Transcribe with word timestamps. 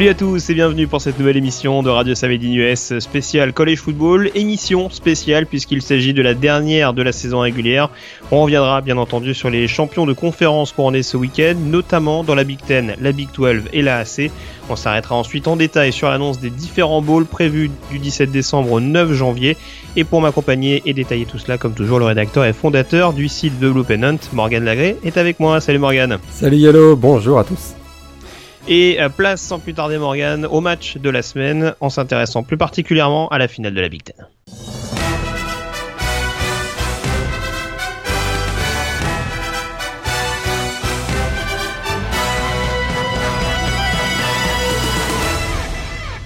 Salut 0.00 0.08
à 0.08 0.14
tous 0.14 0.48
et 0.48 0.54
bienvenue 0.54 0.86
pour 0.86 1.02
cette 1.02 1.18
nouvelle 1.18 1.36
émission 1.36 1.82
de 1.82 1.90
Radio 1.90 2.14
Samedi 2.14 2.54
US 2.54 2.98
spéciale 3.00 3.52
College 3.52 3.80
Football, 3.80 4.30
émission 4.34 4.88
spéciale 4.88 5.44
puisqu'il 5.44 5.82
s'agit 5.82 6.14
de 6.14 6.22
la 6.22 6.32
dernière 6.32 6.94
de 6.94 7.02
la 7.02 7.12
saison 7.12 7.40
régulière. 7.40 7.90
On 8.30 8.40
reviendra 8.40 8.80
bien 8.80 8.96
entendu 8.96 9.34
sur 9.34 9.50
les 9.50 9.68
champions 9.68 10.06
de 10.06 10.14
conférence 10.14 10.72
couronnés 10.72 11.02
ce 11.02 11.18
week-end, 11.18 11.54
notamment 11.62 12.24
dans 12.24 12.34
la 12.34 12.44
Big 12.44 12.60
Ten, 12.66 12.94
la 12.98 13.12
Big 13.12 13.28
12 13.34 13.64
et 13.74 13.82
la 13.82 13.98
AC. 13.98 14.30
On 14.70 14.76
s'arrêtera 14.76 15.16
ensuite 15.16 15.46
en 15.46 15.56
détail 15.56 15.92
sur 15.92 16.08
l'annonce 16.08 16.40
des 16.40 16.48
différents 16.48 17.02
bowls 17.02 17.26
prévus 17.26 17.70
du 17.90 17.98
17 17.98 18.30
décembre 18.30 18.72
au 18.72 18.80
9 18.80 19.12
janvier. 19.12 19.58
Et 19.96 20.04
pour 20.04 20.22
m'accompagner 20.22 20.82
et 20.86 20.94
détailler 20.94 21.26
tout 21.26 21.38
cela, 21.38 21.58
comme 21.58 21.74
toujours, 21.74 21.98
le 21.98 22.06
rédacteur 22.06 22.46
et 22.46 22.54
fondateur 22.54 23.12
du 23.12 23.28
site 23.28 23.60
The 23.60 23.66
Blue 23.66 23.84
Pennant, 23.84 24.16
Morgan 24.32 24.64
Lagré, 24.64 24.96
est 25.04 25.18
avec 25.18 25.40
moi. 25.40 25.60
Salut 25.60 25.78
Morgan. 25.78 26.16
Salut 26.30 26.56
Yellow, 26.56 26.96
bonjour 26.96 27.38
à 27.38 27.44
tous. 27.44 27.74
Et 28.68 29.00
euh, 29.00 29.08
place 29.08 29.40
sans 29.40 29.58
plus 29.58 29.74
tarder 29.74 29.98
Morgan 29.98 30.46
au 30.46 30.60
match 30.60 30.96
de 30.96 31.10
la 31.10 31.22
semaine 31.22 31.74
en 31.80 31.90
s'intéressant 31.90 32.42
plus 32.42 32.56
particulièrement 32.56 33.28
à 33.28 33.38
la 33.38 33.48
finale 33.48 33.74
de 33.74 33.80
la 33.80 33.88
Big 33.88 34.02
Ten. 34.02 34.26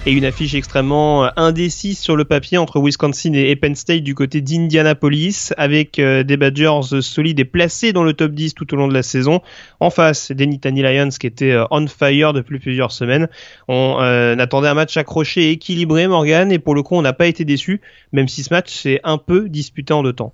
Et 0.07 0.11
une 0.11 0.25
affiche 0.25 0.53
extrêmement 0.53 1.25
euh, 1.25 1.29
indécise 1.35 1.97
sur 1.97 2.15
le 2.15 2.25
papier 2.25 2.57
entre 2.57 2.79
Wisconsin 2.79 3.33
et 3.33 3.55
Penn 3.55 3.75
State 3.75 4.03
du 4.03 4.13
côté 4.13 4.41
d'Indianapolis, 4.41 5.51
avec 5.57 5.97
euh, 5.97 6.21
des 6.23 6.37
Badgers 6.37 7.01
solides 7.01 7.39
et 7.39 7.45
placés 7.45 7.91
dans 7.91 8.03
le 8.03 8.13
top 8.13 8.31
10 8.31 8.53
tout 8.53 8.71
au 8.73 8.77
long 8.77 8.87
de 8.87 8.93
la 8.93 9.01
saison. 9.01 9.41
En 9.79 9.89
face, 9.89 10.31
des 10.31 10.45
Nittany 10.45 10.83
Lions 10.83 11.09
qui 11.09 11.25
étaient 11.25 11.51
euh, 11.51 11.65
on 11.71 11.87
fire 11.87 12.33
depuis 12.33 12.59
plusieurs 12.59 12.91
semaines. 12.91 13.27
On 13.67 13.95
attendait 14.39 14.67
un 14.67 14.73
match 14.73 14.95
accroché 14.97 15.45
et 15.45 15.51
équilibré, 15.51 16.07
Morgan, 16.07 16.51
et 16.51 16.59
pour 16.59 16.75
le 16.75 16.83
coup, 16.83 16.95
on 16.95 17.01
n'a 17.01 17.13
pas 17.13 17.27
été 17.27 17.45
déçu, 17.45 17.81
même 18.11 18.27
si 18.27 18.43
ce 18.43 18.53
match 18.53 18.71
s'est 18.73 18.99
un 19.03 19.17
peu 19.17 19.49
disputé 19.49 19.93
en 19.93 20.03
deux 20.03 20.13
temps. 20.13 20.33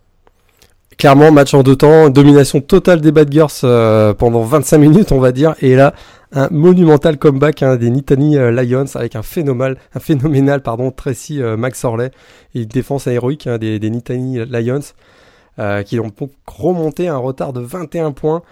Clairement, 1.02 1.32
match 1.32 1.56
en 1.56 1.64
deux 1.64 1.76
temps, 1.76 2.12
domination 2.12 2.62
totale 2.62 3.02
des 3.02 3.12
Badgers 3.12 3.48
pendant 4.20 4.44
25 4.44 4.78
minutes, 4.78 5.12
on 5.12 5.20
va 5.20 5.32
dire, 5.32 5.56
et 5.60 5.76
là, 5.76 5.96
un 6.32 6.48
monumental 6.52 7.18
comeback 7.18 7.64
hein, 7.64 7.76
des 7.76 7.90
Nittany 7.90 8.38
euh, 8.38 8.52
Lions 8.52 8.86
avec 8.94 9.16
un 9.16 9.24
phénoménal, 9.24 9.80
un 9.96 10.00
phénoménal 10.00 10.62
pardon, 10.62 10.92
Tracy 10.92 11.42
euh, 11.42 11.58
Max 11.58 11.84
Orley. 11.86 12.12
Et 12.54 12.62
une 12.62 12.68
défense 12.68 13.08
héroïque 13.08 13.48
hein, 13.48 13.58
des, 13.58 13.80
des 13.80 13.90
Nittany 13.90 14.46
Lions 14.46 14.94
euh, 15.58 15.82
qui 15.82 16.00
ont 16.00 16.12
remonté 16.46 17.08
un 17.08 17.18
retard 17.18 17.52
de 17.52 17.62
21 17.62 18.12
points 18.12 18.44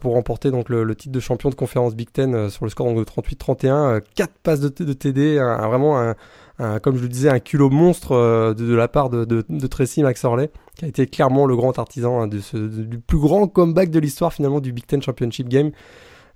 pour 0.00 0.12
remporter 0.12 0.50
donc 0.50 0.68
le, 0.68 0.94
titre 0.94 1.12
de 1.12 1.20
champion 1.20 1.48
de 1.48 1.56
conférence 1.56 1.96
Big 1.96 2.12
Ten 2.12 2.50
sur 2.50 2.66
le 2.66 2.70
score 2.70 2.92
de 2.94 3.02
38-31, 3.02 4.02
4 4.14 4.30
passes 4.42 4.60
de 4.60 4.68
TD, 4.68 5.38
vraiment 5.38 5.98
un, 5.98 6.14
comme 6.58 6.96
je 6.96 7.02
le 7.02 7.08
disais, 7.08 7.28
un 7.28 7.40
culot 7.40 7.70
monstre 7.70 8.54
de, 8.56 8.74
la 8.74 8.88
part 8.88 9.10
de, 9.10 9.24
de, 9.24 9.66
Tracy 9.66 10.02
Max 10.02 10.24
Orley, 10.24 10.50
qui 10.76 10.84
a 10.84 10.88
été 10.88 11.06
clairement 11.06 11.46
le 11.46 11.56
grand 11.56 11.78
artisan 11.78 12.20
hein, 12.20 12.28
de 12.28 12.40
du 12.84 12.98
plus 12.98 13.18
grand 13.18 13.48
comeback 13.48 13.90
de 13.90 13.98
l'histoire 13.98 14.32
finalement 14.32 14.60
du 14.60 14.72
Big 14.72 14.86
Ten 14.86 15.02
Championship 15.02 15.48
Game. 15.48 15.72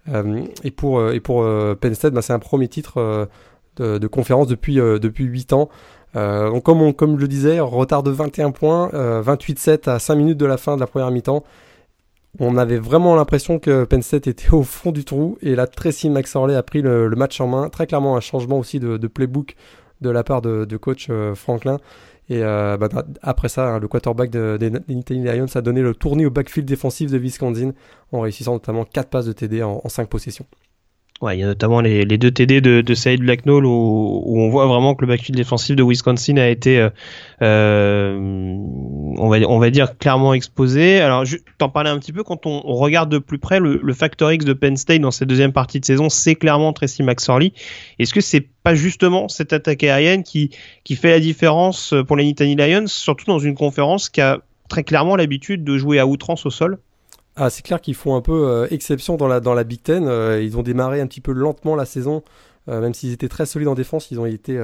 Euh, 0.09 0.45
et 0.65 0.71
pour, 0.71 0.99
euh, 0.99 1.13
et 1.13 1.21
pour 1.21 1.43
euh, 1.43 1.75
Penn 1.75 1.95
State, 1.95 2.15
bah, 2.15 2.23
c'est 2.23 2.33
un 2.33 2.39
premier 2.39 2.69
titre 2.69 3.29
de, 3.77 4.07
conférence 4.07 4.49
depuis, 4.49 4.77
depuis 4.77 5.25
8 5.25 5.53
ans. 5.53 5.69
donc 6.15 6.65
comme, 6.65 6.93
comme 6.95 7.17
je 7.17 7.21
le 7.21 7.29
disais, 7.29 7.61
retard 7.61 8.03
de 8.03 8.11
21 8.11 8.51
points, 8.51 8.89
28-7 8.89 9.89
à 9.89 9.99
5 9.99 10.15
minutes 10.17 10.39
de 10.39 10.47
la 10.47 10.57
fin 10.57 10.75
de 10.75 10.81
la 10.81 10.87
première 10.87 11.11
mi-temps. 11.11 11.45
On 12.41 12.57
avait 12.57 12.79
vraiment 12.79 13.17
l'impression 13.17 13.59
que 13.59 13.85
Penn 13.85 14.03
State 14.03 14.27
était 14.27 14.53
au 14.53 14.63
fond 14.63 14.93
du 14.93 15.05
trou 15.05 15.39
et 15.43 15.55
là 15.55 15.67
Tracy 15.67 16.11
McSorley 16.11 16.55
a 16.55 16.63
pris 16.63 16.83
le, 16.83 17.09
match 17.11 17.41
en 17.41 17.47
main. 17.47 17.69
Très 17.69 17.87
clairement 17.87 18.17
un 18.17 18.21
changement 18.21 18.59
aussi 18.59 18.81
de, 18.81 19.07
playbook 19.07 19.55
de 20.01 20.11
la 20.11 20.23
part 20.23 20.43
de, 20.43 20.77
coach 20.77 21.09
Franklin. 21.35 21.79
Et 22.31 22.41
bah, 22.41 22.89
après 23.23 23.49
ça, 23.49 23.69
hein, 23.69 23.79
le 23.79 23.89
quarterback 23.89 24.31
des 24.31 24.59
de, 24.59 25.33
Lions 25.33 25.47
a 25.55 25.61
donné 25.61 25.81
le 25.81 25.95
tournis 25.95 26.27
au 26.27 26.31
backfield 26.31 26.69
défensif 26.69 27.11
de 27.11 27.19
Wisconsin 27.19 27.73
en 28.13 28.21
réussissant 28.21 28.53
notamment 28.53 28.85
4 28.85 29.09
passes 29.09 29.27
de 29.27 29.33
TD 29.33 29.63
en, 29.63 29.81
en 29.83 29.89
5 29.89 30.09
possessions. 30.09 30.47
Ouais, 31.21 31.37
il 31.37 31.41
y 31.41 31.43
a 31.43 31.47
notamment 31.47 31.81
les, 31.81 32.05
deux 32.05 32.31
TD 32.31 32.61
de, 32.61 32.81
de 32.81 32.95
Saïd 32.95 33.21
Blacknall 33.21 33.67
où, 33.67 34.23
on 34.25 34.49
voit 34.51 34.67
vraiment 34.67 34.95
que 34.95 35.01
le 35.01 35.09
backfield 35.09 35.37
défensif 35.37 35.75
de 35.75 35.83
Wisconsin 35.83 36.37
a 36.37 36.47
été, 36.47 36.79
euh, 36.79 36.91
euh 37.43 38.17
on, 39.19 39.29
va, 39.29 39.39
on 39.49 39.59
va 39.59 39.71
dire, 39.71 39.99
clairement 39.99 40.33
exposé. 40.33 41.01
Alors, 41.01 41.25
t'en 41.59 41.71
parlais 41.71 41.91
un 41.91 41.99
petit 41.99 42.13
peu, 42.13 42.23
quand 42.23 42.47
on, 42.47 42.61
regarde 42.61 43.11
de 43.11 43.19
plus 43.19 43.41
près, 43.41 43.59
le, 43.59 43.81
le, 43.83 43.95
factor 43.95 44.31
X 44.31 44.45
de 44.45 44.53
Penn 44.53 44.77
State 44.77 45.01
dans 45.01 45.11
cette 45.11 45.29
deuxième 45.29 45.53
partie 45.53 45.81
de 45.81 45.85
saison, 45.85 46.09
c'est 46.09 46.37
clairement 46.37 46.73
Tracy 46.73 47.03
McSorley. 47.03 47.53
Est-ce 47.99 48.15
que 48.15 48.21
c'est 48.21 48.47
pas 48.63 48.77
justement 48.77 49.29
cette 49.29 49.53
attaque 49.53 49.83
aérienne 49.83 50.23
qui, 50.23 50.51
qui 50.85 50.95
fait 50.95 51.11
la 51.11 51.21
différence 51.21 51.95
pour 52.07 52.17
les 52.17 52.23
Nittany 52.23 52.55
Lions, 52.55 52.87
surtout 52.87 53.25
dans 53.27 53.41
une 53.41 53.57
conférence 53.57 54.09
qui 54.09 54.21
a 54.21 54.39
très 54.69 54.85
clairement 54.85 55.17
l'habitude 55.17 55.65
de 55.65 55.79
jouer 55.79 55.99
à 55.99 56.07
outrance 56.07 56.47
au 56.47 56.51
sol? 56.51 56.79
Ah, 57.41 57.51
c'est 57.51 57.63
clair 57.63 57.81
qu'ils 57.81 57.95
font 57.95 58.17
un 58.17 58.21
peu 58.21 58.49
euh, 58.49 58.67
exception 58.71 59.17
dans 59.17 59.29
la, 59.29 59.39
dans 59.39 59.55
la 59.55 59.63
Big 59.63 59.81
Ten. 59.81 60.09
Euh, 60.09 60.43
ils 60.43 60.59
ont 60.59 60.63
démarré 60.63 61.01
un 61.01 61.07
petit 61.07 61.21
peu 61.21 61.31
lentement 61.31 61.77
la 61.77 61.85
saison, 61.85 62.25
euh, 62.69 62.81
même 62.81 62.95
s'ils 62.95 63.13
étaient 63.13 63.29
très 63.29 63.47
solides 63.47 63.69
en 63.69 63.77
défense. 63.77 64.11
Ils 64.11 64.19
ont 64.19 64.27
été. 64.27 64.61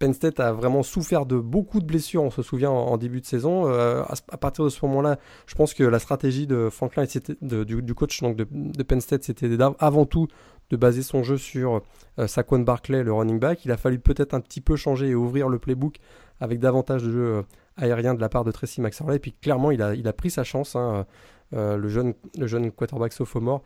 Penn 0.00 0.12
State 0.12 0.40
a 0.40 0.52
vraiment 0.52 0.82
souffert 0.82 1.24
de 1.24 1.38
beaucoup 1.38 1.80
de 1.80 1.86
blessures, 1.86 2.22
on 2.22 2.30
se 2.30 2.42
souvient, 2.42 2.70
en, 2.70 2.98
début 2.98 3.20
de 3.20 3.26
saison. 3.26 3.66
À, 3.66 4.36
partir 4.36 4.64
de 4.64 4.68
ce 4.68 4.84
moment-là, 4.84 5.18
je 5.46 5.54
pense 5.54 5.72
que 5.72 5.82
la 5.82 5.98
stratégie 5.98 6.46
de 6.46 6.68
Franklin, 6.68 7.04
de, 7.40 7.64
du, 7.64 7.94
coach 7.94 8.20
donc 8.20 8.36
de, 8.36 8.46
de 8.50 8.82
Penn 8.82 9.00
State, 9.00 9.24
c'était 9.24 9.48
avant 9.78 10.04
tout 10.04 10.26
de 10.68 10.76
baser 10.76 11.02
son 11.02 11.22
jeu 11.22 11.38
sur 11.38 11.80
Saquon 12.26 12.58
Barclay, 12.58 13.02
le 13.02 13.14
running 13.14 13.38
back. 13.38 13.64
Il 13.64 13.70
a 13.70 13.78
fallu 13.78 13.98
peut-être 13.98 14.34
un 14.34 14.40
petit 14.40 14.60
peu 14.60 14.76
changer 14.76 15.08
et 15.08 15.14
ouvrir 15.14 15.48
le 15.48 15.58
playbook 15.58 16.00
avec 16.40 16.58
davantage 16.58 17.04
de 17.04 17.10
jeu 17.10 17.44
aérien 17.78 18.12
de 18.12 18.20
la 18.20 18.28
part 18.28 18.44
de 18.44 18.50
Tracy 18.50 18.82
McSorley. 18.82 19.16
Et 19.16 19.20
puis 19.20 19.32
clairement, 19.32 19.70
il 19.70 19.80
a, 19.80 19.94
il 19.94 20.06
a 20.06 20.12
pris 20.12 20.30
sa 20.30 20.44
chance. 20.44 20.76
Hein. 20.76 21.06
Euh, 21.54 21.76
le, 21.76 21.88
jeune, 21.88 22.14
le 22.36 22.46
jeune 22.48 22.72
quarterback 22.72 23.12
sophomore. 23.12 23.62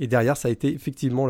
Et 0.00 0.08
derrière, 0.08 0.36
ça 0.36 0.48
a 0.48 0.50
été 0.50 0.72
effectivement 0.72 1.28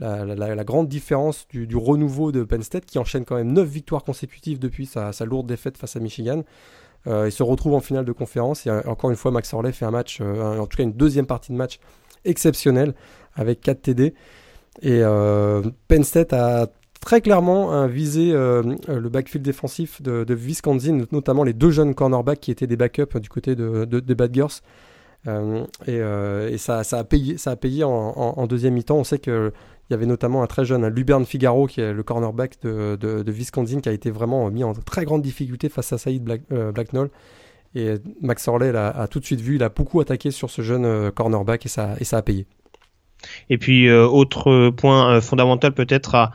la, 0.00 0.64
grande 0.64 0.88
différence 0.88 1.46
du, 1.48 1.76
renouveau 1.76 2.32
de 2.32 2.42
Penn 2.42 2.62
State 2.62 2.86
qui 2.86 2.98
enchaîne 2.98 3.24
quand 3.24 3.36
même 3.36 3.52
9 3.52 3.68
victoires 3.68 4.02
consécutives 4.02 4.58
depuis 4.58 4.86
sa, 4.86 5.12
lourde 5.24 5.46
défaite 5.46 5.76
face 5.78 5.94
à 5.94 6.00
Michigan. 6.00 6.42
Euh, 7.06 7.28
il 7.28 7.32
se 7.32 7.44
retrouve 7.44 7.74
en 7.74 7.80
finale 7.80 8.04
de 8.04 8.12
conférence 8.12 8.66
et 8.66 8.70
euh, 8.70 8.80
encore 8.86 9.10
une 9.10 9.16
fois, 9.16 9.30
Max 9.30 9.52
Orley 9.54 9.70
fait 9.70 9.84
un 9.84 9.92
match, 9.92 10.20
en 10.20 10.66
tout 10.66 10.76
cas 10.76 10.82
une 10.82 10.92
deuxième 10.92 11.26
partie 11.26 11.52
de 11.52 11.56
match 11.56 11.78
exceptionnelle 12.24 12.94
avec 13.34 13.60
4 13.60 13.82
TD. 13.82 14.14
Et 14.82 15.02
Penn 15.88 16.04
State 16.04 16.32
a 16.32 16.66
très 17.00 17.20
clairement 17.20 17.86
visé 17.86 18.32
le 18.32 19.08
backfield 19.08 19.44
défensif 19.44 20.02
de, 20.02 20.24
de, 20.24 20.34
Wisconsin, 20.34 21.04
notamment 21.12 21.44
les 21.44 21.52
deux 21.52 21.70
jeunes 21.70 21.94
cornerbacks 21.94 22.40
qui 22.40 22.50
étaient 22.50 22.66
des 22.66 22.76
backups 22.76 23.20
du 23.20 23.28
côté 23.28 23.54
de, 23.54 23.84
de, 23.84 24.00
de 24.00 24.14
Badgers. 24.14 24.62
Euh, 25.28 25.64
euh, 25.88 26.48
et, 26.48 26.58
ça, 26.58 26.80
a 26.80 27.04
payé, 27.04 27.38
ça 27.38 27.52
a 27.52 27.56
payé 27.56 27.84
en, 27.84 28.46
deuxième 28.46 28.74
mi-temps. 28.74 28.96
On 28.96 29.04
sait 29.04 29.18
qu'il 29.18 29.52
y 29.90 29.94
avait 29.94 30.06
notamment 30.06 30.42
un 30.42 30.46
très 30.46 30.64
jeune, 30.64 30.86
Lubern 30.88 31.24
Figaro, 31.24 31.66
qui 31.66 31.80
est 31.80 31.92
le 31.92 32.02
cornerback 32.02 32.60
de, 32.62 32.96
de, 32.96 33.32
Wisconsin, 33.32 33.80
qui 33.80 33.88
a 33.88 33.92
été 33.92 34.10
vraiment 34.10 34.50
mis 34.50 34.64
en 34.64 34.72
très 34.72 35.04
grande 35.04 35.22
difficulté 35.22 35.68
face 35.68 35.92
à 35.92 35.98
Saïd 35.98 36.22
Black, 36.22 36.42
euh. 36.52 36.72
Et 37.74 37.94
Max 38.22 38.48
Orley 38.48 38.74
a, 38.74 39.06
tout 39.08 39.20
de 39.20 39.24
suite 39.26 39.42
vu, 39.42 39.56
il 39.56 39.62
a 39.62 39.68
beaucoup 39.68 40.00
attaqué 40.00 40.30
sur 40.30 40.48
ce 40.48 40.62
jeune 40.62 41.10
cornerback 41.12 41.66
et 41.66 41.68
ça, 41.68 41.96
a 42.12 42.22
payé. 42.22 42.46
Et 43.50 43.58
puis, 43.58 43.92
autre 43.92 44.70
point 44.70 45.20
fondamental 45.20 45.74
peut-être 45.74 46.32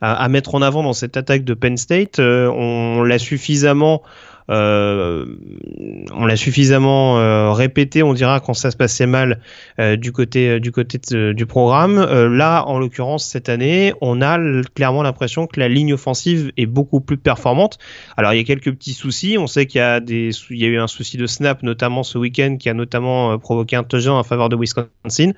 à, 0.00 0.28
mettre 0.28 0.54
en 0.54 0.62
avant 0.62 0.84
dans 0.84 0.92
cette 0.92 1.16
attaque 1.16 1.42
de 1.42 1.54
Penn 1.54 1.76
State, 1.76 2.20
on 2.20 3.02
l'a 3.02 3.18
suffisamment 3.18 4.02
euh, 4.04 4.08
on 4.48 6.26
l'a 6.26 6.36
suffisamment 6.36 7.18
euh, 7.18 7.52
répété, 7.52 8.02
on 8.02 8.14
dira 8.14 8.40
quand 8.40 8.54
ça 8.54 8.70
se 8.70 8.76
passait 8.76 9.06
mal 9.06 9.40
euh, 9.78 9.96
du 9.96 10.12
côté 10.12 10.60
du 10.60 10.72
côté 10.72 11.00
du 11.34 11.46
programme. 11.46 11.96
là, 11.96 12.64
en 12.64 12.78
l'occurrence 12.78 13.24
cette 13.24 13.48
année, 13.48 13.92
on 14.00 14.22
a 14.22 14.38
clairement 14.74 15.02
l'impression 15.02 15.46
que 15.46 15.58
la 15.60 15.68
ligne 15.68 15.94
offensive 15.94 16.52
est 16.56 16.66
beaucoup 16.66 17.00
plus 17.00 17.16
performante. 17.16 17.78
Alors 18.16 18.32
il 18.32 18.36
y 18.36 18.40
a 18.40 18.44
quelques 18.44 18.72
petits 18.72 18.94
soucis. 18.94 19.36
On 19.38 19.46
sait 19.46 19.66
qu'il 19.66 19.80
y 19.80 19.82
a 19.82 20.00
des, 20.00 20.30
il 20.50 20.58
y 20.58 20.64
a 20.64 20.68
eu 20.68 20.78
un 20.78 20.86
souci 20.86 21.16
de 21.16 21.26
snap 21.26 21.62
notamment 21.62 22.02
ce 22.02 22.18
week-end 22.18 22.56
qui 22.58 22.68
a 22.68 22.74
notamment 22.74 23.38
provoqué 23.38 23.76
un 23.76 23.84
touchdown 23.84 24.16
en 24.16 24.24
faveur 24.24 24.48
de 24.48 24.56
Wisconsin. 24.56 25.32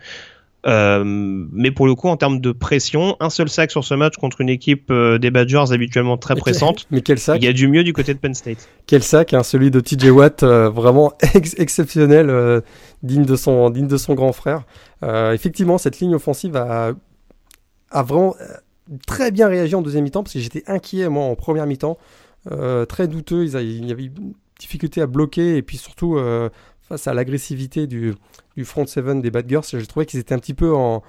Euh, 0.67 1.03
mais 1.05 1.71
pour 1.71 1.87
le 1.87 1.95
coup, 1.95 2.09
en 2.09 2.17
termes 2.17 2.41
de 2.41 2.53
pression, 2.53 3.17
un 3.21 3.31
seul 3.31 3.49
sac 3.49 3.71
sur 3.71 3.85
ce 3.85 3.95
match 3.95 4.17
contre 4.17 4.41
une 4.41 4.49
équipe 4.49 4.91
euh, 4.91 5.19
des 5.19 5.31
Badgers 5.31 5.73
habituellement 5.73 6.17
très 6.17 6.35
pressante. 6.35 6.87
Mais 6.91 7.01
quel 7.01 7.19
sac 7.19 7.41
Il 7.41 7.45
y 7.45 7.49
a 7.49 7.53
du 7.53 7.69
mieux 7.69 7.85
du 7.85 7.93
côté 7.93 8.13
de 8.13 8.19
Penn 8.19 8.35
State. 8.35 8.69
Quel 8.87 9.03
sac, 9.03 9.35
hein, 9.35 9.43
celui 9.43 9.71
de 9.71 9.81
TJ 9.81 10.11
Watt, 10.11 10.43
euh, 10.43 10.69
vraiment 10.69 11.13
exceptionnel, 11.35 12.63
digne 13.03 13.25
de 13.25 13.37
son 13.37 13.71
digne 13.71 13.87
de 13.87 13.97
son 13.97 14.15
grand 14.15 14.33
frère. 14.33 14.65
effectivement, 15.03 15.79
cette 15.79 16.01
ligne 16.01 16.15
offensive 16.15 16.57
a, 16.57 16.93
a 17.91 18.03
vraiment 18.03 18.35
très 19.07 19.31
bien 19.31 19.49
réagi 19.49 19.75
en 19.75 19.83
deuxième 19.83 20.05
mi-temps 20.05 20.23
parce 20.23 20.33
que 20.33 20.41
j'étais 20.41 20.65
inquiet 20.67 21.09
moi 21.09 21.25
en 21.25 21.37
première 21.37 21.67
mi-temps, 21.67 21.99
très 22.89 23.07
douteux. 23.07 23.45
il 23.45 23.87
y 23.87 23.93
avait 23.93 24.05
une 24.05 24.33
difficulté 24.59 25.01
à 25.01 25.07
bloquer 25.07 25.57
et 25.57 25.63
puis 25.63 25.77
surtout 25.77 26.19
face 26.89 27.07
à 27.07 27.15
l'agressivité 27.15 27.87
du, 27.87 28.15
du 28.59 28.65
front 28.65 28.87
seven 28.87 29.23
des 29.23 29.31
Bad 29.31 29.49
Girls, 29.49 29.65
j'ai 29.71 29.87
trouvé 29.87 30.05
qu'ils 30.05 30.19
étaient 30.19 30.35
un 30.35 30.39
petit 30.39 30.53
peu 30.53 30.75
en, 30.75 31.03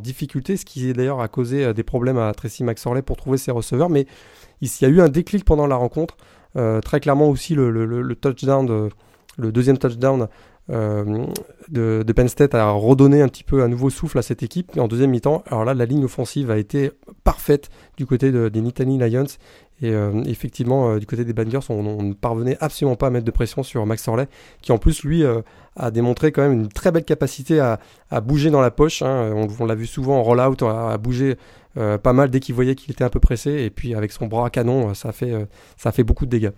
difficulté, 0.00 0.56
ce 0.56 0.64
qui 0.64 0.92
d'ailleurs 0.92 1.20
a 1.20 1.28
causé 1.28 1.72
des 1.72 1.84
problèmes 1.84 2.18
à 2.18 2.34
Tracy 2.34 2.64
McSorley 2.64 3.00
pour 3.02 3.16
trouver 3.16 3.38
ses 3.38 3.52
receveurs. 3.52 3.88
Mais 3.88 4.06
il 4.60 4.68
y 4.80 4.84
a 4.84 4.88
eu 4.88 5.00
un 5.00 5.08
déclic 5.08 5.44
pendant 5.44 5.68
la 5.68 5.76
rencontre. 5.76 6.16
très 6.82 6.98
clairement 7.00 7.28
aussi 7.28 7.54
le, 7.54 8.14
touchdown, 8.16 8.66
de, 8.66 8.88
le 9.40 9.52
deuxième 9.52 9.78
touchdown 9.78 10.22
euh, 10.22 10.26
de, 10.70 12.02
de, 12.02 12.12
Penn 12.12 12.28
State 12.28 12.54
a 12.54 12.70
redonné 12.70 13.22
un 13.22 13.28
petit 13.28 13.44
peu 13.44 13.62
un 13.62 13.68
nouveau 13.68 13.90
souffle 13.90 14.18
à 14.18 14.22
cette 14.22 14.42
équipe. 14.42 14.78
En 14.78 14.88
deuxième 14.88 15.10
mi-temps, 15.10 15.42
alors 15.46 15.64
là, 15.64 15.74
la 15.74 15.84
ligne 15.84 16.04
offensive 16.04 16.50
a 16.50 16.58
été 16.58 16.92
parfaite 17.24 17.70
du 17.96 18.06
côté 18.06 18.30
des 18.30 18.60
Nittany 18.60 18.98
Lions. 18.98 19.26
Et 19.82 19.92
euh, 19.92 20.22
effectivement, 20.26 20.90
euh, 20.90 20.98
du 20.98 21.06
côté 21.06 21.24
des 21.24 21.32
Bangers, 21.32 21.60
on, 21.70 22.02
ne 22.02 22.12
parvenait 22.12 22.56
absolument 22.60 22.96
pas 22.96 23.06
à 23.06 23.10
mettre 23.10 23.24
de 23.24 23.30
pression 23.30 23.62
sur 23.62 23.84
Max 23.86 24.06
Orley, 24.08 24.28
qui 24.60 24.72
en 24.72 24.78
plus, 24.78 25.02
lui, 25.04 25.24
a 25.76 25.90
démontré 25.90 26.32
quand 26.32 26.42
même 26.42 26.52
une 26.52 26.68
très 26.68 26.92
belle 26.92 27.04
capacité 27.04 27.60
à, 27.60 27.80
à 28.10 28.20
bouger 28.20 28.50
dans 28.50 28.60
la 28.60 28.70
poche. 28.70 29.02
Hein. 29.02 29.46
On, 29.58 29.64
l'a 29.64 29.74
vu 29.74 29.86
souvent 29.86 30.18
en 30.18 30.22
roll-out, 30.22 30.62
à, 30.62 30.98
bouger 30.98 31.36
pas 31.74 32.12
mal 32.12 32.30
dès 32.30 32.40
qu'il 32.40 32.54
voyait 32.54 32.74
qu'il 32.74 32.90
était 32.92 33.04
un 33.04 33.10
peu 33.10 33.20
pressé. 33.20 33.50
Et 33.62 33.70
puis 33.70 33.94
avec 33.94 34.12
son 34.12 34.26
bras 34.26 34.46
à 34.46 34.50
canon, 34.50 34.94
ça 34.94 35.12
fait, 35.12 35.32
ça 35.76 35.92
fait 35.92 36.04
beaucoup 36.04 36.26
de 36.26 36.30
dégâts. 36.30 36.52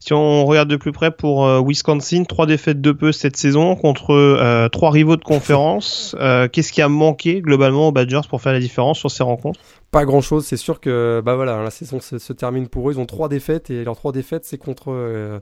Si 0.00 0.12
on 0.12 0.44
regarde 0.46 0.68
de 0.68 0.76
plus 0.76 0.92
près 0.92 1.10
pour 1.10 1.46
euh, 1.46 1.60
Wisconsin, 1.60 2.24
trois 2.24 2.46
défaites 2.46 2.80
de 2.80 2.92
peu 2.92 3.12
cette 3.12 3.36
saison 3.36 3.76
contre 3.76 4.10
euh, 4.10 4.68
trois 4.68 4.90
rivaux 4.90 5.16
de 5.16 5.22
conférence. 5.24 6.16
Euh, 6.18 6.48
qu'est-ce 6.48 6.72
qui 6.72 6.82
a 6.82 6.88
manqué 6.88 7.40
globalement 7.40 7.88
aux 7.88 7.92
Badgers 7.92 8.22
pour 8.28 8.42
faire 8.42 8.52
la 8.52 8.60
différence 8.60 8.98
sur 8.98 9.10
ces 9.10 9.22
rencontres? 9.22 9.60
Pas 9.90 10.04
grand-chose. 10.04 10.46
C'est 10.46 10.56
sûr 10.56 10.80
que 10.80 11.22
bah 11.24 11.36
voilà, 11.36 11.62
la 11.62 11.70
saison 11.70 12.00
se, 12.00 12.32
termine 12.32 12.68
pour 12.68 12.90
eux. 12.90 12.94
Ils 12.94 12.98
ont 12.98 13.06
trois 13.06 13.28
défaites 13.28 13.70
et 13.70 13.84
leurs 13.84 13.96
trois 13.96 14.12
défaites 14.12 14.44
c'est 14.44 14.58
contre 14.58 15.40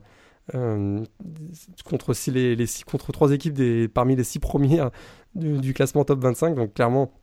contre 1.85 3.11
trois 3.11 3.31
équipes 3.31 3.93
parmi 3.93 4.15
les 4.15 4.23
six 4.23 4.39
premières 4.39 4.91
du, 5.33 5.73
classement 5.73 6.03
top 6.03 6.19
25. 6.19 6.55
Donc 6.55 6.73
clairement, 6.73 7.13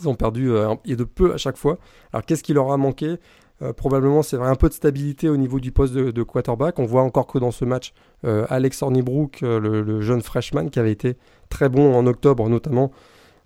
ils 0.00 0.08
ont 0.08 0.14
perdu 0.14 0.52
et 0.84 0.96
de 0.96 1.04
peu 1.04 1.34
à 1.34 1.36
chaque 1.36 1.56
fois. 1.56 1.78
Alors 2.12 2.24
qu'est-ce 2.24 2.42
qui 2.42 2.54
leur 2.54 2.72
a 2.72 2.76
manqué? 2.76 3.18
Euh, 3.64 3.72
probablement, 3.72 4.22
c'est 4.22 4.36
un 4.36 4.54
peu 4.54 4.68
de 4.68 4.74
stabilité 4.74 5.28
au 5.28 5.36
niveau 5.36 5.58
du 5.58 5.72
poste 5.72 5.94
de, 5.94 6.22
quarterback. 6.22 6.78
On 6.78 6.84
voit 6.84 7.02
encore 7.02 7.26
que 7.26 7.38
dans 7.38 7.50
ce 7.50 7.64
match, 7.64 7.92
euh, 8.24 8.46
Alex 8.50 8.82
Hornibrook, 8.82 9.42
euh, 9.42 9.58
le, 9.58 10.00
jeune 10.00 10.22
freshman 10.22 10.68
qui 10.68 10.78
avait 10.78 10.92
été 10.92 11.16
très 11.48 11.68
bon 11.68 11.94
en 11.94 12.06
octobre 12.06 12.48
notamment, 12.48 12.90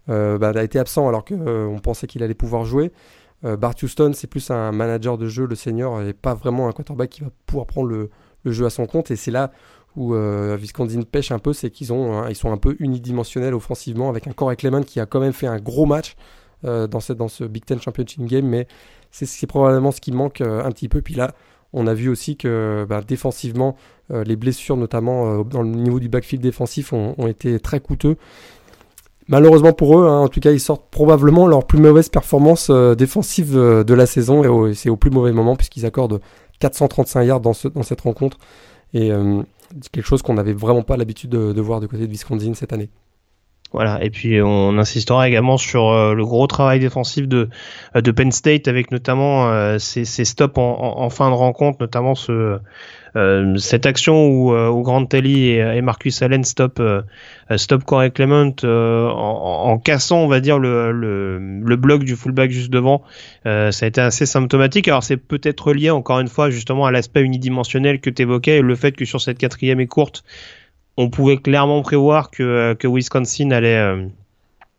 bah, 0.06 0.52
a 0.54 0.62
été 0.62 0.78
absent 0.78 1.06
alors 1.06 1.22
qu'on 1.22 1.78
pensait 1.82 2.06
qu'il 2.06 2.22
allait 2.22 2.32
pouvoir 2.32 2.64
jouer. 2.64 2.92
Bart 3.42 3.74
Houston, 3.82 4.12
c'est 4.14 4.26
plus 4.26 4.50
un 4.50 4.72
manager 4.72 5.18
de 5.18 5.28
jeu, 5.28 5.46
le 5.46 5.54
senior, 5.54 6.00
et 6.00 6.14
pas 6.14 6.32
vraiment 6.32 6.66
un 6.66 6.72
quarterback 6.72 7.10
qui 7.10 7.20
va 7.20 7.28
pouvoir 7.44 7.66
prendre 7.66 7.88
le, 7.88 8.10
jeu 8.46 8.64
à 8.64 8.70
son 8.70 8.86
compte. 8.86 9.10
Et 9.10 9.16
c'est 9.16 9.30
là 9.30 9.52
où 9.96 10.14
Viscondine 10.56 11.04
pêche 11.04 11.30
un 11.30 11.38
peu, 11.38 11.52
c'est 11.52 11.70
qu'ils 11.70 11.92
ont, 11.92 12.26
ils 12.26 12.34
sont 12.34 12.50
un 12.50 12.56
peu 12.56 12.74
unidimensionnels 12.78 13.52
offensivement 13.52 14.08
avec 14.08 14.26
un 14.26 14.32
Corey 14.32 14.56
Clement 14.56 14.82
qui 14.82 14.98
a 14.98 15.04
quand 15.04 15.20
même 15.20 15.34
fait 15.34 15.46
un 15.46 15.58
gros 15.58 15.84
match 15.84 16.16
dans, 16.62 16.88
dans 16.88 17.28
ce 17.28 17.44
Big 17.44 17.66
Ten 17.66 17.78
Championship 17.78 18.24
Game, 18.24 18.46
mais 18.46 18.66
c'est 19.10 19.46
probablement 19.46 19.90
ce 19.90 20.00
qui 20.00 20.12
manque 20.12 20.40
euh, 20.40 20.64
un 20.64 20.70
petit 20.70 20.88
peu. 20.88 21.00
Puis 21.00 21.14
là, 21.14 21.32
on 21.72 21.86
a 21.86 21.94
vu 21.94 22.08
aussi 22.08 22.36
que 22.36 22.86
bah, 22.88 23.00
défensivement, 23.06 23.76
euh, 24.10 24.24
les 24.24 24.36
blessures, 24.36 24.76
notamment 24.76 25.40
euh, 25.40 25.44
dans 25.44 25.62
le 25.62 25.68
niveau 25.68 26.00
du 26.00 26.08
backfield 26.08 26.42
défensif, 26.42 26.92
ont, 26.92 27.14
été 27.26 27.58
très 27.60 27.80
coûteux. 27.80 28.16
Malheureusement 29.28 29.72
pour 29.72 29.98
eux, 29.98 30.06
hein, 30.06 30.20
en 30.20 30.28
tout 30.28 30.40
cas, 30.40 30.52
ils 30.52 30.60
sortent 30.60 30.90
probablement 30.90 31.46
leur 31.46 31.66
plus 31.66 31.78
mauvaise 31.78 32.08
performance 32.08 32.70
défensive 32.70 33.54
de 33.54 33.94
la 33.94 34.06
saison 34.06 34.66
et 34.66 34.74
c'est 34.74 34.88
au 34.88 34.96
plus 34.96 35.10
mauvais 35.10 35.32
moment 35.32 35.54
puisqu'ils 35.54 35.84
accordent 35.84 36.20
435 36.60 37.24
yards 37.24 37.40
dans, 37.40 37.52
ce, 37.52 37.68
dans 37.68 37.82
cette 37.82 38.00
rencontre. 38.00 38.38
Et 38.94 39.10
c'est 39.82 39.90
quelque 39.92 40.06
chose 40.06 40.22
qu'on 40.22 40.32
n'avait 40.32 40.54
vraiment 40.54 40.82
pas 40.82 40.96
l'habitude 40.96 41.28
de, 41.28 41.52
de, 41.52 41.60
voir 41.60 41.80
du 41.80 41.88
côté 41.88 42.06
de 42.06 42.10
Wisconsin 42.10 42.54
cette 42.54 42.72
année. 42.72 42.88
Voilà, 43.72 44.02
et 44.02 44.08
puis 44.08 44.40
on 44.40 44.78
insistera 44.78 45.28
également 45.28 45.58
sur 45.58 45.90
euh, 45.90 46.14
le 46.14 46.24
gros 46.24 46.46
travail 46.46 46.80
défensif 46.80 47.28
de, 47.28 47.50
euh, 47.94 48.00
de 48.00 48.10
Penn 48.12 48.32
State 48.32 48.66
avec 48.66 48.90
notamment 48.90 49.50
euh, 49.50 49.78
ces, 49.78 50.06
stops 50.06 50.56
en, 50.56 51.10
fin 51.10 51.28
de 51.28 51.34
rencontre, 51.34 51.76
notamment 51.80 52.14
ce, 52.14 52.60
cette 53.56 53.84
action 53.84 54.26
où, 54.26 54.54
où 54.54 54.82
Grant 54.82 55.04
Telly 55.04 55.50
et, 55.50 55.82
Marcus 55.82 56.22
Allen 56.22 56.44
stop, 56.44 56.80
stop 57.56 57.84
Corey 57.84 58.10
Clement 58.10 58.54
en, 58.62 59.78
cassant, 59.78 60.18
on 60.18 60.28
va 60.28 60.40
dire, 60.40 60.58
le, 60.58 60.92
le, 60.92 61.38
le 61.38 61.76
bloc 61.76 62.04
du 62.04 62.16
fullback 62.16 62.50
juste 62.50 62.70
devant. 62.70 63.02
ça 63.44 63.70
a 63.70 63.86
été 63.86 64.00
assez 64.00 64.24
symptomatique. 64.24 64.88
Alors 64.88 65.02
c'est 65.02 65.16
peut-être 65.16 65.72
lié 65.72 65.90
encore 65.90 66.20
une 66.20 66.28
fois 66.28 66.50
justement 66.50 66.86
à 66.86 66.92
l'aspect 66.92 67.22
unidimensionnel 67.22 68.00
que 68.00 68.10
tu 68.10 68.22
évoquais 68.22 68.58
et 68.58 68.62
le 68.62 68.76
fait 68.76 68.92
que 68.92 69.04
sur 69.04 69.20
cette 69.20 69.38
quatrième 69.38 69.80
et 69.80 69.86
courte, 69.86 70.22
on 70.98 71.10
pouvait 71.10 71.36
clairement 71.38 71.80
prévoir 71.80 72.30
que, 72.30 72.42
euh, 72.42 72.74
Wisconsin 72.84 73.52
allait, 73.52 73.78
euh, 73.78 74.04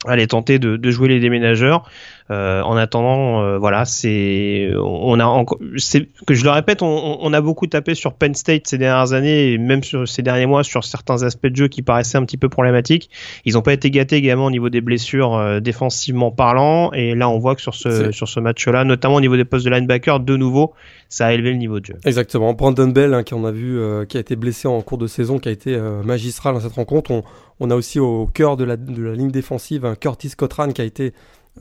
allait 0.05 0.27
tenter 0.27 0.59
de, 0.59 0.75
de 0.75 0.91
jouer 0.91 1.07
les 1.07 1.21
déménageurs. 1.21 1.89
Euh, 2.31 2.61
en 2.61 2.77
attendant, 2.77 3.41
euh, 3.41 3.57
voilà, 3.57 3.85
c'est, 3.85 4.71
on 4.77 5.19
a 5.19 5.25
encore, 5.25 5.57
c'est 5.77 6.07
que 6.27 6.35
je 6.35 6.43
le 6.43 6.51
répète, 6.51 6.83
on, 6.83 7.17
on, 7.19 7.33
a 7.33 7.41
beaucoup 7.41 7.65
tapé 7.65 7.95
sur 7.95 8.13
Penn 8.13 8.35
State 8.35 8.67
ces 8.67 8.77
dernières 8.77 9.13
années 9.13 9.53
et 9.53 9.57
même 9.57 9.81
sur 9.81 10.07
ces 10.07 10.21
derniers 10.21 10.45
mois 10.45 10.63
sur 10.63 10.83
certains 10.83 11.23
aspects 11.23 11.47
de 11.47 11.55
jeu 11.55 11.67
qui 11.69 11.81
paraissaient 11.81 12.19
un 12.19 12.25
petit 12.25 12.37
peu 12.37 12.47
problématiques. 12.47 13.09
Ils 13.45 13.53
n'ont 13.53 13.63
pas 13.63 13.73
été 13.73 13.89
gâtés 13.89 14.17
également 14.17 14.45
au 14.45 14.51
niveau 14.51 14.69
des 14.69 14.81
blessures 14.81 15.33
euh, 15.33 15.59
défensivement 15.59 16.29
parlant 16.29 16.91
et 16.91 17.15
là 17.15 17.27
on 17.29 17.39
voit 17.39 17.55
que 17.55 17.61
sur 17.61 17.73
ce 17.73 18.11
sur 18.11 18.29
ce 18.29 18.39
match-là, 18.39 18.83
notamment 18.83 19.15
au 19.15 19.21
niveau 19.21 19.35
des 19.35 19.45
postes 19.45 19.65
de 19.65 19.71
linebacker, 19.71 20.19
de 20.19 20.37
nouveau, 20.37 20.73
ça 21.07 21.27
a 21.27 21.33
élevé 21.33 21.49
le 21.49 21.57
niveau 21.57 21.79
de 21.79 21.85
jeu. 21.85 21.95
Exactement. 22.05 22.53
Brandon 22.53 22.89
Bell, 22.89 23.15
hein, 23.15 23.23
qui 23.23 23.33
on 23.33 23.43
a 23.45 23.51
vu, 23.51 23.79
qui 24.07 24.17
a 24.17 24.19
été 24.19 24.35
blessé 24.35 24.67
en 24.67 24.79
cours 24.81 24.99
de 24.99 25.07
saison, 25.07 25.39
qui 25.39 25.49
a 25.49 25.51
été 25.51 25.75
magistral 26.03 26.53
dans 26.53 26.59
cette 26.59 26.73
rencontre. 26.73 27.09
On, 27.09 27.23
on, 27.59 27.71
a 27.71 27.75
aussi 27.75 27.99
au 27.99 28.27
cœur 28.27 28.55
de 28.55 28.63
la, 28.63 28.77
de 28.77 29.01
la 29.01 29.15
ligne 29.15 29.31
défensive 29.31 29.85
un 29.85 29.95
Curtis 29.95 30.31
Cotran 30.37 30.69
qui 30.71 30.81
a 30.81 30.85
été 30.85 31.13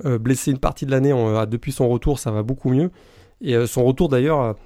euh, 0.05 0.19
blessé 0.19 0.51
une 0.51 0.59
partie 0.59 0.87
de 0.87 0.91
l'année, 0.91 1.13
depuis 1.49 1.73
son 1.73 1.89
retour, 1.89 2.19
ça 2.19 2.31
va 2.31 2.43
beaucoup 2.43 2.71
mieux. 2.71 2.91
Et 3.41 3.55
euh, 3.57 3.67
son 3.67 3.85
retour 3.85 4.09
d'ailleurs 4.09 4.57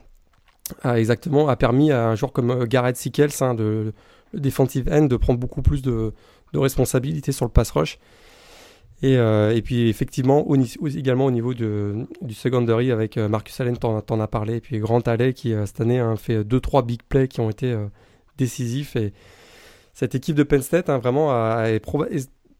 a, 0.82 0.98
exactement 0.98 1.48
a 1.48 1.56
permis 1.56 1.90
à 1.90 2.08
un 2.08 2.14
joueur 2.14 2.32
comme 2.32 2.50
euh, 2.50 2.66
Garrett 2.66 2.96
Sickles, 2.96 3.30
hein, 3.40 3.54
de, 3.54 3.92
le 4.32 4.40
defensive 4.40 4.88
end, 4.90 5.06
de 5.06 5.16
prendre 5.16 5.38
beaucoup 5.38 5.62
plus 5.62 5.82
de, 5.82 6.12
de 6.52 6.58
responsabilités 6.58 7.32
sur 7.32 7.44
le 7.44 7.50
pass 7.50 7.70
rush. 7.70 7.98
Et, 9.04 9.14
et, 9.14 9.62
puis 9.62 9.88
effectivement, 9.88 10.46
également 10.94 11.26
au 11.26 11.32
niveau 11.32 11.54
de, 11.54 12.06
du 12.20 12.34
secondary 12.34 12.92
avec 12.92 13.16
Marcus 13.16 13.58
Allen, 13.60 13.76
t'en, 13.76 14.00
en 14.08 14.20
as 14.20 14.28
parlé, 14.28 14.54
et 14.54 14.60
puis 14.60 14.78
Grant 14.78 15.00
Alley 15.00 15.32
qui 15.32 15.52
cette 15.66 15.80
année 15.80 15.98
a 15.98 16.14
fait 16.14 16.44
2-3 16.44 16.86
big 16.86 17.02
plays 17.08 17.26
qui 17.26 17.40
ont 17.40 17.50
été 17.50 17.76
décisifs. 18.38 18.94
Et 18.94 19.12
cette 19.92 20.14
équipe 20.14 20.36
de 20.36 20.44
Penn 20.44 20.62
State 20.62 20.88
hein, 20.88 20.98
vraiment 20.98 21.32
a, 21.32 21.64
est, 21.68 21.84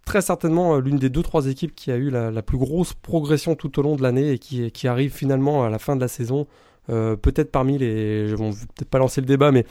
très 0.05 0.21
certainement 0.21 0.75
euh, 0.77 0.81
l'une 0.81 0.97
des 0.97 1.11
deux 1.11 1.23
trois 1.23 1.47
équipes 1.47 1.75
qui 1.75 1.91
a 1.91 1.97
eu 1.97 2.11
la, 2.11 2.43
plus 2.43 2.59
grosse 2.59 2.95
progression 2.95 3.55
tout 3.55 3.79
au 3.79 3.83
long 3.83 3.97
de 3.97 4.03
l'année 4.03 4.33
et 4.33 4.39
qui, 4.39 4.89
arrive 4.89 5.13
finalement 5.13 5.65
à 5.65 5.71
la 5.71 5.79
fin 5.79 5.97
de 5.97 6.01
la 6.01 6.09
saison. 6.09 6.47
Euh, 6.91 7.15
peut-être 7.15 7.53
parmi 7.53 7.79
les, 7.79 8.29
je 8.29 8.35
vais 8.35 8.51
peut-être 8.51 8.91
pas 8.91 8.99
lancer 8.99 9.21
le 9.21 9.27
débat, 9.27 9.53
mais 9.53 9.65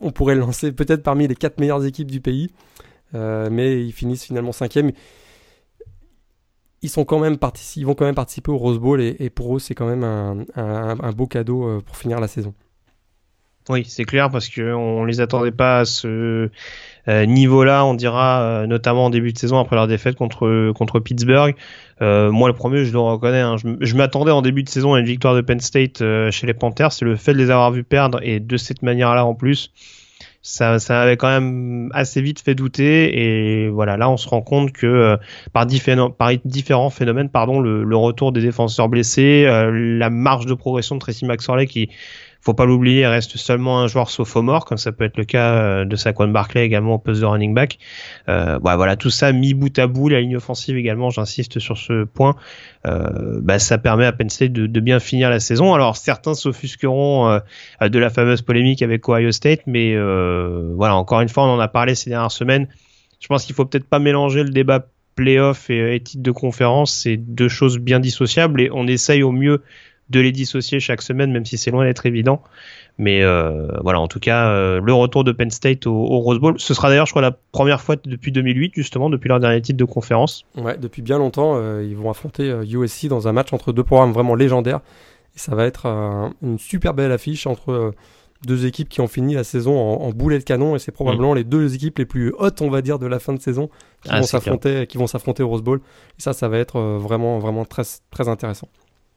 on, 0.00 0.12
pourrait 0.12 0.34
le 0.34 0.40
lancer 0.40 0.70
peut-être 0.70 1.02
parmi 1.02 1.26
les 1.26 1.34
quatre 1.34 1.58
meilleures 1.58 1.84
équipes 1.84 2.10
du 2.10 2.20
pays. 2.20 2.50
Euh, 3.14 3.48
mais 3.50 3.84
ils 3.84 3.92
finissent 3.92 4.24
finalement 4.24 4.52
cinquième. 4.52 4.92
Ils 6.80 6.88
sont 6.88 7.04
quand 7.04 7.18
même 7.18 7.36
ils 7.76 7.86
vont 7.86 7.94
quand 7.94 8.04
même 8.04 8.14
participer 8.14 8.50
au 8.50 8.56
Rose 8.56 8.78
Bowl 8.78 9.00
et, 9.00 9.30
pour 9.30 9.56
eux 9.56 9.60
c'est 9.60 9.74
quand 9.74 9.86
même 9.86 10.02
un, 10.02 10.44
un, 10.56 11.12
beau 11.12 11.28
cadeau 11.28 11.80
pour 11.82 11.96
finir 11.96 12.18
la 12.18 12.26
saison. 12.26 12.54
Oui, 13.68 13.84
c'est 13.86 14.04
clair 14.04 14.30
parce 14.30 14.48
qu'on 14.48 15.04
les 15.04 15.20
attendait 15.20 15.52
pas 15.52 15.80
à 15.80 15.84
ce 15.84 16.50
niveau-là, 17.08 17.84
on 17.84 17.94
dira, 17.94 18.42
euh, 18.42 18.66
notamment 18.66 19.06
en 19.06 19.10
début 19.10 19.32
de 19.32 19.38
saison 19.38 19.58
après 19.58 19.76
leur 19.76 19.88
défaite 19.88 20.14
contre 20.14 20.72
contre 20.72 21.00
Pittsburgh. 21.00 21.54
Euh, 22.00 22.30
moi, 22.30 22.48
le 22.48 22.54
premier, 22.54 22.84
je 22.84 22.92
le 22.92 22.98
reconnais. 22.98 23.40
Hein, 23.40 23.56
je, 23.56 23.96
m'attendais 23.96 24.30
en 24.30 24.42
début 24.42 24.62
de 24.62 24.68
saison 24.68 24.94
à 24.94 25.00
une 25.00 25.06
victoire 25.06 25.34
de 25.34 25.40
Penn 25.40 25.60
State 25.60 26.02
chez 26.30 26.46
les 26.46 26.54
Panthers. 26.54 26.92
C'est 26.92 27.04
le 27.04 27.16
fait 27.16 27.32
de 27.32 27.38
les 27.38 27.50
avoir 27.50 27.70
vus 27.72 27.84
perdre 27.84 28.20
et 28.22 28.40
de 28.40 28.56
cette 28.56 28.82
manière-là 28.82 29.24
en 29.24 29.34
plus. 29.34 29.72
Ça, 30.44 30.80
ça 30.80 31.00
avait 31.00 31.16
quand 31.16 31.28
même 31.28 31.88
assez 31.94 32.20
vite 32.20 32.40
fait 32.40 32.56
douter 32.56 33.16
et 33.16 33.68
voilà 33.68 33.96
là 33.96 34.10
on 34.10 34.16
se 34.16 34.28
rend 34.28 34.42
compte 34.42 34.72
que 34.72 35.16
par, 35.52 35.66
différents, 35.66 36.10
par 36.10 36.32
différents 36.44 36.90
phénomènes 36.90 37.28
pardon 37.28 37.60
le, 37.60 37.84
le, 37.84 37.96
retour 37.96 38.32
des 38.32 38.40
défenseurs 38.40 38.88
blessés 38.88 39.44
la 39.46 40.10
marge 40.10 40.46
de 40.46 40.54
progression 40.54 40.96
de 40.96 41.00
Tracy 41.00 41.26
McSorley 41.26 41.68
qui 41.68 41.90
faut 42.42 42.54
pas 42.54 42.66
l'oublier, 42.66 43.06
reste 43.06 43.36
seulement 43.36 43.80
un 43.80 43.86
joueur 43.86 44.10
sophomore, 44.10 44.64
comme 44.64 44.76
ça 44.76 44.90
peut 44.90 45.04
être 45.04 45.16
le 45.16 45.24
cas 45.24 45.52
euh, 45.52 45.84
de 45.84 45.94
Saquon 45.94 46.26
Barclay 46.26 46.64
également 46.64 46.94
au 46.94 46.98
poste 46.98 47.20
de 47.20 47.26
running 47.26 47.54
back. 47.54 47.78
Euh, 48.28 48.58
bah, 48.58 48.74
voilà, 48.74 48.96
tout 48.96 49.10
ça 49.10 49.30
mis 49.32 49.54
bout 49.54 49.78
à 49.78 49.86
bout, 49.86 50.08
la 50.08 50.20
ligne 50.20 50.36
offensive 50.36 50.76
également, 50.76 51.08
j'insiste 51.10 51.60
sur 51.60 51.78
ce 51.78 52.02
point, 52.02 52.34
euh, 52.84 53.38
bah, 53.40 53.60
ça 53.60 53.78
permet 53.78 54.06
à 54.06 54.12
Penn 54.12 54.28
State 54.28 54.52
de, 54.52 54.66
de, 54.66 54.80
bien 54.80 54.98
finir 54.98 55.30
la 55.30 55.38
saison. 55.38 55.72
Alors 55.72 55.96
certains 55.96 56.34
s'offusqueront 56.34 57.40
euh, 57.80 57.88
de 57.88 57.98
la 58.00 58.10
fameuse 58.10 58.42
polémique 58.42 58.82
avec 58.82 59.08
Ohio 59.08 59.30
State, 59.30 59.60
mais 59.66 59.94
euh, 59.94 60.72
voilà, 60.74 60.96
encore 60.96 61.20
une 61.20 61.28
fois, 61.28 61.44
on 61.44 61.54
en 61.54 61.60
a 61.60 61.68
parlé 61.68 61.94
ces 61.94 62.10
dernières 62.10 62.32
semaines. 62.32 62.66
Je 63.20 63.28
pense 63.28 63.44
qu'il 63.44 63.54
faut 63.54 63.64
peut-être 63.64 63.88
pas 63.88 64.00
mélanger 64.00 64.42
le 64.42 64.50
débat 64.50 64.84
playoff 65.14 65.70
et 65.70 66.00
titre 66.02 66.22
de 66.22 66.30
conférence, 66.32 66.92
c'est 66.92 67.16
deux 67.16 67.48
choses 67.48 67.78
bien 67.78 68.00
dissociables 68.00 68.60
et 68.62 68.70
on 68.72 68.86
essaye 68.86 69.22
au 69.22 69.30
mieux 69.30 69.62
de 70.10 70.20
les 70.20 70.32
dissocier 70.32 70.80
chaque 70.80 71.02
semaine, 71.02 71.32
même 71.32 71.44
si 71.44 71.56
c'est 71.56 71.70
loin 71.70 71.84
d'être 71.84 72.06
évident. 72.06 72.42
Mais 72.98 73.22
euh, 73.22 73.68
voilà, 73.82 74.00
en 74.00 74.08
tout 74.08 74.20
cas, 74.20 74.48
euh, 74.48 74.80
le 74.82 74.92
retour 74.92 75.24
de 75.24 75.32
Penn 75.32 75.50
State 75.50 75.86
au, 75.86 76.18
Rose 76.18 76.38
Bowl, 76.38 76.54
ce 76.58 76.74
sera 76.74 76.90
d'ailleurs, 76.90 77.06
je 77.06 77.12
crois, 77.12 77.22
la 77.22 77.36
première 77.52 77.80
fois 77.80 77.96
depuis 78.04 78.32
2008, 78.32 78.72
justement, 78.74 79.08
depuis 79.08 79.28
leur 79.28 79.40
dernier 79.40 79.62
titre 79.62 79.78
de 79.78 79.84
conférence. 79.84 80.44
Ouais, 80.56 80.76
depuis 80.76 81.02
bien 81.02 81.18
longtemps, 81.18 81.58
ils 81.80 81.96
vont 81.96 82.10
affronter 82.10 82.54
USC 82.68 83.06
dans 83.06 83.28
un 83.28 83.32
match 83.32 83.52
entre 83.52 83.72
deux 83.72 83.84
programmes 83.84 84.12
vraiment 84.12 84.34
légendaires. 84.34 84.80
Et 85.34 85.38
ça 85.38 85.54
va 85.54 85.64
être 85.64 85.86
une 86.42 86.58
super 86.58 86.92
belle 86.92 87.12
affiche 87.12 87.46
entre 87.46 87.94
deux 88.46 88.66
équipes 88.66 88.88
qui 88.88 89.00
ont 89.00 89.08
fini 89.08 89.34
la 89.34 89.44
saison 89.44 89.78
en, 89.78 90.10
boulet 90.10 90.38
de 90.38 90.44
canon 90.44 90.74
et 90.74 90.78
c'est 90.78 90.92
probablement 90.92 91.32
mm. 91.32 91.36
les 91.36 91.44
deux 91.44 91.74
équipes 91.74 91.98
les 91.98 92.06
plus 92.06 92.32
hautes, 92.38 92.60
on 92.60 92.70
va 92.70 92.82
dire, 92.82 92.98
de 92.98 93.06
la 93.06 93.18
fin 93.18 93.32
de 93.32 93.40
saison 93.40 93.68
qui 94.02 94.10
ah, 94.10 94.18
vont 94.18 94.26
s'affronter, 94.26 94.86
qui 94.86 94.98
vont 94.98 95.06
s'affronter 95.06 95.42
au 95.42 95.48
Rose 95.48 95.62
Bowl. 95.62 95.80
Et 96.18 96.22
ça, 96.22 96.32
ça 96.32 96.48
va 96.48 96.58
être 96.58 96.76
euh, 96.76 96.98
vraiment, 96.98 97.38
vraiment 97.38 97.64
très, 97.64 97.82
très 98.10 98.28
intéressant. 98.28 98.68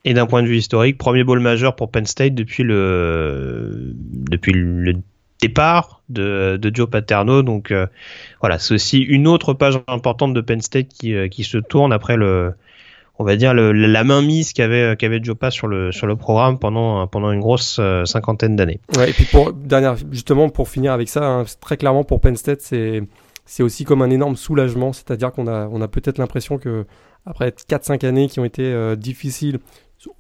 Et 0.08 0.14
d'un 0.14 0.28
point 0.28 0.44
de 0.44 0.48
vue 0.48 0.58
historique, 0.58 0.98
premier 0.98 1.24
bowl 1.24 1.40
majeur 1.40 1.76
pour 1.76 1.90
Penn 1.90 2.06
State 2.06 2.36
depuis 2.36 2.64
le, 2.64 3.92
depuis 4.30 4.54
le 4.54 5.02
départ 5.42 6.04
de, 6.10 6.60
Joe 6.74 6.90
Paterno. 6.90 7.42
Donc 7.42 7.72
euh, 7.72 7.88
voilà, 8.40 8.60
c'est 8.60 8.76
aussi 8.76 9.00
une 9.00 9.28
autre 9.28 9.54
page 9.54 9.80
importante 9.88 10.34
de 10.34 10.42
Penn 10.42 10.62
State 10.62 10.88
qui, 10.88 11.14
euh, 11.14 11.28
qui 11.28 11.44
se 11.44 11.58
tourne 11.58 11.92
après 11.92 12.18
le, 12.18 12.54
on 13.18 13.24
va 13.24 13.36
dire 13.36 13.54
la 13.54 14.04
main 14.04 14.22
mise 14.22 14.54
qu'avait 14.54 14.96
qu'avait 14.98 15.24
Jopa 15.24 15.52
sur 15.52 15.68
le 15.68 15.92
sur 15.92 16.08
le 16.08 16.16
programme 16.16 16.60
pendant 16.60 17.08
pendant 17.08 17.32
une 17.32 17.40
grosse 17.40 17.78
euh, 17.80 18.06
cinquantaine 18.06 18.56
d'années. 18.56 18.80
Ouais, 18.98 19.10
et 19.10 19.14
puis 19.14 19.26
pour 19.26 19.54
dernière 19.54 19.96
justement 20.12 20.50
pour 20.50 20.70
finir 20.70 20.92
avec 20.94 21.10
ça, 21.10 21.26
hein, 21.26 21.46
très 21.62 21.78
clairement 21.78 22.04
pour 22.04 22.20
Penn 22.20 22.36
State, 22.36 22.62
c'est 22.62 23.04
c'est 23.46 23.64
aussi 23.64 23.86
comme 23.86 24.02
un 24.02 24.10
énorme 24.10 24.36
soulagement, 24.36 24.92
c'est-à-dire 24.92 25.32
qu'on 25.32 25.48
a 25.48 25.68
on 25.72 25.82
a 25.82 25.88
peut-être 25.88 26.18
l'impression 26.18 26.58
que 26.58 26.86
après 27.26 27.50
4-5 27.50 28.06
années 28.06 28.28
qui 28.28 28.40
ont 28.40 28.46
été 28.46 28.64
euh, 28.64 28.96
difficiles 28.96 29.60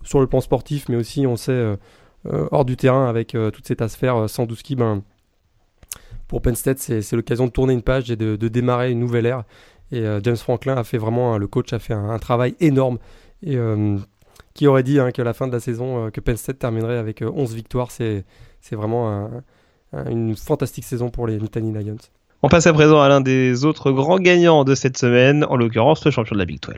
sur 0.03 0.19
le 0.19 0.27
plan 0.27 0.41
sportif, 0.41 0.89
mais 0.89 0.95
aussi 0.95 1.27
on 1.27 1.35
sait 1.35 1.51
euh, 1.51 1.77
hors 2.23 2.65
du 2.65 2.75
terrain 2.75 3.07
avec 3.07 3.29
toute 3.29 3.67
cette 3.67 3.81
affaire 3.81 4.29
sans 4.29 4.45
Douski, 4.45 4.75
ben 4.75 5.03
pour 6.27 6.41
Penn 6.41 6.55
State, 6.55 6.79
c'est 6.79 7.13
l'occasion 7.13 7.45
de 7.45 7.51
tourner 7.51 7.73
une 7.73 7.81
page 7.81 8.09
et 8.09 8.15
de, 8.15 8.35
démarrer 8.47 8.91
une 8.91 8.99
nouvelle 8.99 9.25
ère. 9.25 9.43
Et 9.91 9.99
euh, 9.99 10.19
James 10.23 10.35
Franklin 10.35 10.75
a 10.75 10.83
fait 10.83 10.97
vraiment, 10.97 11.37
le 11.37 11.47
coach 11.47 11.71
a 11.73 11.79
fait 11.79 11.93
un, 11.93 12.17
travail 12.17 12.55
énorme. 12.59 12.97
Et 13.43 13.57
euh, 13.57 13.97
qui 14.53 14.67
aurait 14.67 14.83
dit 14.83 14.99
hein, 14.99 15.11
qu'à 15.11 15.23
la 15.23 15.33
fin 15.33 15.47
de 15.47 15.51
la 15.51 15.59
saison, 15.59 16.05
euh, 16.05 16.09
que 16.09 16.21
Penn 16.21 16.37
State 16.37 16.59
terminerait 16.59 16.97
avec 16.97 17.21
11 17.21 17.53
victoires, 17.53 17.91
c'est 17.91 18.25
vraiment 18.71 19.29
une 20.09 20.35
fantastique 20.35 20.85
saison 20.85 21.09
pour 21.09 21.27
les 21.27 21.37
Nittany 21.37 21.71
Lions. 21.71 21.97
On 22.41 22.49
passe 22.49 22.67
à 22.67 22.73
présent 22.73 23.01
à 23.01 23.09
l'un 23.09 23.21
des 23.21 23.65
autres 23.65 23.91
grands 23.91 24.19
gagnants 24.19 24.63
de 24.63 24.75
cette 24.75 24.97
semaine, 24.97 25.45
en 25.45 25.55
l'occurrence 25.55 26.03
le 26.05 26.11
champion 26.11 26.33
de 26.33 26.39
la 26.39 26.45
Big 26.45 26.59
12. 26.61 26.75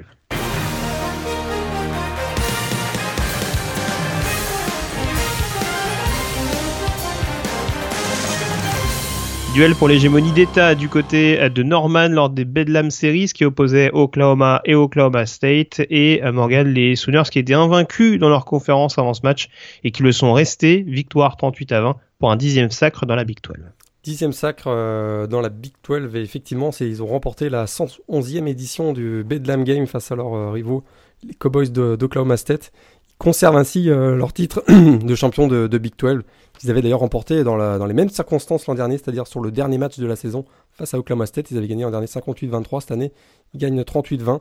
Duel 9.58 9.74
pour 9.74 9.88
l'hégémonie 9.88 10.32
d'État 10.34 10.76
du 10.76 10.88
côté 10.88 11.50
de 11.50 11.64
Norman 11.64 12.10
lors 12.10 12.30
des 12.30 12.46
Bedlam 12.46 12.92
Series 12.92 13.32
qui 13.34 13.44
opposaient 13.44 13.90
Oklahoma 13.92 14.62
et 14.66 14.76
Oklahoma 14.76 15.26
State 15.26 15.82
et 15.90 16.24
euh, 16.24 16.32
Morgan 16.32 16.68
les 16.68 16.96
Sooners 16.96 17.24
qui 17.32 17.40
étaient 17.40 17.56
invaincus 17.56 18.20
dans 18.20 18.30
leur 18.30 18.46
conférence 18.46 19.00
avant 19.00 19.16
ce 19.16 19.22
match 19.24 19.50
et 19.84 19.90
qui 19.90 20.04
le 20.04 20.12
sont 20.12 20.32
restés, 20.32 20.84
victoire 20.88 21.38
38 21.38 21.72
à 21.72 21.82
20 21.82 21.96
pour 22.20 22.30
un 22.30 22.36
dixième 22.36 22.70
sacre 22.70 23.08
dans 23.08 23.16
la 23.16 23.24
Big 23.24 23.40
12. 23.42 23.58
Dixième 24.04 24.32
sacre 24.32 24.68
euh, 24.68 25.26
dans 25.26 25.42
la 25.42 25.50
Big 25.50 25.74
12 25.90 26.16
et 26.16 26.22
effectivement 26.22 26.70
ils 26.80 27.02
ont 27.02 27.08
remporté 27.08 27.50
la 27.50 27.66
111e 27.66 28.46
édition 28.46 28.94
du 28.94 29.24
Bedlam 29.24 29.64
Game 29.64 29.88
face 29.88 30.12
à 30.12 30.16
leurs 30.16 30.36
euh, 30.36 30.52
rivaux 30.52 30.84
les 31.24 31.34
Cowboys 31.34 31.70
d'Oklahoma 31.70 32.38
State. 32.38 32.72
Conservent 33.18 33.58
ainsi 33.58 33.86
leur 33.86 34.32
titre 34.32 34.64
de 34.70 35.16
champion 35.16 35.48
de, 35.48 35.78
Big 35.78 35.94
12 35.98 36.22
qu'ils 36.60 36.72
avaient 36.72 36.82
d'ailleurs 36.82 37.00
remporté 37.00 37.44
dans, 37.44 37.86
les 37.86 37.94
mêmes 37.94 38.10
circonstances 38.10 38.68
l'an 38.68 38.76
dernier, 38.76 38.98
c'est-à-dire 38.98 39.28
sur 39.28 39.40
le 39.40 39.52
dernier 39.52 39.78
match 39.78 40.00
de 40.00 40.06
la 40.06 40.16
saison 40.16 40.46
face 40.72 40.94
à 40.94 41.00
Oklahoma 41.00 41.26
State. 41.26 41.52
Ils 41.52 41.58
avaient 41.58 41.68
gagné 41.68 41.86
en 41.86 41.92
dernier 41.92 42.08
58-23. 42.08 42.82
Cette 42.82 42.92
année, 42.92 43.12
ils 43.54 43.60
gagnent 43.60 43.82
38-20. 43.82 44.40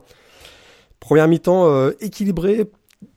Première 1.01 1.29
mi-temps 1.29 1.69
euh, 1.69 1.93
équilibrée, 2.01 2.71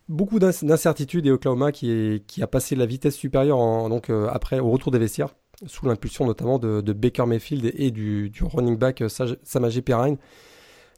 beaucoup 0.09 0.39
d'incertitudes 0.39 1.25
et 1.25 1.31
Oklahoma 1.31 1.71
qui, 1.71 2.23
a 2.41 2.47
passé 2.47 2.75
la 2.75 2.85
vitesse 2.85 3.15
supérieure 3.15 3.89
donc, 3.89 4.09
euh, 4.09 4.27
après 4.31 4.59
au 4.59 4.69
retour 4.69 4.91
des 4.91 4.99
vestiaires, 4.99 5.33
sous 5.65 5.85
l'impulsion 5.85 6.25
notamment 6.25 6.59
de, 6.59 6.93
Baker 6.93 7.25
Mayfield 7.25 7.71
et, 7.73 7.91
du, 7.91 8.31
running 8.41 8.77
back 8.77 9.01
euh, 9.01 9.09
Samajé 9.43 9.81
Perrine. 9.81 10.17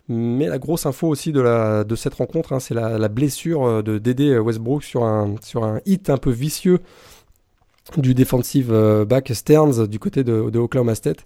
Mais 0.09 0.47
la 0.47 0.57
grosse 0.57 0.85
info 0.85 1.07
aussi 1.07 1.31
de, 1.31 1.83
de 1.83 1.95
cette 1.95 2.15
rencontre, 2.15 2.53
hein, 2.53 2.59
c'est 2.59 2.73
la, 2.73 3.07
blessure 3.07 3.83
de 3.83 3.97
Dédé 3.97 4.37
Westbrook 4.37 4.83
sur 4.83 5.03
un, 5.03 5.35
sur 5.41 5.63
un 5.63 5.79
hit 5.85 6.09
un 6.09 6.17
peu 6.17 6.31
vicieux 6.31 6.79
du 7.97 8.13
defensive 8.13 8.71
euh, 8.71 9.05
back 9.05 9.31
Stearns 9.33 9.87
du 9.87 9.99
côté 9.99 10.23
de, 10.23 10.57
Oklahoma 10.57 10.95
State. 10.95 11.25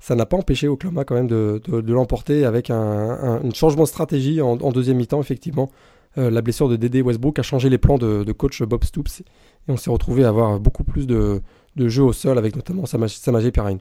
Ça 0.00 0.14
n'a 0.16 0.26
pas 0.26 0.36
empêché 0.36 0.66
Oklahoma 0.66 1.04
quand 1.04 1.14
même 1.14 1.28
de, 1.28 1.60
l'emporter 1.92 2.44
avec 2.44 2.70
un, 2.70 3.40
changement 3.54 3.84
de 3.84 3.88
stratégie 3.88 4.40
en, 4.40 4.56
deuxième 4.72 4.96
mi-temps, 4.96 5.20
effectivement. 5.20 5.70
Euh, 6.18 6.28
la 6.28 6.42
blessure 6.42 6.68
de 6.68 6.76
Dédé 6.76 7.02
Westbrook 7.02 7.38
a 7.38 7.42
changé 7.42 7.70
les 7.70 7.78
plans 7.78 7.98
de, 7.98 8.32
coach 8.32 8.62
Bob 8.62 8.82
Stoops 8.84 9.20
et 9.20 9.24
on 9.68 9.76
s'est 9.76 9.90
retrouvé 9.90 10.24
à 10.24 10.28
avoir 10.28 10.58
beaucoup 10.58 10.82
plus 10.82 11.06
de, 11.06 11.40
jeux 11.76 12.02
au 12.02 12.12
sol 12.12 12.36
avec 12.36 12.56
notamment 12.56 12.84
Samajé 12.84 13.52
Perrine. 13.52 13.78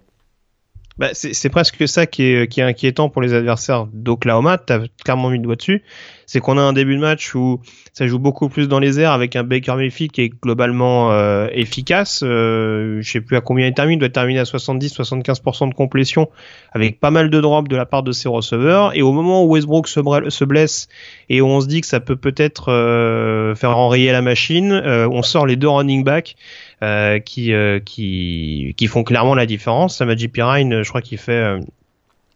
Bah, 0.97 1.09
c'est 1.13 1.49
presque 1.49 1.87
ça 1.87 2.05
qui 2.05 2.23
est, 2.23 2.47
qui 2.51 2.59
est 2.59 2.63
inquiétant 2.63 3.09
pour 3.09 3.21
les 3.21 3.33
adversaires 3.33 3.87
d'Oklahoma. 3.93 4.57
Tu 4.57 4.73
as 4.73 4.81
clairement 5.03 5.29
mis 5.29 5.37
le 5.37 5.43
doigt 5.43 5.55
dessus. 5.55 5.83
C'est 6.25 6.39
qu'on 6.39 6.57
a 6.57 6.61
un 6.61 6.73
début 6.73 6.95
de 6.95 7.01
match 7.01 7.33
où 7.35 7.59
ça 7.93 8.07
joue 8.07 8.19
beaucoup 8.19 8.47
plus 8.47 8.67
dans 8.67 8.79
les 8.79 8.99
airs 8.99 9.11
avec 9.11 9.35
un 9.35 9.43
Baker 9.43 9.75
Mayfield 9.75 10.11
qui 10.11 10.21
est 10.21 10.29
globalement 10.29 11.11
euh, 11.11 11.47
efficace. 11.51 12.21
Euh, 12.23 13.01
je 13.01 13.09
sais 13.09 13.19
plus 13.19 13.35
à 13.35 13.41
combien 13.41 13.67
il 13.67 13.73
termine. 13.73 13.97
Il 13.97 13.99
doit 13.99 14.09
terminer 14.09 14.39
à 14.39 14.43
70-75% 14.43 15.69
de 15.69 15.73
complétion 15.73 16.29
avec 16.71 16.99
pas 16.99 17.11
mal 17.11 17.29
de 17.29 17.41
drops 17.41 17.67
de 17.67 17.75
la 17.75 17.85
part 17.85 18.03
de 18.03 18.11
ses 18.11 18.29
receveurs. 18.29 18.95
Et 18.95 19.01
au 19.01 19.11
moment 19.11 19.43
où 19.43 19.49
Westbrook 19.49 19.87
se, 19.87 19.99
se 20.29 20.45
blesse 20.45 20.87
et 21.29 21.41
où 21.41 21.47
on 21.47 21.61
se 21.61 21.67
dit 21.67 21.81
que 21.81 21.87
ça 21.87 21.99
peut 21.99 22.15
peut-être 22.15 22.71
euh, 22.71 23.55
faire 23.55 23.77
enrayer 23.77 24.11
la 24.11 24.21
machine, 24.21 24.71
euh, 24.71 25.09
on 25.09 25.23
sort 25.23 25.45
les 25.45 25.55
deux 25.55 25.69
running 25.69 26.03
backs. 26.03 26.35
Euh, 26.83 27.19
qui, 27.19 27.53
euh, 27.53 27.79
qui, 27.79 28.73
qui 28.75 28.87
font 28.87 29.03
clairement 29.03 29.35
la 29.35 29.45
différence. 29.45 29.97
Samaji 29.97 30.29
Pirine, 30.29 30.81
je 30.81 30.89
crois 30.89 31.03
qu'il 31.03 31.19
fait, 31.19 31.31
euh, 31.31 31.59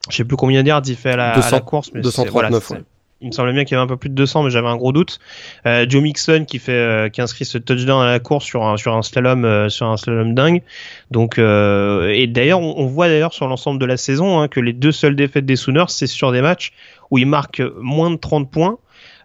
je 0.07 0.17
sais 0.17 0.23
plus 0.23 0.37
combien 0.37 0.61
d'yards 0.61 0.83
il 0.85 0.95
fait 0.95 1.13
à 1.13 1.15
la, 1.15 1.31
à 1.31 1.49
la 1.49 1.59
course, 1.61 1.89
mais 1.95 2.01
239. 2.01 2.73
Il 3.21 3.29
me 3.29 3.31
semblait 3.31 3.53
bien 3.53 3.63
qu'il 3.63 3.73
y 3.73 3.75
avait 3.75 3.85
un 3.85 3.87
peu 3.87 3.97
plus 3.97 4.09
de 4.09 4.13
200, 4.13 4.43
mais 4.43 4.51
j'avais 4.51 4.67
un 4.67 4.75
gros 4.75 4.91
doute. 4.91 5.19
Euh, 5.65 5.87
Joe 5.89 6.03
Mixon 6.03 6.45
qui 6.47 6.59
fait, 6.59 7.11
qui 7.11 7.21
inscrit 7.21 7.45
ce 7.45 7.57
touchdown 7.57 8.03
à 8.03 8.05
la 8.05 8.19
course 8.19 8.45
sur 8.45 8.63
un 8.63 8.77
sur 8.77 8.95
un 8.95 9.01
slalom, 9.01 9.67
sur 9.71 9.87
un 9.87 9.97
slalom 9.97 10.35
dingue. 10.35 10.61
Donc, 11.09 11.39
et 11.39 12.27
d'ailleurs, 12.27 12.59
on, 12.59 12.85
voit 12.85 13.07
d'ailleurs 13.07 13.33
sur 13.33 13.47
l'ensemble 13.47 13.79
de 13.79 13.85
la 13.87 13.97
saison 13.97 14.41
hein, 14.41 14.47
que 14.47 14.59
les 14.59 14.73
deux 14.73 14.91
seules 14.91 15.15
défaites 15.15 15.47
des 15.47 15.55
Sooners, 15.55 15.85
c'est 15.87 16.05
sur 16.05 16.31
des 16.31 16.43
matchs 16.43 16.71
où 17.09 17.17
ils 17.17 17.25
marquent 17.25 17.63
moins 17.81 18.11
de 18.11 18.17
30 18.17 18.51
points 18.51 18.77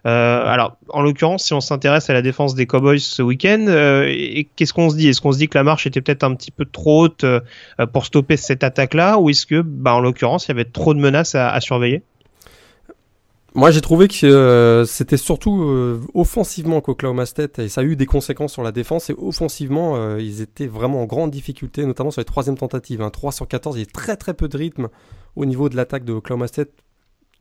euh, 0.07 0.43
alors, 0.45 0.77
en 0.89 1.03
l'occurrence, 1.03 1.43
si 1.45 1.53
on 1.53 1.61
s'intéresse 1.61 2.09
à 2.09 2.13
la 2.13 2.21
défense 2.21 2.55
des 2.55 2.65
Cowboys 2.65 2.99
ce 2.99 3.21
week-end, 3.21 3.65
euh, 3.67 4.43
qu'est-ce 4.55 4.73
qu'on 4.73 4.89
se 4.89 4.95
dit? 4.95 5.09
Est-ce 5.09 5.21
qu'on 5.21 5.31
se 5.31 5.37
dit 5.37 5.47
que 5.47 5.57
la 5.57 5.63
marche 5.63 5.85
était 5.85 6.01
peut-être 6.01 6.23
un 6.23 6.33
petit 6.33 6.51
peu 6.51 6.65
trop 6.65 7.03
haute 7.03 7.23
euh, 7.23 7.39
pour 7.93 8.05
stopper 8.05 8.37
cette 8.37 8.63
attaque-là, 8.63 9.19
ou 9.19 9.29
est-ce 9.29 9.45
que, 9.45 9.61
bah, 9.61 9.93
en 9.93 9.99
l'occurrence, 9.99 10.47
il 10.47 10.49
y 10.49 10.51
avait 10.53 10.65
trop 10.65 10.93
de 10.93 10.99
menaces 10.99 11.35
à, 11.35 11.59
surveiller? 11.61 12.01
Moi, 13.53 13.69
j'ai 13.69 13.81
trouvé 13.81 14.07
que 14.07 14.85
c'était 14.87 15.17
surtout 15.17 15.99
offensivement 16.13 16.79
qu'Oklahoma 16.79 17.25
State, 17.25 17.59
et 17.59 17.67
ça 17.67 17.81
a 17.81 17.83
eu 17.83 17.97
des 17.97 18.05
conséquences 18.05 18.53
sur 18.53 18.63
la 18.63 18.71
défense, 18.71 19.09
et 19.09 19.15
offensivement, 19.17 20.15
ils 20.17 20.41
étaient 20.41 20.67
vraiment 20.67 21.01
en 21.01 21.05
grande 21.05 21.31
difficulté, 21.31 21.85
notamment 21.85 22.11
sur 22.11 22.21
les 22.21 22.25
troisième 22.25 22.57
tentatives. 22.57 23.01
Hein. 23.01 23.09
3 23.09 23.33
sur 23.33 23.47
14, 23.49 23.75
il 23.75 23.79
y 23.79 23.83
a 23.83 23.85
très 23.85 24.15
très 24.15 24.33
peu 24.33 24.47
de 24.47 24.57
rythme 24.57 24.87
au 25.35 25.43
niveau 25.43 25.67
de 25.67 25.75
l'attaque 25.75 26.05
de 26.05 26.13
Oklahoma 26.13 26.45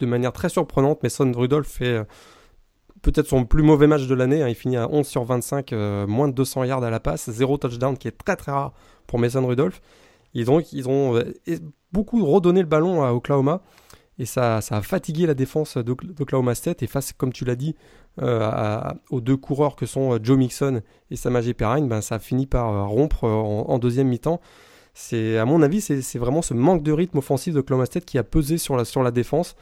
de 0.00 0.06
manière 0.06 0.32
très 0.32 0.48
surprenante, 0.48 0.98
mais 1.04 1.10
Son 1.10 1.30
Rudolph 1.30 1.68
fait 1.68 2.04
peut-être 3.02 3.26
son 3.26 3.44
plus 3.44 3.62
mauvais 3.62 3.86
match 3.86 4.06
de 4.06 4.14
l'année. 4.14 4.42
Hein. 4.42 4.48
Il 4.48 4.54
finit 4.54 4.76
à 4.76 4.88
11 4.90 5.06
sur 5.06 5.24
25, 5.24 5.72
euh, 5.72 6.06
moins 6.06 6.28
de 6.28 6.34
200 6.34 6.64
yards 6.64 6.82
à 6.82 6.90
la 6.90 7.00
passe, 7.00 7.30
zéro 7.30 7.56
touchdown, 7.56 7.96
qui 7.96 8.08
est 8.08 8.16
très 8.16 8.36
très 8.36 8.52
rare 8.52 8.72
pour 9.06 9.18
Mason 9.18 9.46
Rudolph. 9.46 9.80
Ils 10.34 10.50
ont, 10.50 10.60
ils 10.72 10.88
ont 10.88 11.16
euh, 11.16 11.24
beaucoup 11.92 12.24
redonné 12.24 12.60
le 12.60 12.66
ballon 12.66 13.02
à 13.02 13.12
Oklahoma 13.12 13.62
et 14.18 14.26
ça, 14.26 14.60
ça 14.60 14.76
a 14.76 14.82
fatigué 14.82 15.26
la 15.26 15.34
défense 15.34 15.78
d'Oklahoma 15.78 16.54
State. 16.54 16.82
Et 16.82 16.86
face, 16.86 17.12
comme 17.12 17.32
tu 17.32 17.44
l'as 17.44 17.56
dit, 17.56 17.74
euh, 18.20 18.80
aux 19.10 19.20
deux 19.20 19.36
coureurs 19.36 19.76
que 19.76 19.86
sont 19.86 20.18
Joe 20.22 20.36
Mixon 20.36 20.82
et 21.10 21.16
Samajé 21.16 21.54
Perrine, 21.54 21.88
ben, 21.88 22.02
ça 22.02 22.16
a 22.16 22.18
fini 22.18 22.46
par 22.46 22.88
rompre 22.88 23.24
en, 23.24 23.78
deuxième 23.78 24.08
mi-temps. 24.08 24.40
C'est, 24.92 25.38
à 25.38 25.46
mon 25.46 25.62
avis, 25.62 25.80
c'est 25.80 26.18
vraiment 26.18 26.42
ce 26.42 26.52
manque 26.52 26.82
de 26.82 26.92
rythme 26.92 27.18
offensif 27.18 27.54
d'Oklahoma 27.54 27.86
State 27.86 28.04
qui 28.04 28.18
a 28.18 28.22
pesé 28.22 28.58
sur 28.58 28.76
la, 28.76 28.84
sur 28.84 29.02
la 29.02 29.10
défense. 29.10 29.56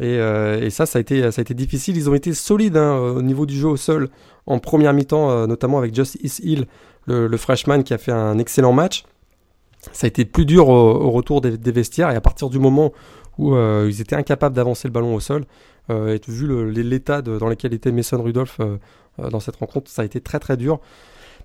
Euh, 0.00 0.60
et, 0.60 0.70
ça, 0.70 0.86
ça 0.86 0.98
a, 0.98 1.00
été, 1.00 1.54
difficile. 1.54 1.96
Ils 1.96 2.10
ont 2.10 2.14
été 2.14 2.34
solides 2.34 2.76
hein, 2.76 2.96
au 2.96 3.22
niveau 3.22 3.46
du 3.46 3.56
jeu 3.56 3.68
au 3.68 3.76
sol 3.76 4.08
en 4.46 4.58
première 4.58 4.92
mi-temps, 4.92 5.30
euh, 5.30 5.46
notamment 5.46 5.78
avec 5.78 5.94
Justice 5.94 6.40
Hill, 6.40 6.66
le, 7.06 7.36
freshman 7.36 7.82
qui 7.82 7.94
a 7.94 7.98
fait 7.98 8.12
un 8.12 8.38
excellent 8.38 8.72
match. 8.72 9.04
Ça 9.92 10.06
a 10.06 10.08
été 10.08 10.24
plus 10.24 10.44
dur 10.44 10.68
au, 10.68 11.10
retour 11.10 11.40
des, 11.40 11.72
vestiaires 11.72 12.10
et 12.10 12.16
à 12.16 12.20
partir 12.20 12.50
du 12.50 12.58
moment 12.58 12.92
où 13.38 13.54
ils 13.56 14.00
étaient 14.00 14.16
incapables 14.16 14.56
d'avancer 14.56 14.88
le 14.88 14.92
ballon 14.92 15.14
au 15.14 15.20
sol. 15.20 15.44
vu 15.88 16.72
l'état 16.72 17.22
dans 17.22 17.48
lequel 17.48 17.72
était 17.72 17.92
Mason 17.92 18.20
Rudolph 18.20 18.60
dans 19.18 19.38
cette 19.38 19.56
rencontre, 19.56 19.88
ça 19.88 20.02
a 20.02 20.04
été 20.04 20.20
très 20.20 20.40
très 20.40 20.56
dur. 20.56 20.80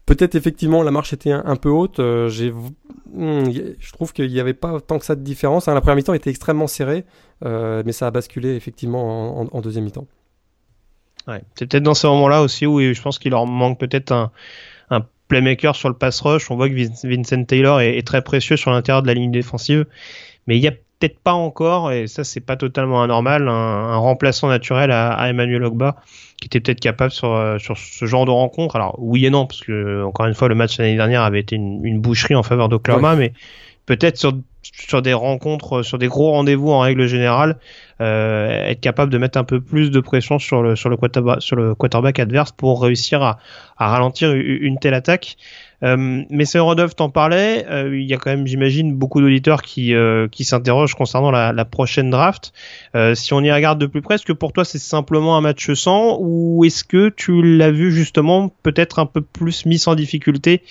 Peut-être 0.08 0.34
effectivement 0.34 0.81
la 0.81 0.89
marche 0.89 1.13
était 1.13 1.31
un, 1.31 1.55
peu 1.55 1.70
haute. 1.70 2.00
Hmm, 2.00 3.43
je 3.51 3.91
trouve 3.93 4.13
qu'il 4.13 4.31
n'y 4.31 4.39
avait 4.39 4.55
pas 4.55 4.81
tant 4.81 4.98
que 4.98 5.05
ça 5.05 5.15
de 5.15 5.22
différence. 5.22 5.67
Hein, 5.67 5.75
la 5.75 5.81
première 5.81 5.98
mi-temps 5.98 6.15
était 6.15 6.31
extrêmement 6.31 6.65
serrée, 6.65 7.05
mais 7.44 7.92
ça 7.92 8.08
a 8.08 8.12
basculé 8.12 8.56
effectivement 8.56 9.40
en 9.54 9.62
deuxième 9.62 9.86
mi-temps. 9.86 10.08
C'est 11.56 11.68
peut-être 11.68 11.84
dans 11.84 11.94
ce 11.94 12.08
moment-là 12.08 12.42
aussi 12.42 12.66
où 12.66 12.80
je 12.82 13.02
pense 13.02 13.20
qu'il 13.20 13.32
leur 13.32 13.46
manque 13.46 13.80
peut-être 13.80 14.12
un, 14.12 14.32
playmaker 15.28 15.78
sur 15.78 15.88
le 15.88 15.96
pass 15.96 16.20
rush. 16.20 16.52
On 16.52 16.58
voit 16.58 16.68
que 16.68 17.08
Vincent 17.08 17.46
Taylor 17.46 17.80
est, 17.80 18.06
très 18.06 18.22
précieux 18.22 18.58
sur 18.58 18.70
l'intérieur 18.70 19.02
de 19.02 19.08
la 19.08 19.14
ligne 19.14 19.32
défensive, 19.32 19.86
mais 20.46 20.58
il 20.58 20.62
n'y 20.62 20.68
a 20.68 20.72
peut-être 20.72 21.20
pas 21.20 21.32
encore, 21.32 21.94
et 21.94 22.08
ça 22.08 22.26
c'est 22.26 22.42
pas 22.42 22.58
totalement 22.58 23.02
anormal, 23.02 23.48
un, 23.48 23.96
remplaçant 23.96 24.50
naturel 24.50 24.92
à, 24.92 25.30
Emmanuel 25.30 25.64
Ogba 25.64 25.96
qui 26.42 26.48
était 26.48 26.60
peut-être 26.60 26.82
capable 26.82 27.12
sur, 27.12 27.34
euh, 27.34 27.60
sur 27.60 27.78
ce 27.78 28.06
genre 28.06 28.26
de 28.26 28.32
rencontre. 28.32 28.76
Alors 28.76 28.96
oui 28.98 29.26
et 29.26 29.30
non, 29.30 29.46
parce 29.46 29.62
que 29.62 30.04
encore 30.04 30.26
une 30.26 30.34
fois 30.34 30.50
le 30.50 30.56
match 30.56 30.78
l'année 30.80 30.98
dernière 30.98 31.22
avait 31.22 31.40
été 31.40 31.56
une, 31.56 32.02
boucherie 32.02 32.36
en 32.36 32.44
faveur 32.44 32.68
d'Oklahoma, 32.68 33.16
mais 33.16 33.32
peut-être 33.86 34.18
sur, 34.18 34.34
sur 34.64 35.02
des 35.02 35.14
rencontres, 35.14 35.84
sur 35.84 35.98
des 35.98 36.08
gros 36.08 36.32
rendez-vous 36.32 36.72
en 36.72 36.80
règle 36.80 37.08
générale, 37.08 37.58
euh, 38.00 38.66
être 38.66 38.82
capable 38.82 39.12
de 39.12 39.18
mettre 39.18 39.38
un 39.38 39.44
peu 39.44 39.62
plus 39.62 39.92
de 39.92 40.00
pression 40.00 40.40
sur 40.40 40.62
le, 40.62 40.76
sur 40.76 40.90
le, 40.90 40.98
quarterback, 41.76 42.20
adverse 42.20 42.52
pour 42.52 42.82
réussir 42.82 43.22
à, 43.22 43.40
à 43.78 43.90
ralentir 43.90 44.32
une 44.34 44.78
telle 44.80 44.94
attaque. 44.94 45.38
Euh, 45.84 46.24
mais 46.30 46.46
c'est 46.46 46.60
Rodolphe 46.60 46.96
t'en 46.96 47.10
parlait, 47.10 47.66
euh, 47.70 47.98
il 47.98 48.08
y 48.08 48.14
a 48.14 48.18
quand 48.18 48.30
même, 48.30 48.46
j'imagine, 48.46 48.94
beaucoup 48.94 49.20
d'auditeurs 49.20 49.64
qui, 49.64 49.96
euh, 49.96 50.28
qui 50.28 50.46
s'interrogent 50.46 50.94
concernant 50.94 51.32
la, 51.32 51.54
la, 51.54 51.66
prochaine 51.66 52.12
draft. 52.12 52.54
Euh, 52.96 53.16
si 53.16 53.34
on 53.34 53.42
y 53.42 53.52
regarde 53.52 53.80
de 53.80 53.88
plus 53.88 54.02
près, 54.02 54.16
est-ce 54.16 54.26
que 54.26 54.34
pour 54.34 54.54
toi 54.54 54.64
c'est 54.64 54.78
simplement 54.78 55.38
un 55.38 55.42
match 55.42 55.74
sans 55.74 56.18
ou 56.20 56.64
est-ce 56.66 56.84
que 56.84 57.10
tu 57.10 57.42
l'as 57.42 57.72
vu 57.72 57.92
justement 57.92 58.50
peut-être 58.62 59.00
un 59.00 59.08
peu 59.08 59.22
plus 59.22 59.66
mis 59.66 59.82
en 59.88 59.96
difficulté 59.96 60.62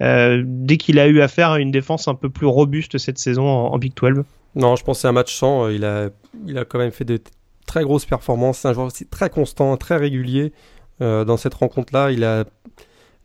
dès 0.00 0.76
qu'il 0.76 0.98
a 0.98 1.06
eu 1.06 1.20
affaire 1.20 1.50
à 1.52 1.60
une 1.60 1.70
défense 1.70 2.08
un 2.08 2.14
peu 2.14 2.28
plus 2.28 2.46
robuste 2.46 2.98
cette 2.98 3.18
saison 3.18 3.46
en, 3.46 3.78
Big 3.78 3.94
12 3.94 4.24
Non, 4.54 4.76
je 4.76 4.84
pense 4.84 5.00
c'est 5.00 5.08
un 5.08 5.12
match 5.12 5.34
sans. 5.34 5.66
Euh, 5.66 5.72
il 5.72 5.84
a, 5.84 6.10
il 6.46 6.58
a 6.58 6.64
quand 6.64 6.78
même 6.78 6.92
fait 6.92 7.04
de 7.04 7.20
très 7.66 7.82
grosses 7.82 8.04
performances. 8.04 8.58
C'est 8.58 8.68
un 8.68 8.74
joueur 8.74 8.86
aussi 8.86 9.06
très 9.06 9.30
constant, 9.30 9.76
très 9.76 9.96
régulier. 9.96 10.52
Euh, 11.00 11.24
dans 11.24 11.36
cette 11.36 11.54
rencontre-là, 11.54 12.10
il 12.10 12.24
a 12.24 12.44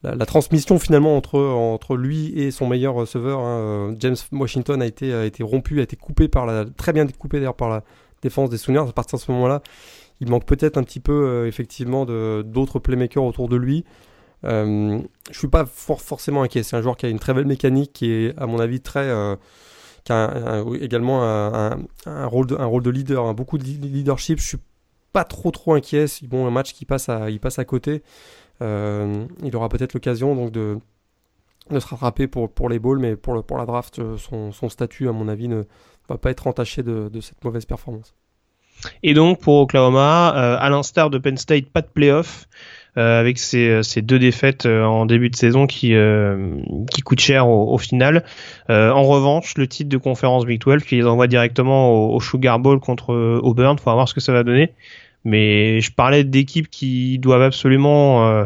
la, 0.04 0.26
transmission 0.26 0.80
finalement 0.80 1.16
entre, 1.16 1.40
entre 1.40 1.96
lui 1.96 2.38
et 2.40 2.52
son 2.52 2.68
meilleur 2.68 2.96
receveur, 2.96 3.40
hein, 3.40 3.94
James 4.00 4.16
Washington, 4.32 4.82
a 4.82 4.86
été, 4.86 5.14
a 5.14 5.26
été 5.26 5.44
rompu, 5.44 5.80
a 5.80 5.84
été 5.84 5.96
coupé 5.96 6.28
par 6.28 6.46
la, 6.46 6.66
très 6.66 6.92
bien 6.92 7.06
coupé 7.08 7.38
d'ailleurs 7.38 7.56
par 7.56 7.70
la 7.70 7.84
défense 8.22 8.50
des 8.50 8.58
Sooners. 8.58 8.90
À 8.90 8.94
partir 8.94 9.20
de 9.20 9.24
ce 9.24 9.32
moment-là, 9.32 9.62
il 10.20 10.30
manque 10.30 10.46
peut-être 10.46 10.78
un 10.78 10.84
petit 10.84 11.00
peu 11.00 11.46
effectivement 11.48 12.06
d'autres 12.06 12.80
playmakers 12.80 13.24
autour 13.24 13.48
de 13.48 13.56
lui. 13.56 13.86
Euh, 14.44 15.00
je 15.30 15.38
suis 15.38 15.48
pas 15.48 15.66
forcément 15.66 16.44
inquiet. 16.44 16.64
C'est 16.64 16.76
un 16.76 16.82
joueur 16.82 16.98
qui 16.98 17.06
a 17.06 17.10
une 17.10 17.20
très 17.20 17.34
belle 17.34 17.46
mécanique, 17.46 17.94
qui 17.94 18.12
est, 18.12 18.38
à 18.38 18.48
mon 18.48 18.60
avis, 18.60 18.82
très. 18.82 19.08
Euh, 19.08 19.36
qui 20.04 20.14
a 20.14 20.64
également 20.82 21.24
un, 21.24 22.26
rôle 22.26 22.48
de, 22.48 22.90
leader, 22.90 23.26
hein. 23.26 23.34
beaucoup 23.36 23.60
de 23.60 23.64
leadership. 23.64 24.40
Je 24.40 24.48
suis 24.48 24.58
pas 25.14 25.24
trop 25.24 25.52
trop 25.52 25.74
inquiet. 25.74 26.06
Bon, 26.24 26.48
un 26.48 26.52
match 26.52 26.74
qui 26.74 26.86
passe 26.86 27.08
à, 27.10 27.30
il 27.30 27.40
passe 27.40 27.60
à 27.60 27.66
côté. 27.66 28.02
Euh, 28.62 29.26
il 29.44 29.56
aura 29.56 29.70
peut-être 29.70 29.94
l'occasion 29.94 30.36
donc 30.36 30.52
de, 30.52 30.78
se 31.72 31.88
rattraper 31.88 32.28
pour, 32.28 32.70
les 32.70 32.80
balls, 32.80 33.00
mais 33.00 33.16
pour, 33.16 33.36
la 33.36 33.66
draft, 33.66 34.00
euh, 34.00 34.18
son, 34.18 34.70
statut, 34.70 35.08
à 35.08 35.12
mon 35.12 35.28
avis, 35.28 35.48
ne 35.48 35.64
va 36.10 36.18
pas 36.18 36.32
être 36.32 36.48
entaché 36.48 36.84
de, 36.84 37.10
de 37.10 37.22
cette 37.22 37.44
mauvaise 37.44 37.66
performance. 37.66 38.16
Et 39.04 39.14
donc 39.14 39.40
pour 39.40 39.60
Oklahoma, 39.60 40.30
à 40.30 40.70
l'instar 40.72 41.12
de 41.12 41.20
Penn 41.20 41.38
State, 41.38 41.70
pas 41.70 41.82
de 41.82 41.88
playoff. 41.88 42.48
Euh, 42.98 43.22
avec 43.22 43.40
ces, 43.40 43.70
euh, 43.70 43.84
ces, 43.84 44.02
deux 44.02 44.20
défaites 44.20 44.66
euh, 44.66 44.84
en 44.84 45.06
début 45.06 45.30
de 45.30 45.36
saison 45.38 45.66
qui, 45.66 45.94
qui 46.92 47.02
coûtent 47.02 47.22
cher 47.22 47.48
au, 47.48 47.78
final. 47.78 48.24
en 48.70 49.04
revanche, 49.04 49.58
le 49.58 49.68
titre 49.68 49.90
de 49.90 49.98
conférence 49.98 50.46
Big 50.46 50.60
12 50.60 50.84
qui 50.84 50.98
les 50.98 51.06
envoie 51.06 51.28
directement 51.28 52.14
au, 52.14 52.20
Sugar 52.20 52.60
Bowl 52.60 52.80
contre 52.80 53.14
Auburn, 53.42 53.78
faut 53.78 53.92
voir 53.94 54.08
ce 54.08 54.14
que 54.14 54.20
ça 54.20 54.34
va 54.34 54.44
donner. 54.44 54.74
Mais 55.24 55.82
je 55.82 55.92
parlais 55.92 56.24
d'équipes 56.24 56.70
qui 56.70 57.20
doivent 57.20 57.44
absolument 57.44 58.46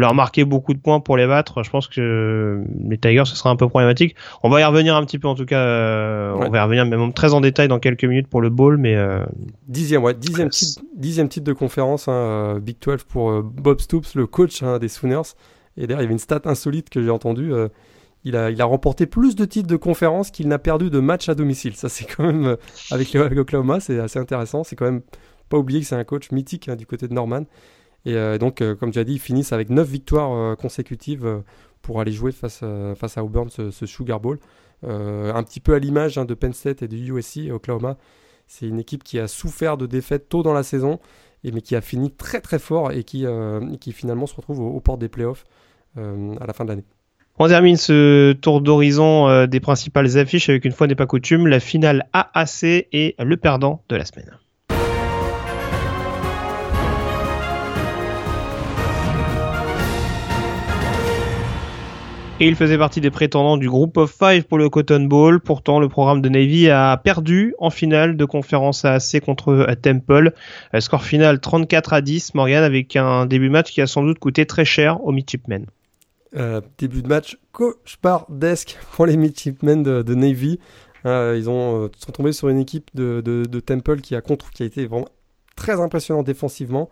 leur 0.00 0.14
marquer 0.14 0.44
beaucoup 0.44 0.74
de 0.74 0.78
points 0.78 1.00
pour 1.00 1.16
les 1.16 1.26
battre, 1.26 1.62
je 1.62 1.70
pense 1.70 1.86
que 1.86 2.64
les 2.88 2.98
Tigers 2.98 3.24
ce 3.26 3.36
sera 3.36 3.50
un 3.50 3.56
peu 3.56 3.68
problématique. 3.68 4.16
On 4.42 4.48
va 4.48 4.60
y 4.60 4.64
revenir 4.64 4.96
un 4.96 5.04
petit 5.04 5.18
peu 5.18 5.28
en 5.28 5.34
tout 5.34 5.44
cas, 5.44 5.60
euh, 5.60 6.32
on 6.34 6.50
va 6.50 6.58
y 6.58 6.62
revenir 6.62 6.86
même 6.86 7.12
très 7.12 7.34
en 7.34 7.40
détail 7.40 7.68
dans 7.68 7.78
quelques 7.78 8.04
minutes 8.04 8.28
pour 8.28 8.40
le 8.40 8.50
bowl, 8.50 8.78
mais 8.78 8.96
euh, 8.96 9.24
dixième, 9.68 10.02
ouais, 10.02 10.14
dixième 10.14 10.48
titre, 10.48 10.82
dixième 10.96 11.28
titre 11.28 11.44
de 11.44 11.52
conférence, 11.52 12.08
hein, 12.08 12.12
euh, 12.12 12.60
Big 12.60 12.76
12 12.80 13.04
pour 13.04 13.42
Bob 13.42 13.80
Stoops, 13.80 14.14
le 14.14 14.26
coach 14.26 14.62
hein, 14.62 14.78
des 14.78 14.88
Sooners. 14.88 15.34
Et 15.76 15.86
d'ailleurs, 15.86 16.00
il 16.00 16.04
y 16.04 16.06
avait 16.06 16.12
une 16.12 16.18
stat 16.18 16.42
insolite 16.44 16.90
que 16.90 17.02
j'ai 17.02 17.10
entendue. 17.10 17.52
il 18.24 18.36
a, 18.36 18.50
il 18.50 18.60
a 18.60 18.64
remporté 18.66 19.06
plus 19.06 19.34
de 19.34 19.46
titres 19.46 19.68
de 19.68 19.76
conférence 19.76 20.30
qu'il 20.30 20.48
n'a 20.48 20.58
perdu 20.58 20.90
de 20.90 21.00
matchs 21.00 21.30
à 21.30 21.34
domicile. 21.34 21.74
Ça, 21.76 21.88
c'est 21.88 22.04
quand 22.04 22.24
même, 22.24 22.56
avec 22.90 23.14
Oklahoma, 23.14 23.80
c'est 23.80 23.98
assez 23.98 24.18
intéressant. 24.18 24.64
C'est 24.64 24.76
quand 24.76 24.84
même 24.84 25.00
pas 25.48 25.58
oublier 25.58 25.80
que 25.80 25.86
c'est 25.86 25.96
un 25.96 26.04
coach 26.04 26.30
mythique 26.30 26.68
hein, 26.68 26.76
du 26.76 26.86
côté 26.86 27.08
de 27.08 27.14
Norman. 27.14 27.44
Et 28.04 28.16
euh, 28.16 28.38
donc, 28.38 28.60
euh, 28.60 28.74
comme 28.74 28.90
tu 28.90 28.98
as 28.98 29.04
dit, 29.04 29.14
ils 29.14 29.20
finissent 29.20 29.52
avec 29.52 29.70
9 29.70 29.88
victoires 29.88 30.32
euh, 30.32 30.54
consécutives 30.56 31.42
pour 31.82 32.00
aller 32.00 32.12
jouer 32.12 32.32
face, 32.32 32.62
à 32.62 33.24
Auburn 33.24 33.48
ce, 33.50 33.86
Sugar 33.86 34.20
Bowl. 34.20 34.38
un 34.82 35.42
petit 35.42 35.60
peu 35.60 35.74
à 35.74 35.78
l'image 35.78 36.18
hein, 36.18 36.24
de 36.24 36.34
Penn 36.34 36.52
State 36.52 36.82
et 36.82 36.88
de 36.88 36.96
USC 36.96 37.50
Oklahoma. 37.50 37.96
C'est 38.46 38.66
une 38.66 38.78
équipe 38.78 39.02
qui 39.02 39.18
a 39.18 39.28
souffert 39.28 39.76
de 39.76 39.86
défaites 39.86 40.28
tôt 40.28 40.42
dans 40.42 40.52
la 40.52 40.62
saison, 40.62 41.00
et, 41.42 41.50
mais 41.50 41.60
qui 41.60 41.74
a 41.74 41.80
fini 41.80 42.10
très 42.10 42.40
très 42.40 42.58
fort 42.58 42.92
et 42.92 43.02
qui, 43.02 43.24
finalement 43.92 44.26
se 44.26 44.34
retrouve 44.34 44.60
aux, 44.60 44.80
portes 44.80 45.00
des 45.00 45.08
playoffs 45.08 45.44
à 45.96 46.46
la 46.46 46.52
fin 46.52 46.64
de 46.64 46.70
l'année. 46.70 46.84
On 47.38 47.48
termine 47.48 47.76
ce 47.76 48.32
tour 48.32 48.60
d'horizon 48.60 49.46
des 49.46 49.60
principales 49.60 50.18
affiches 50.18 50.48
avec 50.48 50.64
une 50.64 50.72
fois 50.72 50.86
n'est 50.86 50.94
pas 50.94 51.06
coutume, 51.06 51.48
la 51.48 51.60
finale 51.60 52.08
AAC 52.12 52.62
et 52.62 53.16
le 53.18 53.36
perdant 53.36 53.82
de 53.88 53.96
la 53.96 54.04
semaine. 54.04 54.38
Et 62.42 62.48
il 62.48 62.56
faisait 62.56 62.76
partie 62.76 63.00
des 63.00 63.12
prétendants 63.12 63.56
du 63.56 63.70
groupe 63.70 63.96
of 63.96 64.12
five 64.12 64.42
pour 64.42 64.58
le 64.58 64.68
Cotton 64.68 65.04
Bowl. 65.04 65.38
Pourtant, 65.38 65.78
le 65.78 65.88
programme 65.88 66.20
de 66.20 66.28
Navy 66.28 66.68
a 66.68 66.96
perdu 66.96 67.54
en 67.60 67.70
finale 67.70 68.16
de 68.16 68.24
conférence 68.24 68.84
AAC 68.84 69.20
contre 69.24 69.50
euh, 69.50 69.74
Temple. 69.80 70.32
Euh, 70.74 70.80
score 70.80 71.04
final 71.04 71.38
34 71.38 71.92
à 71.92 72.00
10, 72.00 72.34
Morgan, 72.34 72.64
avec 72.64 72.96
un 72.96 73.26
début 73.26 73.46
de 73.46 73.52
match 73.52 73.70
qui 73.70 73.80
a 73.80 73.86
sans 73.86 74.02
doute 74.02 74.18
coûté 74.18 74.44
très 74.44 74.64
cher 74.64 75.04
aux 75.04 75.12
Midshipmen. 75.12 75.66
Euh, 76.34 76.60
début 76.78 77.02
de 77.02 77.06
match 77.06 77.38
cauchemardesque 77.52 78.76
pour 78.96 79.06
les 79.06 79.16
Midshipmen 79.16 79.84
de, 79.84 80.14
Navy. 80.14 80.58
ils 81.04 81.48
ont, 81.48 81.88
sont 81.96 82.10
tombés 82.10 82.32
sur 82.32 82.48
une 82.48 82.58
équipe 82.58 82.90
de, 82.94 83.60
Temple 83.64 84.00
qui 84.00 84.16
a, 84.16 84.20
contre, 84.20 84.50
qui 84.50 84.64
a 84.64 84.66
été 84.66 84.86
vraiment 84.86 85.08
très 85.54 85.80
impressionnant 85.80 86.24
défensivement. 86.24 86.90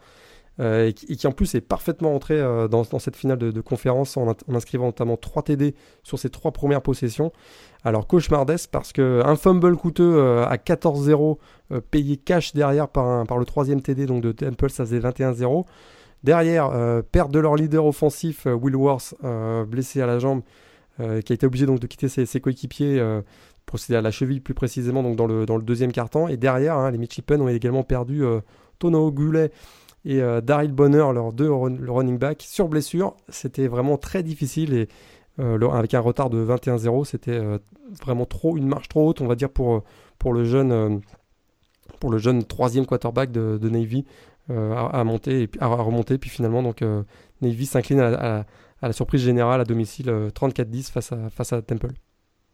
Euh, 0.61 0.89
et, 0.89 0.93
qui, 0.93 1.27
en 1.27 1.33
plus 1.33 1.55
est 1.55 1.63
parfaitement 1.63 2.15
entré 2.15 2.39
euh, 2.39 2.69
dans, 2.69 2.85
cette 2.99 3.17
finale 3.17 3.39
de, 3.39 3.61
conférence 3.63 4.19
en, 4.19 4.35
inscrivant 4.53 4.87
notamment 4.87 5.17
3 5.17 5.45
TD 5.45 5.75
sur 6.03 6.19
ses 6.19 6.29
3 6.29 6.53
premières 6.53 6.83
possessions. 6.83 7.33
Alors 7.83 8.07
cauchemardesque 8.07 8.69
parce 8.71 8.93
qu'un 8.93 9.37
fumble 9.37 9.75
coûteux 9.77 10.17
euh, 10.17 10.45
à 10.47 10.57
14-0 10.57 11.39
payé 11.91 12.19
cash 12.19 12.53
derrière 12.53 12.89
par, 12.89 13.25
le 13.39 13.45
troisième 13.45 13.81
TD 13.81 14.05
donc 14.05 14.23
de 14.23 14.33
Temple, 14.33 14.69
ça 14.71 14.85
faisait 14.85 14.99
21-0. 14.99 15.65
Derrière, 16.25 16.71
perte 17.11 17.31
de 17.31 17.39
leur 17.39 17.55
leader 17.55 17.87
offensif, 17.87 18.45
Will 18.45 18.77
Worth, 18.77 19.15
blessé 19.69 20.03
à 20.03 20.07
la 20.07 20.19
jambe, 20.19 20.43
qui 20.99 21.05
a 21.05 21.35
été 21.35 21.47
obligé 21.47 21.65
donc 21.65 21.79
de 21.79 21.87
quitter 21.87 22.09
ses, 22.09 22.41
coéquipiers, 22.41 23.03
procéder 23.65 23.97
à 23.97 24.03
la 24.03 24.11
cheville 24.11 24.41
plus 24.41 24.53
précisément 24.53 25.03
donc 25.03 25.17
dans 25.17 25.27
le, 25.27 25.63
deuxième 25.63 25.93
quart-temps. 25.93 26.27
Et 26.29 26.37
derrière, 26.37 26.77
hein, 26.77 26.91
les 26.91 26.99
Midshipmen 26.99 27.41
ont 27.41 27.49
également 27.49 27.85
perdu 27.85 28.23
Tono 28.81 29.13
Goulet 29.13 29.53
et 30.05 30.23
euh, 30.23 30.41
Daryl 30.41 30.73
Bonner, 30.73 31.13
leurs 31.13 31.33
deux 31.33 31.51
running 31.51 32.19
back, 32.19 32.43
sur 32.43 32.69
blessure. 32.69 33.15
C'était 33.29 33.69
vraiment 33.69 33.99
très 33.99 34.23
difficile 34.23 34.75
et 34.75 34.89
euh, 35.39 35.71
avec 35.71 35.95
un 35.95 36.01
retard 36.01 36.31
de 36.31 36.45
21-0, 36.45 37.05
c'était 37.05 37.33
euh, 37.33 37.59
vraiment 38.03 38.27
trop 38.27 38.57
une 38.57 38.67
marche 38.67 38.89
trop 38.89 39.09
haute, 39.09 39.21
on 39.21 39.27
va 39.27 39.35
dire 39.35 39.51
pour 39.51 39.83
pour 40.19 40.33
le 40.33 40.45
jeune 40.45 41.01
pour 41.99 42.11
le 42.11 42.19
jeune 42.19 42.45
troisième 42.45 42.87
quarterback 42.87 43.31
de, 43.33 43.69
Navy 43.69 44.05
à, 44.49 45.03
monter 45.05 45.43
et 45.43 45.51
à 45.61 45.67
remonter. 45.67 46.19
Puis 46.19 46.29
finalement, 46.29 46.63
donc 46.63 46.85
Navy 47.41 47.67
s'incline 47.67 48.01
à, 48.01 48.45
la 48.83 48.93
surprise 48.93 49.23
générale 49.23 49.61
à 49.63 49.65
domicile 49.65 50.07
34-10 50.35 50.93
face 50.93 51.13
à 51.13 51.31
face 51.31 51.53
à 51.55 51.63
Temple. 51.63 51.93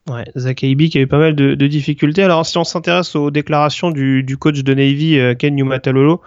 Ouais, 0.08 0.24
Zach 0.36 0.58
qui 0.58 0.66
a 0.66 1.00
eu 1.00 1.06
pas 1.08 1.18
mal 1.18 1.34
de, 1.34 1.54
difficultés. 1.66 2.22
Alors 2.22 2.46
si 2.46 2.56
on 2.56 2.64
s'intéresse 2.64 3.16
aux 3.16 3.32
déclarations 3.32 3.90
du, 3.90 4.22
du, 4.22 4.36
coach 4.36 4.62
de 4.62 4.74
Navy, 4.74 5.18
Ken 5.38 5.56
Numatalolo, 5.56 6.22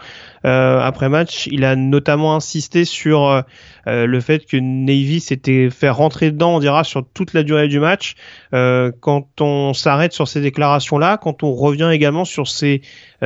euh, 0.45 0.79
après 0.79 1.09
match, 1.09 1.47
il 1.51 1.63
a 1.63 1.75
notamment 1.75 2.35
insisté 2.35 2.85
sur 2.85 3.27
euh, 3.27 3.41
euh, 3.87 4.05
le 4.05 4.21
fait 4.21 4.45
que 4.45 4.57
Navy 4.57 5.19
s'était 5.19 5.69
fait 5.69 5.89
rentrer 5.89 6.31
dedans, 6.31 6.55
on 6.55 6.59
dira, 6.59 6.83
sur 6.83 7.05
toute 7.13 7.33
la 7.33 7.43
durée 7.43 7.67
du 7.67 7.79
match. 7.79 8.15
Euh, 8.53 8.91
quand 8.99 9.41
on 9.41 9.73
s'arrête 9.73 10.13
sur 10.13 10.27
ces 10.27 10.41
déclarations-là, 10.41 11.17
quand 11.17 11.43
on 11.43 11.53
revient 11.53 11.89
également 11.91 12.25
sur 12.25 12.47
ces 12.47 12.81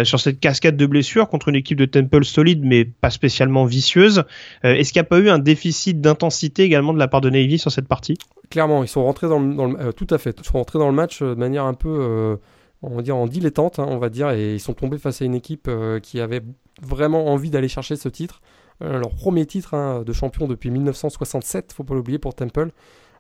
sur 0.06 0.20
cette 0.20 0.40
cascade 0.40 0.76
de 0.76 0.88
blessures 0.88 1.30
contre 1.30 1.50
une 1.50 1.56
équipe 1.56 1.78
de 1.78 1.86
Temple 1.86 2.26
solide 2.26 2.62
mais 2.64 2.84
pas 2.84 3.12
spécialement 3.12 3.66
vicieuse, 3.66 4.24
est-ce 4.64 4.92
qu'il 4.92 5.00
n'y 5.00 5.06
a 5.06 5.08
pas 5.08 5.20
eu 5.20 5.30
un 5.30 5.38
déficit 5.38 6.02
d'intensité 6.02 6.64
également 6.64 6.94
de 6.94 6.98
la 6.98 7.08
part 7.08 7.22
de 7.22 7.30
Navy 7.30 7.60
sur 7.60 7.72
cette 7.72 7.88
partie? 7.88 8.18
Clairement, 8.50 8.84
ils 8.84 8.88
sont 8.88 9.04
rentrés 9.04 9.28
dans 9.28 9.38
le, 9.38 9.54
dans 9.54 9.68
le 9.68 9.94
tout 9.94 10.08
à 10.10 10.18
fait, 10.18 10.36
ils 10.40 10.46
sont 10.46 10.58
rentrés 10.58 10.80
dans 10.80 10.88
le 10.88 10.96
match 10.96 11.22
de 11.22 11.36
manière 11.36 11.66
un 11.66 11.76
peu 11.76 12.40
on 12.84 12.96
va 12.96 13.02
dire 13.02 13.16
en 13.16 13.28
dilettante, 13.28 13.80
hein, 13.80 13.86
on 13.88 13.98
va 13.98 14.10
dire, 14.10 14.30
et 14.32 14.54
ils 14.54 14.60
sont 14.60 14.74
tombés 14.74 14.98
face 14.98 15.22
à 15.22 15.26
une 15.26 15.36
équipe 15.36 15.70
qui 16.02 16.20
avait 16.20 16.42
vraiment 16.82 17.28
envie 17.28 17.50
d'aller 17.50 17.68
chercher 17.68 17.96
ce 17.96 18.10
titre. 18.10 18.42
Euh, 18.82 19.00
leur 19.00 19.12
premier 19.12 19.46
titre 19.46 19.74
hein, 19.74 20.04
de 20.04 20.14
champion 20.14 20.48
depuis 20.48 20.72
1967, 20.72 21.74
faut 21.74 21.84
pas 21.84 21.94
l'oublier 21.94 22.20
pour 22.20 22.36
Temple. 22.36 22.72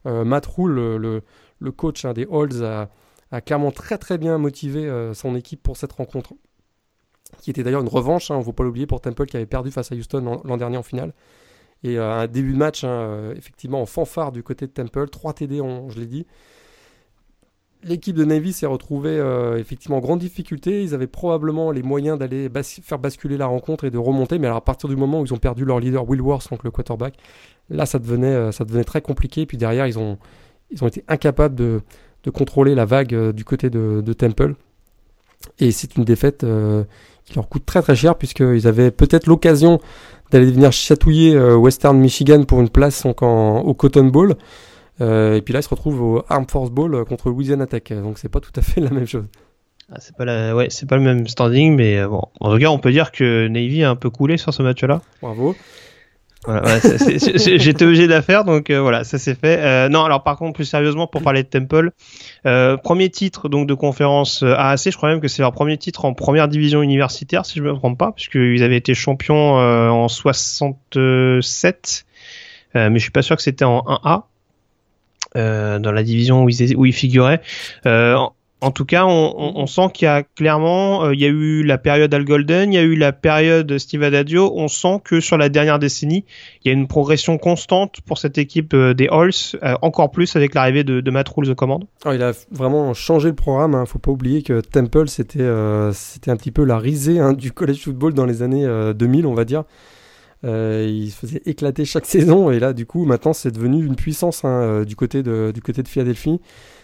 Euh, 0.05 0.25
Matt 0.25 0.45
Rule, 0.45 0.75
le, 1.59 1.71
coach 1.71 2.05
hein, 2.05 2.13
des 2.13 2.27
Halls, 2.29 2.63
a, 2.63 3.41
clairement 3.41 3.71
très 3.71 3.97
très 3.97 4.17
bien 4.17 4.37
motivé 4.37 4.85
euh, 4.85 5.13
son 5.13 5.35
équipe 5.35 5.63
pour 5.63 5.77
cette 5.77 5.93
rencontre, 5.93 6.33
qui 7.41 7.49
était 7.49 7.63
d'ailleurs 7.63 7.81
une 7.81 7.87
revanche, 7.87 8.29
hein, 8.31 8.37
ne 8.37 8.43
faut 8.43 8.53
pas 8.53 8.63
l'oublier 8.63 8.85
pour 8.85 9.01
Temple 9.01 9.25
qui 9.25 9.37
avait 9.37 9.45
perdu 9.45 9.71
face 9.71 9.91
à 9.91 9.95
Houston 9.95 10.41
l'an 10.43 10.57
dernier 10.57 10.77
en 10.77 10.83
finale. 10.83 11.13
Et 11.85 11.97
un 11.97 12.27
début 12.27 12.53
de 12.53 12.57
match, 12.57 12.85
effectivement, 13.35 13.81
en 13.81 13.85
fanfare 13.85 14.31
du 14.31 14.41
côté 14.41 14.67
de 14.67 14.71
Temple, 14.71 15.09
3 15.09 15.33
TD, 15.33 15.59
je 15.89 15.99
l'ai 15.99 16.05
dit 16.05 16.25
l'équipe 17.83 18.15
de 18.15 18.25
Navy 18.25 18.53
s'est 18.53 18.65
retrouvée 18.65 19.17
euh, 19.17 19.57
effectivement 19.57 19.97
en 19.97 20.01
grande 20.01 20.19
difficulté. 20.19 20.83
Ils 20.83 20.93
avaient 20.93 21.07
probablement 21.07 21.71
les 21.71 21.83
moyens 21.83 22.17
d'aller 22.17 22.49
faire 22.63 22.99
basculer 22.99 23.37
la 23.37 23.47
rencontre 23.47 23.85
et 23.85 23.91
de 23.91 23.97
remonter. 23.97 24.39
Mais 24.39 24.47
alors 24.47 24.57
à 24.57 24.63
partir 24.63 24.89
du 24.89 24.95
moment 24.95 25.21
où 25.21 25.25
ils 25.25 25.33
ont 25.33 25.37
perdu 25.37 25.65
leur 25.65 25.79
leader 25.79 26.07
Will 26.07 26.21
Worth, 26.21 26.49
donc 26.49 26.63
le 26.63 26.71
quarterback, 26.71 27.15
là 27.69 27.85
ça 27.85 27.99
devenait, 27.99 28.27
euh, 28.27 28.51
ça 28.51 28.65
devenait 28.65 28.83
très 28.83 29.01
compliqué. 29.01 29.45
Puis 29.45 29.57
derrière, 29.57 29.87
ils 29.87 29.99
ont, 29.99 30.17
ils 30.71 30.83
ont 30.83 30.87
été 30.87 31.03
incapables 31.07 31.55
de, 31.55 31.81
de 32.23 32.29
contrôler 32.29 32.75
la 32.75 32.85
vague 32.85 33.13
euh, 33.13 33.31
du 33.31 33.45
côté 33.45 33.69
de, 33.69 34.13
Temple. 34.13 34.55
Et 35.59 35.71
c'est 35.71 35.97
une 35.97 36.05
défaite 36.05 36.45
qui 37.25 37.35
leur 37.35 37.49
coûte 37.49 37.65
très 37.65 37.81
très 37.81 37.97
cher 37.97 38.15
puisqu'ils 38.15 38.65
avaient 38.65 38.91
peut-être 38.91 39.27
l'occasion 39.27 39.81
d'aller 40.31 40.49
venir 40.49 40.71
chatouiller 40.71 41.37
Western 41.37 41.97
Michigan 41.99 42.45
pour 42.45 42.61
une 42.61 42.69
place 42.69 43.05
au 43.05 43.73
Cotton 43.73 44.05
Bowl. 44.05 44.37
Euh, 45.01 45.35
et 45.35 45.41
puis 45.41 45.53
là, 45.53 45.59
il 45.59 45.63
se 45.63 45.69
retrouve 45.69 46.01
au 46.01 46.25
Armed 46.29 46.49
Force 46.49 46.69
Bowl 46.69 46.93
euh, 46.93 47.05
contre 47.05 47.29
Louisiana 47.29 47.65
Tech. 47.65 47.83
Donc 47.89 48.17
c'est 48.19 48.29
pas 48.29 48.39
tout 48.39 48.51
à 48.55 48.61
fait 48.61 48.81
la 48.81 48.89
même 48.89 49.07
chose. 49.07 49.25
Ah, 49.91 49.97
c'est 49.99 50.15
pas 50.15 50.25
la... 50.25 50.55
ouais, 50.55 50.67
c'est 50.69 50.87
pas 50.87 50.95
le 50.95 51.03
même 51.03 51.27
standing, 51.27 51.75
mais 51.75 51.99
euh, 51.99 52.07
bon. 52.07 52.23
En 52.39 52.53
tout 52.53 52.59
cas, 52.59 52.69
on 52.69 52.79
peut 52.79 52.91
dire 52.91 53.11
que 53.11 53.47
Navy 53.47 53.83
a 53.83 53.89
un 53.89 53.95
peu 53.95 54.09
coulé 54.09 54.37
sur 54.37 54.53
ce 54.53 54.63
match-là. 54.63 55.01
Bravo. 55.21 55.55
Voilà, 56.45 56.77
J'étais 57.37 57.85
obligé 57.85 58.05
de 58.05 58.11
la 58.11 58.21
faire, 58.21 58.43
donc 58.43 58.69
voilà, 58.69 59.05
ça 59.05 59.17
s'est 59.17 59.35
fait. 59.35 59.59
Euh, 59.61 59.87
non, 59.87 60.03
alors 60.03 60.23
par 60.23 60.35
contre, 60.35 60.53
plus 60.53 60.65
sérieusement, 60.65 61.07
pour 61.07 61.21
parler 61.21 61.43
de 61.43 61.47
Temple, 61.47 61.91
euh, 62.45 62.75
premier 62.75 63.09
titre 63.09 63.47
donc 63.47 63.65
de 63.65 63.73
conférence 63.73 64.43
AAC, 64.43 64.91
je 64.91 64.97
crois 64.97 65.07
même 65.07 65.21
que 65.21 65.29
c'est 65.29 65.41
leur 65.41 65.53
premier 65.53 65.77
titre 65.77 66.03
en 66.03 66.13
première 66.13 66.49
division 66.49 66.81
universitaire, 66.81 67.45
si 67.45 67.59
je 67.59 67.63
me 67.63 67.73
trompe 67.73 67.97
pas, 67.97 68.11
puisqu'ils 68.11 68.61
avaient 68.61 68.75
été 68.75 68.93
champions 68.93 69.55
en 69.55 70.09
67, 70.09 72.05
mais 72.75 72.89
je 72.95 72.99
suis 72.99 73.11
pas 73.11 73.21
sûr 73.21 73.37
que 73.37 73.41
c'était 73.41 73.63
en 73.63 73.79
1A. 73.79 74.23
Euh, 75.35 75.79
dans 75.79 75.91
la 75.91 76.03
division 76.03 76.43
où 76.43 76.49
il, 76.49 76.77
où 76.77 76.85
il 76.85 76.93
figurait. 76.93 77.41
Euh, 77.87 78.15
en, 78.61 78.71
tout 78.71 78.85
cas, 78.85 79.05
on, 79.05 79.65
sent 79.65 79.87
qu'il 79.93 80.05
y 80.05 80.09
a 80.09 80.21
clairement, 80.21 81.05
euh, 81.05 81.15
il 81.15 81.19
y 81.19 81.25
a 81.25 81.29
eu 81.29 81.63
la 81.63 81.79
période 81.79 82.13
Al 82.13 82.23
Golden, 82.23 82.71
il 82.71 82.75
y 82.75 82.79
a 82.79 82.83
eu 82.83 82.95
la 82.95 83.11
période 83.11 83.77
Steve 83.79 84.03
Adadio. 84.03 84.53
On 84.55 84.67
sent 84.67 85.01
que 85.03 85.19
sur 85.19 85.37
la 85.37 85.49
dernière 85.49 85.79
décennie, 85.79 86.23
il 86.63 86.67
y 86.67 86.71
a 86.71 86.73
une 86.73 86.87
progression 86.87 87.39
constante 87.39 87.99
pour 88.05 88.19
cette 88.19 88.37
équipe 88.37 88.75
des 88.75 89.07
Halls, 89.09 89.59
encore 89.81 90.11
plus 90.11 90.35
avec 90.35 90.53
l'arrivée 90.53 90.83
de, 90.83 91.01
de, 91.01 91.11
Matt 91.11 91.29
Rules 91.29 91.49
aux 91.49 91.55
commandes. 91.55 91.85
il 92.05 92.21
a 92.21 92.31
vraiment 92.51 92.93
changé 92.93 93.29
le 93.29 93.35
programme. 93.35 93.73
Hein. 93.73 93.85
Faut 93.87 93.99
pas 93.99 94.11
oublier 94.11 94.43
que 94.43 94.61
Temple, 94.61 95.07
c'était 95.07 95.49
c'était 95.93 96.29
un 96.29 96.37
petit 96.37 96.51
peu 96.51 96.63
la 96.63 96.77
risée 96.77 97.19
hein, 97.19 97.33
du 97.33 97.51
college 97.51 97.81
football 97.83 98.13
dans 98.13 98.25
les 98.25 98.43
années 98.43 98.67
2000, 98.93 99.25
on 99.25 99.33
va 99.33 99.45
dire. 99.45 99.63
Euh, 100.45 100.85
il 100.89 101.09
se 101.09 101.17
faisait 101.17 101.41
éclater 101.45 101.85
chaque 101.85 102.05
saison 102.07 102.51
et 102.51 102.59
là 102.59 102.73
du 102.73 102.85
coup 102.85 103.05
maintenant 103.05 103.31
c'est 103.31 103.51
devenu 103.51 103.85
une 103.85 103.95
puissance 103.95 104.43
hein, 104.43 104.49
euh, 104.49 104.85
du 104.85 104.97
côté 104.97 105.23
de 105.23 105.51
du 105.53 105.61
côté 105.61 105.83
de 105.83 105.87
Philadelphie. 105.87 106.41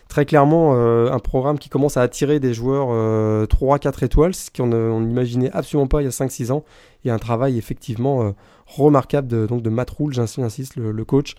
Très 0.08 0.26
clairement 0.26 0.74
euh, 0.76 1.12
un 1.12 1.20
programme 1.20 1.60
qui 1.60 1.70
commence 1.70 1.98
à 1.98 2.02
attirer 2.02 2.40
des 2.40 2.54
joueurs 2.54 2.88
3-4 3.48 4.04
étoiles, 4.04 4.34
ce 4.34 4.50
qu'on 4.50 5.00
n'imaginait 5.02 5.52
absolument 5.52 5.88
pas 5.88 6.02
il 6.02 6.06
y 6.06 6.08
a 6.08 6.12
5-6 6.12 6.52
ans. 6.52 6.64
A 7.06 7.14
un 7.14 7.20
travail 7.20 7.58
effectivement 7.58 8.34
remarquable 8.66 9.28
de, 9.28 9.46
donc 9.46 9.62
de 9.62 9.70
Matt 9.70 9.90
Rule, 9.92 10.14
j'insiste, 10.14 10.76
le, 10.76 10.92
le, 10.92 11.06
coach. 11.06 11.36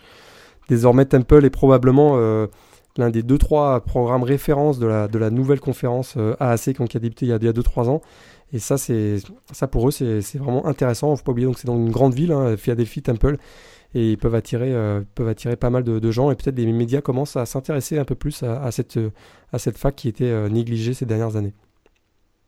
Désormais 0.69 1.05
Temple 1.05 1.45
est 1.45 1.51
probablement 1.51 2.17
l'un 2.97 3.11
des 3.11 3.25
2-3 3.25 3.81
programmes 3.81 4.23
références 4.23 4.79
de 4.79 4.87
la, 4.87 5.09
de 5.09 5.19
la 5.19 5.31
nouvelle 5.31 5.61
conférence 5.61 6.17
AAC 6.39 6.75
qui 6.89 6.97
a 6.97 7.01
débuté 7.01 7.27
il 7.27 7.31
y 7.31 7.33
a 7.33 7.39
2-3 7.39 7.89
ans. 7.89 8.03
Et 8.53 8.59
ça, 8.59 8.79
c'est 8.79 9.19
ça 9.53 9.69
pour 9.69 9.89
eux, 9.89 9.91
c'est 9.91 10.37
vraiment 10.37 10.67
intéressant. 10.67 11.15
Faut 11.15 11.23
pas 11.23 11.33
oublier, 11.33 11.47
donc 11.47 11.59
c'est 11.59 11.67
dans 11.67 11.77
une 11.77 11.91
grande 11.91 12.15
ville, 12.15 12.33
hein, 12.33 12.57
Philadelphie, 12.57 13.03
Temple, 13.03 13.37
et 13.95 14.13
ils 14.13 14.19
peuvent 14.19 14.35
attirer, 14.35 14.73
euh, 14.73 15.03
peuvent 15.15 15.29
attirer 15.29 15.57
pas 15.57 15.71
mal 15.71 15.85
de, 15.85 16.11
gens. 16.11 16.31
Et 16.31 16.35
peut-être 16.35 16.55
des 16.55 16.67
médias 16.67 17.01
commencent 17.01 17.37
à 17.37 17.47
s'intéresser 17.47 17.99
un 17.99 18.05
peu 18.05 18.15
plus 18.15 18.43
à, 18.43 18.71
cette, 18.73 18.99
à 19.53 19.59
cette 19.59 19.79
fac 19.79 19.95
qui 19.95 20.09
était 20.09 20.25
euh, 20.25 20.49
négligée 20.49 20.95
ces 20.95 21.07
dernières 21.07 21.37
années. 21.37 21.55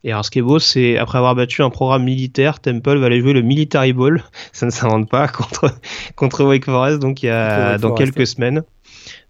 Et 0.05 0.11
alors, 0.11 0.25
ce 0.25 0.33
qui 0.33 0.41
est 0.41 0.43
beau, 0.43 0.59
c'est 0.59 0.99
après 0.99 1.19
avoir 1.19 1.37
battu 1.37 1.63
un 1.63 1.71
programme 1.71 2.03
militaire, 2.03 2.59
Temple 2.59 2.99
va 2.99 3.07
aller 3.07 3.21
jouer 3.21 3.33
le 3.33 3.43
Military 3.43 3.93
Ball. 3.93 4.25
Ça 4.53 4.67
ne 4.67 4.73
s'invente 4.73 5.09
pas 5.09 5.29
contre 5.29 5.73
contre 6.17 6.45
Wake 6.45 6.65
Forest, 6.65 6.99
donc 6.99 7.23
il 7.23 7.27
y 7.27 7.31
a 7.31 7.79
dans 7.79 7.95
quelques 7.95 8.27
semaines. 8.27 8.65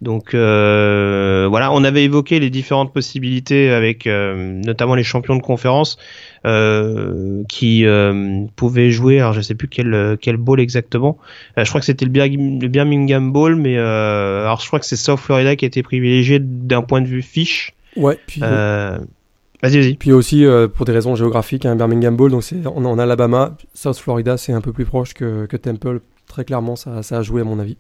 Donc 0.00 0.34
euh, 0.34 1.46
voilà, 1.48 1.72
on 1.72 1.84
avait 1.84 2.04
évoqué 2.04 2.40
les 2.40 2.50
différentes 2.50 2.92
possibilités 2.92 3.70
avec 3.70 4.06
euh, 4.06 4.60
notamment 4.64 4.94
les 4.94 5.04
champions 5.04 5.36
de 5.36 5.42
conférence 5.42 5.96
qui 6.44 7.86
euh, 7.86 8.44
pouvaient 8.56 8.90
jouer. 8.90 9.20
Alors 9.20 9.32
je 9.32 9.40
sais 9.40 9.54
plus 9.54 9.68
quel 9.68 10.16
quel 10.20 10.36
bowl 10.36 10.60
exactement. 10.60 11.18
je 11.56 11.68
crois 11.68 11.80
que 11.80 11.86
c'était 11.86 12.04
le, 12.04 12.68
Birmingham 12.68 13.32
Bowl, 13.32 13.56
mais 13.56 13.76
alors 13.78 14.60
je 14.60 14.66
crois 14.66 14.80
que 14.80 14.86
c'est 14.86 14.96
South 14.96 15.20
Florida 15.20 15.56
qui 15.56 15.64
a 15.64 15.68
été 15.68 15.82
privilégié 15.82 16.38
d'un 16.40 16.82
point 16.82 17.00
de 17.00 17.06
vue 17.06 17.22
fiche. 17.22 17.72
Ouais. 17.96 18.18
Puis, 18.26 18.40
Vas-y, 18.40 19.78
vas-y. 19.78 19.94
Puis 19.94 20.10
aussi, 20.10 20.44
pour 20.74 20.86
des 20.86 20.92
raisons 20.92 21.14
géographiques, 21.14 21.66
un 21.66 21.76
Birmingham 21.76 22.16
Bowl, 22.16 22.32
donc 22.32 22.42
c'est 22.42 22.66
en, 22.66 22.84
en, 22.84 22.98
Alabama. 22.98 23.56
South 23.74 23.96
Florida, 23.96 24.36
c'est 24.36 24.52
un 24.52 24.60
peu 24.60 24.72
plus 24.72 24.84
proche 24.84 25.14
que, 25.14 25.46
que 25.46 25.56
Temple. 25.56 26.00
Très 26.26 26.44
clairement, 26.44 26.74
ça, 26.74 27.04
ça 27.04 27.18
a 27.18 27.22
joué 27.22 27.42
à 27.42 27.44
mon 27.44 27.60
avis. 27.60 27.76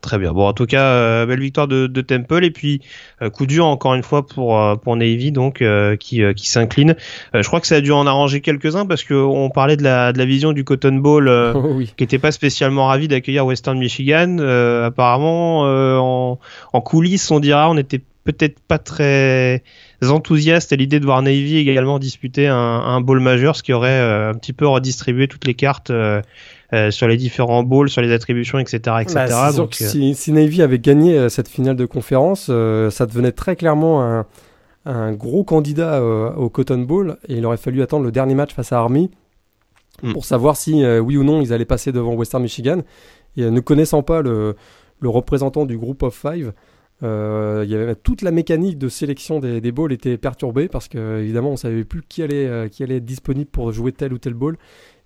Très 0.00 0.16
bien. 0.18 0.32
Bon, 0.32 0.46
en 0.46 0.52
tout 0.52 0.66
cas, 0.66 0.84
euh, 0.84 1.26
belle 1.26 1.40
victoire 1.40 1.66
de, 1.66 1.88
de, 1.88 2.00
Temple 2.00 2.44
et 2.44 2.52
puis 2.52 2.80
euh, 3.20 3.30
coup 3.30 3.46
dur 3.46 3.66
encore 3.66 3.94
une 3.94 4.04
fois 4.04 4.24
pour 4.24 4.56
euh, 4.56 4.76
pour 4.76 4.94
Navy 4.94 5.32
donc 5.32 5.62
qui 5.98 6.22
qui 6.34 6.48
s'incline. 6.48 6.94
je 7.34 7.46
crois 7.46 7.60
que 7.60 7.66
ça 7.66 7.76
a 7.76 7.80
dû 7.80 7.90
en 7.90 8.06
arranger 8.06 8.40
quelques-uns 8.40 8.86
parce 8.86 9.02
que 9.02 9.14
on 9.14 9.50
parlait 9.50 9.76
de 9.76 9.82
la 9.82 10.12
de 10.12 10.18
la 10.18 10.24
vision 10.24 10.52
du 10.52 10.62
Cotton 10.62 10.94
Bowl 10.94 11.28
oh 11.54 11.80
qui 11.96 12.04
était 12.04 12.18
pas 12.18 12.30
spécialement 12.30 12.86
ravi 12.86 13.08
d'accueillir 13.08 13.44
Western 13.44 13.76
Michigan. 13.76 14.38
apparemment, 14.38 15.62
en, 15.62 16.38
en 16.72 16.80
coulisses, 16.80 17.30
on 17.30 17.40
dira, 17.40 17.68
on 17.68 17.76
était 17.76 18.00
peut-être 18.24 18.60
pas 18.60 18.78
très 18.78 19.62
enthousiastes 20.02 20.72
à 20.72 20.76
l'idée 20.76 21.00
de 21.00 21.04
voir 21.06 21.22
Navy 21.22 21.56
également 21.56 21.98
disputer 21.98 22.46
un, 22.46 22.56
un 22.56 23.00
bowl 23.00 23.20
majeur, 23.20 23.56
ce 23.56 23.62
qui 23.62 23.72
aurait 23.72 23.98
un 23.98 24.34
petit 24.34 24.52
peu 24.52 24.66
redistribué 24.66 25.28
toutes 25.28 25.46
les 25.46 25.54
cartes 25.54 25.90
euh, 25.90 26.20
sur 26.90 27.08
les 27.08 27.16
différents 27.16 27.62
bowls, 27.62 27.88
sur 27.88 28.02
les 28.02 28.12
attributions, 28.12 28.58
etc. 28.58 28.96
etc. 29.00 29.26
Bah, 29.28 29.52
donc, 29.52 29.76
euh, 29.80 29.86
si, 29.86 30.14
si, 30.14 30.32
Navy 30.32 30.62
avait 30.62 30.78
gagné 30.78 31.16
euh, 31.16 31.28
cette 31.28 31.48
finale 31.48 31.76
de 31.76 31.86
conférence, 31.86 32.46
ça 32.46 33.06
devenait 33.06 33.32
très 33.32 33.56
clairement 33.56 34.02
un, 34.02 34.26
un 34.84 35.12
gros 35.12 35.44
candidat 35.44 36.02
au 36.02 36.48
Cotton 36.50 36.78
Bowl 36.78 37.16
et 37.28 37.36
il 37.36 37.46
aurait 37.46 37.56
fallu 37.56 37.82
attendre 37.82 38.04
le 38.04 38.12
dernier 38.12 38.34
match 38.34 38.54
face 38.54 38.72
à 38.72 38.78
Army 38.78 39.10
mm. 40.02 40.12
pour 40.12 40.24
savoir 40.24 40.56
si 40.56 40.84
oui 40.84 41.16
ou 41.16 41.24
non 41.24 41.40
ils 41.40 41.52
allaient 41.52 41.64
passer 41.64 41.92
devant 41.92 42.14
Western 42.14 42.42
Michigan. 42.42 42.82
Et 43.36 43.50
ne 43.50 43.60
connaissant 43.60 44.02
pas 44.02 44.20
le, 44.20 44.56
le 45.00 45.08
représentant 45.08 45.64
du 45.64 45.78
groupe 45.78 46.02
of 46.02 46.14
five, 46.14 46.52
euh, 47.04 47.62
il 47.64 47.70
y 47.70 47.76
avait 47.76 47.94
toute 47.94 48.22
la 48.22 48.32
mécanique 48.32 48.76
de 48.76 48.88
sélection 48.88 49.38
des, 49.38 49.60
des 49.60 49.70
balls 49.70 49.92
était 49.92 50.18
perturbée 50.18 50.66
parce 50.66 50.88
que 50.88 51.20
évidemment 51.20 51.50
on 51.50 51.56
savait 51.56 51.84
plus 51.84 52.02
qui 52.02 52.22
allait, 52.22 52.68
qui 52.70 52.82
allait 52.82 52.96
être 52.96 53.04
disponible 53.04 53.48
pour 53.48 53.70
jouer 53.72 53.92
tel 53.92 54.12
ou 54.12 54.18
tel 54.18 54.34
ball 54.34 54.56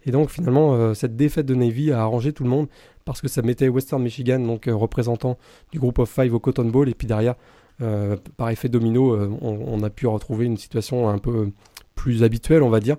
et 0.04 0.10
donc 0.10 0.30
finalement, 0.30 0.74
euh, 0.74 0.94
cette 0.94 1.16
défaite 1.16 1.46
de 1.46 1.54
Navy 1.54 1.92
a 1.92 2.00
arrangé 2.00 2.32
tout 2.32 2.44
le 2.44 2.50
monde 2.50 2.66
parce 3.04 3.20
que 3.20 3.28
ça 3.28 3.42
mettait 3.42 3.68
Western 3.68 4.02
Michigan, 4.02 4.40
donc 4.40 4.68
euh, 4.68 4.74
représentant 4.74 5.38
du 5.72 5.78
groupe 5.78 5.98
of 5.98 6.10
five 6.10 6.34
au 6.34 6.38
Cotton 6.38 6.66
Bowl, 6.66 6.88
et 6.88 6.94
puis 6.94 7.06
derrière, 7.06 7.34
euh, 7.80 8.16
par 8.36 8.50
effet 8.50 8.68
domino, 8.68 9.16
on, 9.40 9.82
a 9.82 9.90
pu 9.90 10.06
retrouver 10.06 10.46
une 10.46 10.56
situation 10.56 11.08
un 11.08 11.18
peu 11.18 11.50
plus 11.94 12.22
habituelle, 12.22 12.62
on 12.62 12.70
va 12.70 12.80
dire. 12.80 12.96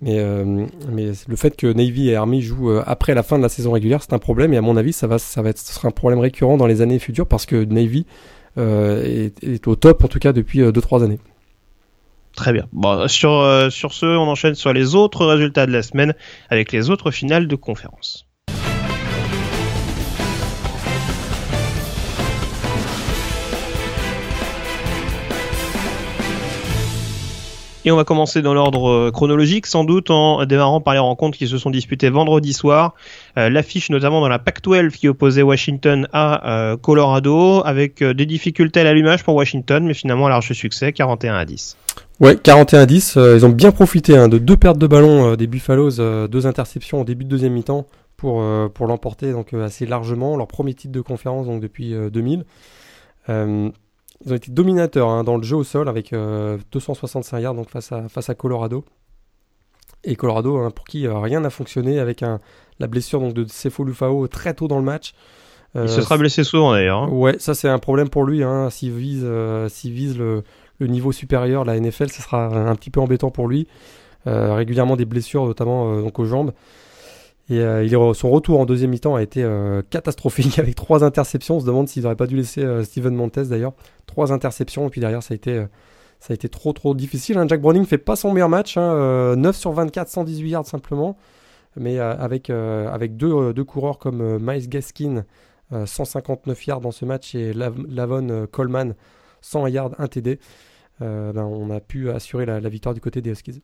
Mais, 0.00 0.18
mais 0.90 1.12
le 1.28 1.36
fait 1.36 1.56
que 1.56 1.66
Navy 1.72 2.10
et 2.10 2.16
Army 2.16 2.42
jouent 2.42 2.78
après 2.84 3.14
la 3.14 3.22
fin 3.22 3.38
de 3.38 3.42
la 3.42 3.48
saison 3.48 3.72
régulière, 3.72 4.02
c'est 4.02 4.12
un 4.12 4.18
problème, 4.18 4.52
et 4.52 4.56
à 4.56 4.62
mon 4.62 4.76
avis, 4.76 4.92
ça 4.92 5.06
va, 5.06 5.16
être, 5.16 5.58
sera 5.58 5.88
un 5.88 5.92
problème 5.92 6.20
récurrent 6.20 6.56
dans 6.56 6.66
les 6.66 6.80
années 6.80 6.98
futures 6.98 7.26
parce 7.26 7.46
que 7.46 7.64
Navy 7.64 8.06
est, 8.56 9.42
est, 9.42 9.66
au 9.66 9.76
top 9.76 10.04
en 10.04 10.08
tout 10.08 10.18
cas 10.18 10.32
depuis 10.32 10.60
2-3 10.60 11.04
années. 11.04 11.18
Très 12.36 12.52
bien. 12.52 12.66
Bon, 12.72 13.06
sur, 13.08 13.68
sur 13.70 13.92
ce, 13.92 14.06
on 14.06 14.28
enchaîne 14.28 14.54
sur 14.54 14.72
les 14.72 14.94
autres 14.94 15.24
résultats 15.24 15.66
de 15.66 15.72
la 15.72 15.82
semaine 15.82 16.14
avec 16.50 16.72
les 16.72 16.90
autres 16.90 17.10
finales 17.10 17.46
de 17.46 17.56
conférence. 17.56 18.26
Et 27.86 27.90
on 27.90 27.96
va 27.96 28.04
commencer 28.04 28.40
dans 28.40 28.54
l'ordre 28.54 28.88
euh, 28.88 29.10
chronologique, 29.10 29.66
sans 29.66 29.84
doute 29.84 30.10
en 30.10 30.46
démarrant 30.46 30.80
par 30.80 30.94
les 30.94 31.00
rencontres 31.00 31.36
qui 31.36 31.46
se 31.46 31.58
sont 31.58 31.68
disputées 31.68 32.08
vendredi 32.08 32.54
soir. 32.54 32.94
Euh, 33.36 33.50
l'affiche 33.50 33.90
notamment 33.90 34.22
dans 34.22 34.28
la 34.28 34.38
Pac-12 34.38 34.92
qui 34.92 35.06
opposait 35.06 35.42
Washington 35.42 36.08
à 36.10 36.50
euh, 36.50 36.76
Colorado, 36.78 37.62
avec 37.66 38.02
des 38.02 38.24
difficultés 38.24 38.80
à 38.80 38.84
l'allumage 38.84 39.22
pour 39.22 39.34
Washington, 39.34 39.84
mais 39.84 39.92
finalement 39.92 40.26
un 40.26 40.30
large 40.30 40.50
succès, 40.54 40.94
41 40.94 41.34
à 41.34 41.44
10. 41.44 41.76
Ouais, 42.20 42.36
41 42.36 42.80
à 42.80 42.86
10. 42.86 43.16
ils 43.16 43.44
ont 43.44 43.50
bien 43.50 43.72
profité 43.72 44.16
hein, 44.16 44.28
de 44.28 44.38
deux 44.38 44.56
pertes 44.56 44.78
de 44.78 44.86
ballon 44.86 45.34
des 45.34 45.46
Buffaloes, 45.46 46.28
deux 46.28 46.46
interceptions 46.46 47.00
au 47.00 47.04
début 47.04 47.24
de 47.24 47.30
deuxième 47.30 47.52
mi-temps 47.52 47.86
pour, 48.16 48.42
pour 48.72 48.86
l'emporter 48.86 49.32
donc 49.32 49.52
assez 49.52 49.84
largement. 49.84 50.36
Leur 50.36 50.46
premier 50.46 50.74
titre 50.74 50.92
de 50.92 51.00
conférence 51.00 51.46
donc 51.46 51.60
depuis 51.60 51.92
2000. 51.92 52.44
Ils 54.24 54.32
ont 54.32 54.36
été 54.36 54.50
dominateurs 54.50 55.08
hein, 55.08 55.24
dans 55.24 55.36
le 55.36 55.42
jeu 55.42 55.56
au 55.56 55.64
sol 55.64 55.88
avec 55.88 56.12
265 56.12 57.36
euh, 57.36 57.40
yards 57.40 57.54
donc 57.54 57.70
face, 57.70 57.92
à, 57.92 58.08
face 58.08 58.30
à 58.30 58.34
Colorado. 58.34 58.84
Et 60.02 60.16
Colorado, 60.16 60.58
hein, 60.58 60.70
pour 60.70 60.86
qui 60.86 61.06
euh, 61.06 61.18
rien 61.18 61.40
n'a 61.40 61.50
fonctionné 61.50 61.98
avec 61.98 62.22
un, 62.22 62.40
la 62.78 62.86
blessure 62.86 63.20
donc, 63.20 63.34
de 63.34 63.44
Cefo 63.46 63.84
Lufao 63.84 64.26
très 64.28 64.54
tôt 64.54 64.68
dans 64.68 64.78
le 64.78 64.84
match. 64.84 65.14
Il 65.76 65.88
se 65.88 66.02
sera 66.02 66.16
blessé 66.16 66.44
souvent 66.44 66.70
d'ailleurs. 66.70 67.12
Ouais, 67.12 67.34
ça 67.40 67.52
c'est 67.52 67.68
un 67.68 67.80
problème 67.80 68.08
pour 68.08 68.22
lui. 68.24 68.44
S'il 68.70 68.92
vise, 68.92 69.24
euh, 69.24 69.68
vise 69.82 70.16
le, 70.16 70.44
le, 70.78 70.86
niveau 70.86 71.12
supérieur, 71.12 71.64
la 71.64 71.78
NFL, 71.78 72.10
ce 72.10 72.22
sera 72.22 72.46
un 72.46 72.74
petit 72.74 72.90
peu 72.90 73.00
embêtant 73.00 73.30
pour 73.30 73.48
lui. 73.48 73.66
régulièrement 74.26 74.96
des 74.96 75.04
blessures, 75.04 75.46
notamment 75.46 76.00
donc 76.00 76.18
aux 76.18 76.24
jambes. 76.24 76.52
Et 77.50 77.58
euh, 77.60 78.14
son 78.14 78.30
retour 78.30 78.58
en 78.58 78.64
deuxième 78.64 78.90
mi-temps 78.90 79.14
a 79.14 79.22
été 79.22 79.42
euh, 79.42 79.82
catastrophique 79.90 80.58
avec 80.58 80.74
trois 80.74 81.04
interceptions. 81.04 81.56
On 81.56 81.60
se 81.60 81.66
demande 81.66 81.88
s'ils 81.88 82.02
n'auraient 82.02 82.16
pas 82.16 82.26
dû 82.26 82.36
laisser 82.36 82.62
euh, 82.62 82.84
Steven 82.84 83.14
Montes 83.14 83.38
d'ailleurs. 83.38 83.74
Trois 84.06 84.32
interceptions 84.32 84.86
et 84.86 84.90
puis 84.90 85.00
derrière 85.00 85.22
ça 85.22 85.34
a 85.34 85.34
été, 85.34 85.64
ça 86.20 86.32
a 86.32 86.34
été 86.34 86.48
trop 86.48 86.72
trop 86.72 86.94
difficile. 86.94 87.36
Hein. 87.36 87.46
Jack 87.48 87.60
Browning 87.60 87.84
fait 87.84 87.98
pas 87.98 88.16
son 88.16 88.32
meilleur 88.32 88.48
match. 88.48 88.76
9 88.76 88.84
hein, 88.86 89.52
sur 89.52 89.72
24, 89.72 90.08
118 90.08 90.48
yards 90.48 90.66
simplement. 90.66 91.16
Mais 91.76 91.98
avec, 91.98 92.50
avec 92.50 93.16
deux, 93.16 93.52
deux, 93.52 93.64
coureurs 93.64 93.98
comme 93.98 94.38
Miles 94.38 94.68
Gaskin, 94.68 95.24
159 95.72 96.66
yards 96.68 96.80
dans 96.80 96.92
ce 96.92 97.04
match 97.04 97.34
et 97.34 97.52
Lavon 97.52 98.46
Coleman, 98.52 98.94
100 99.44 99.66
yards, 99.68 99.92
1 99.98 100.06
TD, 100.08 100.38
ben, 101.00 101.36
on 101.36 101.70
a 101.70 101.80
pu 101.80 102.10
assurer 102.10 102.46
la, 102.46 102.60
la 102.60 102.68
victoire 102.68 102.94
du 102.94 103.00
côté 103.00 103.20
des 103.20 103.30
Huskies. 103.30 103.62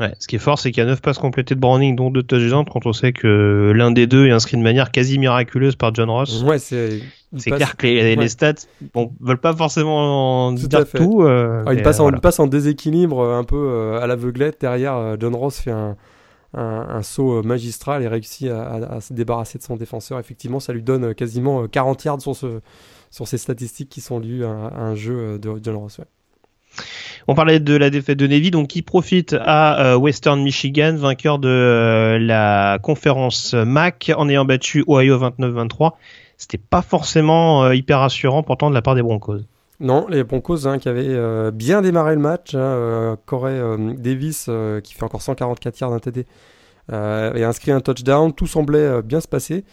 Ouais, 0.00 0.12
ce 0.18 0.26
qui 0.26 0.34
est 0.34 0.40
fort, 0.40 0.58
c'est 0.58 0.72
qu'il 0.72 0.82
y 0.82 0.86
a 0.86 0.88
9 0.88 1.00
passes 1.00 1.18
complétées 1.18 1.54
de 1.54 1.60
Browning, 1.60 1.94
dont 1.94 2.10
2 2.10 2.24
touchdowns, 2.24 2.64
quand 2.64 2.84
on 2.84 2.92
sait 2.92 3.12
que 3.12 3.72
l'un 3.74 3.92
des 3.92 4.08
deux 4.08 4.26
est 4.26 4.32
inscrit 4.32 4.56
de 4.56 4.62
manière 4.62 4.90
quasi 4.90 5.18
miraculeuse 5.18 5.76
par 5.76 5.94
John 5.94 6.10
Ross. 6.10 6.42
Ouais, 6.42 6.58
c'est. 6.58 7.00
C'est 7.36 7.50
clair 7.50 7.76
que 7.76 7.86
les, 7.86 8.28
stats 8.28 8.54
bon, 8.92 9.12
veulent 9.20 9.40
pas 9.40 9.54
forcément 9.54 10.46
en 10.46 10.54
tout 10.54 10.68
dire 10.68 10.88
tout. 10.88 11.22
Euh, 11.22 11.64
ah, 11.66 11.74
il, 11.74 11.82
passe 11.82 11.98
en, 11.98 12.12
passe 12.12 12.38
en, 12.38 12.46
déséquilibre 12.46 13.20
euh, 13.20 13.38
un 13.38 13.42
peu 13.42 13.56
euh, 13.56 14.00
à 14.00 14.06
l'aveuglette. 14.06 14.60
Derrière, 14.60 15.16
John 15.18 15.34
Ross 15.34 15.58
fait 15.58 15.72
un, 15.72 15.96
un, 16.52 17.02
saut 17.02 17.42
magistral 17.42 18.04
et 18.04 18.08
réussit 18.08 18.48
à, 18.48 19.00
se 19.00 19.12
débarrasser 19.12 19.58
de 19.58 19.64
son 19.64 19.74
défenseur. 19.76 20.20
Effectivement, 20.20 20.60
ça 20.60 20.72
lui 20.72 20.82
donne 20.82 21.12
quasiment 21.14 21.66
40 21.66 22.04
yards 22.04 22.20
sur, 22.20 22.36
ce, 22.36 22.60
sur 23.14 23.28
ces 23.28 23.38
statistiques 23.38 23.88
qui 23.88 24.00
sont 24.00 24.18
liées 24.18 24.42
à, 24.42 24.48
un 24.48 24.96
jeu 24.96 25.38
de 25.38 25.52
John 25.62 25.76
Ross. 25.76 25.98
Ouais. 25.98 26.04
On 27.28 27.36
parlait 27.36 27.60
de 27.60 27.76
la 27.76 27.88
défaite 27.88 28.18
de 28.18 28.26
Navy, 28.26 28.50
donc 28.50 28.66
qui 28.66 28.82
profite 28.82 29.36
à 29.38 29.92
euh, 29.92 29.96
Western 29.96 30.42
Michigan, 30.42 30.96
vainqueur 30.96 31.38
de 31.38 31.48
euh, 31.48 32.18
la 32.18 32.80
conférence 32.82 33.54
MAC 33.54 34.10
en 34.16 34.28
ayant 34.28 34.44
battu 34.44 34.84
Ohio 34.88 35.16
29-23. 35.16 35.92
C'était 36.38 36.58
pas 36.58 36.82
forcément 36.82 37.62
euh, 37.62 37.76
hyper 37.76 38.00
rassurant 38.00 38.42
pourtant 38.42 38.68
de 38.68 38.74
la 38.74 38.82
part 38.82 38.96
des 38.96 39.02
Broncos. 39.02 39.42
Non, 39.78 40.08
les 40.08 40.24
Broncos 40.24 40.66
hein, 40.66 40.78
qui 40.78 40.88
avaient 40.88 41.52
bien 41.52 41.82
démarré 41.82 42.16
le 42.16 42.20
match. 42.20 42.54
Hein, 42.54 43.16
Corey 43.26 43.60
Davis 43.96 44.48
qui 44.82 44.94
fait 44.94 45.02
encore 45.04 45.22
144 45.22 45.80
yards 45.80 45.90
d'un 45.90 45.98
TD 45.98 46.26
et 46.90 47.44
inscrit 47.44 47.72
un 47.72 47.80
touchdown. 47.80 48.32
Tout 48.32 48.46
semblait 48.46 49.02
bien 49.02 49.20
se 49.20 49.26
passer. 49.26 49.64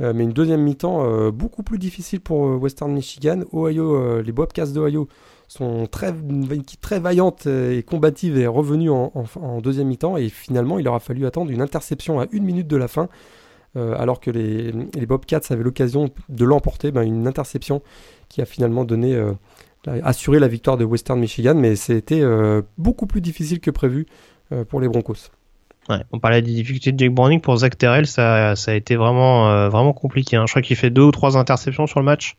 Mais 0.00 0.24
une 0.24 0.32
deuxième 0.32 0.62
mi-temps 0.62 1.30
beaucoup 1.30 1.62
plus 1.62 1.78
difficile 1.78 2.20
pour 2.20 2.40
Western 2.60 2.90
Michigan. 2.90 3.42
Ohio, 3.52 4.22
les 4.22 4.32
Bobcats 4.32 4.66
d'Ohio 4.66 5.08
sont 5.46 5.86
très, 5.86 6.14
très 6.80 7.00
vaillante 7.00 7.46
et 7.46 7.82
combative 7.82 8.38
est 8.38 8.46
revenue 8.46 8.88
en, 8.88 9.60
deuxième 9.60 9.88
mi-temps 9.88 10.16
et 10.16 10.28
finalement 10.28 10.78
il 10.78 10.84
leur 10.84 10.94
a 10.94 11.00
fallu 11.00 11.26
attendre 11.26 11.50
une 11.50 11.60
interception 11.60 12.20
à 12.20 12.26
une 12.32 12.44
minute 12.44 12.68
de 12.68 12.76
la 12.76 12.88
fin 12.88 13.08
euh, 13.76 13.94
alors 13.96 14.20
que 14.20 14.30
les, 14.30 14.72
Bobcats 15.06 15.40
avaient 15.50 15.62
l'occasion 15.62 16.10
de 16.28 16.44
l'emporter, 16.44 16.90
ben, 16.90 17.02
une 17.02 17.28
interception 17.28 17.82
qui 18.28 18.42
a 18.42 18.44
finalement 18.44 18.84
donné, 18.84 19.14
euh, 19.14 19.32
assuré 20.02 20.40
la 20.40 20.48
victoire 20.48 20.76
de 20.76 20.84
Western 20.84 21.18
Michigan 21.18 21.54
mais 21.54 21.76
c'était 21.76 22.20
euh, 22.20 22.62
beaucoup 22.78 23.06
plus 23.06 23.20
difficile 23.20 23.60
que 23.60 23.70
prévu 23.70 24.06
pour 24.68 24.80
les 24.80 24.88
Broncos. 24.88 25.30
On 25.88 26.18
parlait 26.18 26.42
des 26.42 26.52
difficultés 26.52 26.92
de 26.92 26.98
Jake 26.98 27.12
Browning 27.12 27.40
pour 27.40 27.56
Zach 27.56 27.76
Terrell, 27.76 28.06
ça, 28.06 28.54
ça 28.54 28.70
a 28.70 28.74
été 28.74 28.96
vraiment, 28.96 29.68
vraiment 29.68 29.92
compliqué. 29.92 30.36
Hein. 30.36 30.44
Je 30.46 30.52
crois 30.52 30.62
qu'il 30.62 30.76
fait 30.76 30.90
deux 30.90 31.02
ou 31.02 31.10
trois 31.10 31.36
interceptions 31.36 31.86
sur 31.86 31.98
le 32.00 32.04
match. 32.04 32.36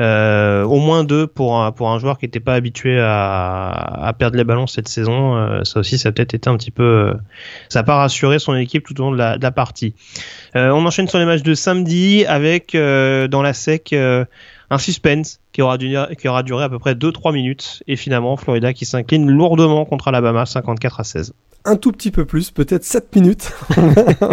Euh, 0.00 0.64
au 0.64 0.78
moins 0.78 1.04
deux 1.04 1.26
pour 1.26 1.60
un, 1.60 1.70
pour 1.70 1.90
un 1.90 1.98
joueur 1.98 2.18
qui 2.18 2.24
n'était 2.24 2.40
pas 2.40 2.54
habitué 2.54 2.98
à, 2.98 4.14
perdre 4.18 4.36
les 4.36 4.44
ballons 4.44 4.66
cette 4.66 4.88
saison. 4.88 5.36
Euh, 5.36 5.64
ça 5.64 5.80
aussi, 5.80 5.98
ça 5.98 6.08
a 6.08 6.12
peut-être 6.12 6.34
été 6.34 6.48
un 6.48 6.56
petit 6.56 6.70
peu, 6.70 6.82
euh, 6.82 7.14
ça 7.68 7.80
n'a 7.80 7.84
pas 7.84 7.96
rassuré 7.96 8.38
son 8.38 8.54
équipe 8.54 8.84
tout 8.86 8.98
au 9.00 9.04
long 9.04 9.12
de 9.12 9.18
la, 9.18 9.50
partie. 9.50 9.94
on 10.54 10.86
enchaîne 10.86 11.08
sur 11.08 11.18
les 11.18 11.26
matchs 11.26 11.42
de 11.42 11.54
samedi 11.54 12.24
avec 12.26 12.74
dans 12.74 13.42
la 13.42 13.52
sec 13.52 13.92
un 13.92 14.78
suspense 14.78 15.40
qui 15.52 15.60
aura, 15.60 15.76
duré, 15.76 16.16
qui 16.16 16.28
aura 16.28 16.42
duré 16.42 16.64
à 16.64 16.70
peu 16.70 16.78
près 16.78 16.94
2-3 16.94 17.34
minutes 17.34 17.82
et 17.86 17.96
finalement 17.96 18.38
Florida 18.38 18.72
qui 18.72 18.86
s'incline 18.86 19.30
lourdement 19.30 19.84
contre 19.84 20.08
Alabama 20.08 20.46
54 20.46 21.00
à 21.00 21.04
16 21.04 21.34
un 21.64 21.76
tout 21.76 21.92
petit 21.92 22.10
peu 22.10 22.24
plus, 22.24 22.50
peut-être 22.50 22.84
7 22.84 23.14
minutes, 23.14 23.52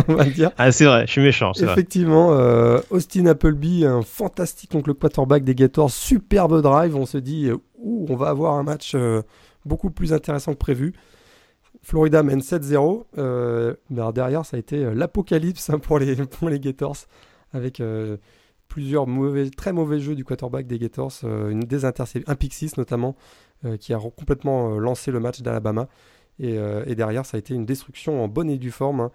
on 0.07 0.15
va 0.15 0.25
dire. 0.25 0.51
Ah, 0.57 0.71
c'est 0.71 0.85
vrai, 0.85 1.05
je 1.05 1.11
suis 1.11 1.21
méchant. 1.21 1.51
Effectivement, 1.53 2.33
euh, 2.33 2.79
Austin 2.89 3.25
Appleby, 3.27 3.85
un 3.85 4.01
fantastique 4.01 4.71
donc 4.71 4.87
le 4.87 4.93
quarterback 4.93 5.43
des 5.43 5.55
Gators, 5.55 5.91
superbe 5.91 6.61
drive. 6.61 6.95
On 6.95 7.05
se 7.05 7.17
dit, 7.17 7.47
euh, 7.47 7.57
on 7.83 8.15
va 8.15 8.29
avoir 8.29 8.55
un 8.55 8.63
match 8.63 8.93
euh, 8.95 9.21
beaucoup 9.65 9.91
plus 9.91 10.13
intéressant 10.13 10.53
que 10.53 10.57
prévu. 10.57 10.93
Florida 11.81 12.23
mène 12.23 12.39
7-0. 12.39 13.05
mais 13.89 14.13
derrière, 14.13 14.45
ça 14.45 14.57
a 14.57 14.59
été 14.59 14.93
l'apocalypse 14.93 15.69
hein, 15.69 15.79
pour, 15.79 15.99
les, 15.99 16.15
pour 16.25 16.49
les 16.49 16.59
Gators, 16.59 16.97
avec 17.53 17.81
plusieurs 18.67 19.07
mauvais, 19.07 19.49
très 19.49 19.71
mauvais 19.71 19.99
jeux 19.99 20.15
du 20.15 20.25
quarterback 20.25 20.67
des 20.67 20.77
Gators, 20.77 21.13
une 21.23 21.61
des 21.61 21.85
un 21.85 22.35
pick 22.35 22.53
6 22.53 22.77
notamment, 22.77 23.15
qui 23.79 23.93
a 23.93 23.99
complètement 23.99 24.77
lancé 24.77 25.11
le 25.11 25.19
match 25.19 25.41
d'Alabama. 25.41 25.87
Euh, 26.41 26.83
et, 26.87 26.95
derrière, 26.95 27.25
ça 27.25 27.37
a 27.37 27.39
été 27.39 27.53
une 27.53 27.65
destruction 27.65 28.23
en 28.23 28.27
bonne 28.27 28.49
et 28.49 28.57
due 28.57 28.71
forme. 28.71 29.01
Hein. 29.01 29.11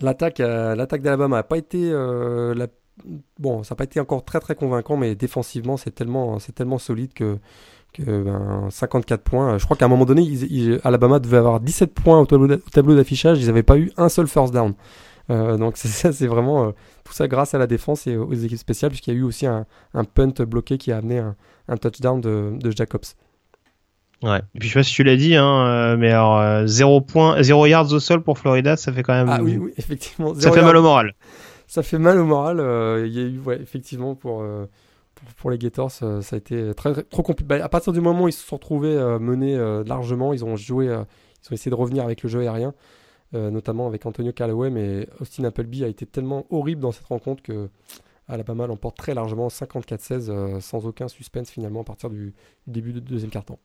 L'attaque, 0.00 0.40
euh, 0.40 0.74
l'attaque 0.74 1.02
d'Alabama 1.02 1.36
n'a 1.36 1.42
pas 1.42 1.58
été 1.58 1.90
euh, 1.92 2.54
bon, 3.38 3.62
ça 3.62 3.74
n'a 3.74 3.76
pas 3.76 3.84
été 3.84 4.00
encore 4.00 4.24
très 4.24 4.40
très 4.40 4.54
convaincant, 4.54 4.96
mais 4.96 5.14
défensivement, 5.14 5.76
c'est 5.76 5.90
tellement, 5.90 6.38
c'est 6.38 6.52
tellement 6.52 6.78
solide 6.78 7.12
que, 7.12 7.38
que 7.92 8.24
54 8.70 9.20
ben, 9.20 9.30
points. 9.30 9.58
Je 9.58 9.64
crois 9.64 9.76
qu'à 9.76 9.86
un 9.86 9.88
moment 9.88 10.04
donné, 10.04 10.26
Alabama 10.84 11.18
devait 11.18 11.38
avoir 11.38 11.60
17 11.60 11.94
points 11.94 12.20
au 12.20 12.26
tableau, 12.26 12.96
d'affichage. 12.96 13.40
Ils 13.40 13.46
n'avaient 13.46 13.62
pas 13.62 13.78
eu 13.78 13.90
un 13.96 14.08
seul 14.08 14.26
first 14.26 14.52
down. 14.52 14.74
donc 15.28 15.76
c'est, 15.76 16.12
c'est 16.12 16.26
vraiment 16.26 16.72
tout 17.04 17.12
ça 17.12 17.26
grâce 17.26 17.54
à 17.54 17.58
la 17.58 17.66
défense 17.66 18.06
et 18.06 18.16
aux 18.16 18.34
équipes 18.34 18.58
spéciales, 18.58 18.90
puisqu'il 18.90 19.14
y 19.14 19.16
a 19.16 19.20
eu 19.20 19.22
aussi 19.22 19.46
un, 19.46 19.66
punt 20.14 20.44
bloqué 20.44 20.78
qui 20.78 20.92
a 20.92 20.98
amené 20.98 21.18
un, 21.68 21.76
touchdown 21.76 22.20
de 22.20 22.70
Jacobs. 22.70 23.06
Ouais. 24.22 24.40
Et 24.54 24.58
puis 24.58 24.68
je 24.68 24.74
sais 24.74 24.80
pas 24.80 24.84
si 24.84 24.92
tu 24.92 25.02
l'as 25.02 25.16
dit, 25.16 25.34
hein, 25.34 25.66
euh, 25.66 25.96
mais 25.96 26.10
alors 26.10 26.66
0 26.66 26.96
euh, 26.96 27.00
points, 27.00 27.42
0 27.42 27.66
yards 27.66 27.92
au 27.92 28.00
sol 28.00 28.22
pour 28.22 28.38
Florida, 28.38 28.76
ça 28.76 28.92
fait 28.92 29.02
quand 29.02 29.14
même. 29.14 29.28
Ah 29.30 29.40
oui, 29.42 29.56
oui, 29.56 29.72
effectivement. 29.76 30.34
Ça 30.34 30.52
fait 30.52 30.62
mal 30.62 30.76
au 30.76 30.82
moral. 30.82 31.14
Ça 31.66 31.82
fait 31.82 31.98
mal 31.98 32.18
au 32.18 32.24
moral. 32.24 32.60
Euh, 32.60 33.06
il 33.06 33.12
y 33.12 33.18
a 33.18 33.22
eu, 33.22 33.38
ouais, 33.38 33.60
effectivement, 33.60 34.14
pour, 34.14 34.44
pour, 35.36 35.50
les 35.50 35.58
Gators, 35.58 35.90
ça 35.90 36.20
a 36.32 36.36
été 36.36 36.74
très, 36.74 37.02
trop 37.04 37.22
compliqué. 37.22 37.48
Bah, 37.48 37.64
à 37.64 37.68
partir 37.68 37.92
du 37.92 38.00
moment 38.00 38.24
où 38.24 38.28
ils 38.28 38.32
se 38.32 38.46
sont 38.46 38.56
retrouvés 38.56 38.94
menés 39.20 39.56
largement, 39.86 40.34
ils 40.34 40.44
ont 40.44 40.56
joué, 40.56 40.86
ils 40.86 40.92
ont 40.92 41.52
essayé 41.52 41.70
de 41.70 41.76
revenir 41.76 42.04
avec 42.04 42.22
le 42.22 42.28
jeu 42.28 42.40
aérien, 42.40 42.74
notamment 43.32 43.86
avec 43.86 44.04
Antonio 44.04 44.32
Callaway, 44.32 44.68
mais 44.68 45.08
Austin 45.20 45.44
Appleby 45.44 45.84
a 45.84 45.88
été 45.88 46.04
tellement 46.04 46.44
horrible 46.50 46.82
dans 46.82 46.92
cette 46.92 47.06
rencontre 47.06 47.42
que 47.42 47.70
Alabama 48.28 48.66
l'emporte 48.66 48.96
très 48.98 49.14
largement, 49.14 49.48
54-16, 49.48 50.60
sans 50.60 50.86
aucun 50.86 51.08
suspense 51.08 51.50
finalement 51.50 51.80
à 51.80 51.84
partir 51.84 52.10
du, 52.10 52.34
du 52.66 52.72
début 52.72 52.92
du 52.92 53.00
deuxième 53.00 53.30
quart-temps. 53.30 53.58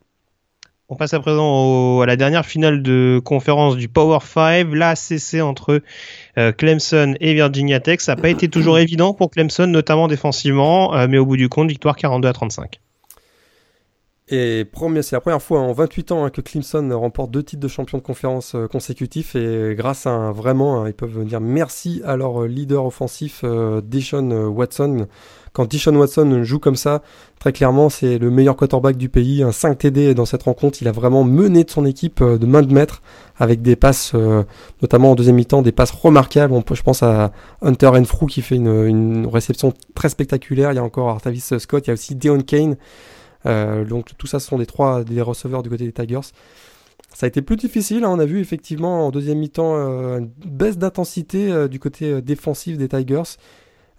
On 0.87 0.95
passe 0.95 1.15
à 1.15 1.19
présent 1.19 2.01
à 2.01 2.05
la 2.05 2.15
dernière 2.15 2.45
finale 2.45 2.83
de 2.83 3.19
conférence 3.25 3.75
du 3.75 3.87
Power 3.89 4.19
5, 4.21 4.67
la 4.71 4.95
CC 4.95 5.41
entre 5.41 5.81
euh, 6.37 6.51
Clemson 6.51 7.15
et 7.19 7.33
Virginia 7.33 7.79
Tech. 7.79 8.01
Ça 8.01 8.15
n'a 8.15 8.21
pas 8.21 8.29
été 8.29 8.49
toujours 8.49 8.77
évident 8.77 9.15
pour 9.15 9.31
Clemson, 9.31 9.65
notamment 9.65 10.07
défensivement, 10.07 10.93
euh, 10.93 11.07
mais 11.09 11.17
au 11.17 11.25
bout 11.25 11.37
du 11.37 11.49
compte, 11.49 11.69
victoire 11.69 11.95
42 11.95 12.27
à 12.27 12.33
35. 12.33 12.79
Et 14.27 14.65
c'est 15.03 15.11
la 15.11 15.21
première 15.21 15.41
fois 15.41 15.59
en 15.59 15.71
28 15.71 16.11
ans 16.11 16.25
hein, 16.25 16.31
que 16.31 16.41
Clemson 16.41 16.89
remporte 16.93 17.29
deux 17.29 17.43
titres 17.43 17.61
de 17.61 17.67
champion 17.67 17.99
de 17.99 18.03
conférence 18.03 18.55
euh, 18.55 18.67
consécutifs 18.67 19.35
et 19.35 19.75
grâce 19.77 20.07
à 20.07 20.09
un 20.09 20.31
vraiment, 20.31 20.81
hein, 20.81 20.87
ils 20.87 20.95
peuvent 20.95 21.23
dire 21.25 21.39
merci 21.39 22.01
à 22.03 22.15
leur 22.17 22.45
leader 22.45 22.87
offensif 22.87 23.41
euh, 23.43 23.81
Deshaun 23.81 24.33
Watson. 24.47 25.05
Quand 25.53 25.71
Deshaun 25.71 25.95
Watson 25.95 26.41
joue 26.41 26.57
comme 26.57 26.75
ça, 26.75 27.03
très 27.39 27.53
clairement 27.53 27.89
c'est 27.89 28.17
le 28.17 28.31
meilleur 28.31 28.55
quarterback 28.55 28.97
du 28.97 29.09
pays, 29.09 29.43
un 29.43 29.51
5 29.51 29.77
TD 29.77 30.15
dans 30.15 30.25
cette 30.25 30.41
rencontre, 30.41 30.79
il 30.81 30.87
a 30.87 30.91
vraiment 30.91 31.23
mené 31.23 31.63
de 31.63 31.69
son 31.69 31.85
équipe 31.85 32.19
euh, 32.21 32.39
de 32.39 32.47
main 32.47 32.63
de 32.63 32.73
maître 32.73 33.03
avec 33.37 33.61
des 33.61 33.75
passes, 33.75 34.13
notamment 34.81 35.11
en 35.11 35.15
deuxième 35.15 35.35
mi-temps, 35.35 35.61
des 35.61 35.73
passes 35.73 35.91
remarquables. 35.91 36.53
On 36.53 36.63
je 36.73 36.81
pense 36.81 37.03
à 37.03 37.33
Hunter 37.61 37.87
Enfrou 37.87 38.27
qui 38.27 38.41
fait 38.41 38.55
une, 38.55 38.85
une, 38.85 39.27
réception 39.27 39.73
très 39.93 40.07
spectaculaire. 40.07 40.71
Il 40.71 40.75
y 40.75 40.79
a 40.79 40.83
encore 40.83 41.09
Artavis 41.09 41.41
Scott, 41.59 41.85
il 41.85 41.89
y 41.89 41.91
a 41.91 41.93
aussi 41.95 42.15
Deon 42.15 42.39
Kane. 42.39 42.77
Euh, 43.45 43.85
donc 43.85 44.17
tout 44.17 44.27
ça, 44.27 44.39
ce 44.39 44.47
sont 44.47 44.57
des 44.57 44.65
trois 44.65 45.03
des 45.03 45.21
receveurs 45.21 45.63
du 45.63 45.69
côté 45.69 45.85
des 45.85 45.91
Tigers. 45.91 46.31
Ça 47.13 47.25
a 47.25 47.27
été 47.27 47.41
plus 47.41 47.55
difficile, 47.55 48.03
hein. 48.03 48.09
on 48.09 48.19
a 48.19 48.25
vu 48.25 48.39
effectivement 48.39 49.07
en 49.07 49.11
deuxième 49.11 49.39
mi-temps 49.39 49.75
euh, 49.75 50.19
une 50.19 50.29
baisse 50.45 50.77
d'intensité 50.77 51.49
euh, 51.49 51.67
du 51.69 51.79
côté 51.79 52.21
défensif 52.21 52.77
des 52.77 52.89
Tigers. 52.89 53.37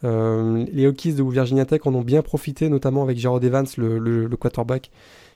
les 0.02 0.86
Hokies 0.86 1.14
de 1.14 1.22
Virginia 1.22 1.64
Tech 1.64 1.80
en 1.86 1.94
ont 1.94 2.02
bien 2.02 2.22
profité, 2.22 2.68
notamment 2.68 3.02
avec 3.02 3.18
Jared 3.18 3.42
Evans, 3.42 3.66
le, 3.78 4.28
quarterback, 4.36 4.90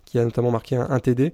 qui 0.04 0.18
a 0.18 0.24
notamment 0.24 0.50
marqué 0.50 0.76
un, 0.76 0.98
TD. 0.98 1.32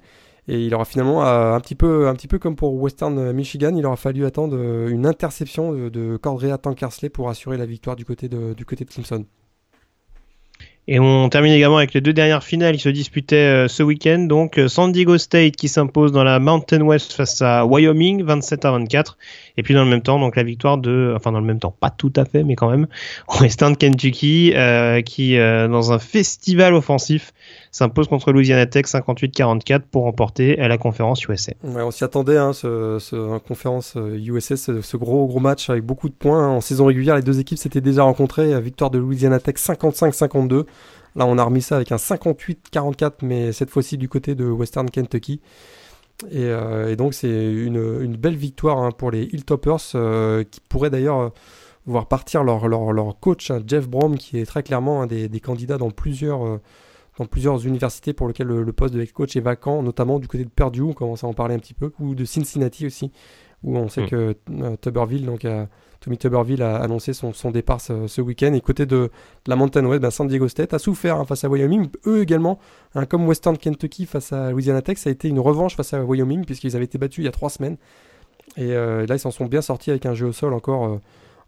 Et 0.49 0.65
il 0.65 0.73
aura 0.77 0.85
finalement, 0.85 1.25
un, 1.25 1.59
petit 1.59 1.75
peu, 1.75 2.07
un 2.07 2.15
petit 2.15 2.29
peu 2.29 2.39
comme 2.39 2.55
pour 2.55 2.75
Western 2.75 3.33
Michigan, 3.33 3.75
il 3.77 3.85
aura 3.85 3.97
fallu 3.97 4.25
attendre 4.25 4.57
une 4.89 5.05
interception 5.05 5.73
de, 5.73 5.89
de 5.89 6.17
Cordrea 6.17 6.57
Tankersley 6.57 7.09
pour 7.09 7.29
assurer 7.29 7.57
la 7.57 7.67
victoire 7.67 7.97
du 7.97 8.05
côté 8.05 8.29
de, 8.29 8.55
du 8.55 8.65
côté 8.65 8.85
de. 8.85 8.91
Et 10.89 11.01
on 11.01 11.29
termine 11.29 11.53
également 11.53 11.79
avec 11.79 11.95
les 11.95 12.01
deux 12.01 12.13
dernières 12.13 12.45
finales 12.45 12.77
qui 12.77 12.83
se 12.83 12.89
disputaient 12.89 13.65
euh, 13.65 13.69
ce 13.69 13.83
week-end. 13.83 14.21
Donc 14.21 14.57
euh, 14.57 14.69
San 14.69 14.93
Diego 14.93 15.19
State 15.19 15.57
qui 15.57 15.69
s'impose 15.69 16.13
dans 16.13 16.23
la 16.23 16.39
Mountain 16.39 16.83
West 16.83 17.13
face 17.13 17.43
à 17.43 17.67
Wyoming 17.67 18.23
27 18.23 18.65
à 18.65 18.71
24. 18.71 19.19
Et 19.57 19.63
puis 19.63 19.75
dans 19.75 19.85
le 19.85 19.91
même 19.91 20.03
temps, 20.03 20.19
donc 20.19 20.37
la 20.37 20.43
victoire 20.43 20.79
de, 20.79 21.13
enfin 21.17 21.33
dans 21.33 21.41
le 21.41 21.47
même 21.47 21.59
temps, 21.59 21.75
pas 21.79 21.91
tout 21.91 22.13
à 22.17 22.25
fait, 22.25 22.45
mais 22.45 22.57
quand 22.57 22.71
même, 22.71 22.87
Western 23.41 23.77
Kentucky 23.77 24.53
euh, 24.55 25.01
qui 25.03 25.37
dans 25.37 25.93
un 25.93 25.99
festival 25.99 26.75
offensif 26.75 27.33
s'impose 27.71 28.09
contre 28.09 28.33
Louisiana 28.33 28.67
Tech 28.67 28.87
58-44 28.87 29.81
pour 29.91 30.05
remporter 30.05 30.57
la 30.57 30.79
conférence 30.79 31.23
USA. 31.25 31.53
Ouais, 31.63 31.83
on 31.83 31.91
s'y 31.91 32.05
attendait, 32.05 32.39
hein, 32.39 32.53
ce, 32.53 32.99
ce 33.01 33.39
conférence 33.39 33.97
USA, 33.97 34.57
ce, 34.57 34.97
gros 34.97 35.27
gros 35.27 35.41
match 35.41 35.69
avec 35.71 35.85
beaucoup 35.85 36.09
de 36.09 36.15
points. 36.15 36.49
En 36.49 36.61
saison 36.61 36.87
régulière, 36.87 37.17
les 37.17 37.23
deux 37.23 37.41
équipes 37.41 37.59
s'étaient 37.59 37.81
déjà 37.81 38.03
rencontrées. 38.03 38.61
Victoire 38.61 38.91
de 38.91 38.99
Louisiana 38.99 39.41
Tech 39.41 39.57
55-52. 39.57 40.65
Là, 41.17 41.25
on 41.25 41.39
a 41.39 41.45
remis 41.45 41.63
ça 41.63 41.77
avec 41.77 41.93
un 41.93 41.97
58-44, 41.97 43.13
mais 43.23 43.53
cette 43.53 43.71
fois-ci 43.71 43.97
du 43.97 44.09
côté 44.09 44.35
de 44.35 44.45
Western 44.45 44.91
Kentucky. 44.91 45.41
Et, 46.31 46.45
euh, 46.45 46.97
donc, 46.97 47.15
c'est 47.15 47.53
une, 47.53 48.17
belle 48.17 48.37
victoire 48.37 48.79
hein, 48.79 48.91
pour 48.91 49.11
les 49.11 49.25
Hilltoppers, 49.25 49.93
euh, 49.95 50.45
qui 50.45 50.61
pourraient 50.61 50.91
d'ailleurs 50.91 51.19
euh, 51.19 51.29
voir 51.87 52.09
partir 52.09 52.43
leur, 52.43 52.69
leur, 52.69 53.21
coach, 53.21 53.51
hein, 53.51 53.61
Jeff 53.67 53.89
Brom, 53.89 54.17
qui 54.17 54.39
est 54.39 54.47
très 54.47 54.63
clairement 54.63 55.03
un 55.03 55.07
des, 55.07 55.29
candidats 55.41 55.79
dans 55.79 55.91
plusieurs, 55.91 56.61
dans 57.19 57.27
plusieurs 57.27 57.67
universités 57.67 58.13
pour 58.13 58.29
lesquelles 58.29 58.49
le, 58.49 58.73
poste 58.73 58.95
de 58.95 59.03
head 59.03 59.13
coach 59.13 59.37
est 59.37 59.41
vacant, 59.41 59.83
notamment 59.83 60.19
du 60.19 60.27
côté 60.27 60.45
de 60.45 60.51
Purdue, 60.51 60.83
on 60.83 60.93
commence 60.95 61.23
à 61.23 61.27
en 61.27 61.35
parler 61.35 61.55
un 61.55 61.59
petit 61.59 61.75
peu, 61.75 61.93
ou 62.01 62.15
de 62.15 62.25
Cincinnati 62.25 62.87
aussi, 62.87 63.13
où 63.63 63.77
on 63.77 63.89
sait 63.89 64.03
hmm. 64.03 64.09
que 64.09 64.37
Tuberville 64.81 65.27
donc, 65.27 65.45
a 65.45 65.69
Tommy 66.01 66.19
Tuberville 66.19 66.63
a 66.63 66.77
annoncé 66.77 67.13
son, 67.13 67.33
départ 67.51 67.81
ce, 67.81 68.21
week-end. 68.21 68.53
Et 68.53 68.61
côté 68.61 68.87
de, 68.87 69.11
la 69.47 69.57
Mountain 69.57 69.85
West, 69.87 70.03
ben, 70.03 70.11
San 70.11 70.29
Diego 70.29 70.49
State 70.49 70.75
a 70.75 70.79
souffert 70.79 71.17
hein, 71.17 71.25
face 71.25 71.45
à 71.45 71.49
Wyoming. 71.49 71.89
Eux 72.07 72.23
également, 72.23 72.59
hein, 72.95 73.07
comme 73.07 73.27
Western 73.27 73.57
Kentucky 73.57 74.07
face 74.07 74.33
à 74.33 74.51
Louisiana 74.51 74.83
Tech, 74.83 74.99
ça 74.99 75.11
a 75.11 75.13
été 75.13 75.29
une 75.29 75.41
revanche 75.41 75.77
face 75.77 75.95
à 75.95 76.05
Wyoming 76.05 76.45
puisqu'ils 76.45 76.77
avaient 76.77 76.85
été 76.85 76.99
battus 76.99 77.23
il 77.23 77.27
y 77.27 77.29
a 77.29 77.33
trois 77.33 77.51
semaines. 77.51 77.77
Et 78.57 78.73
euh, 78.73 79.07
là, 79.07 79.17
ils 79.17 79.21
s'en 79.21 79.31
sont 79.31 79.47
bien 79.47 79.63
sortis 79.63 79.91
avec 79.91 80.07
un 80.07 80.15
jeu 80.15 80.27
au 80.27 80.33
sol 80.33 80.55
encore, 80.55 80.87
euh, 80.87 81.01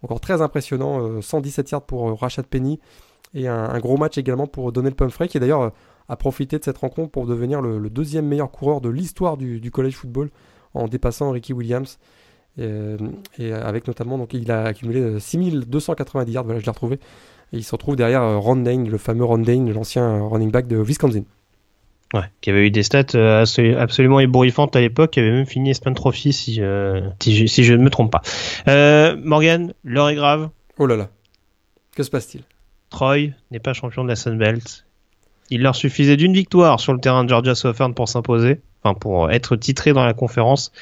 encore 0.02 0.20
très 0.20 0.42
impressionnant. 0.42 1.20
117 1.20 1.66
euh, 1.66 1.70
yards 1.72 1.82
pour 1.82 2.20
Rashad 2.20 2.46
Penny 2.46 2.80
et 3.34 3.46
un, 3.46 3.78
gros 3.78 3.96
match 3.96 4.16
également 4.16 4.46
pour 4.46 4.72
Donnell 4.72 4.94
Pumphrey 4.94 5.28
qui 5.28 5.38
d'ailleurs 5.38 5.72
a 6.08 6.16
profité 6.16 6.58
de 6.58 6.64
cette 6.64 6.78
rencontre 6.78 7.10
pour 7.10 7.26
devenir 7.26 7.60
le, 7.60 7.90
deuxième 7.90 8.26
meilleur 8.26 8.50
coureur 8.50 8.80
de 8.80 8.88
l'histoire 8.88 9.36
du 9.36 9.70
college 9.70 9.96
football 9.96 10.30
en 10.74 10.88
dépassant 10.88 11.30
Ricky 11.30 11.52
Williams. 11.52 11.98
Euh, 12.58 12.96
et, 13.38 13.52
avec 13.52 13.86
notamment, 13.86 14.18
donc 14.18 14.34
il 14.34 14.50
a 14.50 14.64
accumulé 14.64 15.20
6290 15.20 16.30
euh, 16.30 16.34
yards, 16.34 16.44
voilà, 16.44 16.60
je 16.60 16.64
l'ai 16.64 16.70
retrouvé. 16.70 16.96
Et 17.52 17.58
il 17.58 17.64
se 17.64 17.72
retrouve 17.72 17.96
derrière 17.96 18.22
euh, 18.22 18.36
Ron 18.36 18.56
Dane, 18.56 18.88
le 18.88 18.98
fameux 18.98 19.24
Ron 19.24 19.38
Dane, 19.38 19.72
l'ancien 19.72 20.22
running 20.26 20.50
back 20.50 20.66
de 20.66 20.76
Wisconsin. 20.76 21.22
Ouais, 22.14 22.22
qui 22.40 22.48
avait 22.48 22.66
eu 22.66 22.70
des 22.70 22.82
stats 22.82 23.18
absolument 23.78 24.18
ébouriffantes 24.18 24.74
à 24.76 24.80
l'époque, 24.80 25.10
qui 25.10 25.20
avait 25.20 25.30
même 25.30 25.46
fini 25.46 25.70
Espan 25.70 25.92
Trophy 25.92 26.32
si, 26.32 26.54
si, 27.20 27.64
je, 27.64 27.74
ne 27.74 27.82
me 27.82 27.90
trompe 27.90 28.10
pas. 28.10 28.22
Morgan, 29.16 29.74
l'heure 29.84 30.08
est 30.08 30.14
grave. 30.14 30.48
Oh 30.78 30.86
là 30.86 30.96
là, 30.96 31.10
que 31.94 32.02
se 32.02 32.08
passe-t-il? 32.08 32.44
Troy 32.88 33.32
n'est 33.50 33.58
pas 33.58 33.74
champion 33.74 34.04
de 34.04 34.08
la 34.08 34.16
Sun 34.16 34.38
Belt. 34.38 34.86
Il 35.50 35.60
leur 35.60 35.76
suffisait 35.76 36.16
d'une 36.16 36.32
victoire 36.32 36.80
sur 36.80 36.94
le 36.94 37.00
terrain 37.00 37.24
de 37.24 37.28
Georgia 37.28 37.54
Southern 37.54 37.92
pour 37.92 38.08
s'imposer 38.08 38.62
enfin 38.82 38.94
pour 38.98 39.30
être 39.30 39.56
titré 39.56 39.92
dans 39.92 40.04
la 40.04 40.14
conférence. 40.14 40.72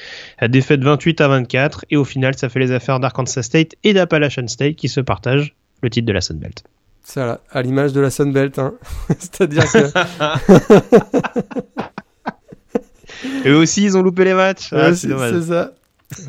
Défaite 0.47 0.83
28 0.83 1.21
à 1.21 1.27
24 1.27 1.85
et 1.89 1.97
au 1.97 2.05
final 2.05 2.37
ça 2.37 2.49
fait 2.49 2.59
les 2.59 2.71
affaires 2.71 2.99
d'Arkansas 2.99 3.43
State 3.43 3.75
et 3.83 3.93
d'Appalachian 3.93 4.47
State 4.47 4.75
qui 4.75 4.89
se 4.89 5.01
partagent 5.01 5.55
le 5.81 5.89
titre 5.89 6.05
de 6.07 6.13
la 6.13 6.21
Sun 6.21 6.37
Belt. 6.37 6.63
C'est 7.03 7.21
à, 7.21 7.61
l'image 7.61 7.93
de 7.93 8.01
la 8.01 8.09
Sun 8.09 8.33
Belt, 8.33 8.59
hein. 8.59 8.73
c'est-à-dire 9.17 9.63
que 9.71 9.77
eux 13.47 13.55
aussi 13.55 13.83
ils 13.83 13.97
ont 13.97 14.01
loupé 14.01 14.25
les 14.25 14.33
matchs. 14.33 14.73
Ah, 14.73 14.93
c'est 14.93 15.41
ça. 15.41 15.71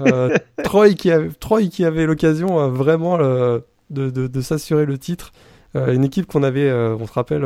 Euh, 0.01 0.37
Troy, 0.65 0.95
qui 0.95 1.11
avait, 1.11 1.31
Troy 1.31 1.67
qui 1.69 1.85
avait 1.85 2.07
l'occasion 2.07 2.61
euh, 2.61 2.69
vraiment 2.69 3.19
euh, 3.21 3.61
de, 3.91 4.11
de, 4.11 4.41
s'assurer 4.41 4.87
le 4.87 4.99
titre. 4.99 5.33
une 5.75 6.05
équipe 6.05 6.27
qu'on 6.27 6.43
avait, 6.43 6.71
on 6.73 7.07
se 7.07 7.13
rappelle, 7.13 7.45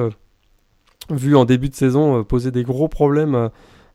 vu 1.10 1.36
en 1.36 1.44
début 1.44 1.68
de 1.68 1.74
saison 1.74 2.24
poser 2.24 2.50
des 2.50 2.64
gros 2.64 2.88
problèmes 2.88 3.50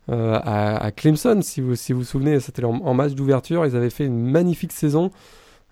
euh, 0.10 0.40
à, 0.44 0.92
Clemson, 0.92 1.42
si 1.42 1.60
vous 1.62 1.76
si 1.76 1.94
vous, 1.94 2.04
souvenez, 2.04 2.40
c'était 2.40 2.64
en, 2.64 2.94
match 2.94 3.14
d'ouverture, 3.14 3.66
ils 3.66 3.76
avaient 3.76 3.90
fait 3.90 4.06
une 4.06 4.30
magnifique 4.30 4.72
saison. 4.72 5.12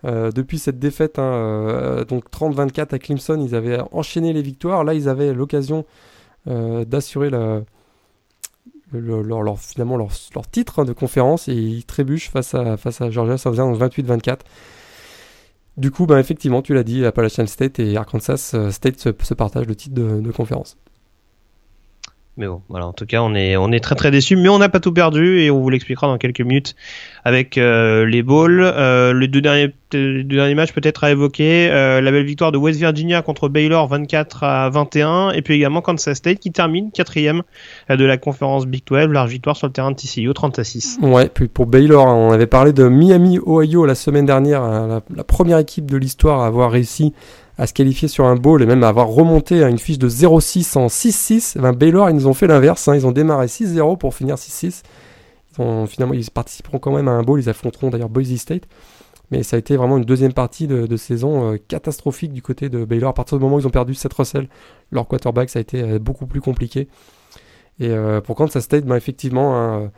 Euh, 0.03 0.31
depuis 0.31 0.59
cette 0.59 0.77
défaite, 0.77 1.17
hein, 1.17 1.33
euh, 1.33 2.05
donc 2.05 2.29
30-24 2.29 2.93
à 2.93 2.99
Clemson, 2.99 3.41
ils 3.41 3.55
avaient 3.55 3.79
enchaîné 3.91 4.33
les 4.33 4.41
victoires. 4.41 4.83
Là, 4.83 4.93
ils 4.93 5.09
avaient 5.09 5.33
l'occasion 5.33 5.85
d'assurer 6.47 7.31
leur, 7.31 7.63
finalement 9.59 9.97
leur, 9.97 10.11
titre 10.51 10.79
hein, 10.79 10.85
de 10.85 10.93
conférence 10.93 11.47
et 11.47 11.55
ils 11.55 11.85
trébuchent 11.85 12.29
face 12.29 12.53
à, 12.53 12.77
face 12.77 13.01
à 13.01 13.09
Georgia 13.09 13.39
ça 13.39 13.49
faisait 13.49 13.63
28-24. 13.63 14.41
Du 15.77 15.89
coup, 15.89 16.05
ben, 16.05 16.19
effectivement, 16.19 16.61
tu 16.61 16.75
l'as 16.75 16.83
dit, 16.83 17.03
Appalachian 17.03 17.47
State 17.47 17.79
et 17.79 17.97
Arkansas 17.97 18.55
State 18.69 18.99
se, 18.99 19.09
partagent 19.33 19.65
le 19.65 19.75
titre 19.75 19.95
de 19.95 20.31
conférence. 20.31 20.77
Mais 22.37 22.47
bon, 22.47 22.61
voilà, 22.67 22.85
en 22.85 22.91
tout 22.91 23.05
cas, 23.05 23.21
on 23.21 23.33
est, 23.33 23.55
on 23.55 23.71
est 23.71 23.79
très 23.79 23.95
très 23.95 24.11
déçus, 24.11 24.35
mais 24.35 24.49
on 24.49 24.57
n'a 24.57 24.67
pas 24.67 24.81
tout 24.81 24.91
perdu 24.91 25.39
et 25.39 25.49
on 25.49 25.61
vous 25.61 25.69
l'expliquera 25.69 26.07
dans 26.07 26.17
quelques 26.17 26.41
minutes 26.41 26.75
avec 27.23 27.57
euh, 27.57 28.05
les 28.05 28.23
balls. 28.23 28.59
Euh, 28.61 29.13
les 29.13 29.29
deux 29.29 29.39
derniers, 29.39 29.73
deux 29.91 30.21
derniers 30.23 30.53
matchs 30.53 30.73
peut-être 30.73 31.05
à 31.05 31.11
évoquer. 31.11 31.69
Euh, 31.71 32.01
la 32.01 32.11
belle 32.11 32.25
victoire 32.25 32.51
de 32.51 32.57
West 32.57 32.77
Virginia 32.77 33.21
contre 33.21 33.47
Baylor 33.47 33.87
24 33.87 34.43
à 34.43 34.69
21 34.69 35.31
et 35.31 35.41
puis 35.41 35.53
également 35.53 35.79
Kansas 35.79 36.17
State 36.17 36.39
qui 36.39 36.51
termine 36.51 36.91
quatrième 36.91 37.41
de 37.87 38.03
la 38.03 38.17
conférence 38.17 38.65
Big 38.65 38.83
12, 38.85 39.07
large 39.07 39.29
victoire 39.29 39.55
sur 39.55 39.67
le 39.67 39.73
terrain 39.73 39.91
de 39.91 39.95
TCU 39.95 40.33
30 40.33 40.59
à 40.59 40.65
6. 40.65 40.99
Ouais, 41.03 41.29
puis 41.29 41.47
pour 41.47 41.67
Baylor, 41.67 42.05
hein, 42.05 42.15
on 42.15 42.33
avait 42.33 42.47
parlé 42.47 42.73
de 42.73 42.89
Miami, 42.89 43.39
Ohio 43.45 43.85
la 43.85 43.95
semaine 43.95 44.25
dernière, 44.25 44.61
hein, 44.61 45.01
la 45.15 45.23
première 45.23 45.59
équipe 45.59 45.89
de 45.89 45.95
l'histoire 45.95 46.41
à 46.41 46.47
avoir 46.47 46.71
réussi 46.71 47.13
à 47.57 47.67
se 47.67 47.73
qualifier 47.73 48.07
sur 48.07 48.25
un 48.25 48.35
bowl 48.35 48.61
et 48.61 48.65
même 48.65 48.83
à 48.83 48.89
avoir 48.89 49.07
remonté 49.07 49.63
à 49.63 49.69
une 49.69 49.77
fiche 49.79 49.99
de 49.99 50.09
0-6 50.09 50.77
en 50.77 50.87
6-6, 50.87 51.59
ben 51.59 51.71
Baylor, 51.71 52.09
ils 52.09 52.15
nous 52.15 52.27
ont 52.27 52.33
fait 52.33 52.47
l'inverse. 52.47 52.87
Hein. 52.87 52.95
ils 52.95 53.07
ont 53.07 53.11
démarré 53.11 53.47
6-0 53.47 53.97
pour 53.97 54.13
finir 54.13 54.35
6-6. 54.35 54.83
Ils 55.57 55.87
finalement, 55.87 56.13
ils 56.13 56.29
participeront 56.29 56.79
quand 56.79 56.93
même 56.93 57.07
à 57.07 57.11
un 57.11 57.23
bowl. 57.23 57.39
Ils 57.39 57.49
affronteront 57.49 57.89
d'ailleurs 57.89 58.09
Boise 58.09 58.35
State. 58.35 58.63
Mais 59.31 59.43
ça 59.43 59.55
a 59.55 59.59
été 59.59 59.75
vraiment 59.75 59.97
une 59.97 60.05
deuxième 60.05 60.33
partie 60.33 60.67
de, 60.67 60.97
saison 60.97 61.53
euh, 61.53 61.57
catastrophique 61.57 62.31
du 62.31 62.41
côté 62.41 62.69
de 62.69 62.85
Baylor. 62.85 63.09
À 63.09 63.13
partir 63.13 63.37
du 63.37 63.43
moment 63.43 63.55
où 63.55 63.59
ils 63.59 63.67
ont 63.67 63.71
perdu 63.71 63.95
Seth 63.95 64.13
Russell, 64.13 64.47
leur 64.91 65.07
quarterback, 65.07 65.49
ça 65.49 65.59
a 65.59 65.61
été 65.61 65.81
euh, 65.81 65.99
beaucoup 65.99 66.27
plus 66.27 66.41
compliqué. 66.41 66.87
Et 67.79 67.89
euh, 67.89 68.21
pour 68.21 68.35
Kansas 68.35 68.63
State, 68.63 68.85
ben, 68.85 68.95
effectivement, 68.95 69.57
hein, 69.57 69.91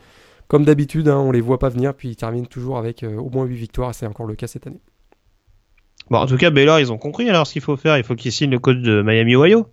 comme 0.47 0.64
d'habitude, 0.64 1.10
hein, 1.10 1.18
on 1.18 1.32
les 1.32 1.41
voit 1.41 1.60
pas 1.60 1.70
venir. 1.70 1.93
Puis 1.93 2.10
ils 2.10 2.16
terminent 2.16 2.45
toujours 2.45 2.78
avec 2.78 3.03
au 3.03 3.30
moins 3.30 3.45
8 3.45 3.55
victoires. 3.55 3.93
C'est 3.93 4.08
encore 4.08 4.28
le 4.28 4.36
cas 4.36 4.47
cette 4.47 4.68
année. 4.68 4.80
Bon, 6.10 6.20
en 6.20 6.26
tout 6.26 6.38
cas, 6.38 6.49
Baylor, 6.49 6.80
ils 6.80 6.91
ont 6.91 6.97
compris 6.97 7.30
alors 7.30 7.47
ce 7.47 7.53
qu'il 7.53 7.62
faut 7.62 7.78
faire. 7.78 7.97
Il 7.97 8.03
faut 8.03 8.16
qu'ils 8.16 8.32
signent 8.32 8.51
le 8.51 8.60
coach 8.60 8.78
de 8.78 9.01
Miami, 9.01 9.36
Ohio. 9.36 9.68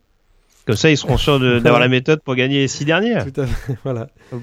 Comme 0.66 0.76
ça, 0.76 0.90
ils 0.90 0.96
seront 0.96 1.18
sûrs 1.18 1.38
d'avoir 1.38 1.78
la 1.78 1.88
méthode 1.88 2.22
pour 2.22 2.34
gagner 2.34 2.60
les 2.60 2.68
six 2.68 2.84
dernières. 2.84 3.26
Tout 3.30 3.40
à 3.40 3.46
fait, 3.46 3.76
voilà. 3.84 4.08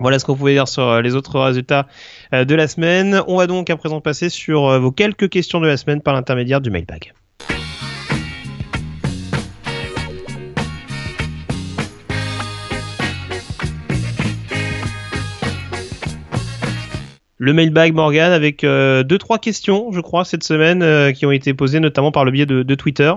Voilà 0.00 0.18
ce 0.18 0.24
qu'on 0.24 0.34
pouvait 0.34 0.54
dire 0.54 0.66
sur 0.66 0.82
euh, 0.82 1.02
les 1.02 1.14
autres 1.14 1.38
résultats 1.38 1.86
euh, 2.32 2.44
de 2.44 2.54
la 2.54 2.66
semaine. 2.66 3.22
On 3.28 3.36
va 3.36 3.46
donc 3.46 3.70
à 3.70 3.76
présent 3.76 4.00
passer 4.00 4.28
sur 4.28 4.66
euh, 4.66 4.78
vos 4.80 4.90
quelques 4.90 5.28
questions 5.28 5.60
de 5.60 5.68
la 5.68 5.76
semaine 5.76 6.00
par 6.00 6.14
l'intermédiaire 6.14 6.60
du 6.60 6.70
mailbag. 6.70 7.12
Le 17.44 17.52
mailbag 17.52 17.92
Morgan 17.92 18.32
avec 18.32 18.62
deux 18.62 19.18
trois 19.18 19.38
questions, 19.38 19.92
je 19.92 20.00
crois, 20.00 20.24
cette 20.24 20.44
semaine 20.44 21.12
qui 21.12 21.26
ont 21.26 21.30
été 21.30 21.52
posées 21.52 21.78
notamment 21.78 22.10
par 22.10 22.24
le 22.24 22.30
biais 22.30 22.46
de 22.46 22.74
Twitter. 22.74 23.12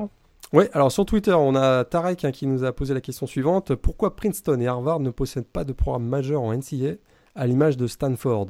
Oui, 0.54 0.66
alors 0.72 0.94
sur 0.94 1.06
Twitter, 1.06 1.34
on 1.34 1.56
a 1.56 1.84
Tarek 1.84 2.24
hein, 2.24 2.32
qui 2.32 2.48
nous 2.48 2.64
a 2.64 2.72
posé 2.72 2.94
la 2.94 3.02
question 3.02 3.28
suivante. 3.28 3.76
Pourquoi 3.76 4.16
Princeton 4.16 4.60
et 4.62 4.68
Harvard 4.68 5.02
ne 5.02 5.10
possèdent 5.10 5.48
pas 5.48 5.66
de 5.66 5.74
programme 5.74 6.06
majeur 6.06 6.42
en 6.42 6.54
NCA 6.54 6.96
à 7.36 7.48
l'image 7.48 7.76
de 7.76 7.86
Stanford? 7.86 8.48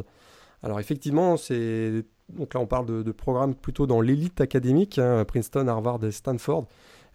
Alors 0.61 0.79
effectivement, 0.79 1.37
c'est 1.37 2.03
donc 2.29 2.53
là 2.53 2.59
on 2.59 2.67
parle 2.67 3.03
de, 3.03 3.11
programmes 3.11 3.55
plutôt 3.55 3.87
dans 3.87 3.99
l'élite 3.99 4.41
académique, 4.41 4.99
hein, 4.99 5.25
Princeton, 5.25 5.67
Harvard 5.67 6.03
et 6.03 6.11
Stanford. 6.11 6.67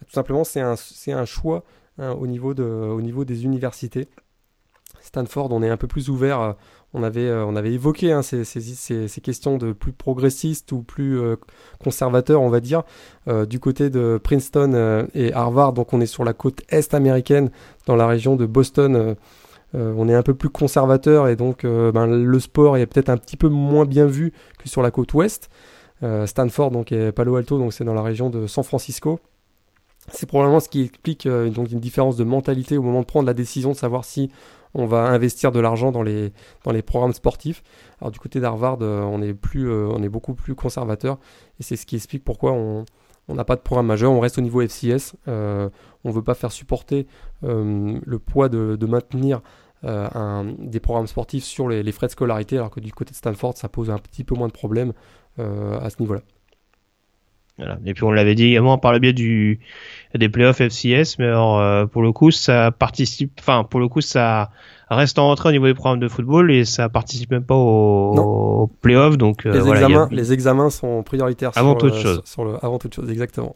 Tout 0.05 0.13
simplement, 0.13 0.43
c'est 0.43 0.59
un, 0.59 0.75
un, 1.07 1.25
choix 1.25 1.63
hein, 1.97 2.11
au, 2.11 2.27
niveau 2.27 2.53
de, 2.53 2.63
au 2.63 3.01
niveau 3.01 3.23
des 3.23 3.45
universités. 3.45 4.09
Stanford, 4.99 5.53
on 5.53 5.63
est 5.63 5.69
un 5.69 5.77
peu 5.77 5.87
plus 5.87 6.09
ouvert 6.09 6.55
on 6.93 7.03
avait, 7.03 7.27
euh, 7.27 7.45
on 7.45 7.55
avait 7.55 7.73
évoqué 7.73 8.11
hein, 8.11 8.21
ces, 8.21 9.21
questions 9.21 9.57
de 9.57 9.73
plus 9.73 9.91
progressistes 9.91 10.71
ou 10.71 10.83
plus 10.83 11.19
euh, 11.19 11.35
conservateurs, 11.83 12.41
on 12.41 12.49
va 12.49 12.59
dire, 12.59 12.83
euh, 13.27 13.45
du 13.45 13.59
côté 13.59 13.89
de 13.89 14.19
Princeton 14.23 15.07
et 15.15 15.33
Harvard. 15.33 15.73
Donc 15.73 15.93
on 15.93 16.01
est 16.01 16.05
sur 16.05 16.23
la 16.23 16.33
côte 16.33 16.61
est 16.69 16.93
américaine, 16.93 17.49
dans 17.87 17.95
la 17.95 18.07
région 18.07 18.35
de 18.35 18.45
Boston. 18.45 19.15
on 19.73 20.07
est 20.07 20.13
un 20.13 20.21
peu 20.21 20.35
plus 20.35 20.49
conservateur 20.49 21.27
et 21.27 21.35
donc 21.35 21.65
ben, 21.65 22.05
le 22.05 22.39
sport 22.39 22.77
est 22.77 22.85
peut-être 22.85 23.09
un 23.09 23.17
petit 23.17 23.37
peu 23.37 23.49
moins 23.49 23.85
bien 23.85 24.05
vu 24.05 24.31
que 24.59 24.69
sur 24.69 24.81
la 24.81 24.91
côte 24.91 25.13
ouest. 25.13 25.49
Stanford 26.25 26.71
donc 26.71 26.91
et 26.91 27.11
Palo 27.11 27.37
Alto 27.37 27.57
donc 27.57 27.73
c'est 27.73 27.85
dans 27.85 27.93
la 27.93 28.03
région 28.03 28.29
de 28.29 28.45
San 28.45 28.63
Francisco. 28.63 29.19
C'est 30.11 30.27
probablement 30.27 30.59
ce 30.59 30.69
qui 30.69 30.81
explique 30.81 31.27
donc 31.27 31.71
une 31.71 31.79
différence 31.79 32.17
de 32.17 32.23
mentalité 32.23 32.77
au 32.77 32.83
moment 32.83 33.01
de 33.01 33.05
prendre 33.05 33.25
la 33.25 33.33
décision 33.33 33.71
de 33.71 33.77
savoir 33.77 34.05
si 34.05 34.29
on 34.73 34.85
va 34.85 35.03
investir 35.03 35.51
de 35.51 35.59
l'argent 35.59 35.91
dans 35.91 36.03
les, 36.03 36.31
dans 36.63 36.71
les 36.71 36.81
programmes 36.81 37.13
sportifs. 37.13 37.63
Alors 38.01 38.11
du 38.11 38.19
côté 38.19 38.39
d'Harvard, 38.39 38.79
euh, 38.81 39.01
on, 39.01 39.21
est 39.21 39.33
plus, 39.33 39.69
euh, 39.69 39.87
on 39.89 40.01
est 40.03 40.09
beaucoup 40.09 40.33
plus 40.33 40.55
conservateur 40.55 41.19
et 41.59 41.63
c'est 41.63 41.75
ce 41.75 41.85
qui 41.85 41.95
explique 41.95 42.23
pourquoi 42.23 42.51
on 42.53 42.85
n'a 43.29 43.45
pas 43.45 43.55
de 43.55 43.61
programme 43.61 43.87
majeur, 43.87 44.11
on 44.11 44.19
reste 44.19 44.37
au 44.37 44.41
niveau 44.41 44.61
FCS. 44.61 45.15
Euh, 45.27 45.69
on 46.03 46.09
ne 46.09 46.13
veut 46.13 46.23
pas 46.23 46.33
faire 46.33 46.51
supporter 46.51 47.07
le 47.41 48.17
poids 48.17 48.49
de, 48.49 48.85
maintenir 48.85 49.41
des 49.83 50.79
programmes 50.79 51.07
sportifs 51.07 51.45
sur 51.45 51.69
les, 51.69 51.91
frais 51.91 52.07
de 52.07 52.11
scolarité, 52.11 52.57
alors 52.57 52.71
que 52.71 52.79
du 52.79 52.91
côté 52.91 53.11
de 53.11 53.15
Stanford, 53.15 53.57
ça 53.57 53.69
pose 53.69 53.89
un 53.89 53.97
petit 53.97 54.23
peu 54.23 54.35
moins 54.35 54.47
de 54.47 54.53
problèmes 54.53 54.91
à 55.37 55.89
ce 55.89 56.01
niveau-là. 56.01 56.21
Et 57.85 57.93
puis 57.93 58.03
on 58.03 58.11
l'avait 58.11 58.33
dit 58.33 58.45
également 58.45 58.79
par 58.79 58.93
le 58.93 58.99
biais 58.99 59.13
du 59.13 59.59
des 60.15 60.27
playoffs 60.27 60.57
FCS, 60.59 61.19
mais 61.19 61.25
alors 61.25 61.59
euh, 61.59 61.85
pour 61.85 62.01
le 62.01 62.11
coup 62.11 62.31
ça 62.31 62.71
participe, 62.71 63.31
enfin 63.39 63.63
pour 63.63 63.79
le 63.79 63.87
coup 63.87 64.01
ça 64.01 64.49
reste 64.89 65.19
en 65.19 65.29
retrait 65.29 65.49
au 65.49 65.51
niveau 65.51 65.67
des 65.67 65.75
programmes 65.75 65.99
de 65.99 66.07
football 66.07 66.51
et 66.51 66.65
ça 66.65 66.89
participe 66.89 67.29
même 67.29 67.43
pas 67.43 67.55
aux, 67.55 68.69
playoffs. 68.81 69.17
Donc 69.17 69.45
euh, 69.45 69.53
les, 69.53 69.69
examens, 69.69 70.07
les 70.11 70.33
examens 70.33 70.69
sont 70.71 71.03
prioritaires 71.03 71.51
avant 71.55 71.75
toute 71.75 71.95
chose. 71.95 72.21
Sur 72.25 72.43
le, 72.43 72.63
avant 72.65 72.79
toute 72.79 72.95
chose, 72.95 73.09
exactement. 73.11 73.55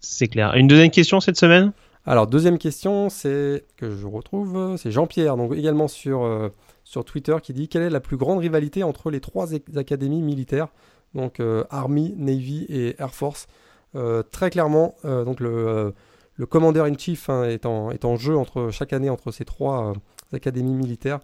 C'est 0.00 0.28
clair. 0.28 0.54
Une 0.54 0.66
deuxième 0.66 0.90
question 0.90 1.20
cette 1.20 1.36
semaine? 1.36 1.72
Alors 2.06 2.26
deuxième 2.26 2.58
question, 2.58 3.10
c'est 3.10 3.64
que 3.76 3.90
je 3.90 4.06
retrouve, 4.06 4.76
c'est 4.76 4.90
Jean-Pierre, 4.90 5.36
donc 5.36 5.54
également 5.54 5.86
sur 5.86 6.24
euh, 6.24 6.48
sur 6.82 7.04
Twitter 7.04 7.36
qui 7.42 7.52
dit 7.52 7.68
quelle 7.68 7.82
est 7.82 7.90
la 7.90 8.00
plus 8.00 8.16
grande 8.16 8.38
rivalité 8.38 8.82
entre 8.82 9.10
les 9.10 9.20
trois 9.20 9.48
académies 9.76 10.22
militaires? 10.22 10.68
Donc 11.14 11.40
euh, 11.40 11.64
Army, 11.70 12.14
Navy 12.16 12.66
et 12.68 12.94
Air 12.98 13.14
Force. 13.14 13.46
Euh, 13.94 14.22
très 14.22 14.50
clairement, 14.50 14.94
euh, 15.04 15.24
donc 15.24 15.40
le, 15.40 15.94
le 16.36 16.46
Commander 16.46 16.80
in 16.80 16.96
Chief 16.96 17.28
hein, 17.28 17.44
est, 17.44 17.66
en, 17.66 17.90
est, 17.90 18.04
en, 18.04 18.16
jeu 18.16 18.36
entre 18.36 18.70
chaque 18.70 18.92
année 18.92 19.10
entre 19.10 19.30
ces 19.30 19.44
trois 19.44 19.92
académies 20.32 20.74
militaires. 20.74 21.20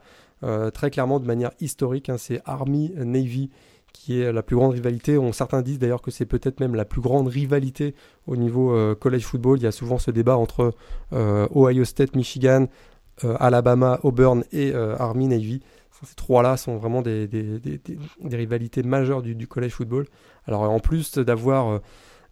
très 0.74 0.90
clairement, 0.90 1.18
de 1.18 1.26
manière 1.26 1.50
historique, 1.60 2.10
hein, 2.10 2.18
c'est 2.18 2.42
Army, 2.44 2.92
Navy 2.96 3.50
qui 3.94 4.20
est 4.20 4.30
la 4.32 4.42
plus 4.42 4.54
grande 4.54 4.72
rivalité. 4.72 5.16
On, 5.16 5.32
certains 5.32 5.62
disent 5.62 5.78
d'ailleurs 5.78 6.02
que 6.02 6.10
c'est 6.10 6.26
peut-être 6.26 6.60
même 6.60 6.74
la 6.74 6.84
plus 6.84 7.00
grande 7.00 7.26
rivalité 7.26 7.94
au 8.26 8.36
niveau 8.36 8.94
college 8.96 9.24
football. 9.24 9.58
Il 9.58 9.64
y 9.64 9.66
a 9.66 9.72
souvent 9.72 9.98
ce 9.98 10.10
débat 10.10 10.36
entre 10.36 10.74
Ohio 11.10 11.84
State, 11.84 12.14
Michigan, 12.14 12.66
Alabama, 13.22 13.98
Auburn 14.02 14.44
et 14.52 14.74
Army, 14.74 15.26
Navy. 15.26 15.62
Ces 16.04 16.14
trois-là 16.14 16.56
sont 16.56 16.76
vraiment 16.76 17.02
des, 17.02 17.26
des, 17.26 17.80
rivalités 18.24 18.82
majeures 18.82 19.22
du, 19.22 19.34
du 19.34 19.46
college 19.46 19.72
football. 19.72 20.06
Alors 20.46 20.62
en 20.62 20.80
plus 20.80 21.18
d'avoir 21.18 21.68
euh, 21.68 21.78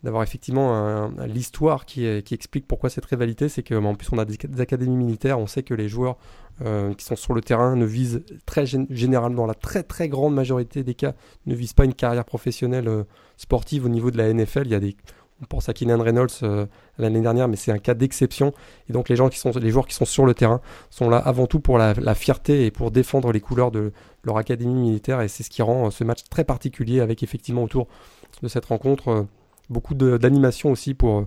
d'avoir 0.03 0.23
effectivement 0.23 1.11
l'histoire 1.27 1.85
qui, 1.85 2.07
explique 2.07 2.69
pourquoi 2.69 2.91
cette 2.91 3.07
rivalité, 3.07 3.49
c'est 3.49 3.63
qu'en 3.63 3.95
plus 3.95 4.09
on 4.13 4.19
a 4.19 4.25
des, 4.25 4.37
académies 4.61 4.95
militaires, 4.95 5.39
on 5.41 5.49
sait 5.49 5.65
que 5.65 5.75
les 5.75 5.89
joueurs 5.89 6.17
euh, 6.65 6.95
qui 6.95 7.05
sont 7.05 7.17
sur 7.17 7.35
le 7.35 7.41
terrain 7.41 7.77
ne 7.77 7.85
visent 7.85 8.23
très 8.45 8.67
généralement, 8.67 9.43
dans 9.43 9.47
la 9.47 9.55
très 9.55 9.83
très 9.83 10.09
grande 10.09 10.35
majorité 10.35 10.85
des 10.85 10.95
cas, 10.95 11.15
ne 11.47 11.55
visent 11.55 11.73
pas 11.73 11.85
une 11.85 11.95
carrière 11.95 12.25
professionnelle 12.25 12.89
euh, 12.89 13.05
sportive 13.37 13.85
au 13.85 13.89
niveau 13.89 14.11
de 14.11 14.19
la 14.19 14.33
NFL. 14.33 14.63
Il 14.67 14.71
y 14.71 14.75
a 14.75 14.81
des, 14.81 14.97
on 15.43 15.45
pense 15.45 15.69
à 15.69 15.75
Keenan 15.75 16.01
Reynolds 16.01 16.31
euh, 16.43 16.67
l'année 16.99 17.21
dernière, 17.21 17.49
mais 17.49 17.57
c'est 17.57 17.73
un 17.73 17.79
cas 17.79 17.95
d'exception. 17.95 18.53
Et 18.89 18.93
donc 18.93 19.09
les 19.09 19.17
gens 19.17 19.29
qui 19.29 19.39
sont, 19.39 19.51
les 19.51 19.71
joueurs 19.71 19.87
qui 19.87 19.95
sont 19.95 20.05
sur 20.07 20.25
le 20.25 20.35
terrain 20.35 20.61
sont 20.91 21.11
là 21.11 21.19
avant 21.19 21.47
tout 21.47 21.61
pour 21.61 21.79
la, 21.79 22.15
fierté 22.15 22.65
et 22.65 22.71
pour 22.71 22.91
défendre 22.91 23.33
les 23.33 23.41
couleurs 23.41 23.71
de 23.71 23.93
leur 24.25 24.39
académie 24.39 24.75
militaire. 24.75 25.21
Et 25.21 25.29
c'est 25.29 25.43
ce 25.43 25.51
qui 25.51 25.63
rend 25.63 25.87
euh, 25.87 25.91
ce 25.91 26.05
match 26.05 26.25
très 26.31 26.45
particulier, 26.45 27.01
avec 27.01 27.23
effectivement 27.23 27.63
autour 27.63 27.87
de 28.43 28.49
cette 28.49 28.65
rencontre 28.65 29.09
euh, 29.09 29.23
beaucoup 29.69 29.95
d'animation 29.95 30.71
aussi 30.71 30.95
pour 30.95 31.27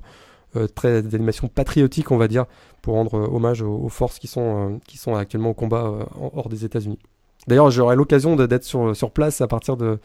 très 0.74 1.04
d'animation 1.04 1.48
patriotique, 1.48 2.10
on 2.10 2.18
va 2.18 2.28
dire, 2.28 2.46
pour 2.82 2.96
rendre 2.96 3.32
hommage 3.32 3.62
aux, 3.62 3.90
forces 3.90 4.18
qui 4.18 4.28
sont 4.28 4.80
qui 4.88 4.98
sont 4.98 5.14
actuellement 5.14 5.50
au 5.52 5.54
combat 5.54 5.94
hors 6.20 6.50
des 6.50 6.66
États-Unis. 6.66 6.98
D'ailleurs, 7.48 7.70
j'aurai 7.70 7.96
l'occasion 7.96 8.36
d'être 8.36 8.64
sur, 8.64 8.96
sur 8.96 9.12
place 9.12 9.42
à 9.42 9.48
partir 9.48 9.78
de 9.78 10.00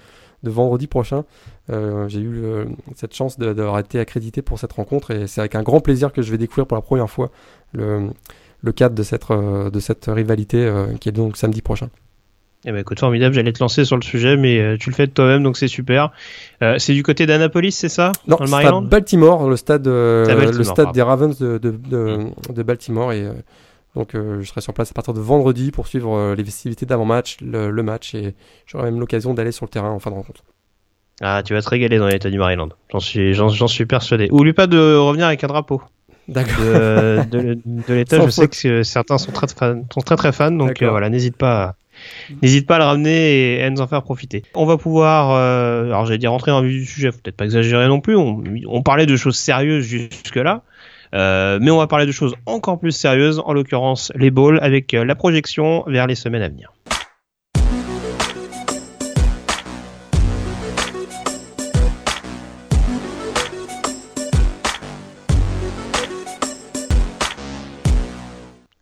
de 0.44 0.50
vendredi 0.50 0.86
prochain. 0.86 1.24
Euh, 1.70 2.08
j'ai 2.08 2.20
eu 2.20 2.44
euh, 2.44 2.66
cette 2.94 3.14
chance 3.14 3.38
d'avoir 3.38 3.78
été 3.78 3.98
accrédité 3.98 4.42
pour 4.42 4.58
cette 4.58 4.72
rencontre 4.72 5.10
et 5.10 5.26
c'est 5.26 5.40
avec 5.40 5.54
un 5.54 5.62
grand 5.62 5.80
plaisir 5.80 6.12
que 6.12 6.22
je 6.22 6.30
vais 6.30 6.38
découvrir 6.38 6.66
pour 6.66 6.76
la 6.76 6.82
première 6.82 7.10
fois 7.10 7.30
le, 7.72 8.10
le 8.62 8.72
cadre 8.72 8.94
de 8.94 9.02
cette, 9.02 9.30
euh, 9.30 9.70
de 9.70 9.80
cette 9.80 10.04
rivalité 10.06 10.70
qui 11.00 11.08
est 11.08 11.12
donc 11.12 11.36
samedi 11.36 11.62
prochain. 11.62 11.88
Eh 12.66 12.72
ben 12.72 12.78
écoute, 12.78 12.98
formidable, 12.98 13.34
j'allais 13.34 13.52
te 13.52 13.62
lancer 13.62 13.84
sur 13.84 13.96
le 13.96 14.02
sujet, 14.02 14.38
mais 14.38 14.78
tu 14.78 14.88
le 14.88 14.94
fais 14.94 15.06
de 15.06 15.12
toi-même, 15.12 15.42
donc 15.42 15.58
c'est 15.58 15.68
super. 15.68 16.12
c'est 16.78 16.94
du 16.94 17.02
côté 17.02 17.26
d'Annapolis, 17.26 17.72
c'est 17.72 17.90
ça? 17.90 18.12
Non, 18.26 18.38
c'est 18.46 18.54
à 18.54 18.80
Baltimore, 18.80 19.50
le 19.50 19.56
stade, 19.56 19.86
le 19.86 20.62
stade 20.62 20.92
des 20.92 21.02
Ravens 21.02 21.38
de, 21.38 21.58
de, 21.58 21.76
de, 22.48 22.62
Baltimore. 22.62 23.12
Et 23.12 23.28
donc 23.94 24.12
je 24.14 24.42
serai 24.44 24.60
sur 24.60 24.74
place 24.74 24.90
à 24.90 24.94
partir 24.94 25.14
de 25.14 25.20
vendredi 25.20 25.70
pour 25.70 25.86
suivre 25.86 26.34
les 26.34 26.44
festivités 26.44 26.86
d'avant-match, 26.86 27.36
le, 27.40 27.70
le, 27.70 27.82
match, 27.82 28.14
et 28.14 28.34
j'aurai 28.66 28.84
même 28.84 29.00
l'occasion 29.00 29.34
d'aller 29.34 29.52
sur 29.52 29.66
le 29.66 29.70
terrain 29.70 29.90
en 29.90 29.98
fin 29.98 30.10
de 30.10 30.16
rencontre. 30.16 30.42
Ah, 31.20 31.42
tu 31.44 31.54
vas 31.54 31.62
te 31.62 31.68
régaler 31.68 31.98
dans 31.98 32.08
l'état 32.08 32.30
du 32.30 32.38
Maryland. 32.38 32.70
J'en 32.90 33.00
suis, 33.00 33.34
j'en, 33.34 33.68
suis 33.68 33.86
persuadé. 33.86 34.28
Oublie 34.32 34.52
pas 34.52 34.66
de 34.66 34.96
revenir 34.96 35.26
avec 35.26 35.44
un 35.44 35.46
drapeau. 35.46 35.80
D'accord. 36.26 36.54
De, 36.58 37.24
de, 37.64 37.94
l'état, 37.94 38.24
je 38.24 38.30
sais 38.30 38.48
que 38.48 38.82
certains 38.82 39.18
sont 39.18 39.30
très, 39.30 39.46
sont 39.48 40.00
très 40.00 40.16
très 40.16 40.32
fans, 40.32 40.50
donc 40.50 40.82
euh, 40.82 40.90
voilà, 40.90 41.10
n'hésite 41.10 41.36
pas. 41.36 41.76
N'hésite 42.42 42.66
pas 42.66 42.76
à 42.76 42.78
le 42.78 42.84
ramener 42.84 43.58
et 43.58 43.62
à 43.62 43.70
nous 43.70 43.80
en 43.80 43.86
faire 43.86 44.02
profiter. 44.02 44.42
On 44.54 44.66
va 44.66 44.76
pouvoir, 44.76 45.30
euh, 45.30 45.86
alors 45.86 46.06
j'allais 46.06 46.18
dire 46.18 46.32
rentrer 46.32 46.50
dans 46.50 46.60
le 46.60 46.68
vif 46.68 46.80
du 46.80 46.86
sujet, 46.86 47.12
faut 47.12 47.18
peut-être 47.22 47.36
pas 47.36 47.44
exagérer 47.44 47.86
non 47.86 48.00
plus. 48.00 48.16
On, 48.16 48.42
on 48.66 48.82
parlait 48.82 49.06
de 49.06 49.16
choses 49.16 49.36
sérieuses 49.36 49.84
jusque 49.84 50.34
là, 50.36 50.62
euh, 50.64 50.73
mais 51.14 51.70
on 51.70 51.78
va 51.78 51.86
parler 51.86 52.06
de 52.06 52.12
choses 52.12 52.34
encore 52.46 52.78
plus 52.78 52.92
sérieuses, 52.92 53.40
en 53.44 53.52
l'occurrence 53.52 54.12
les 54.14 54.30
balls, 54.30 54.58
avec 54.60 54.92
la 54.92 55.14
projection 55.14 55.84
vers 55.86 56.06
les 56.06 56.14
semaines 56.14 56.42
à 56.42 56.48
venir. 56.48 56.72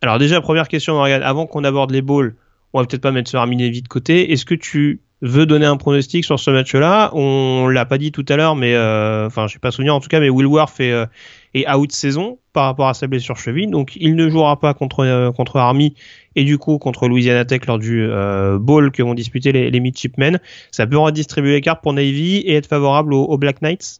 Alors 0.03 0.17
déjà, 0.17 0.41
première 0.41 0.67
question, 0.67 0.95
Morgane, 0.95 1.23
avant 1.23 1.47
qu'on 1.47 1.63
aborde 1.63 1.91
les 1.91 2.01
balls, 2.01 2.35
on 2.73 2.81
va 2.81 2.85
peut-être 2.85 3.01
pas 3.01 3.13
mettre 3.13 3.31
ce 3.31 3.37
Arminé 3.37 3.69
vite 3.69 3.85
de 3.85 3.87
côté. 3.89 4.33
Est-ce 4.33 4.43
que 4.43 4.53
tu 4.53 4.99
veux 5.21 5.45
donner 5.45 5.65
un 5.65 5.77
pronostic 5.77 6.25
sur 6.25 6.37
ce 6.41 6.51
match-là? 6.51 7.11
On 7.13 7.69
l'a 7.69 7.85
pas 7.85 7.97
dit 7.97 8.11
tout 8.11 8.25
à 8.27 8.35
l'heure, 8.35 8.57
mais 8.57 8.75
euh, 8.75 9.27
enfin, 9.27 9.47
je 9.47 9.53
sais 9.53 9.59
pas 9.59 9.71
souvenir 9.71 9.95
en 9.95 10.01
tout 10.01 10.09
cas, 10.09 10.19
mais 10.19 10.29
Will 10.29 10.47
Worth 10.47 10.81
est, 10.81 10.91
euh, 10.91 11.05
est 11.53 11.69
out 11.69 11.91
saison 11.91 12.39
par 12.51 12.65
rapport 12.65 12.87
à 12.87 12.93
sa 12.93 13.07
blessure 13.07 13.37
cheville, 13.37 13.67
donc 13.67 13.95
il 13.95 14.15
ne 14.15 14.29
jouera 14.29 14.59
pas 14.59 14.73
contre 14.73 15.01
euh, 15.01 15.31
contre 15.31 15.57
Army 15.57 15.95
et 16.35 16.43
du 16.43 16.57
coup 16.57 16.77
contre 16.77 17.07
Louisiana 17.07 17.45
Tech 17.45 17.65
lors 17.67 17.79
du 17.79 18.03
euh, 18.03 18.57
bowl 18.59 18.91
que 18.91 19.01
vont 19.01 19.13
disputer 19.13 19.51
les, 19.51 19.71
les 19.71 19.79
midshipmen. 19.79 20.39
Ça 20.71 20.87
peut 20.87 20.97
redistribuer 20.97 21.53
les 21.53 21.61
cartes 21.61 21.81
pour 21.81 21.93
Navy 21.93 22.37
et 22.37 22.55
être 22.55 22.67
favorable 22.67 23.13
aux 23.13 23.37
Black 23.37 23.61
Knights. 23.61 23.99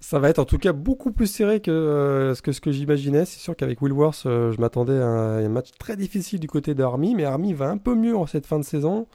Ça 0.00 0.18
va 0.18 0.28
être 0.28 0.38
en 0.38 0.44
tout 0.44 0.58
cas 0.58 0.72
beaucoup 0.72 1.12
plus 1.12 1.26
serré 1.26 1.60
que 1.60 2.34
que, 2.42 2.52
ce 2.52 2.60
que 2.60 2.72
j'imaginais. 2.72 3.24
C'est 3.24 3.40
sûr 3.40 3.56
qu'avec 3.56 3.80
Willworth, 3.80 4.24
je 4.24 4.60
m'attendais 4.60 4.98
à 4.98 5.06
un, 5.06 5.48
match 5.48 5.70
très 5.78 5.96
difficile 5.96 6.40
du 6.40 6.46
côté 6.46 6.74
d'Army, 6.74 7.14
mais 7.14 7.24
Army 7.24 7.54
va 7.54 7.70
un 7.70 7.78
peu 7.78 7.94
mieux 7.94 8.16
en 8.16 8.26
cette 8.26 8.46
fin 8.46 8.58
de 8.58 8.64
saison. 8.64 9.06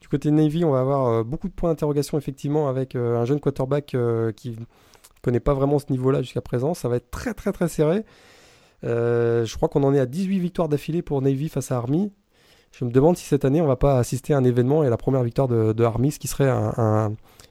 Du 0.00 0.08
côté 0.08 0.30
de 0.30 0.34
Navy, 0.34 0.64
on 0.64 0.72
va 0.72 0.80
avoir 0.80 1.24
beaucoup 1.24 1.48
de 1.48 1.52
points 1.52 1.70
d'interrogation 1.70 2.18
effectivement 2.18 2.68
avec 2.68 2.96
un 2.96 3.24
jeune 3.24 3.38
quarterback 3.38 3.96
qui 4.34 4.56
connaît 5.22 5.40
pas 5.40 5.54
vraiment 5.54 5.78
ce 5.78 5.86
niveau-là 5.90 6.22
jusqu'à 6.22 6.42
présent. 6.42 6.74
Ça 6.74 6.88
va 6.88 6.96
être 6.96 7.10
très 7.10 7.34
très 7.34 7.52
très 7.52 7.68
serré. 7.68 8.04
je 8.82 9.56
crois 9.56 9.68
qu'on 9.68 9.84
en 9.84 9.94
est 9.94 10.00
à 10.00 10.06
18 10.06 10.38
victoires 10.38 10.68
d'affilée 10.68 11.02
pour 11.02 11.22
Navy 11.22 11.48
face 11.48 11.72
à 11.72 11.76
Army. 11.76 12.12
Je 12.78 12.84
me 12.84 12.90
demande 12.90 13.16
si 13.16 13.24
cette 13.24 13.44
année 13.44 13.60
on 13.60 13.66
va 13.66 13.76
pas 13.76 13.98
assister 13.98 14.32
à 14.32 14.38
un 14.38 14.44
événement 14.44 14.82
et 14.82 14.88
la 14.88 14.96
première 14.96 15.22
victoire 15.22 15.46
de, 15.48 15.84
Army, 15.84 16.10
ce 16.10 16.18
qui 16.18 16.28
serait 16.28 16.50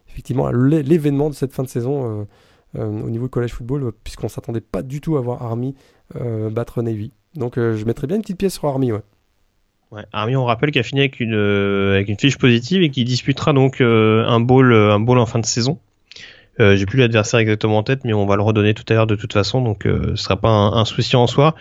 effectivement 0.10 0.50
l'événement 0.52 1.30
de 1.30 1.36
cette 1.36 1.54
fin 1.54 1.64
de 1.64 1.68
saison 1.68 2.22
euh, 2.22 2.26
euh, 2.80 2.86
au 2.88 3.10
niveau 3.10 3.26
du 3.26 3.30
college 3.30 3.52
football, 3.52 3.92
puisqu'on 4.04 4.30
s'attendait 4.30 4.62
pas 4.62 4.82
du 4.82 5.00
tout 5.00 5.18
à 5.18 5.22
voir 5.22 5.44
Army 5.44 5.76
euh, 6.16 6.50
battre 6.50 6.82
Navy. 6.82 7.12
Donc 7.36 7.56
je 7.56 7.86
mettrais 7.86 8.08
bien 8.08 8.18
une 8.18 8.24
petite 8.24 8.38
pièce 8.38 8.56
sur 8.56 8.68
Army, 8.68 8.92
ouais. 8.92 9.02
Army, 10.14 10.38
on 10.38 10.46
rappelle 10.46 10.72
qu'il 10.72 10.80
a 10.80 10.84
fini 10.84 11.02
avec 11.02 11.20
une, 11.20 12.18
fiche 12.18 12.38
positive 12.38 12.82
et 12.82 12.90
qui 12.90 13.04
disputera 13.04 13.52
donc 13.52 13.82
un 13.82 14.40
bowl, 14.40 14.74
un 14.74 15.00
bowl 15.00 15.20
en 15.20 15.26
fin 15.26 15.40
de 15.40 15.46
saison. 15.46 15.80
Euh, 16.62 16.76
J'ai 16.76 16.86
plus 16.86 17.00
l'adversaire 17.00 17.40
exactement 17.40 17.80
en 17.80 17.84
tête, 17.84 18.06
mais 18.06 18.14
on 18.14 18.26
va 18.26 18.36
le 18.36 18.44
redonner 18.44 18.74
tout 18.74 18.86
à 18.90 18.94
l'heure 18.94 19.08
de 19.08 19.16
toute 19.16 19.34
façon, 19.34 19.62
donc 19.62 19.84
ce 19.86 20.16
sera 20.16 20.38
pas 20.38 20.50
un, 20.50 20.74
un 20.74 20.86
souci 20.86 21.16
en 21.16 21.28
soi. 21.28 21.56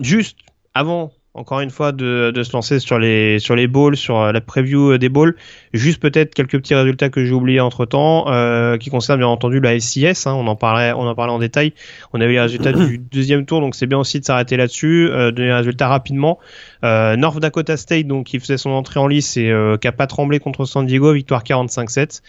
juste 0.00 0.38
avant 0.74 1.12
encore 1.38 1.60
une 1.60 1.70
fois 1.70 1.92
de, 1.92 2.32
de, 2.34 2.42
se 2.42 2.52
lancer 2.52 2.80
sur 2.80 2.98
les 2.98 3.38
sur 3.38 3.54
les 3.54 3.66
balls, 3.66 3.96
sur 3.96 4.18
euh, 4.18 4.32
la 4.32 4.40
preview 4.40 4.92
euh, 4.92 4.98
des 4.98 5.08
balls. 5.08 5.34
Juste 5.72 6.00
peut-être 6.00 6.34
quelques 6.34 6.58
petits 6.58 6.74
résultats 6.74 7.08
que 7.08 7.24
j'ai 7.24 7.32
oubliés 7.32 7.60
entre 7.60 7.86
temps, 7.86 8.26
euh, 8.28 8.76
qui 8.76 8.90
concernent 8.90 9.20
bien 9.20 9.28
entendu 9.28 9.60
la 9.60 9.78
SCS. 9.78 10.26
Hein, 10.26 10.34
on 10.34 10.46
en 10.46 10.56
parlait, 10.56 10.92
on 10.92 11.06
en 11.06 11.14
parlait 11.14 11.32
en 11.32 11.38
détail. 11.38 11.72
On 12.12 12.20
a 12.20 12.24
eu 12.24 12.32
les 12.32 12.40
résultats 12.40 12.72
du 12.72 12.98
deuxième 13.12 13.46
tour, 13.46 13.60
donc 13.60 13.74
c'est 13.74 13.86
bien 13.86 13.98
aussi 13.98 14.20
de 14.20 14.24
s'arrêter 14.24 14.56
là-dessus, 14.56 15.08
euh, 15.10 15.30
donner 15.30 15.48
les 15.48 15.54
résultats 15.54 15.88
rapidement. 15.88 16.38
Euh, 16.84 17.16
North 17.16 17.38
Dakota 17.38 17.76
State, 17.76 18.06
donc 18.06 18.26
qui 18.26 18.40
faisait 18.40 18.58
son 18.58 18.70
entrée 18.70 19.00
en 19.00 19.06
lice 19.06 19.36
et 19.36 19.50
euh, 19.50 19.76
qui 19.76 19.88
a 19.88 19.92
pas 19.92 20.06
tremblé 20.06 20.40
contre 20.40 20.64
San 20.64 20.86
Diego, 20.86 21.12
victoire 21.12 21.44
45-7. 21.44 22.22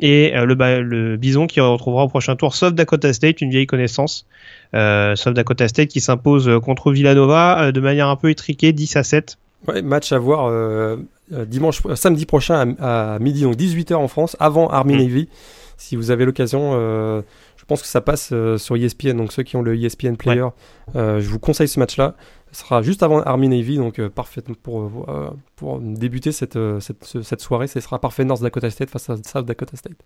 et 0.00 0.32
le, 0.34 0.82
le 0.82 1.16
Bison 1.16 1.46
qui 1.46 1.60
retrouvera 1.60 2.04
au 2.04 2.08
prochain 2.08 2.36
tour 2.36 2.54
South 2.54 2.74
Dakota 2.74 3.12
State, 3.12 3.40
une 3.40 3.50
vieille 3.50 3.66
connaissance. 3.66 4.26
Euh, 4.74 5.16
South 5.16 5.34
Dakota 5.34 5.68
State 5.68 5.88
qui 5.88 6.00
s'impose 6.00 6.50
contre 6.64 6.92
Villanova 6.92 7.72
de 7.72 7.80
manière 7.80 8.08
un 8.08 8.16
peu 8.16 8.30
étriquée, 8.30 8.72
10 8.72 8.96
à 8.96 9.02
7. 9.02 9.38
Ouais, 9.68 9.82
match 9.82 10.12
à 10.12 10.18
voir 10.18 10.46
euh, 10.46 10.96
dimanche, 11.30 11.82
samedi 11.94 12.26
prochain 12.26 12.74
à, 12.80 13.18
midi, 13.20 13.42
donc 13.42 13.56
18h 13.56 13.94
en 13.94 14.08
France, 14.08 14.36
avant 14.40 14.68
Army 14.68 14.94
mm. 14.94 14.98
Navy. 14.98 15.28
Si 15.76 15.96
vous 15.96 16.10
avez 16.10 16.24
l'occasion, 16.24 16.72
euh, 16.74 17.22
je 17.56 17.64
pense 17.64 17.82
que 17.82 17.88
ça 17.88 18.00
passe 18.00 18.32
sur 18.56 18.76
ESPN, 18.76 19.16
donc 19.16 19.32
ceux 19.32 19.42
qui 19.42 19.56
ont 19.56 19.62
le 19.62 19.76
ESPN 19.76 20.16
Player, 20.16 20.46
je 20.94 21.28
vous 21.28 21.38
conseille 21.38 21.68
ce 21.68 21.78
match-là. 21.78 22.14
Ce 22.52 22.60
sera 22.60 22.82
juste 22.82 23.02
avant 23.02 23.22
Army 23.22 23.48
Navy, 23.48 23.76
donc 23.78 24.00
parfait 24.08 24.42
pour, 24.62 25.06
pour 25.56 25.80
débuter 25.80 26.32
cette, 26.32 26.58
cette, 26.80 27.22
cette, 27.22 27.40
soirée. 27.40 27.66
Ce 27.66 27.80
sera 27.80 27.98
parfait 27.98 28.24
North 28.24 28.42
Dakota 28.42 28.70
State 28.70 28.90
face 28.90 29.10
à 29.10 29.16
South 29.24 29.46
Dakota 29.46 29.76
State. 29.76 29.96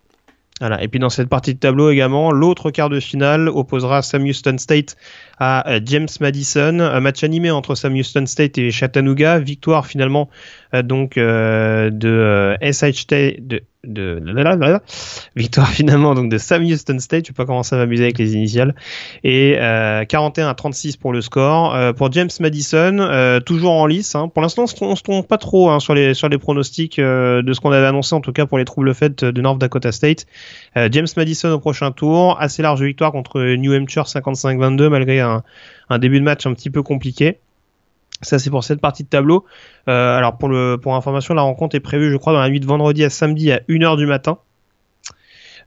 Voilà. 0.61 0.83
Et 0.83 0.89
puis 0.89 0.99
dans 0.99 1.11
cette 1.11 1.29
partie 1.29 1.53
de 1.53 1.59
tableau 1.59 1.91
également, 1.91 2.33
l'autre 2.33 2.71
quart 2.71 2.89
de 2.89 2.99
finale 2.99 3.49
opposera 3.51 4.01
Sam 4.01 4.23
Houston 4.23 4.57
State 4.57 4.97
à 5.39 5.69
euh, 5.71 5.81
James 5.85 6.09
Madison, 6.21 6.81
un 6.81 7.01
match 7.01 7.23
animé 7.25 7.51
entre 7.51 7.75
Sam 7.75 7.93
Houston 7.95 8.25
State 8.25 8.57
et 8.57 8.71
Chattanooga, 8.71 9.39
victoire 9.39 9.87
finalement 9.87 10.31
donc 10.83 11.17
euh, 11.17 11.91
de 11.91 12.57
SHT 12.61 13.41
de 13.41 13.63
de 13.87 14.21
victoire 15.37 15.69
finalement 15.71 16.15
donc 16.15 16.31
de 16.31 16.39
Sam 16.39 16.65
Houston 16.65 16.99
State. 16.99 17.25
Je 17.25 17.29
sais 17.29 17.33
pas 17.33 17.47
comment 17.47 17.63
ça 17.63 17.77
m'amuser 17.77 18.05
avec 18.05 18.19
les 18.19 18.35
initiales. 18.35 18.75
Et 19.25 19.57
euh, 19.59 20.05
41 20.05 20.49
à 20.49 20.55
36 20.55 20.97
pour 20.97 21.13
le 21.13 21.21
score. 21.21 21.75
Euh, 21.75 21.93
pour 21.93 22.11
James 22.13 22.29
Madison, 22.41 22.99
euh, 22.99 23.41
toujours 23.41 23.73
en 23.73 23.87
lice. 23.87 24.15
Hein. 24.15 24.29
Pour 24.29 24.43
l'instant, 24.43 24.65
on 24.81 24.97
se 24.97 25.03
trompe 25.03 25.29
pas 25.29 25.39
trop 25.39 25.71
hein, 25.71 25.81
sur 25.81 25.95
les 25.95 26.15
sur 26.15 26.29
les 26.29 26.39
pronostics 26.39 26.99
euh, 26.99 27.43
de 27.43 27.53
ce 27.53 27.61
qu'on 27.61 27.73
avait 27.73 27.87
annoncé 27.87 28.15
en 28.15 28.21
tout 28.21 28.33
cas 28.33 28.47
pour 28.47 28.59
les 28.59 28.65
troubles 28.65 28.95
faits 28.95 29.25
de 29.25 29.41
North 29.41 29.59
Dakota 29.59 29.93
State. 29.93 30.27
James 30.77 31.07
Madison 31.17 31.53
au 31.53 31.59
prochain 31.59 31.91
tour, 31.91 32.37
assez 32.39 32.63
large 32.63 32.83
victoire 32.83 33.13
contre 33.13 33.41
New 33.55 33.73
Hampshire 33.73 34.05
55-22 34.05 34.89
malgré 34.89 35.21
un 35.21 35.43
début 35.99 36.19
de 36.19 36.25
match 36.25 36.47
un 36.47 36.53
petit 36.53 36.71
peu 36.71 36.83
compliqué. 36.83 37.39
Ça, 38.23 38.39
c'est 38.39 38.51
pour 38.51 38.65
cette 38.65 38.81
partie 38.81 39.05
de 39.05 39.09
tableau. 39.09 39.45
Euh, 39.89 40.17
alors, 40.17 40.39
pour, 40.39 40.49
le, 40.49 40.79
pour 40.81 40.95
information, 40.95 41.35
la 41.35 41.43
rencontre 41.43 41.77
est 41.77 41.81
prévue, 41.81 42.11
je 42.11 42.17
crois, 42.17 42.33
dans 42.33 42.41
la 42.41 42.49
nuit 42.49 42.61
de 42.61 42.67
vendredi 42.67 43.05
à 43.05 43.11
samedi 43.11 43.53
à 43.53 43.61
1h 43.69 43.97
du 43.97 44.07
matin. 44.07 44.39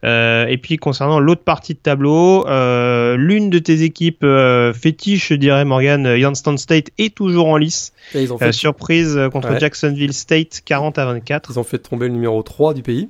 Euh, 0.05 0.47
et 0.47 0.57
puis, 0.57 0.77
concernant 0.77 1.19
l'autre 1.19 1.43
partie 1.43 1.73
de 1.73 1.79
tableau, 1.79 2.47
euh, 2.47 3.17
l'une 3.17 3.49
de 3.49 3.59
tes 3.59 3.83
équipes 3.83 4.25
fétiches, 4.73 5.29
je 5.29 5.35
dirais, 5.35 5.65
Morgan, 5.65 6.05
Youngstown 6.05 6.57
State, 6.57 6.89
est 6.97 7.13
toujours 7.13 7.47
en 7.47 7.57
lice. 7.57 7.93
surprise 8.51 9.19
contre 9.31 9.59
Jacksonville 9.59 10.13
State, 10.13 10.61
40 10.65 10.97
à 10.97 11.05
24. 11.05 11.51
Ils 11.51 11.59
ont 11.59 11.63
fait 11.63 11.79
tomber 11.79 12.07
le 12.07 12.13
numéro 12.13 12.41
3 12.41 12.73
du 12.73 12.81
pays. 12.81 13.09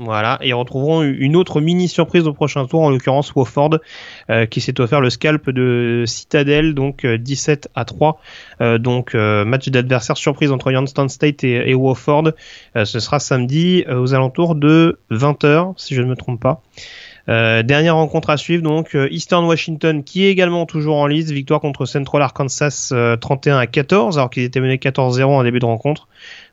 Voilà, 0.00 0.40
et 0.42 0.52
retrouveront 0.52 1.02
une 1.02 1.36
autre 1.36 1.60
mini 1.60 1.86
surprise 1.86 2.26
au 2.26 2.32
prochain 2.32 2.66
tour, 2.66 2.82
en 2.82 2.90
l'occurrence 2.90 3.32
Wofford, 3.36 3.78
euh, 4.28 4.44
qui 4.44 4.60
s'est 4.60 4.80
offert 4.80 5.00
le 5.00 5.08
scalp 5.08 5.50
de 5.50 6.02
Citadel, 6.04 6.74
donc 6.74 7.06
17 7.06 7.66
euh, 7.66 7.80
à 7.80 7.84
3. 7.84 8.20
Euh, 8.60 8.78
donc 8.78 9.14
match 9.14 9.68
d'adversaire 9.68 10.16
surprise 10.16 10.50
entre 10.50 10.72
Youngstown 10.72 11.08
State 11.08 11.44
et, 11.44 11.74
Wofford. 11.74 12.32
ce 12.74 12.98
sera 12.98 13.20
samedi 13.20 13.84
aux 13.88 14.14
alentours 14.14 14.56
de 14.56 14.98
20h, 15.12 15.74
si 15.76 15.94
je 15.94 16.02
ne 16.02 16.06
me 16.06 16.16
trompe 16.16 16.40
pas. 16.40 16.62
dernière 17.28 17.94
rencontre 17.94 18.30
à 18.30 18.36
suivre, 18.36 18.64
donc 18.64 18.96
Eastern 19.10 19.44
Washington 19.44 20.02
qui 20.02 20.24
est 20.24 20.30
également 20.30 20.66
toujours 20.66 20.96
en 20.96 21.06
liste, 21.06 21.30
victoire 21.30 21.60
contre 21.60 21.86
Central 21.86 22.22
Arkansas 22.22 22.92
31 23.20 23.58
à 23.58 23.66
14, 23.68 24.18
alors 24.18 24.30
qu'ils 24.30 24.42
étaient 24.42 24.60
menés 24.60 24.76
14-0 24.76 25.24
en 25.24 25.44
début 25.44 25.60
de 25.60 25.66
rencontre. 25.66 26.08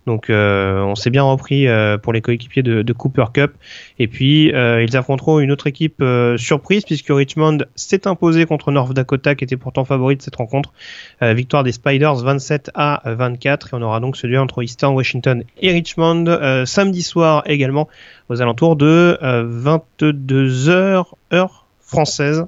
Donc 0.08 0.30
euh, 0.30 0.82
on 0.82 0.95
s'est 0.95 1.10
bien 1.10 1.24
repris 1.24 1.68
euh, 1.68 1.97
pour 1.97 2.12
les 2.12 2.22
coéquipiers 2.22 2.64
de, 2.64 2.82
de, 2.82 2.93
Cooper 2.93 3.26
Cup. 3.34 3.54
Et 3.99 4.08
puis 4.08 4.54
euh, 4.54 4.84
ils 4.84 4.97
affronteront 4.97 5.39
une 5.39 5.52
autre 5.52 5.68
équipe 5.68 6.04
surprise 6.38 6.84
puisque 6.84 7.10
Richmond 7.10 7.60
s'est 7.76 8.08
imposé 8.08 8.45
contre 8.45 8.72
North 8.72 8.93
Dakota 8.93 9.36
qui 9.36 9.43
était 9.43 9.58
pourtant 9.58 9.86
favori 9.86 10.16
de 10.16 10.22
cette 10.22 10.36
rencontre. 10.36 10.74
victoire 11.22 11.64
des 11.64 11.72
Spiders 11.72 12.16
27 12.16 12.72
à 12.74 13.02
24 13.06 13.68
et 13.68 13.78
on 13.78 13.82
aura 13.82 13.99
donc 13.99 14.18
celui 14.18 14.38
entre 14.38 14.64
Eastern 14.64 14.95
Washington 14.95 15.43
et 15.62 15.72
Richmond 15.72 16.66
samedi 16.66 17.04
soir 17.04 17.43
également 17.45 17.88
aux 18.30 18.41
alentours 18.41 18.76
de 18.76 19.18
22h 19.22 21.06
heure 21.34 21.66
française 21.80 22.45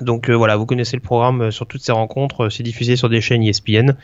donc 0.00 0.28
euh, 0.28 0.34
voilà, 0.34 0.56
vous 0.56 0.66
connaissez 0.66 0.96
le 0.96 1.02
programme 1.02 1.50
sur 1.50 1.66
toutes 1.66 1.80
ces 1.80 1.92
rencontres, 1.92 2.50
c'est 2.50 2.62
diffusé 2.62 2.96
sur 2.96 3.08
des 3.08 3.20
chaînes 3.20 3.42
ESPN. 3.42 3.96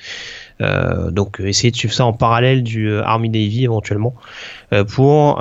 Donc 0.61 1.41
essayez 1.41 1.71
de 1.71 1.77
suivre 1.77 1.95
ça 1.95 2.05
en 2.05 2.13
parallèle 2.13 2.63
du 2.63 2.95
Army 2.99 3.31
Navy 3.31 3.65
éventuellement 3.65 4.15
pour 4.89 5.37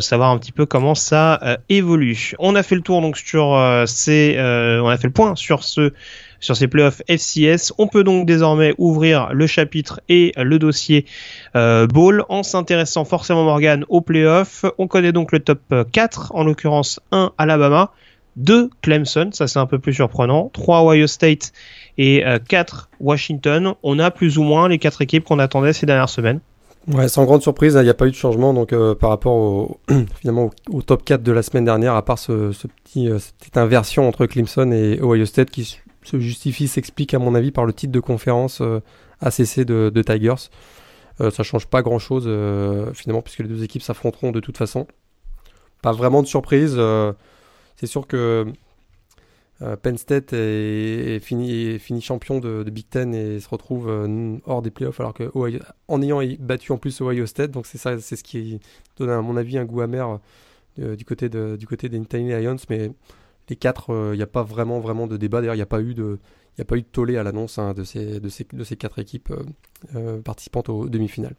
savoir 0.00 0.30
un 0.30 0.38
petit 0.38 0.52
peu 0.52 0.66
comment 0.66 0.94
ça 0.94 1.58
évolue. 1.68 2.32
On 2.38 2.54
a 2.54 2.62
fait 2.62 2.74
le 2.74 2.82
tour 2.82 3.00
donc 3.00 3.16
sur 3.16 3.84
ces, 3.86 4.36
on 4.38 4.88
a 4.88 4.96
fait 4.96 5.06
le 5.06 5.12
point 5.12 5.34
sur 5.34 5.64
ce 5.64 5.92
sur 6.40 6.56
ces 6.56 6.68
playoffs 6.68 7.02
FCS. 7.08 7.72
On 7.78 7.88
peut 7.88 8.04
donc 8.04 8.26
désormais 8.26 8.74
ouvrir 8.78 9.32
le 9.32 9.46
chapitre 9.46 10.00
et 10.08 10.32
le 10.36 10.58
dossier 10.58 11.06
euh, 11.54 11.86
Ball 11.86 12.24
en 12.28 12.42
s'intéressant 12.42 13.04
forcément 13.04 13.44
Morgan 13.44 13.84
aux 13.88 14.00
playoffs. 14.00 14.64
On 14.78 14.86
connaît 14.86 15.12
donc 15.12 15.32
le 15.32 15.40
top 15.40 15.60
4, 15.92 16.32
en 16.34 16.44
l'occurrence 16.44 17.00
1 17.12 17.32
Alabama, 17.38 17.92
2 18.36 18.70
Clemson, 18.82 19.30
ça 19.32 19.46
c'est 19.46 19.58
un 19.58 19.66
peu 19.66 19.78
plus 19.78 19.94
surprenant, 19.94 20.50
3 20.52 20.84
Ohio 20.84 21.06
State 21.06 21.52
et 21.98 22.24
4 22.48 22.88
euh, 22.92 22.96
Washington. 23.04 23.74
On 23.82 23.98
a 23.98 24.10
plus 24.10 24.38
ou 24.38 24.42
moins 24.42 24.68
les 24.68 24.78
quatre 24.78 25.02
équipes 25.02 25.24
qu'on 25.24 25.38
attendait 25.38 25.72
ces 25.72 25.86
dernières 25.86 26.08
semaines. 26.08 26.40
Ouais, 26.88 27.08
sans 27.08 27.24
grande 27.24 27.42
surprise, 27.42 27.74
il 27.74 27.82
n'y 27.82 27.90
a 27.90 27.94
pas 27.94 28.06
eu 28.06 28.12
de 28.12 28.16
changement 28.16 28.54
donc 28.54 28.72
euh, 28.72 28.94
par 28.94 29.10
rapport 29.10 29.34
au, 29.34 29.80
finalement 30.20 30.50
au, 30.70 30.82
top 30.82 31.04
4 31.04 31.22
de 31.22 31.32
la 31.32 31.42
semaine 31.42 31.64
dernière, 31.64 31.94
à 31.94 32.04
part 32.04 32.18
ce, 32.18 32.52
petit, 32.84 33.10
euh, 33.10 33.18
cette 33.18 33.36
petite 33.36 33.56
inversion 33.56 34.06
entre 34.06 34.26
Clemson 34.26 34.70
et 34.70 35.00
Ohio 35.02 35.26
State 35.26 35.50
qui 35.50 35.64
se 36.04 36.20
justifie, 36.20 36.68
s'explique 36.68 37.12
à 37.14 37.18
mon 37.18 37.34
avis 37.34 37.50
par 37.50 37.64
le 37.64 37.72
titre 37.72 37.92
de 37.92 37.98
conférence 37.98 38.62
ACC 39.20 39.64
de, 39.64 39.90
de 39.92 40.02
Tigers. 40.02 40.50
ça 41.18 41.42
change 41.42 41.66
pas 41.66 41.82
grand 41.82 41.98
chose 41.98 42.30
finalement 42.94 43.22
puisque 43.22 43.40
les 43.40 43.48
deux 43.48 43.64
équipes 43.64 43.82
s'affronteront 43.82 44.30
de 44.30 44.38
toute 44.38 44.56
façon. 44.56 44.86
Pas 45.82 45.90
vraiment 45.90 46.22
de 46.22 46.28
surprise. 46.28 46.80
C'est 47.74 47.86
sûr 47.86 48.06
que 48.06 48.46
Penn 49.60 49.96
State 49.96 50.34
est, 50.34 51.18
fini, 51.20 52.00
champion 52.02 52.40
de, 52.40 52.62
Big 52.64 52.88
Ten 52.88 53.14
et 53.14 53.40
se 53.40 53.48
retrouve 53.48 53.88
euh, 53.88 54.36
hors 54.44 54.60
des 54.60 54.70
playoffs 54.70 55.00
alors 55.00 55.14
que 55.14 55.30
en 55.88 56.02
ayant 56.02 56.20
battu 56.38 56.72
en 56.72 56.78
plus 56.78 57.00
Ohio 57.00 57.24
State, 57.24 57.52
donc 57.52 57.66
c'est 57.66 57.78
ça, 57.78 57.98
c'est 57.98 58.16
ce 58.16 58.24
qui 58.24 58.60
donne 58.98 59.10
à 59.10 59.22
mon 59.22 59.36
avis 59.36 59.56
un 59.56 59.64
goût 59.64 59.80
amer 59.80 60.20
euh, 60.78 60.94
du 60.94 61.06
côté 61.06 61.28
des 61.30 62.04
Tiny 62.04 62.32
Lions, 62.32 62.56
mais 62.68 62.90
les 63.48 63.56
quatre, 63.56 64.10
il 64.12 64.16
n'y 64.16 64.22
a 64.22 64.26
pas 64.26 64.42
vraiment 64.42 65.06
de 65.06 65.16
débat. 65.16 65.40
D'ailleurs, 65.40 65.54
il 65.54 65.58
n'y 65.58 65.62
a 65.62 65.66
pas 65.66 65.80
eu 65.80 65.94
de 65.94 66.18
il 66.58 66.84
tollé 66.84 67.16
à 67.16 67.22
l'annonce 67.22 67.58
hein, 67.58 67.74
de 67.74 67.84
ces 67.84 68.76
quatre 68.78 68.98
équipes 68.98 69.32
participantes 70.24 70.68
aux 70.68 70.88
demi-finales. 70.88 71.36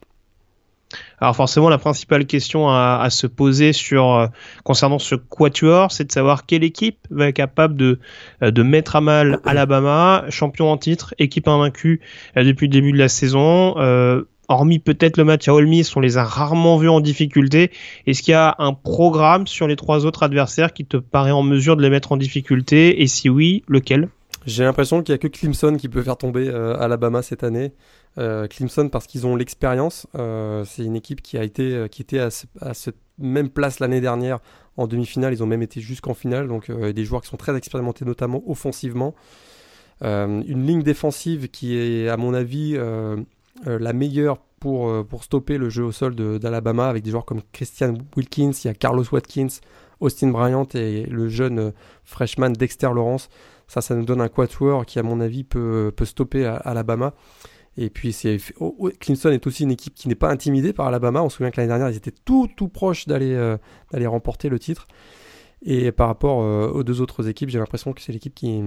Alors 1.20 1.36
forcément, 1.36 1.68
la 1.68 1.78
principale 1.78 2.26
question 2.26 2.68
à, 2.68 3.00
à 3.02 3.10
se 3.10 3.26
poser 3.26 3.72
sur 3.72 4.14
euh, 4.14 4.26
concernant 4.64 4.98
ce 4.98 5.14
quatuor, 5.14 5.92
c'est 5.92 6.04
de 6.04 6.12
savoir 6.12 6.46
quelle 6.46 6.64
équipe 6.64 6.98
va 7.10 7.28
être 7.28 7.36
capable 7.36 7.76
de, 7.76 7.98
euh, 8.42 8.50
de 8.50 8.62
mettre 8.62 8.96
à 8.96 9.00
mal 9.00 9.40
Alabama, 9.44 10.24
champion 10.30 10.70
en 10.70 10.76
titre, 10.76 11.14
équipe 11.18 11.48
invaincue 11.48 12.00
euh, 12.36 12.44
depuis 12.44 12.68
le 12.68 12.72
début 12.72 12.92
de 12.92 12.98
la 12.98 13.08
saison. 13.08 13.74
hormis 14.48 14.78
peut-être 14.78 15.18
le 15.18 15.24
match 15.24 15.46
à 15.48 15.54
Ole 15.54 15.66
Miss, 15.66 15.94
on 15.94 16.00
les 16.00 16.16
a 16.16 16.24
rarement 16.24 16.78
vus 16.78 16.88
en 16.88 17.00
difficulté. 17.00 17.70
Est-ce 18.06 18.22
qu'il 18.22 18.32
y 18.32 18.34
a 18.34 18.54
un 18.58 18.72
programme 18.72 19.46
sur 19.46 19.66
les 19.68 19.76
trois 19.76 20.06
autres 20.06 20.22
adversaires 20.22 20.72
qui 20.72 20.86
te 20.86 20.96
paraît 20.96 21.32
en 21.32 21.42
mesure 21.42 21.76
de 21.76 21.82
les 21.82 21.90
mettre 21.90 22.12
en 22.12 22.16
difficulté? 22.16 23.02
Et 23.02 23.06
si 23.08 23.28
oui, 23.28 23.62
lequel? 23.68 24.08
J'ai 24.46 24.64
l'impression 24.64 25.02
qu'il 25.02 25.12
n'y 25.12 25.16
a 25.16 25.18
que 25.18 25.28
Clemson 25.28 25.76
qui 25.76 25.90
peut 25.90 26.00
faire 26.00 26.16
tomber 26.16 26.48
Alabama 26.48 27.20
cette 27.20 27.44
année. 27.44 27.72
Euh, 28.16 28.48
Clemson 28.48 28.88
parce 28.88 29.06
qu'ils 29.06 29.26
ont 29.26 29.36
l'expérience. 29.36 30.06
Euh, 30.16 30.64
c'est 30.64 30.84
une 30.84 30.96
équipe 30.96 31.22
qui 31.22 31.38
a 31.38 31.44
été 31.44 31.74
euh, 31.74 31.88
qui 31.88 32.02
était 32.02 32.18
à, 32.18 32.30
cette 32.30 32.96
même 33.18 33.48
place 33.48 33.80
l'année 33.80 34.00
dernière 34.00 34.40
en 34.76 34.86
demi-finale. 34.86 35.32
Ils 35.32 35.42
ont 35.42 35.46
même 35.46 35.62
été 35.62 35.80
jusqu'en 35.80 36.14
finale. 36.14 36.48
Donc 36.48 36.70
des 36.70 37.04
joueurs 37.04 37.22
qui 37.22 37.28
sont 37.28 37.36
très 37.36 37.56
expérimentés, 37.56 38.04
notamment 38.04 38.42
offensivement. 38.46 39.14
une 40.02 40.66
ligne 40.66 40.82
défensive 40.82 41.48
qui 41.48 41.76
est 41.76 42.08
à 42.08 42.16
mon 42.16 42.32
avis 42.32 42.78
la 43.66 43.92
meilleure 43.92 44.38
pour, 44.60 45.04
pour 45.06 45.24
stopper 45.24 45.58
le 45.58 45.68
jeu 45.68 45.84
au 45.84 45.92
sol 45.92 46.14
d'Alabama 46.14 46.88
avec 46.88 47.02
des 47.02 47.10
joueurs 47.10 47.24
comme 47.24 47.42
Christian 47.52 47.94
Wilkins, 48.16 48.52
il 48.64 48.68
y 48.68 48.70
a 48.70 48.74
Carlos 48.74 49.04
Watkins, 49.10 49.48
Austin 49.98 50.28
Bryant 50.28 50.68
et 50.74 51.06
le 51.06 51.28
jeune 51.28 51.72
freshman 52.04 52.50
Dexter 52.50 52.90
Lawrence. 52.94 53.28
Ça, 53.66 53.80
ça 53.80 53.96
nous 53.96 54.04
donne 54.04 54.20
un 54.20 54.28
quatuor 54.28 54.86
qui, 54.86 55.00
à 55.00 55.02
mon 55.02 55.20
avis, 55.20 55.42
peut, 55.42 55.92
peut 55.94 56.04
stopper 56.04 56.46
Alabama. 56.64 57.14
Et 57.80 57.90
puis 57.90 58.12
c'est 58.12 58.38
Clemson 58.98 59.30
est 59.30 59.46
aussi 59.46 59.62
une 59.62 59.70
équipe 59.70 59.94
qui 59.94 60.08
n'est 60.08 60.16
pas 60.16 60.28
intimidée 60.30 60.72
par 60.72 60.88
Alabama. 60.88 61.22
On 61.22 61.28
se 61.28 61.36
souvient 61.36 61.52
que 61.52 61.58
l'année 61.58 61.68
dernière, 61.68 61.88
ils 61.88 61.96
étaient 61.96 62.12
tout 62.24 62.48
tout 62.56 62.66
proches 62.66 63.06
d'aller 63.06 63.32
euh, 63.32 63.56
remporter 63.92 64.48
le 64.48 64.58
titre. 64.58 64.88
Et 65.62 65.92
par 65.92 66.08
rapport 66.08 66.42
euh, 66.42 66.68
aux 66.68 66.82
deux 66.82 67.00
autres 67.00 67.28
équipes, 67.28 67.50
j'ai 67.50 67.60
l'impression 67.60 67.92
que 67.92 68.02
c'est 68.02 68.12
l'équipe 68.12 68.34
qui 68.34 68.64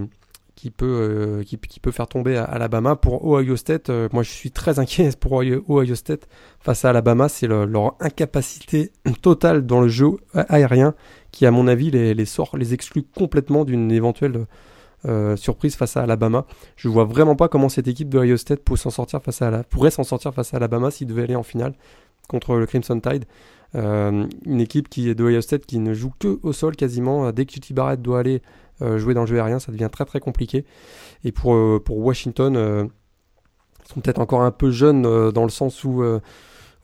qui 0.55 0.71
peut 0.71 0.85
euh, 0.85 1.43
qui, 1.43 1.57
peut 1.57 1.91
faire 1.91 2.07
tomber 2.07 2.37
Alabama 2.37 2.95
pour 2.95 3.25
Ohio 3.25 3.57
State. 3.57 3.91
moi, 4.13 4.23
je 4.23 4.29
suis 4.29 4.51
très 4.51 4.79
inquiet 4.79 5.09
pour 5.19 5.33
Ohio, 5.33 5.95
State 5.95 6.29
face 6.61 6.85
à 6.85 6.91
Alabama. 6.91 7.27
C'est 7.27 7.47
leur 7.47 7.95
incapacité 7.99 8.93
totale 9.21 9.65
dans 9.65 9.81
le 9.81 9.89
jeu 9.89 10.07
aérien 10.33 10.95
qui, 11.31 11.45
à 11.45 11.51
mon 11.51 11.67
avis, 11.67 11.91
les 11.91 12.25
sort, 12.25 12.55
les 12.55 12.73
exclut 12.73 13.03
complètement 13.03 13.65
d'une 13.65 13.91
éventuelle 13.91 14.45
euh, 15.07 15.35
surprise 15.35 15.75
face 15.75 15.97
à 15.97 16.03
Alabama. 16.03 16.45
Je 16.75 16.87
vois 16.89 17.05
vraiment 17.05 17.35
pas 17.35 17.47
comment 17.47 17.69
cette 17.69 17.87
équipe 17.87 18.09
de 18.09 18.19
Ohio 18.19 18.37
State 18.37 18.61
pourrait 18.61 18.79
s'en 18.79 18.89
sortir 18.89 19.21
face 19.21 19.41
à 19.41 19.63
pourrait 19.63 19.91
s'en 19.91 20.03
sortir 20.03 20.33
face 20.33 20.53
à 20.53 20.57
Alabama 20.57 20.91
s'il 20.91 21.07
devait 21.07 21.23
aller 21.23 21.35
en 21.35 21.43
finale 21.43 21.73
contre 22.27 22.55
le 22.55 22.65
Crimson 22.65 22.99
Tide. 22.99 23.25
Euh, 23.73 24.27
une 24.45 24.59
équipe 24.59 24.89
qui 24.89 25.09
est 25.09 25.15
de 25.15 25.23
Ohio 25.23 25.41
State 25.41 25.65
qui 25.65 25.79
ne 25.79 25.93
joue 25.93 26.11
que 26.19 26.39
au 26.43 26.53
sol 26.53 26.75
quasiment. 26.75 27.31
Dès 27.31 27.45
que 27.45 27.53
QT 27.53 27.73
Barrett 27.73 28.01
doit 28.01 28.19
aller 28.19 28.41
euh, 28.81 28.97
jouer 28.97 29.13
dans 29.13 29.21
le 29.21 29.27
jeu 29.27 29.37
aérien, 29.37 29.59
ça 29.59 29.71
devient 29.71 29.89
très 29.91 30.05
très 30.05 30.19
compliqué. 30.19 30.65
Et 31.23 31.31
pour, 31.31 31.81
pour 31.83 31.97
Washington, 31.97 32.89
ils 33.83 33.93
sont 33.93 34.01
peut-être 34.01 34.19
encore 34.19 34.41
un 34.41 34.51
peu 34.51 34.71
jeunes 34.71 35.31
dans 35.31 35.43
le 35.43 35.49
sens 35.49 35.83
où 35.83 36.03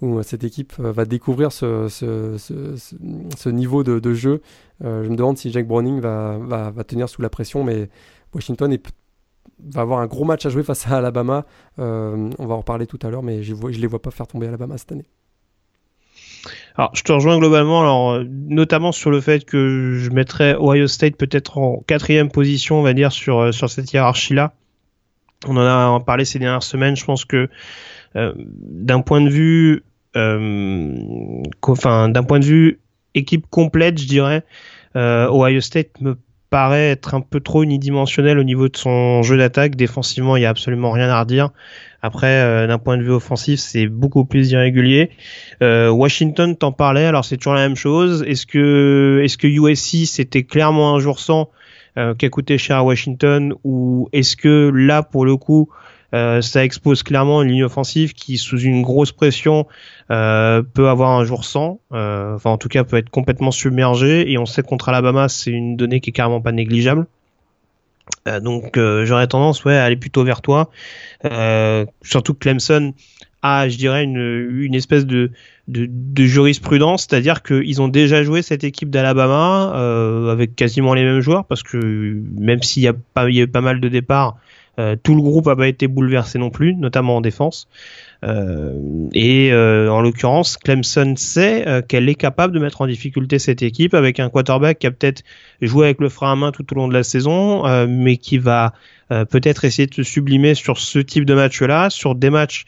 où 0.01 0.21
cette 0.23 0.43
équipe 0.43 0.73
va 0.77 1.05
découvrir 1.05 1.51
ce, 1.51 3.49
niveau 3.49 3.83
de, 3.83 4.13
jeu. 4.13 4.41
Euh, 4.83 5.03
je 5.03 5.09
me 5.09 5.15
demande 5.15 5.37
si 5.37 5.51
Jack 5.51 5.67
Browning 5.67 5.99
va, 5.99 6.71
tenir 6.87 7.09
sous 7.09 7.21
la 7.21 7.29
pression, 7.29 7.63
mais 7.63 7.89
Washington 8.33 8.77
va 9.69 9.81
avoir 9.81 9.99
un 9.99 10.07
gros 10.07 10.25
match 10.25 10.45
à 10.45 10.49
jouer 10.49 10.63
face 10.63 10.87
à 10.87 10.97
Alabama. 10.97 11.45
Euh, 11.79 12.29
on 12.37 12.45
va 12.45 12.55
en 12.55 12.59
reparler 12.59 12.85
tout 12.85 12.99
à 13.01 13.09
l'heure, 13.09 13.23
mais 13.23 13.43
je 13.43 13.53
ne 13.55 13.69
les 13.69 13.87
vois 13.87 14.01
pas 14.01 14.11
faire 14.11 14.27
tomber 14.27 14.47
Alabama 14.47 14.77
cette 14.77 14.91
année. 14.91 15.07
Alors, 16.75 16.91
je 16.93 17.01
te 17.01 17.11
rejoins 17.11 17.39
globalement, 17.39 18.19
notamment 18.23 18.91
sur 18.91 19.09
le 19.09 19.19
fait 19.19 19.45
que 19.45 19.97
je 19.97 20.09
mettrais 20.11 20.55
Ohio 20.59 20.87
State 20.87 21.15
peut-être 21.15 21.57
en 21.57 21.83
quatrième 21.87 22.29
position, 22.29 22.79
on 22.79 22.83
va 22.83 22.93
dire, 22.93 23.11
sur 23.11 23.39
euh, 23.39 23.51
cette 23.51 23.91
hiérarchie-là. 23.91 24.53
On 25.47 25.57
en 25.57 25.95
a 25.95 25.99
parlé 26.01 26.25
ces 26.25 26.39
dernières 26.39 26.63
semaines. 26.63 26.95
Je 26.95 27.05
pense 27.05 27.25
que 27.25 27.49
euh, 28.15 28.33
d'un 28.37 29.01
point 29.01 29.21
de 29.21 29.29
vue, 29.29 29.73
euh, 29.73 29.81
enfin 31.61 32.09
d'un 32.09 32.23
point 32.23 32.39
de 32.39 32.45
vue 32.45 32.79
équipe 33.15 33.45
complète, 33.49 33.99
je 33.99 34.07
dirais, 34.07 34.43
euh, 34.95 35.29
Ohio 35.29 35.61
State 35.61 36.01
me 36.01 36.17
paraît 36.49 36.91
être 36.91 37.13
un 37.13 37.21
peu 37.21 37.39
trop 37.39 37.63
unidimensionnel 37.63 38.39
au 38.39 38.43
niveau 38.43 38.69
de 38.69 38.77
son 38.77 39.21
jeu 39.21 39.37
d'attaque. 39.37 39.75
Défensivement, 39.75 40.37
il 40.37 40.43
y 40.43 40.45
a 40.45 40.49
absolument 40.49 40.91
rien 40.91 41.09
à 41.09 41.19
redire. 41.19 41.49
Après, 42.01 42.67
d'un 42.67 42.77
point 42.77 42.97
de 42.97 43.03
vue 43.03 43.11
offensif, 43.11 43.59
c'est 43.59 43.87
beaucoup 43.87 44.23
plus 44.23 44.51
irrégulier. 44.51 45.09
Washington 45.59 46.55
t'en 46.55 46.71
parlait, 46.71 47.05
alors 47.05 47.25
c'est 47.25 47.35
toujours 47.35 47.55
la 47.55 47.67
même 47.67 47.75
chose. 47.75 48.23
Est-ce 48.25 48.45
que 48.45 49.19
est-ce 49.23 49.37
que 49.37 49.47
USC 49.47 50.05
c'était 50.05 50.43
clairement 50.43 50.95
un 50.95 50.99
jour 50.99 51.19
sans 51.19 51.49
qui 52.17 52.25
a 52.25 52.29
coûté 52.29 52.57
cher 52.57 52.77
à 52.77 52.83
Washington 52.83 53.53
ou 53.65 54.07
est-ce 54.13 54.37
que 54.37 54.71
là 54.73 55.03
pour 55.03 55.25
le 55.25 55.35
coup 55.35 55.69
euh, 56.17 56.41
ça 56.41 56.63
expose 56.63 57.03
clairement 57.03 57.41
une 57.43 57.49
ligne 57.49 57.63
offensive 57.63 58.13
qui, 58.13 58.37
sous 58.37 58.59
une 58.59 58.81
grosse 58.81 59.11
pression, 59.11 59.67
euh, 60.11 60.63
peut 60.63 60.89
avoir 60.89 61.11
un 61.11 61.23
jour 61.23 61.45
sans, 61.45 61.79
euh, 61.93 62.35
enfin 62.35 62.49
en 62.49 62.57
tout 62.57 62.69
cas 62.69 62.83
peut 62.83 62.97
être 62.97 63.09
complètement 63.09 63.51
submergé. 63.51 64.31
Et 64.31 64.37
on 64.37 64.45
sait 64.45 64.63
contre 64.63 64.89
Alabama, 64.89 65.29
c'est 65.29 65.51
une 65.51 65.75
donnée 65.75 65.99
qui 65.99 66.09
est 66.09 66.13
carrément 66.13 66.41
pas 66.41 66.51
négligeable. 66.51 67.05
donc 68.41 68.77
j'aurais 68.77 69.27
tendance 69.27 69.63
ouais, 69.65 69.77
à 69.77 69.83
aller 69.83 69.97
plutôt 69.97 70.23
vers 70.23 70.41
toi. 70.41 70.69
surtout 72.01 72.33
que 72.33 72.39
Clemson 72.39 72.93
a, 73.43 73.69
je 73.69 73.77
dirais, 73.77 74.03
une, 74.03 74.73
espèce 74.73 75.05
de, 75.05 75.31
de, 75.67 75.87
de 75.89 76.23
jurisprudence, 76.25 77.05
c'est-à-dire 77.07 77.43
qu'ils 77.43 77.81
ont 77.81 77.87
déjà 77.87 78.23
joué 78.23 78.41
cette 78.41 78.63
équipe 78.63 78.89
d'Alabama 78.89 80.31
avec 80.31 80.55
quasiment 80.55 80.93
les 80.93 81.03
mêmes 81.03 81.21
joueurs, 81.21 81.45
parce 81.45 81.63
que 81.63 82.21
même 82.37 82.63
s'il 82.63 82.83
y 82.83 82.87
a 82.87 82.93
pas 83.13 83.61
mal 83.61 83.79
de 83.81 83.89
départs, 83.89 84.37
euh, 84.79 84.95
tout 85.01 85.15
le 85.15 85.21
groupe 85.21 85.47
n'a 85.47 85.55
pas 85.55 85.67
été 85.67 85.87
bouleversé 85.87 86.37
non 86.37 86.51
plus, 86.51 86.75
notamment 86.75 87.17
en 87.17 87.21
défense. 87.21 87.67
Euh, 88.23 88.73
et 89.13 89.51
euh, 89.51 89.89
en 89.89 90.01
l'occurrence, 90.01 90.57
Clemson 90.57 91.15
sait 91.17 91.83
qu'elle 91.87 92.07
est 92.09 92.15
capable 92.15 92.53
de 92.53 92.59
mettre 92.59 92.81
en 92.81 92.87
difficulté 92.87 93.39
cette 93.39 93.63
équipe 93.63 93.93
avec 93.93 94.19
un 94.19 94.29
quarterback 94.29 94.79
qui 94.79 94.87
a 94.87 94.91
peut-être 94.91 95.23
joué 95.61 95.85
avec 95.85 95.99
le 95.99 96.09
frein 96.09 96.33
à 96.33 96.35
main 96.35 96.51
tout 96.51 96.65
au 96.71 96.75
long 96.75 96.87
de 96.87 96.93
la 96.93 97.03
saison, 97.03 97.63
mais 97.87 98.17
qui 98.17 98.37
va 98.37 98.73
peut-être 99.09 99.65
essayer 99.65 99.87
de 99.87 99.93
se 99.93 100.03
sublimer 100.03 100.53
sur 100.53 100.77
ce 100.77 100.99
type 100.99 101.25
de 101.25 101.33
match-là, 101.33 101.89
sur 101.89 102.15
des 102.15 102.29
matchs 102.29 102.65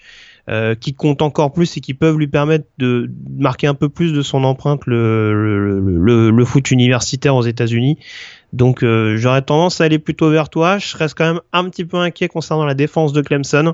qui 0.79 0.93
comptent 0.95 1.21
encore 1.21 1.53
plus 1.53 1.77
et 1.77 1.79
qui 1.79 1.93
peuvent 1.93 2.17
lui 2.17 2.27
permettre 2.27 2.65
de 2.79 3.11
marquer 3.37 3.67
un 3.67 3.75
peu 3.75 3.89
plus 3.89 4.13
de 4.13 4.21
son 4.23 4.43
empreinte 4.43 4.81
le, 4.87 5.79
le, 5.79 6.31
le 6.31 6.45
foot 6.45 6.71
universitaire 6.71 7.35
aux 7.35 7.43
États-Unis. 7.43 7.97
Donc 8.53 8.83
euh, 8.83 9.15
j'aurais 9.17 9.41
tendance 9.41 9.81
à 9.81 9.85
aller 9.85 9.99
plutôt 9.99 10.29
vers 10.29 10.49
toi. 10.49 10.77
Je 10.77 10.97
reste 10.97 11.15
quand 11.15 11.25
même 11.25 11.41
un 11.53 11.69
petit 11.69 11.85
peu 11.85 11.97
inquiet 11.97 12.27
concernant 12.27 12.65
la 12.65 12.73
défense 12.73 13.13
de 13.13 13.21
Clemson. 13.21 13.73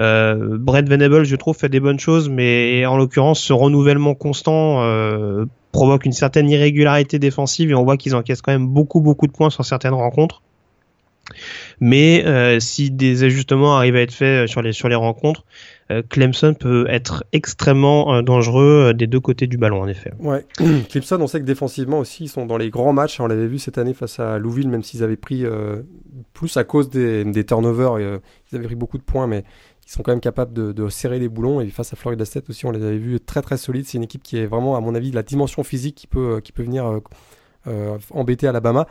Euh, 0.00 0.56
Brett 0.58 0.88
Venable, 0.88 1.24
je 1.24 1.36
trouve, 1.36 1.56
fait 1.56 1.68
des 1.68 1.80
bonnes 1.80 1.98
choses, 1.98 2.28
mais 2.28 2.86
en 2.86 2.96
l'occurrence, 2.96 3.40
ce 3.40 3.52
renouvellement 3.52 4.14
constant 4.14 4.82
euh, 4.82 5.44
provoque 5.72 6.04
une 6.04 6.12
certaine 6.12 6.48
irrégularité 6.48 7.18
défensive 7.18 7.70
et 7.70 7.74
on 7.74 7.84
voit 7.84 7.96
qu'ils 7.96 8.14
encaissent 8.14 8.42
quand 8.42 8.52
même 8.52 8.68
beaucoup, 8.68 9.00
beaucoup 9.00 9.26
de 9.26 9.32
points 9.32 9.50
sur 9.50 9.64
certaines 9.64 9.94
rencontres. 9.94 10.42
Mais 11.80 12.24
si 12.58 12.90
des 12.90 13.22
ajustements 13.22 13.76
arrivent 13.76 13.96
à 13.96 14.00
être 14.00 14.14
faits 14.14 14.48
sur 14.48 14.62
les, 14.62 14.72
sur 14.72 14.88
les 14.88 14.94
rencontres, 14.94 15.44
Clemson 16.10 16.54
peut 16.54 16.86
être 16.88 17.24
extrêmement 17.32 18.14
euh, 18.14 18.22
dangereux 18.22 18.88
euh, 18.88 18.92
des 18.92 19.06
deux 19.06 19.20
côtés 19.20 19.46
du 19.46 19.56
ballon, 19.56 19.80
en 19.80 19.88
effet. 19.88 20.12
Ouais. 20.18 20.44
Clemson, 20.90 21.18
on 21.20 21.26
sait 21.26 21.40
que 21.40 21.44
défensivement 21.44 21.98
aussi, 21.98 22.24
ils 22.24 22.28
sont 22.28 22.46
dans 22.46 22.58
les 22.58 22.70
grands 22.70 22.92
matchs. 22.92 23.20
On 23.20 23.26
l'avait 23.26 23.46
vu 23.46 23.58
cette 23.58 23.78
année 23.78 23.94
face 23.94 24.20
à 24.20 24.38
Louisville, 24.38 24.68
même 24.68 24.82
s'ils 24.82 25.02
avaient 25.02 25.16
pris 25.16 25.44
plus 26.34 26.56
à 26.56 26.64
cause 26.64 26.90
des, 26.90 27.44
turnovers, 27.44 27.98
ils 27.98 28.56
avaient 28.56 28.66
pris 28.66 28.74
beaucoup 28.74 28.98
de 28.98 29.02
points, 29.02 29.26
mais 29.26 29.44
ils 29.86 29.90
sont 29.90 30.02
quand 30.02 30.12
même 30.12 30.20
capables 30.20 30.52
de, 30.52 30.88
serrer 30.88 31.18
les 31.18 31.28
boulons. 31.28 31.60
Et 31.60 31.68
face 31.68 31.92
à 31.92 31.96
Florida 31.96 32.24
State 32.24 32.50
aussi, 32.50 32.66
on 32.66 32.70
les 32.70 32.84
avait 32.84 32.98
vus 32.98 33.20
très 33.20 33.40
très 33.40 33.56
solides. 33.56 33.86
C'est 33.86 33.96
une 33.96 34.04
équipe 34.04 34.22
qui 34.22 34.36
est 34.36 34.46
vraiment, 34.46 34.76
à 34.76 34.80
mon 34.80 34.94
avis, 34.94 35.10
de 35.10 35.16
la 35.16 35.22
dimension 35.22 35.62
physique 35.62 35.94
qui 35.94 36.06
peut, 36.06 36.40
qui 36.42 36.52
peut 36.52 36.62
venir 36.62 37.00
embêter 38.10 38.46
Alabama. 38.46 38.86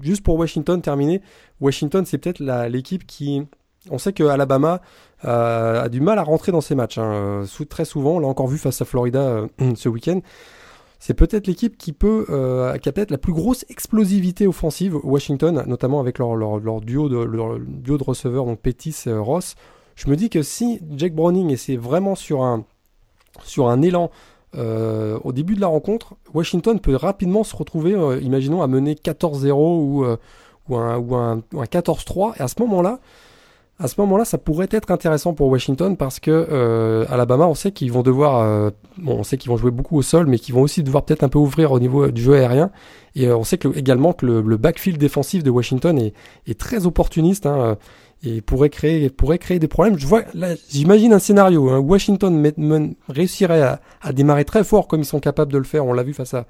Juste 0.00 0.22
pour 0.22 0.36
Washington, 0.36 0.80
terminé, 0.80 1.20
Washington, 1.60 2.06
c'est 2.06 2.18
peut-être 2.18 2.40
l'équipe 2.68 3.06
qui 3.06 3.42
on 3.90 3.98
sait 3.98 4.12
que 4.12 4.24
Alabama 4.24 4.80
euh, 5.24 5.84
a 5.84 5.88
du 5.88 6.00
mal 6.00 6.18
à 6.18 6.22
rentrer 6.22 6.52
dans 6.52 6.60
ces 6.60 6.74
matchs. 6.74 6.98
Hein, 6.98 7.12
euh, 7.12 7.64
très 7.68 7.84
souvent, 7.84 8.16
on 8.16 8.18
l'a 8.18 8.28
encore 8.28 8.48
vu 8.48 8.58
face 8.58 8.80
à 8.82 8.84
Florida 8.84 9.20
euh, 9.20 9.48
ce 9.74 9.88
week-end. 9.88 10.20
C'est 10.98 11.14
peut-être 11.14 11.46
l'équipe 11.46 11.76
qui 11.76 11.92
peut, 11.92 12.24
qui 12.82 12.88
a 12.88 12.92
peut-être 12.92 13.10
la 13.10 13.18
plus 13.18 13.34
grosse 13.34 13.66
explosivité 13.68 14.46
offensive. 14.46 14.96
Washington, 15.04 15.62
notamment 15.66 16.00
avec 16.00 16.18
leur, 16.18 16.80
duo 16.80 17.10
de 17.10 17.18
leur 17.18 17.58
duo 17.60 17.98
de 17.98 18.02
receveurs, 18.02 18.46
donc 18.46 18.60
Pettis 18.60 18.96
et 19.04 19.12
Ross. 19.12 19.56
Je 19.94 20.08
me 20.08 20.16
dis 20.16 20.30
que 20.30 20.42
si 20.42 20.80
Jack 20.96 21.14
Browning 21.14 21.50
essaie 21.50 21.76
vraiment 21.76 22.14
sur 22.14 22.42
un 22.42 22.64
sur 23.44 23.68
un 23.68 23.82
élan 23.82 24.10
au 24.54 25.32
début 25.32 25.54
de 25.54 25.60
la 25.60 25.66
rencontre, 25.66 26.14
Washington 26.32 26.80
peut 26.80 26.96
rapidement 26.96 27.44
se 27.44 27.54
retrouver, 27.54 27.92
imaginons, 28.22 28.62
à 28.62 28.66
mener 28.66 28.94
14-0 28.94 29.52
ou, 29.52 30.06
ou 30.70 30.76
un, 30.76 30.96
ou 30.96 31.14
un 31.14 31.42
14-3. 31.52 32.38
Et 32.38 32.42
à 32.42 32.48
ce 32.48 32.54
moment-là, 32.60 33.00
à 33.78 33.88
ce 33.88 34.00
moment-là, 34.00 34.24
ça 34.24 34.38
pourrait 34.38 34.68
être 34.70 34.90
intéressant 34.90 35.34
pour 35.34 35.48
Washington 35.48 35.96
parce 35.96 36.18
que 36.18 36.30
euh, 36.30 37.04
Alabama, 37.10 37.46
on 37.46 37.54
sait 37.54 37.72
qu'ils 37.72 37.92
vont 37.92 38.02
devoir, 38.02 38.40
euh, 38.40 38.70
bon, 38.96 39.18
on 39.18 39.22
sait 39.22 39.36
qu'ils 39.36 39.50
vont 39.50 39.58
jouer 39.58 39.70
beaucoup 39.70 39.98
au 39.98 40.02
sol, 40.02 40.26
mais 40.26 40.38
qu'ils 40.38 40.54
vont 40.54 40.62
aussi 40.62 40.82
devoir 40.82 41.04
peut-être 41.04 41.24
un 41.24 41.28
peu 41.28 41.38
ouvrir 41.38 41.72
au 41.72 41.78
niveau 41.78 42.08
du 42.08 42.22
jeu 42.22 42.34
aérien. 42.34 42.70
Et 43.14 43.26
euh, 43.26 43.36
on 43.36 43.44
sait 43.44 43.58
que, 43.58 43.68
également 43.76 44.14
que 44.14 44.24
le, 44.24 44.56
backfield 44.56 44.98
défensif 44.98 45.42
de 45.42 45.50
Washington 45.50 45.98
est, 45.98 46.58
très 46.58 46.86
opportuniste 46.86 47.44
hein, 47.44 47.76
et 48.22 48.40
pourrait 48.40 48.70
créer, 48.70 49.10
pourrait 49.10 49.38
créer 49.38 49.58
des 49.58 49.68
problèmes. 49.68 49.98
Je 49.98 50.06
vois, 50.06 50.22
j'imagine 50.70 51.12
un 51.12 51.18
scénario. 51.18 51.68
Hein, 51.68 51.78
Washington 51.78 52.94
réussirait 53.10 53.60
à, 53.60 53.80
à, 54.00 54.14
démarrer 54.14 54.46
très 54.46 54.64
fort 54.64 54.88
comme 54.88 55.00
ils 55.00 55.06
sont 55.06 55.20
capables 55.20 55.52
de 55.52 55.58
le 55.58 55.64
faire. 55.64 55.84
On 55.84 55.92
l'a 55.92 56.02
vu 56.02 56.14
face 56.14 56.32
à 56.32 56.46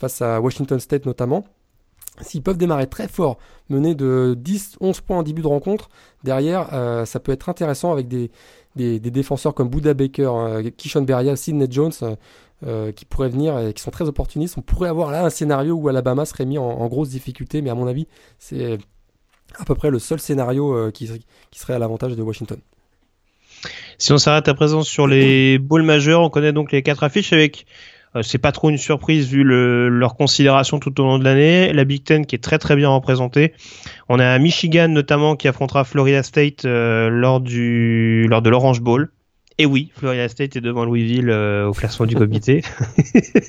face 0.00 0.22
à 0.22 0.40
Washington 0.40 0.80
State 0.80 1.04
notamment. 1.04 1.44
S'ils 2.22 2.42
peuvent 2.42 2.58
démarrer 2.58 2.86
très 2.86 3.08
fort, 3.08 3.38
mener 3.68 3.94
de 3.94 4.36
10-11 4.42 5.00
points 5.02 5.18
en 5.18 5.22
début 5.22 5.42
de 5.42 5.46
rencontre, 5.46 5.88
derrière, 6.24 6.68
euh, 6.72 7.04
ça 7.04 7.20
peut 7.20 7.32
être 7.32 7.48
intéressant 7.48 7.92
avec 7.92 8.08
des, 8.08 8.30
défenseurs 8.76 9.54
comme 9.54 9.68
Buda 9.68 9.94
Baker, 9.94 10.30
euh, 10.34 10.70
Kishon 10.76 11.02
Beria, 11.02 11.36
Sidney 11.36 11.66
Jones, 11.70 11.92
euh, 12.66 12.92
qui 12.92 13.04
pourraient 13.04 13.28
venir 13.28 13.58
et 13.58 13.72
qui 13.72 13.82
sont 13.82 13.90
très 13.90 14.06
opportunistes. 14.06 14.56
On 14.58 14.62
pourrait 14.62 14.88
avoir 14.88 15.10
là 15.10 15.24
un 15.24 15.30
scénario 15.30 15.74
où 15.74 15.88
Alabama 15.88 16.24
serait 16.24 16.44
mis 16.44 16.58
en, 16.58 16.86
grosse 16.88 17.08
difficulté, 17.08 17.62
mais 17.62 17.70
à 17.70 17.74
mon 17.74 17.86
avis, 17.86 18.06
c'est 18.38 18.78
à 19.58 19.64
peu 19.64 19.74
près 19.74 19.90
le 19.90 19.98
seul 19.98 20.20
scénario 20.20 20.90
qui, 20.92 21.08
serait 21.52 21.74
à 21.74 21.78
l'avantage 21.78 22.16
de 22.16 22.22
Washington. 22.22 22.58
Si 23.98 24.12
on 24.12 24.18
s'arrête 24.18 24.48
à 24.48 24.54
présent 24.54 24.82
sur 24.82 25.06
les 25.06 25.58
bowls 25.58 25.82
majeurs, 25.82 26.22
on 26.22 26.30
connaît 26.30 26.52
donc 26.52 26.72
les 26.72 26.82
quatre 26.82 27.02
affiches 27.02 27.32
avec 27.32 27.66
c'est 28.22 28.38
pas 28.38 28.52
trop 28.52 28.70
une 28.70 28.78
surprise 28.78 29.28
vu 29.28 29.44
le, 29.44 29.88
leur 29.88 30.16
considération 30.16 30.78
tout 30.80 31.00
au 31.00 31.04
long 31.04 31.18
de 31.18 31.24
l'année. 31.24 31.72
La 31.72 31.84
Big 31.84 32.02
Ten 32.02 32.26
qui 32.26 32.34
est 32.34 32.40
très 32.40 32.58
très 32.58 32.76
bien 32.76 32.88
représentée. 32.88 33.52
On 34.08 34.18
a 34.18 34.38
Michigan 34.38 34.88
notamment 34.88 35.36
qui 35.36 35.46
affrontera 35.48 35.84
Florida 35.84 36.22
State 36.22 36.64
euh, 36.64 37.08
lors 37.08 37.40
du 37.40 38.26
lors 38.28 38.42
de 38.42 38.50
l'Orange 38.50 38.80
Bowl. 38.80 39.10
Et 39.60 39.66
oui, 39.66 39.90
Florida 39.94 40.26
State 40.26 40.56
est 40.56 40.62
devant 40.62 40.86
Louisville 40.86 41.28
euh, 41.28 41.66
au 41.66 41.72
classement 41.72 42.06
du 42.06 42.16
comité. 42.16 42.62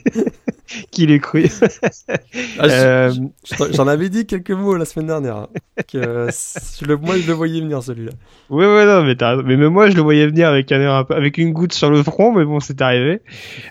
Qui 0.91 1.05
l'est 1.05 1.19
cru 1.19 1.45
ah, 2.59 2.65
euh, 2.65 3.13
J'en 3.71 3.87
avais 3.87 4.09
dit 4.09 4.25
quelques 4.25 4.51
mots 4.51 4.75
la 4.75 4.83
semaine 4.83 5.07
dernière. 5.07 5.37
Hein, 5.37 5.47
que 5.87 6.27
le, 6.85 6.97
moi, 6.97 7.17
je 7.17 7.25
le 7.25 7.31
voyais 7.31 7.61
venir 7.61 7.81
celui-là. 7.81 8.11
Oui, 8.49 8.65
oui, 8.65 8.85
non, 8.85 9.03
mais, 9.05 9.15
mais 9.45 9.55
même 9.55 9.71
moi, 9.71 9.89
je 9.89 9.95
le 9.95 10.01
voyais 10.01 10.27
venir 10.27 10.49
avec, 10.49 10.73
un, 10.73 11.05
avec 11.09 11.37
une 11.37 11.53
goutte 11.53 11.71
sur 11.71 11.89
le 11.89 12.03
front, 12.03 12.33
mais 12.33 12.43
bon, 12.43 12.59
c'est 12.59 12.81
arrivé. 12.81 13.21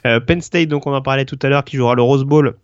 Euh, 0.07 0.19
Penn 0.19 0.41
State, 0.41 0.69
donc 0.69 0.87
on 0.87 0.95
en 0.95 1.03
parlait 1.03 1.27
tout 1.27 1.39
à 1.43 1.51
l'heure, 1.51 1.65
qui 1.65 1.77
jouera 1.77 1.95
le 1.95 2.01
Rose 2.01 2.25
Bowl 2.25 2.57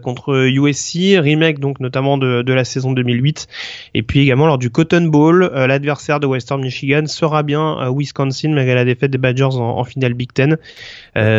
contre 0.00 0.46
USC, 0.46 1.18
remake 1.18 1.58
donc 1.58 1.80
notamment 1.80 2.16
de, 2.16 2.42
de, 2.42 2.52
la 2.52 2.64
saison 2.64 2.92
2008, 2.92 3.48
et 3.94 4.02
puis 4.02 4.20
également 4.20 4.46
lors 4.46 4.58
du 4.58 4.70
Cotton 4.70 5.06
Bowl, 5.06 5.42
euh, 5.42 5.66
l'adversaire 5.66 6.20
de 6.20 6.26
Western 6.26 6.60
Michigan 6.60 7.06
sera 7.06 7.42
bien 7.42 7.80
euh, 7.80 7.90
Wisconsin 7.90 8.50
malgré 8.50 8.76
la 8.76 8.84
défaite 8.84 9.10
des 9.10 9.18
Badgers 9.18 9.56
en, 9.56 9.78
en 9.78 9.84
finale 9.84 10.14
Big 10.14 10.32
Ten. 10.32 10.56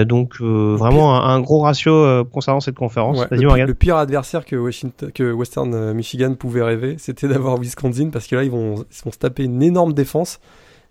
donc 0.06 0.42
vraiment 0.42 1.24
un, 1.24 1.40
gros 1.40 1.62
ratio 1.62 2.26
concernant 2.26 2.60
cette 2.60 2.76
conférence. 2.76 3.26
le, 3.32 3.66
le, 3.66 3.74
pire 3.74 3.96
adversaire 3.96 4.46
que, 4.46 4.56
Washington, 4.56 5.12
que 5.14 5.32
Western 5.32 5.94
Michigan 5.94 6.36
pouvait 6.36 6.64
rêver, 6.64 6.96
c'était 6.98 7.28
d'avoir 7.28 7.58
Wisconsin 7.58 8.10
parce 8.12 8.28
que 8.28 8.36
là 8.36 8.44
ils 8.44 8.52
vont, 8.52 8.76
ils 8.76 9.04
vont 9.06 9.12
se 9.12 9.20
taper 9.20 9.44
une 9.44 9.64
énorme 9.64 9.94
défense. 9.94 10.40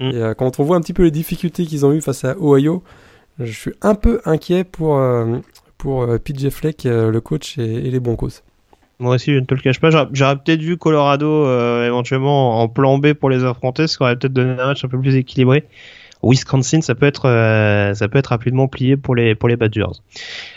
Mm. 0.01 0.11
Et 0.11 0.33
quand 0.39 0.59
on 0.59 0.65
voit 0.65 0.77
un 0.77 0.81
petit 0.81 0.95
peu 0.95 1.05
les 1.05 1.11
difficultés 1.11 1.67
qu'ils 1.67 1.85
ont 1.85 1.93
eu 1.93 2.01
face 2.01 2.25
à 2.25 2.35
Ohio, 2.39 2.83
je 3.39 3.53
suis 3.53 3.73
un 3.83 3.95
peu 3.95 4.21
inquiet 4.25 4.65
pour 4.65 4.99
pour 5.83 6.05
euh, 6.05 6.17
PJ 6.17 6.49
Fleck, 6.51 6.87
euh, 6.87 7.11
le 7.11 7.21
coach 7.21 7.59
et, 7.59 7.91
les 7.91 7.99
bons 7.99 8.15
causes. 8.15 8.45
Moi 9.01 9.17
aussi, 9.17 9.33
je 9.33 9.41
ne 9.41 9.45
te 9.45 9.53
le 9.53 9.61
cache 9.61 9.81
pas. 9.81 9.91
J'aurais 10.13 10.37
peut-être 10.37 10.63
vu 10.63 10.77
Colorado 10.77 11.27
euh, 11.27 11.89
éventuellement 11.89 12.63
en 12.63 12.69
plan 12.69 12.99
B 12.99 13.15
pour 13.15 13.31
les 13.31 13.43
affronter, 13.43 13.89
ce 13.89 13.97
qui 13.97 14.05
aurait 14.05 14.15
peut-être 14.15 14.33
donné 14.33 14.53
un 14.53 14.67
match 14.67 14.85
un 14.85 14.89
peu 14.89 15.01
plus 15.01 15.17
équilibré. 15.17 15.65
Wisconsin, 16.23 16.83
ça 16.83 16.95
peut 16.95 17.07
être 17.07 17.25
ça 17.95 18.09
peut 18.09 18.19
être 18.19 18.29
rapidement 18.29 18.69
plié 18.69 18.97
pour 18.97 19.17
les 19.17 19.35
pour 19.35 19.49
les 19.49 19.57
Badgers. 19.57 19.99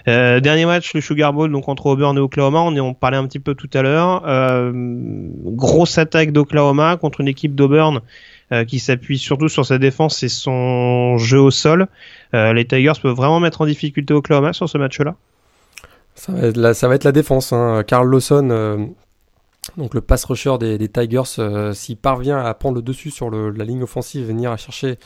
dernier 0.05 0.67
match, 0.67 0.93
le 0.93 1.01
Sugar 1.01 1.33
Bowl, 1.33 1.51
donc 1.51 1.67
entre 1.69 1.87
Auburn 1.87 2.15
et 2.15 2.19
Oklahoma. 2.19 2.59
On 2.59 2.77
en 2.77 2.93
parlait 2.93 3.17
un 3.17 3.25
petit 3.25 3.39
peu 3.39 3.55
tout 3.55 3.69
à 3.73 3.81
l'heure. 3.81 4.21
grosse 4.75 5.97
attaque 5.97 6.31
d'Oklahoma 6.33 6.97
contre 6.97 7.21
une 7.21 7.27
équipe 7.27 7.55
d'Auburn 7.55 8.01
qui 8.67 8.79
s'appuie 8.79 9.17
surtout 9.17 9.49
sur 9.49 9.65
sa 9.65 9.77
défense 9.77 10.21
et 10.23 10.29
son 10.29 11.17
jeu 11.17 11.39
au 11.39 11.51
sol. 11.51 11.87
Euh, 12.33 12.53
les 12.53 12.65
Tigers 12.65 12.99
peuvent 13.01 13.15
vraiment 13.15 13.39
mettre 13.39 13.61
en 13.61 13.65
difficulté 13.65 14.13
Oklahoma 14.13 14.53
sur 14.53 14.69
ce 14.69 14.77
match-là. 14.77 15.15
Ça 16.15 16.31
va 16.87 16.95
être 16.95 17.03
la, 17.03 17.11
défense. 17.11 17.51
Hein. 17.51 17.83
Carl 17.85 18.09
Lawson, 18.09 18.49
euh, 18.51 18.85
donc 19.77 19.93
le 19.93 20.01
pass 20.01 20.23
rusher 20.25 20.57
des, 20.59 20.87
Tigers, 20.87 21.73
s'il 21.73 21.97
parvient 21.97 22.37
à 22.37 22.53
prendre 22.53 22.75
le 22.75 22.81
dessus 22.81 23.11
sur 23.11 23.29
la 23.29 23.65
ligne 23.65 23.83
offensive, 23.83 24.27
venir 24.27 24.51
à 24.51 24.57
chercher 24.57 24.97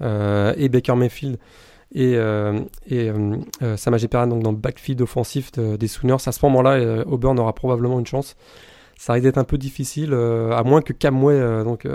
et 0.00 0.68
Baker 0.68 0.96
Mayfield 0.96 1.38
et, 1.94 2.14
et 2.90 3.12
Samaje 3.76 4.06
Perrin 4.06 4.26
donc 4.26 4.42
dans 4.42 4.50
le 4.50 4.56
backfield 4.56 5.00
offensif 5.00 5.52
des 5.52 5.88
Sooners, 5.88 6.16
à 6.26 6.32
ce 6.32 6.44
moment-là, 6.44 7.04
Auburn 7.06 7.38
aura 7.38 7.54
probablement 7.54 7.98
une 7.98 8.06
chance. 8.06 8.36
Ça 8.98 9.14
risque 9.14 9.24
d'être 9.24 9.38
un 9.38 9.44
peu 9.44 9.58
difficile, 9.58 10.12
à 10.14 10.62
moins 10.62 10.82
que 10.82 10.92
Camway 10.92 11.64
donc 11.64 11.86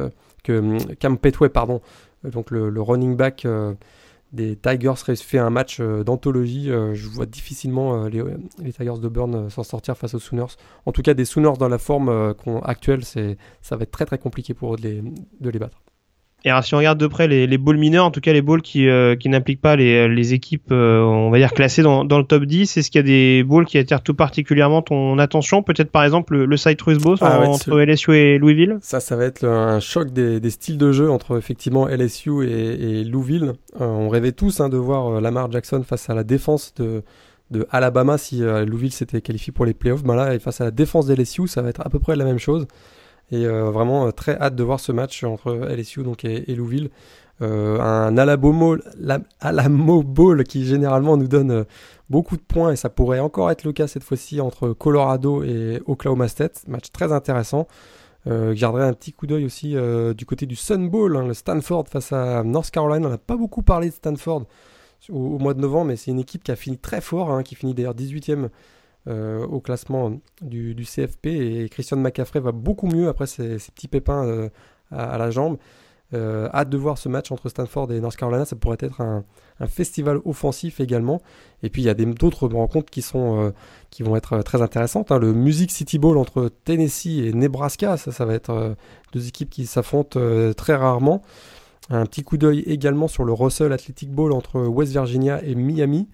Hum, 0.50 0.78
Cam 1.00 1.18
Petway, 1.18 1.50
pardon, 1.50 1.82
euh, 2.26 2.30
donc 2.30 2.52
le, 2.52 2.82
running 2.82 3.16
back 3.16 3.46
euh, 3.46 3.74
des 4.34 4.56
Tigers 4.56 4.94
fait 5.16 5.38
un 5.38 5.50
match 5.50 5.78
euh, 5.80 6.04
d'anthologie. 6.04 6.68
je 6.68 7.08
vois 7.08 7.26
difficilement 7.26 8.08
les, 8.08 8.24
Tigers 8.74 9.00
de 9.02 9.08
Burn 9.08 9.50
s'en 9.50 9.64
sortir 9.64 9.98
face 9.98 10.14
aux 10.14 10.20
Sooners. 10.20 10.56
En 10.86 10.92
tout 10.92 11.02
cas, 11.02 11.14
des 11.14 11.26
Sooners 11.26 11.58
dans 11.58 11.70
la 11.70 11.78
forme 11.78 12.34
actuelle, 12.64 13.04
ça 13.04 13.76
va 13.76 13.84
être 13.84 13.92
très 13.92 14.06
très 14.06 14.18
compliqué 14.18 14.54
pour 14.54 14.76
eux 14.76 14.78
de 14.78 15.50
les 15.50 15.60
battre. 15.60 15.82
Et 16.48 16.50
alors, 16.50 16.64
si 16.64 16.74
on 16.76 16.78
regarde 16.78 16.98
de 16.98 17.08
près 17.08 17.28
les, 17.28 17.46
les 17.46 17.58
balls 17.58 17.76
mineurs, 17.76 18.06
en 18.06 18.12
tout 18.12 18.22
cas 18.22 18.32
les 18.32 18.42
balls 18.42 18.62
qui, 18.62 18.88
euh, 18.88 19.18
qui 19.18 19.28
n'impliquent 19.28 19.60
pas 19.60 19.76
les, 19.76 20.08
les 20.08 20.34
équipes, 20.34 20.72
euh, 20.72 21.02
on 21.02 21.30
va 21.30 21.40
dire 21.40 21.52
classées 21.52 21.82
dans, 21.82 22.06
dans 22.06 22.20
le 22.20 22.24
top 22.24 22.46
10, 22.46 22.78
est-ce 22.78 22.90
qu'il 22.90 23.00
y 23.00 23.04
a 23.04 23.06
des 23.06 23.44
balls 23.44 23.66
qui 23.66 23.78
attirent 23.78 24.02
tout 24.02 24.14
particulièrement 24.14 24.82
ton 24.82 25.20
attention? 25.20 25.62
Peut-être 25.62 25.92
par 25.92 26.06
exemple 26.06 26.38
le, 26.38 26.46
le 26.46 26.56
Citrus 26.56 27.00
Bowl 27.00 27.18
ah 27.20 27.42
entre 27.42 27.78
LSU 27.82 28.16
et 28.16 28.38
Louisville? 28.38 28.78
Ça, 28.80 29.02
ça 29.02 29.18
va 29.18 29.26
être 29.26 29.44
un 29.46 29.82
choc 29.82 30.14
des, 30.14 30.40
des 30.40 30.50
styles 30.50 30.78
de 30.78 30.94
jeu 30.94 31.12
entre 31.12 31.38
effectivement 31.38 31.86
LSU 31.86 32.48
et, 32.48 33.00
et 33.00 33.04
Louisville. 33.04 33.52
Euh, 33.82 33.86
on 33.86 34.08
rêvait 34.08 34.32
tous 34.32 34.62
hein, 34.62 34.70
de 34.70 34.78
voir 34.78 35.20
Lamar 35.20 35.52
Jackson 35.52 35.84
face 35.86 36.10
à 36.10 36.16
la 36.16 36.24
défense 36.24 36.74
de, 36.76 37.04
de 37.52 37.68
Alabama 37.72 38.18
si 38.18 38.40
Louisville 38.40 38.94
s'était 38.94 39.20
qualifié 39.20 39.52
pour 39.52 39.66
les 39.66 39.74
playoffs. 39.74 40.04
Ben 40.04 40.16
là, 40.16 40.40
face 40.40 40.62
à 40.62 40.64
la 40.64 40.72
défense 40.72 41.10
LSU, 41.10 41.50
ça 41.50 41.62
va 41.62 41.68
être 41.68 41.86
à 41.86 41.90
peu 41.90 42.00
près 42.00 42.16
la 42.16 42.24
même 42.24 42.40
chose. 42.40 42.68
Et 43.32 43.46
euh, 43.46 43.70
vraiment 43.72 44.08
euh, 44.08 44.12
très 44.12 44.38
hâte 44.38 44.56
de 44.56 44.64
voir 44.64 44.80
ce 44.80 44.92
match 44.92 45.24
entre 45.24 45.54
LSU 45.54 46.04
donc, 46.04 46.24
et, 46.26 46.56
Louisville. 46.56 46.90
Euh, 47.42 47.80
un 47.80 48.18
Alamo, 48.18 48.78
Alamo 49.42 50.02
Bowl 50.02 50.44
qui 50.44 50.66
généralement 50.66 51.18
nous 51.18 51.28
donne 51.28 51.66
beaucoup 52.10 52.36
de 52.36 52.42
points 52.42 52.72
et 52.72 52.76
ça 52.76 52.90
pourrait 52.90 53.20
encore 53.20 53.52
être 53.52 53.64
le 53.64 53.74
cas 53.74 53.86
cette 53.86 54.04
fois-ci 54.04 54.42
entre 54.42 54.70
Colorado 54.70 55.44
et 55.44 55.82
Oklahoma 55.86 56.28
State. 56.28 56.64
Match 56.68 56.92
très 56.92 57.12
intéressant. 57.12 57.68
Euh, 58.26 58.56
garderai 58.56 58.86
un 58.86 58.94
petit 58.94 59.14
coup 59.14 59.28
d'œil 59.28 59.46
aussi 59.46 59.76
du 60.16 60.26
côté 60.26 60.46
du 60.46 60.56
Sun 60.56 60.90
Bowl, 60.90 61.16
hein, 61.16 61.28
le 61.28 61.34
Stanford 61.34 61.88
face 61.90 62.12
à 62.12 62.44
North 62.44 62.72
Carolina. 62.72 63.08
On 63.08 63.12
n'a 63.12 63.18
pas 63.18 63.38
beaucoup 63.38 63.62
parlé 63.62 63.90
de 63.90 63.94
Stanford 63.94 64.46
au, 65.10 65.38
mois 65.38 65.54
de 65.54 65.62
novembre, 65.62 65.86
mais 65.86 65.96
c'est 65.96 66.12
une 66.12 66.20
équipe 66.20 66.44
qui 66.44 66.52
a 66.52 66.56
fini 66.56 66.78
très 66.78 67.02
fort, 67.02 67.32
hein, 67.32 67.44
qui 67.44 67.56
finit 67.56 67.74
d'ailleurs 67.74 67.94
18e 67.94 68.50
euh, 69.08 69.46
au 69.46 69.62
classement 69.62 70.20
du, 70.42 70.76
CFP 70.84 71.28
et 71.28 71.70
Christian 71.70 71.98
McCaffrey 71.98 72.42
va 72.42 72.52
beaucoup 72.52 72.88
mieux 72.88 73.08
après 73.08 73.26
ses, 73.26 73.56
petits 73.74 73.88
pépins 73.88 74.26
euh, 74.26 74.50
à, 74.92 75.18
la 75.18 75.30
jambe. 75.32 75.58
Euh, 76.14 76.50
hâte 76.54 76.70
de 76.70 76.78
voir 76.78 76.98
ce 76.98 77.08
match 77.08 77.32
entre 77.32 77.48
Stanford 77.48 77.92
et 77.92 78.00
North 78.00 78.16
Carolina, 78.16 78.46
ça 78.46 78.56
pourrait 78.56 78.78
être 78.80 79.02
un, 79.02 79.24
festival 79.68 80.20
offensif 80.26 80.80
également. 80.80 81.22
Et 81.64 81.70
puis 81.70 81.82
il 81.82 81.86
y 81.86 81.90
a 81.90 81.94
d'autres 81.94 82.48
rencontres 82.48 82.90
qui, 82.90 83.02
sont, 83.02 83.54
qui 83.92 84.04
vont 84.04 84.16
être 84.16 84.42
très 84.44 84.62
intéressantes. 84.62 85.12
Hein. 85.12 85.20
Le 85.20 85.34
Music 85.34 85.72
City 85.72 86.00
Bowl 86.00 86.18
entre 86.18 86.50
Tennessee 86.66 87.20
et 87.20 87.34
Nebraska, 87.34 87.98
ça, 87.98 88.12
ça 88.12 88.26
va 88.26 88.34
être 88.34 88.76
deux 89.14 89.28
équipes 89.28 89.50
qui 89.50 89.66
s'affrontent 89.66 90.20
très 90.56 90.76
rarement. 90.76 91.22
Un 91.90 92.06
petit 92.06 92.24
coup 92.24 92.38
d'œil 92.38 92.60
également 92.68 93.08
sur 93.08 93.24
le 93.24 93.32
Russell 93.32 93.72
Athletic 93.72 94.12
Bowl 94.12 94.34
entre 94.34 94.60
West 94.62 94.92
Virginia 94.92 95.42
et 95.44 95.56
Miami. 95.56 96.08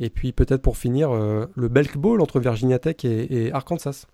Et 0.00 0.08
puis 0.08 0.32
peut-être 0.32 0.62
pour 0.62 0.78
finir, 0.78 1.10
euh, 1.10 1.46
le 1.54 1.68
Belk 1.68 1.96
Bowl 1.98 2.22
entre 2.22 2.40
Virginia 2.40 2.78
Tech 2.78 2.96
et, 3.04 3.52
Arkansas. 3.52 4.06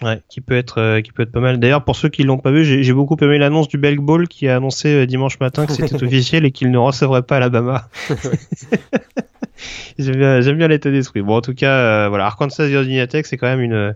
Ouais, 0.00 0.22
qui 0.28 0.40
peut 0.40 0.56
être 0.56 0.78
euh, 0.78 1.00
qui 1.00 1.12
peut 1.12 1.24
être 1.24 1.32
pas 1.32 1.40
mal. 1.40 1.58
D'ailleurs, 1.58 1.84
pour 1.84 1.96
ceux 1.96 2.08
qui 2.08 2.22
l'ont 2.22 2.38
pas 2.38 2.52
vu, 2.52 2.64
j'ai 2.64 2.92
beaucoup 2.92 3.16
aimé 3.20 3.36
l'annonce 3.36 3.68
du 3.68 3.78
Belk 3.78 3.98
Bowl 3.98 4.28
qui 4.28 4.48
a 4.48 4.56
annoncé 4.56 4.88
euh, 4.88 5.06
dimanche 5.06 5.38
matin 5.40 5.66
que 5.66 5.72
c'était 5.72 6.02
officiel 6.02 6.44
et 6.44 6.52
qu'il 6.52 6.70
ne 6.70 6.78
recevrait 6.78 7.24
pas 7.24 7.36
Alabama. 7.36 7.88
j'aime 9.98 10.16
bien, 10.16 10.52
bien 10.54 10.68
l'état 10.68 10.90
d'esprit. 10.90 11.20
Bon, 11.20 11.36
en 11.36 11.40
tout 11.40 11.54
cas, 11.54 12.08
voilà, 12.08 12.26
Arkansas 12.26 12.68
Virginia 12.68 13.06
Tech, 13.08 13.26
c'est 13.26 13.36
quand 13.36 13.48
même 13.48 13.60
une 13.60 13.94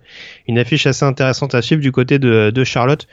une 0.48 0.59
affiche 0.59 0.86
assez 0.86 1.05
intéressante 1.05 1.55
à 1.55 1.62
suivre 1.62 1.80
du 1.80 1.92
côté 1.92 2.18
de, 2.18 2.50
de 2.50 2.64
Charlotte. 2.64 3.07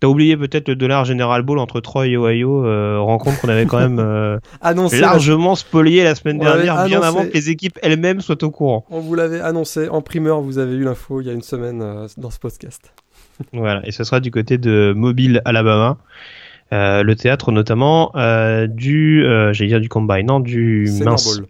T'as 0.00 0.08
oublié 0.08 0.34
peut-être 0.34 0.68
le 0.68 0.76
dollar 0.76 1.04
General 1.04 1.42
Ball 1.42 1.58
entre 1.58 1.80
Troy 1.80 2.08
et 2.08 2.16
Ohio, 2.16 2.64
euh, 2.64 2.98
rencontre 3.00 3.38
qu'on 3.42 3.50
avait 3.50 3.66
quand 3.66 3.78
même 3.78 3.98
euh, 3.98 4.38
largement 4.98 5.54
spolié 5.54 6.04
la 6.04 6.14
semaine 6.14 6.38
dernière, 6.38 6.86
bien 6.86 7.02
avant 7.02 7.26
que 7.26 7.34
les 7.34 7.50
équipes 7.50 7.78
elles-mêmes 7.82 8.22
soient 8.22 8.42
au 8.42 8.50
courant. 8.50 8.86
On 8.90 9.00
vous 9.00 9.14
l'avait 9.14 9.42
annoncé 9.42 9.90
en 9.90 10.00
primeur, 10.00 10.40
vous 10.40 10.56
avez 10.56 10.74
eu 10.74 10.84
l'info 10.84 11.20
il 11.20 11.26
y 11.26 11.30
a 11.30 11.34
une 11.34 11.42
semaine 11.42 11.82
euh, 11.82 12.08
dans 12.16 12.30
ce 12.30 12.38
podcast. 12.38 12.94
voilà, 13.52 13.86
et 13.86 13.92
ce 13.92 14.02
sera 14.02 14.20
du 14.20 14.30
côté 14.30 14.56
de 14.56 14.94
Mobile, 14.96 15.42
Alabama. 15.44 15.98
le 16.72 17.12
théâtre 17.12 17.52
notamment 17.52 18.12
du, 18.68 19.22
j'allais 19.52 19.68
dire 19.68 19.80
du 19.80 19.90
combine, 19.90 20.26
non, 20.26 20.40
du 20.40 20.90
mince. 21.04 21.42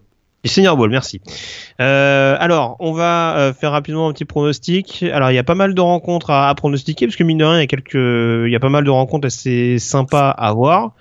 Du 0.43 0.49
Senior 0.49 0.75
Ball, 0.75 0.89
merci. 0.89 1.21
Euh, 1.79 2.35
alors, 2.39 2.75
on 2.79 2.93
va 2.93 3.37
euh, 3.37 3.53
faire 3.53 3.71
rapidement 3.71 4.07
un 4.07 4.13
petit 4.13 4.25
pronostic. 4.25 5.03
Alors, 5.03 5.29
il 5.29 5.35
y 5.35 5.37
a 5.37 5.43
pas 5.43 5.53
mal 5.53 5.75
de 5.75 5.81
rencontres 5.81 6.31
à, 6.31 6.49
à 6.49 6.55
pronostiquer, 6.55 7.05
parce 7.05 7.15
que 7.15 7.23
mine 7.23 7.37
de 7.37 7.45
rien, 7.45 7.57
il 7.57 7.61
y 7.61 7.63
a 7.63 7.67
quelques, 7.67 7.93
il 7.93 8.51
y 8.51 8.55
a 8.55 8.59
pas 8.59 8.69
mal 8.69 8.83
de 8.83 8.89
rencontres 8.89 9.27
assez 9.27 9.77
sympas 9.77 10.31
à 10.31 10.51
voir. 10.53 10.93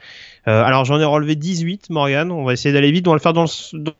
Euh, 0.49 0.63
alors 0.65 0.85
j'en 0.85 0.99
ai 0.99 1.05
relevé 1.05 1.37
18, 1.37 1.91
Morgan. 1.91 2.31
On 2.31 2.45
va 2.45 2.53
essayer 2.53 2.73
d'aller 2.73 2.91
vite. 2.91 3.07
On 3.07 3.11
va 3.11 3.17
le 3.17 3.21
faire 3.21 3.33
dans 3.33 3.47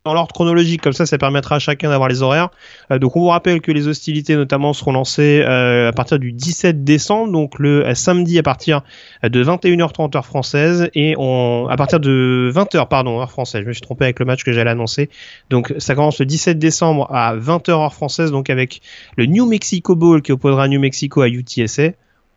l'ordre 0.07 0.33
chronologique, 0.33 0.81
comme 0.81 0.93
ça, 0.93 1.07
ça 1.07 1.19
permettra 1.19 1.57
à 1.57 1.59
chacun 1.59 1.91
d'avoir 1.91 2.09
les 2.09 2.23
horaires. 2.23 2.51
Euh, 2.91 2.99
donc 2.99 3.17
on 3.17 3.21
vous 3.21 3.29
rappelle 3.29 3.61
que 3.61 3.73
les 3.73 3.89
hostilités, 3.89 4.37
notamment, 4.37 4.73
seront 4.73 4.93
lancées 4.93 5.43
euh, 5.47 5.89
à 5.89 5.93
partir 5.93 6.19
du 6.19 6.33
17 6.33 6.85
décembre, 6.85 7.33
donc 7.33 7.59
le 7.59 7.95
samedi 7.95 8.39
à 8.39 8.43
partir 8.43 8.83
de 9.23 9.45
21h30 9.45 10.17
heure 10.17 10.27
française 10.27 10.91
et 10.95 11.15
à 11.15 11.77
partir 11.77 12.01
de 12.01 12.51
20h 12.55 12.89
pardon 12.89 13.21
heure 13.21 13.31
française. 13.31 13.63
Je 13.63 13.69
me 13.69 13.73
suis 13.73 13.83
trompé 13.83 14.05
avec 14.05 14.19
le 14.19 14.25
match 14.25 14.45
que 14.45 14.53
j'allais 14.53 14.71
annoncer. 14.71 15.11
Donc 15.51 15.75
ça 15.79 15.95
commence 15.95 16.19
le 16.21 16.27
17 16.27 16.59
décembre 16.59 17.07
à 17.11 17.37
20h 17.37 17.71
heure 17.71 17.95
française, 17.95 18.31
donc 18.31 18.51
avec 18.51 18.81
le 19.17 19.27
New 19.27 19.47
Mexico 19.47 19.97
Bowl 19.97 20.23
qui 20.23 20.33
opposera 20.33 20.69
New 20.69 20.81
Mexico 20.81 21.23
à 21.23 21.29
UTSA 21.29 21.91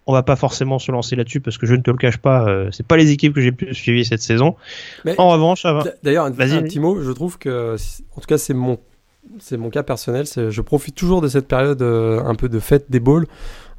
on 0.06 0.14
va 0.14 0.24
pas 0.24 0.36
forcément 0.36 0.80
se 0.80 0.92
lancer 0.92 1.16
là-dessus 1.16 1.40
parce 1.40 1.58
que 1.58 1.66
je 1.66 1.76
ne 1.76 1.82
te 1.82 1.92
le 1.92 1.98
cache 1.98 2.18
pas, 2.18 2.46
euh, 2.48 2.70
c'est 2.72 2.86
pas 2.86 2.98
les 2.98 3.12
équipes 3.12 3.34
que 3.34 3.42
j'ai 3.42 3.52
pu 3.52 3.74
suivre 3.74 4.06
cette 4.06 4.22
saison. 4.22 4.56
en 5.18 5.30
revanche, 5.30 5.66
d'ailleurs, 6.04 6.26
un, 6.26 6.32
petit 6.32 6.80
mot, 6.80 7.02
je 7.02 7.12
trouve 7.12 7.38
que, 7.38 7.76
en 8.16 8.22
tout 8.22 8.28
cas, 8.28 8.38
c'est 8.38 8.54
mon, 8.54 8.80
c'est 9.40 9.58
mon 9.58 9.70
cas 9.70 9.84
personnel. 9.84 10.26
Je 10.26 10.62
profite 10.62 10.96
toujours 10.96 11.22
de 11.22 11.28
cette 11.28 11.48
période 11.48 11.82
euh, 11.82 12.22
un 12.24 12.36
peu 12.36 12.50
de 12.50 12.60
fête 12.60 12.86
des 12.90 13.00
balls 13.00 13.26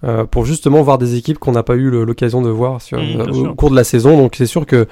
euh, 0.03 0.25
pour 0.25 0.47
justement 0.47 0.83
voir 0.83 0.99
des 0.99 1.17
équipes 1.17 1.39
qu'on 1.39 1.53
n'a 1.53 1.63
pas 1.63 1.77
eu 1.77 1.91
l'occasion 1.91 2.41
de 2.41 2.51
voir 2.51 2.81
sur, 2.81 2.99
mmh, 2.99 3.49
au 3.51 3.55
cours 3.55 3.71
de 3.71 3.77
la 3.77 3.85
saison. 3.85 4.17
Donc 4.17 4.37
c'est 4.37 4.47
sûr 4.47 4.67
que 4.67 4.87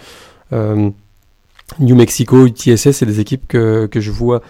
New 1.78 1.96
Mexico, 1.96 2.46
UTSS, 2.46 2.90
c'est 2.90 3.06
des 3.06 3.20
équipes 3.20 3.48
que, 3.48 3.86
que 3.86 4.00
je 4.00 4.10
vois 4.10 4.42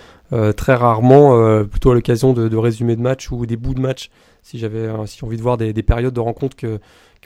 très 0.56 0.74
rarement, 0.74 1.64
plutôt 1.64 1.92
à 1.92 1.94
l'occasion 1.94 2.32
de, 2.32 2.48
de 2.48 2.56
résumés 2.56 2.96
de 2.96 3.02
match 3.02 3.30
ou 3.30 3.46
des 3.46 3.56
bouts 3.56 3.74
de 3.74 3.80
match 3.80 4.10
si 4.42 4.58
j'avais 4.58 4.80
euh, 4.80 5.06
si 5.06 5.24
envie 5.24 5.36
de 5.36 5.42
voir 5.42 5.56
des, 5.56 5.72
périodes 5.82 6.12
de 6.12 6.20
rencontres 6.20 6.56
qui 6.56 6.66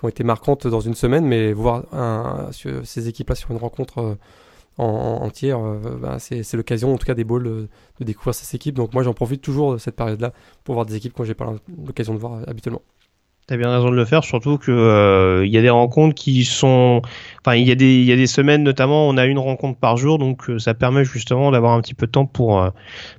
ont 0.03 0.09
été 0.09 0.23
marquantes 0.23 0.67
dans 0.67 0.81
une 0.81 0.95
semaine, 0.95 1.27
mais 1.27 1.53
voir 1.53 1.85
ces 2.53 3.09
équipes-là 3.09 3.35
sur 3.35 3.51
une 3.51 3.57
rencontre 3.57 3.99
euh, 3.99 4.15
en, 4.79 5.23
entière, 5.23 5.59
euh, 5.59 5.97
bah, 6.01 6.19
c'est 6.19 6.53
l'occasion, 6.55 6.93
en 6.93 6.99
tout 6.99 7.07
cas 7.07 7.15
des 7.15 7.25
balls, 7.25 7.43
de 7.45 7.69
découvrir 8.05 8.35
ces 8.35 8.55
équipes. 8.55 8.75
Donc 8.75 8.93
moi, 8.93 9.03
j'en 9.03 9.15
profite 9.15 9.41
toujours 9.41 9.73
de 9.73 9.79
cette 9.79 9.97
période-là 9.97 10.33
pour 10.65 10.75
voir 10.75 10.87
des 10.87 10.95
équipes 10.95 11.15
que 11.15 11.25
j'ai 11.25 11.35
pas 11.35 11.53
l'occasion 11.85 12.15
de 12.15 12.19
voir 12.19 12.41
habituellement. 12.47 12.83
T'as 13.49 13.57
bien 13.57 13.71
raison 13.71 13.91
de 13.91 13.95
le 13.95 14.05
faire, 14.05 14.25
surtout 14.25 14.59
que 14.59 15.43
il 15.45 15.53
y 15.53 15.57
a 15.57 15.63
des 15.63 15.71
rencontres 15.71 16.17
qui 16.17 16.45
sont, 16.45 17.01
enfin 17.41 17.55
il 17.55 17.65
y 17.65 17.71
a 17.71 17.77
des 17.77 17.95
il 17.95 18.05
y 18.05 18.11
a 18.11 18.17
des 18.17 18.27
semaines 18.27 18.65
notamment, 18.65 19.07
on 19.07 19.17
a 19.17 19.25
une 19.25 19.39
rencontre 19.39 19.79
par 19.79 19.97
jour, 19.97 20.19
donc 20.19 20.51
ça 20.59 20.75
permet 20.75 21.05
justement 21.05 21.53
d'avoir 21.53 21.75
un 21.75 21.81
petit 21.81 21.95
peu 21.95 22.07
de 22.07 22.11
temps 22.11 22.27
pour 22.27 22.69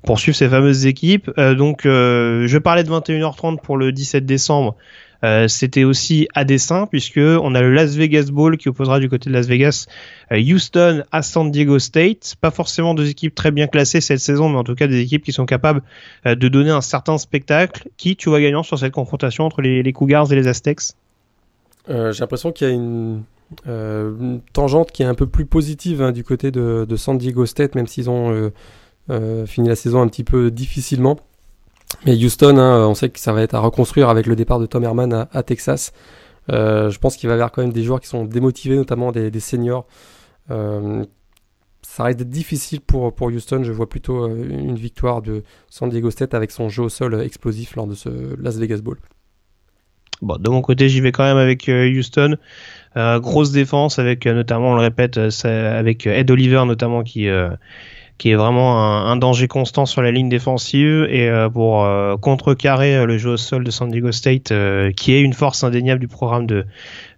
pour 0.03 0.19
suivre 0.19 0.35
ces 0.35 0.49
fameuses 0.49 0.85
équipes. 0.85 1.31
donc 1.37 1.83
je 1.85 2.57
parlais 2.57 2.83
de 2.83 2.89
21h30 2.89 3.61
pour 3.61 3.77
le 3.77 3.93
17 3.93 4.25
décembre. 4.25 4.75
Euh, 5.23 5.47
c'était 5.47 5.83
aussi 5.83 6.27
à 6.35 6.43
dessein 6.45 6.85
puisque 6.85 7.17
on 7.19 7.55
a 7.55 7.61
le 7.61 7.73
Las 7.73 7.95
Vegas 7.95 8.29
Bowl 8.31 8.57
qui 8.57 8.69
opposera 8.69 8.99
du 8.99 9.09
côté 9.09 9.29
de 9.29 9.35
Las 9.35 9.47
Vegas 9.47 9.87
euh, 10.31 10.39
Houston 10.39 11.03
à 11.11 11.21
San 11.21 11.49
Diego 11.51 11.79
State. 11.79 12.35
Pas 12.39 12.51
forcément 12.51 12.93
deux 12.93 13.09
équipes 13.09 13.33
très 13.33 13.51
bien 13.51 13.67
classées 13.67 14.01
cette 14.01 14.19
saison, 14.19 14.49
mais 14.49 14.57
en 14.57 14.63
tout 14.63 14.75
cas 14.75 14.87
des 14.87 14.99
équipes 14.99 15.23
qui 15.23 15.33
sont 15.33 15.45
capables 15.45 15.81
euh, 16.25 16.35
de 16.35 16.47
donner 16.47 16.71
un 16.71 16.81
certain 16.81 17.17
spectacle. 17.17 17.89
Qui 17.97 18.15
tu 18.15 18.29
vois 18.29 18.41
gagnant 18.41 18.63
sur 18.63 18.77
cette 18.77 18.93
confrontation 18.93 19.45
entre 19.45 19.61
les, 19.61 19.93
Cougars 19.93 20.31
et 20.31 20.35
les 20.35 20.47
Aztecs? 20.47 20.93
J'ai 21.87 22.19
l'impression 22.19 22.51
qu'il 22.51 22.67
y 22.67 22.71
a 22.71 22.73
une, 22.73 23.23
tangente 24.51 24.91
qui 24.91 25.03
est 25.03 25.05
un 25.05 25.15
peu 25.15 25.25
plus 25.25 25.45
positive 25.45 26.01
hein, 26.01 26.11
du 26.11 26.23
côté 26.23 26.51
de, 26.51 26.85
de, 26.87 26.95
San 26.97 27.17
Diego 27.17 27.45
State, 27.45 27.75
même 27.75 27.87
s'ils 27.87 28.09
ont 28.09 28.51
fini 29.45 29.69
la 29.69 29.75
saison 29.75 30.01
un 30.01 30.07
petit 30.07 30.25
peu 30.25 30.51
difficilement. 30.51 31.17
Mais 32.05 32.15
Houston, 32.15 32.57
hein, 32.57 32.85
on 32.87 32.95
sait 32.95 33.09
que 33.09 33.19
ça 33.19 33.33
va 33.33 33.41
être 33.41 33.55
à 33.55 33.59
reconstruire 33.59 34.09
avec 34.09 34.25
le 34.25 34.35
départ 34.35 34.59
de 34.59 34.65
Tom 34.65 34.83
Herman 34.83 35.27
à, 35.31 35.43
Texas. 35.43 35.93
Euh, 36.51 36.89
je 36.89 36.99
pense 36.99 37.17
qu'il 37.17 37.27
va 37.27 37.33
y 37.33 37.37
avoir 37.37 37.51
quand 37.51 37.61
même 37.61 37.73
des 37.73 37.83
joueurs 37.83 37.99
qui 37.99 38.07
sont 38.07 38.25
démotivés, 38.25 38.75
notamment 38.75 39.11
des, 39.11 39.39
seniors. 39.39 39.87
Euh, 40.51 41.03
ça 41.81 42.03
risque 42.03 42.19
d'être 42.19 42.29
difficile 42.29 42.81
pour, 42.81 43.13
pour 43.13 43.27
Houston. 43.27 43.63
Je 43.63 43.71
vois 43.71 43.89
plutôt 43.89 44.25
euh, 44.25 44.47
une 44.49 44.75
victoire 44.75 45.21
de 45.21 45.43
San 45.69 45.89
Diego 45.89 46.11
State 46.11 46.33
avec 46.33 46.51
son 46.51 46.69
jeu 46.69 46.83
au 46.83 46.89
sol 46.89 47.21
explosif 47.21 47.75
lors 47.75 47.87
de 47.87 47.95
ce 47.95 48.09
Las 48.41 48.57
Vegas 48.57 48.79
Bowl. 48.79 48.97
Bon, 50.21 50.37
de 50.37 50.49
mon 50.49 50.61
côté, 50.61 50.89
j'y 50.89 50.99
vais 50.99 51.11
quand 51.11 51.23
même 51.23 51.37
avec 51.37 51.69
Houston. 51.69 52.37
grosse 52.95 53.51
défense 53.51 53.99
avec 53.99 54.25
notamment, 54.25 54.71
on 54.71 54.75
le 54.75 54.81
répète, 54.81 55.19
avec 55.45 56.07
Ed 56.07 56.31
Oliver 56.31 56.63
notamment 56.65 57.03
qui 57.03 57.29
qui 58.17 58.31
est 58.31 58.35
vraiment 58.35 59.05
un, 59.05 59.15
danger 59.15 59.47
constant 59.47 59.85
sur 59.85 60.01
la 60.01 60.11
ligne 60.11 60.29
défensive 60.29 61.07
et 61.09 61.29
euh, 61.29 61.49
pour 61.49 61.83
euh, 61.83 62.17
contrecarrer 62.17 62.95
euh, 62.95 63.05
le 63.05 63.17
jeu 63.17 63.31
au 63.31 63.37
sol 63.37 63.63
de 63.63 63.69
San 63.69 63.89
Diego 63.89 64.11
State, 64.11 64.51
qui 64.95 65.13
est 65.13 65.21
une 65.21 65.33
force 65.33 65.63
indéniable 65.63 65.99
du 65.99 66.07
programme 66.07 66.47
de, 66.47 66.65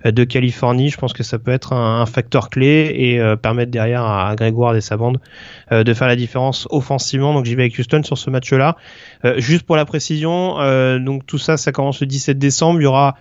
de 0.04 0.24
Californie. 0.24 0.90
Je 0.90 0.98
pense 0.98 1.14
que 1.14 1.24
ça 1.24 1.40
peut 1.40 1.52
être 1.52 1.74
un, 1.74 2.06
facteur 2.06 2.50
clé 2.50 2.94
et 2.98 3.36
permettre 3.42 3.72
derrière 3.72 4.04
à, 4.04 4.36
Grégoire 4.36 4.76
et 4.76 4.82
sa 4.82 4.98
bande 4.98 5.20
de 5.72 5.94
faire 5.94 6.08
la 6.08 6.16
différence 6.16 6.68
offensivement. 6.72 7.34
Donc 7.34 7.46
j'y 7.46 7.56
vais 7.56 7.64
avec 7.64 7.78
Houston 7.78 8.04
sur 8.04 8.18
ce 8.18 8.30
match-là. 8.30 8.76
juste 9.38 9.64
pour 9.64 9.76
la 9.76 9.86
précision, 9.86 10.56
donc 11.00 11.26
tout 11.26 11.38
ça, 11.38 11.58
ça 11.58 11.72
commence 11.72 12.02
le 12.02 12.08
17 12.08 12.38
décembre. 12.38 12.80
Il 12.82 12.84
y 12.84 12.88
aura 12.88 13.16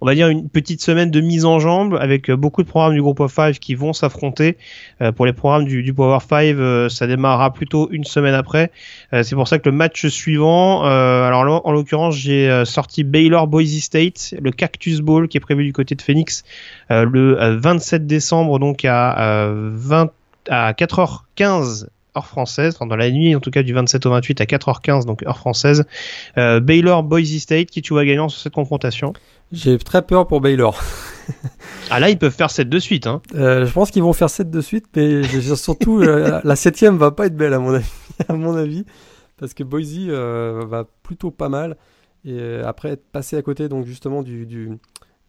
on 0.00 0.06
va 0.06 0.14
dire 0.14 0.28
une 0.28 0.48
petite 0.48 0.82
semaine 0.82 1.10
de 1.10 1.20
mise 1.20 1.44
en 1.44 1.58
jambe 1.58 1.96
avec 2.00 2.30
euh, 2.30 2.36
beaucoup 2.36 2.62
de 2.62 2.68
programmes 2.68 2.94
du 2.94 3.02
groupe 3.02 3.20
of 3.20 3.32
five 3.32 3.58
qui 3.58 3.74
vont 3.74 3.92
s'affronter. 3.92 4.56
Euh, 5.02 5.12
pour 5.12 5.26
les 5.26 5.32
programmes 5.32 5.64
du, 5.64 5.92
Power 5.92 6.18
5, 6.26 6.56
euh, 6.56 6.88
ça 6.88 7.06
démarrera 7.06 7.52
plutôt 7.52 7.88
une 7.90 8.04
semaine 8.04 8.34
après. 8.34 8.70
c'est 9.12 9.34
pour 9.34 9.48
ça 9.48 9.58
que 9.58 9.68
le 9.68 9.76
match 9.76 10.06
suivant, 10.06 10.82
alors 10.82 11.66
en 11.66 11.72
l'occurrence 11.72 12.14
j'ai 12.14 12.64
sorti 12.64 13.04
Baylor 13.04 13.46
Boise 13.46 13.78
State, 13.80 14.34
le 14.40 14.50
Cactus 14.50 15.00
Bowl 15.00 15.28
qui 15.28 15.36
est 15.36 15.40
prévu 15.40 15.64
du 15.64 15.72
côté 15.72 15.94
de 15.94 16.02
Phoenix 16.02 16.44
le 16.90 17.56
27 17.56 18.06
décembre 18.06 18.58
donc 18.58 18.84
à 18.84 19.50
20 19.52 20.10
à 20.48 20.72
4h15 20.72 21.86
heure 22.16 22.26
française, 22.26 22.78
dans 22.78 22.96
la 22.96 23.10
nuit 23.10 23.34
en 23.34 23.40
tout 23.40 23.50
cas 23.50 23.62
du 23.62 23.72
27 23.72 24.06
au 24.06 24.10
28 24.10 24.40
à 24.40 24.44
4h15 24.44 25.04
donc 25.06 25.22
heure 25.24 25.38
française. 25.38 25.84
Baylor 26.36 27.02
Boise 27.02 27.38
State 27.38 27.70
qui 27.70 27.82
tu 27.82 27.92
vois 27.92 28.04
gagnant 28.04 28.28
sur 28.28 28.40
cette 28.40 28.54
confrontation 28.54 29.12
j'ai 29.52 29.78
très 29.78 30.02
peur 30.02 30.28
pour 30.28 30.40
Baylor. 30.40 30.80
ah 31.90 31.98
là, 31.98 32.08
ils 32.08 32.18
peuvent 32.18 32.34
faire 32.34 32.50
7 32.50 32.68
de 32.68 32.78
suite. 32.78 33.06
Hein. 33.06 33.20
Euh, 33.34 33.66
je 33.66 33.72
pense 33.72 33.90
qu'ils 33.90 34.02
vont 34.02 34.12
faire 34.12 34.30
7 34.30 34.50
de 34.50 34.60
suite, 34.60 34.86
mais 34.94 35.22
surtout 35.56 36.00
euh, 36.00 36.40
la 36.44 36.56
septième 36.56 36.96
va 36.96 37.10
pas 37.10 37.26
être 37.26 37.36
belle 37.36 37.54
à 37.54 37.58
mon 37.58 37.74
avis, 37.74 37.90
à 38.28 38.32
mon 38.34 38.56
avis 38.56 38.84
parce 39.38 39.54
que 39.54 39.64
Boise 39.64 39.94
euh, 39.96 40.64
va 40.68 40.84
plutôt 41.02 41.30
pas 41.30 41.48
mal. 41.48 41.76
Et 42.24 42.60
après 42.64 42.90
être 42.90 43.10
passé 43.10 43.38
à 43.38 43.42
côté 43.42 43.70
donc 43.70 43.86
justement 43.86 44.22
du, 44.22 44.44
du, 44.44 44.78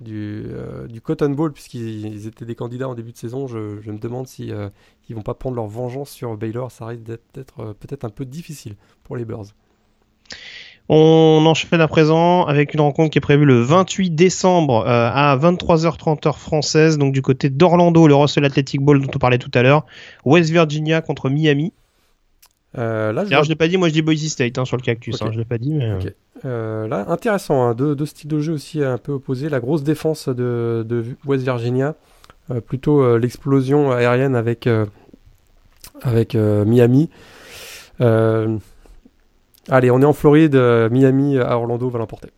du, 0.02 0.45
du 0.89 1.02
Cotton 1.02 1.30
Bowl, 1.30 1.54
puisqu'ils 1.54 2.28
étaient 2.28 2.45
des 2.45 2.56
candidats 2.56 2.89
en 2.89 2.95
début 2.95 3.12
de 3.12 3.18
saison, 3.18 3.47
je, 3.47 3.58
me 3.58 3.97
demande 3.97 4.28
si 4.28 4.52
ils 5.10 5.16
vont 5.16 5.22
pas 5.22 5.34
prendre 5.34 5.56
leur 5.56 5.68
vengeance 5.68 6.10
sur 6.10 6.36
Baylor. 6.38 6.72
Ça 6.72 6.88
risque 6.88 7.04
d'être 7.04 7.74
peut-être 7.74 8.06
un 8.06 8.10
peu 8.10 8.26
difficile 8.26 8.76
pour 9.04 9.16
les 9.16 9.26
Bears. 9.26 9.54
On 10.93 11.45
enchaîne 11.45 11.80
à 11.80 11.88
présent 11.88 12.43
avec 12.45 12.74
une 12.74 12.82
rencontre 12.82 13.12
qui 13.12 13.18
est 13.18 13.22
prévue 13.22 13.45
le 13.45 13.62
28 13.62 14.10
décembre 14.10 14.86
euh, 14.86 15.10
à 15.14 15.38
23h30 15.38 16.28
heure 16.28 16.38
française, 16.38 16.97
donc 16.97 17.14
du 17.14 17.22
côté 17.22 17.49
d'Orlando, 17.49 18.08
le 18.08 18.16
Russell 18.16 18.43
Athletic 18.43 18.82
Bowl 18.82 18.99
dont 19.02 19.12
on 19.16 19.18
parlait 19.18 19.38
tout 19.38 19.52
à 19.54 19.62
l'heure, 19.62 19.86
West 20.26 20.49
Virginia 20.49 21.02
contre 21.02 21.30
Miami. 21.30 21.72
Euh, 22.78 23.11
là, 23.11 23.26
je 23.26 23.36
ne 23.36 23.43
l'ai 23.47 23.55
pas 23.55 23.67
dit, 23.67 23.78
moi 23.78 23.89
je 23.89 23.93
dis 23.93 24.01
Boise 24.01 24.26
State 24.28 24.57
hein, 24.57 24.65
sur 24.65 24.78
le 24.78 24.82
cactus, 24.82 25.22
hein, 25.22 25.30
je 25.32 25.38
l'ai 25.38 25.45
pas 25.45 25.57
dit. 25.57 25.74
Mais... 25.74 25.97
Euh, 26.45 26.88
là, 26.88 27.05
intéressant, 27.09 27.63
hein, 27.63 27.74
deux, 27.76 28.05
styles 28.05 28.30
de 28.30 28.39
jeu 28.39 28.53
aussi 28.53 28.84
un 28.84 28.97
peu 28.97 29.11
opposés. 29.11 29.49
La 29.49 29.59
grosse 29.59 29.84
défense 29.84 30.30
de, 30.30 31.05
West 31.26 31.43
Virginia, 31.43 31.95
plutôt 32.65 33.17
l'explosion 33.17 33.91
aérienne 33.91 34.36
avec, 34.36 34.69
avec 36.01 36.36
Miami. 36.36 37.09
Allez, 39.69 39.91
on 39.91 40.01
est 40.01 40.05
en 40.05 40.13
Floride, 40.13 40.55
euh, 40.55 40.89
Miami 40.89 41.38
à 41.38 41.57
Orlando 41.57 41.89
va 41.89 41.99
l'emporter. 41.99 42.30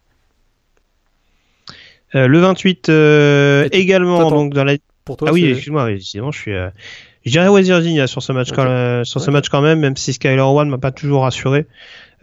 Euh, 2.15 2.27
le 2.27 2.39
28 2.39 2.89
euh, 2.89 3.67
également 3.71 4.29
donc 4.29 4.53
dans 4.53 4.63
la 4.63 4.75
pour 5.03 5.17
toi, 5.17 5.29
ah 5.29 5.33
oui 5.33 5.49
excuse-moi 5.49 5.95
je 5.95 6.31
suis 6.31 6.51
Je 7.25 7.31
dirais 7.31 7.47
West 7.47 7.69
Virginia 7.69 8.07
sur 8.07 8.21
ce 8.21 8.31
match, 8.33 8.51
quand, 8.51 8.65
même, 8.65 9.05
sur 9.05 9.21
ce 9.21 9.31
match 9.31 9.49
quand 9.49 9.61
même, 9.61 9.79
même 9.79 9.95
si 9.95 10.13
Skyler 10.13 10.41
One 10.41 10.69
m'a 10.69 10.77
pas 10.77 10.91
toujours 10.91 11.23
rassuré. 11.23 11.67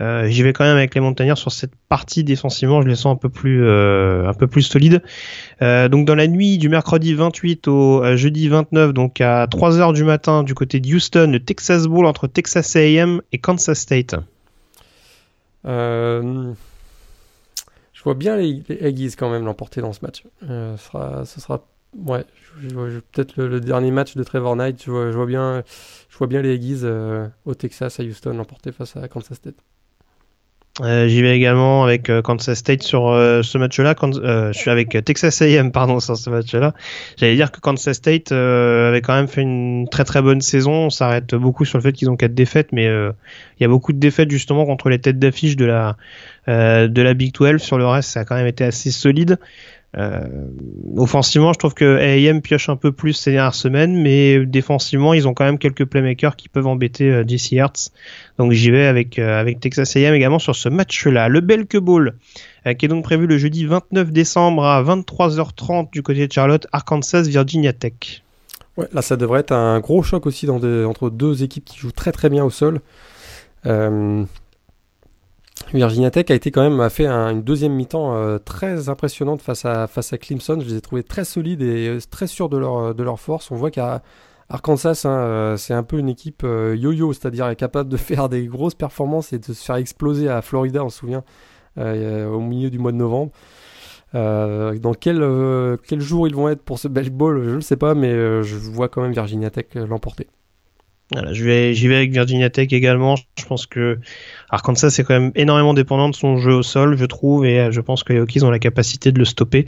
Euh, 0.01 0.29
J'y 0.29 0.43
vais 0.43 0.53
quand 0.53 0.65
même 0.65 0.77
avec 0.77 0.95
les 0.95 1.01
Montagnards 1.01 1.39
sur 1.39 1.53
cette 1.53 1.75
partie 1.89 2.25
défensivement, 2.25 2.81
je 2.81 2.89
les 2.89 2.97
sens 2.97 3.15
un 3.15 3.17
peu 3.17 3.29
plus 3.29 3.67
euh, 3.67 4.27
un 4.27 4.33
peu 4.33 4.47
plus 4.47 4.63
solides. 4.63 5.03
Euh, 5.61 5.89
donc 5.89 6.07
dans 6.07 6.15
la 6.15 6.27
nuit 6.27 6.59
du 6.59 6.69
mercredi 6.69 7.13
28 7.13 7.69
au 7.69 8.17
jeudi 8.17 8.49
29, 8.49 8.93
donc 8.93 9.21
à 9.21 9.47
3 9.47 9.79
heures 9.79 9.93
du 9.93 10.05
matin 10.05 10.43
du 10.43 10.55
côté 10.55 10.81
de 10.81 10.95
Houston, 10.95 11.31
le 11.33 11.41
Texas 11.41 11.87
Bowl 11.87 12.07
entre 12.07 12.27
Texas 12.27 12.77
A&M 12.77 13.21
et 13.33 13.39
Kansas 13.39 13.79
State. 13.79 14.17
Euh, 15.67 16.53
je 17.93 18.03
vois 18.03 18.15
bien 18.15 18.37
les, 18.37 18.63
les 18.69 18.83
Aggies 18.83 19.15
quand 19.17 19.31
même 19.31 19.45
l'emporter 19.45 19.81
dans 19.81 19.93
ce 19.93 20.01
match. 20.03 20.25
Euh, 20.49 20.77
ce 20.77 20.85
sera, 20.87 21.25
ce 21.27 21.41
sera 21.41 21.67
ouais, 21.97 22.25
peut-être 23.13 23.37
le, 23.37 23.61
dernier 23.61 23.91
match 23.91 24.17
de 24.17 24.23
Trevor 24.23 24.57
Knight. 24.57 24.83
Je 24.85 24.91
vois, 24.91 25.11
vois 25.11 25.27
bien, 25.27 25.63
je 26.09 26.19
vois 26.19 26.27
bien 26.27 26.43
les 26.43 26.55
Aggies 26.55 26.81
euh, 26.85 27.27
au 27.45 27.55
Texas 27.55 28.01
à 28.01 28.03
Houston 28.03 28.35
l'emporter 28.35 28.73
face 28.73 28.97
à 28.97 29.09
Kansas 29.09 29.37
State. 29.37 29.57
Euh, 30.81 31.09
J'y 31.09 31.21
vais 31.21 31.37
également 31.37 31.83
avec 31.83 32.09
euh, 32.09 32.23
Kansas 32.23 32.57
State 32.57 32.83
sur 32.85 33.09
ce 33.11 33.59
match-là. 33.59 33.95
je 34.03 34.51
suis 34.57 34.71
avec 34.71 35.05
Texas 35.05 35.43
A&M 35.43 35.73
pardon 35.73 36.01
sur 36.01 36.17
ce 36.17 36.31
match-là. 36.31 36.75
J'allais 37.19 37.35
dire 37.35 37.51
que 37.51 37.61
Kansas 37.61 37.97
State 37.97 38.33
avait 38.33 39.03
quand 39.03 39.15
même 39.15 39.29
fait 39.29 39.43
une 39.43 39.89
très 39.91 40.05
très 40.05 40.23
bonne 40.23 40.41
saison. 40.41 40.73
On 40.73 40.91
s'arrête 40.91 41.35
beaucoup 41.35 41.65
sur 41.65 41.77
le 41.77 41.83
fait 41.83 41.93
qu'ils 41.93 42.09
ont 42.09 42.17
quatre 42.17 42.35
défaites, 42.35 42.73
mais 42.73 42.85
il 42.85 43.63
y 43.63 43.65
a 43.65 43.69
beaucoup 43.69 43.93
de 43.93 43.99
défaites 43.99 44.31
justement 44.31 44.65
contre 44.65 44.89
les 44.89 45.01
têtes 45.01 45.19
d'affiche 45.19 45.57
de 45.57 45.67
de 46.47 47.03
la 47.03 47.15
Big 47.15 47.35
12. 47.35 47.61
Sur 47.61 47.77
le 47.77 47.87
reste, 47.87 48.11
ça 48.11 48.21
a 48.21 48.25
quand 48.25 48.37
même 48.37 48.47
été 48.47 48.65
assez 48.65 48.91
solide. 48.91 49.39
Euh, 49.97 50.21
offensivement, 50.97 51.53
je 51.53 51.59
trouve 51.59 51.75
que 51.75 51.97
A&M 51.97 52.41
pioche 52.43 52.69
un 52.69 52.77
peu 52.77 52.93
plus 52.93 53.13
ces 53.13 53.33
dernières 53.33 53.55
semaines, 53.55 54.01
mais 54.01 54.45
défensivement, 54.47 55.15
ils 55.15 55.27
ont 55.27 55.35
quand 55.35 55.45
même 55.45 55.59
quelques 55.59 55.85
playmakers 55.85 56.37
qui 56.37 56.49
peuvent 56.49 56.69
embêter 56.69 57.11
euh, 57.11 57.25
JC 57.27 57.55
Hertz. 57.55 57.91
Donc 58.39 58.53
j'y 58.53 58.71
vais 58.71 58.87
avec, 58.87 59.19
euh, 59.19 59.41
avec 59.41 59.59
Texas 59.59 59.97
A&M 59.97 60.15
également 60.15 60.39
sur 60.39 60.55
ce 60.55 60.69
match-là. 60.69 61.29
Le 61.29 61.41
Belk 61.41 61.77
Bowl, 61.77 62.15
euh, 62.67 62.75
qui 62.75 62.85
est 62.85 62.89
donc 62.89 63.03
prévu 63.03 63.27
le 63.27 63.37
jeudi 63.37 63.67
29 63.67 64.13
décembre 64.13 64.65
à 64.65 64.83
23h30 64.83 65.91
du 65.93 66.03
côté 66.03 66.27
de 66.27 66.33
Charlotte, 66.33 66.67
Arkansas, 66.73 67.23
Virginia 67.23 67.73
Tech. 67.73 68.23
Ouais, 68.77 68.87
là, 68.93 69.03
ça 69.03 69.17
devrait 69.17 69.41
être 69.41 69.53
un 69.53 69.81
gros 69.81 70.03
choc 70.05 70.27
aussi 70.27 70.49
entre 70.49 71.11
deux 71.11 71.43
équipes 71.43 71.65
qui 71.65 71.79
jouent 71.79 71.91
très 71.91 72.13
très 72.13 72.31
bien 72.31 72.45
au 72.45 72.51
sol. 72.51 72.81
Euh, 73.67 74.25
Virginia 75.73 76.11
Tech 76.11 76.27
a 76.31 76.35
été 76.35 76.51
quand 76.51 76.63
même 76.63 76.81
a 76.81 76.91
fait 76.91 77.07
un, 77.07 77.31
une 77.31 77.43
deuxième 77.43 77.73
mi-temps 77.75 78.15
euh, 78.15 78.39
très 78.39 78.89
impressionnante 78.89 79.41
face 79.43 79.65
à 79.65 79.87
face 79.87 80.13
à 80.13 80.19
Clemson. 80.19 80.59
Je 80.61 80.67
les 80.67 80.77
ai 80.77 80.81
trouvés 80.81 81.03
très 81.03 81.25
solides 81.25 81.63
et 81.63 81.89
euh, 81.89 81.99
très 82.11 82.27
sûrs 82.27 82.49
de 82.49 82.59
leur 82.59 82.95
de 82.95 83.03
leur 83.03 83.21
force. 83.21 83.51
On 83.51 83.57
voit 83.57 83.71
qu'à 83.71 84.03
Arkansas, 84.51 85.03
hein, 85.05 85.11
euh, 85.11 85.57
c'est 85.57 85.75
un 85.75 85.85
peu 85.85 85.99
une 85.99 86.09
équipe 86.09 86.43
euh, 86.45 86.77
yo-yo, 86.77 87.13
c'est-à-dire 87.13 87.55
capable 87.57 87.89
de 87.89 87.97
faire 87.97 88.29
des 88.29 88.47
grosses 88.47 88.75
performances 88.75 89.33
et 89.33 89.39
de 89.39 89.45
se 89.45 89.65
faire 89.65 89.77
exploser 89.77 90.29
à 90.29 90.43
Florida, 90.43 90.85
on 90.85 90.91
se 90.91 90.99
souvient, 90.99 91.23
euh, 91.79 92.29
au 92.29 92.41
milieu 92.41 92.69
du 92.69 92.81
mois 92.81 92.91
de 92.91 92.97
novembre. 92.97 93.31
dans 94.13 94.95
quel, 94.95 95.21
jour 96.01 96.27
ils 96.27 96.35
vont 96.35 96.49
être 96.49 96.63
pour 96.63 96.81
ce 96.81 96.89
Belge 96.89 97.13
Bowl, 97.13 97.45
je 97.45 97.55
ne 97.55 97.61
sais 97.61 97.77
pas, 97.77 97.95
mais 97.95 98.13
je 98.43 98.57
vois 98.57 98.89
quand 98.89 99.03
même 99.03 99.13
Virginia 99.13 99.51
Tech 99.51 99.67
l'emporter. 99.75 100.27
Je 101.33 101.45
vais, 101.45 101.75
j'y 101.75 101.89
vais 101.89 101.97
avec 101.97 102.13
Virginia 102.13 102.51
Tech 102.51 102.73
également. 102.73 103.17
Je 103.39 103.45
pense 103.45 103.67
que 103.67 103.99
Arkansas 104.49 104.91
c'est 104.91 105.03
quand 105.05 105.19
même 105.19 105.33
énormément 105.35 105.75
dépendant 105.75 106.09
de 106.09 106.15
son 106.15 106.37
jeu 106.37 106.53
au 106.53 106.63
sol, 106.63 106.97
je 106.97 107.05
trouve, 107.05 107.45
et 107.45 107.73
je 107.73 107.81
pense 107.81 108.05
que 108.05 108.13
les 108.13 108.21
Hokies 108.21 108.45
ont 108.45 108.51
la 108.51 108.59
capacité 108.61 109.11
de 109.11 109.19
le 109.19 109.25
stopper. 109.25 109.67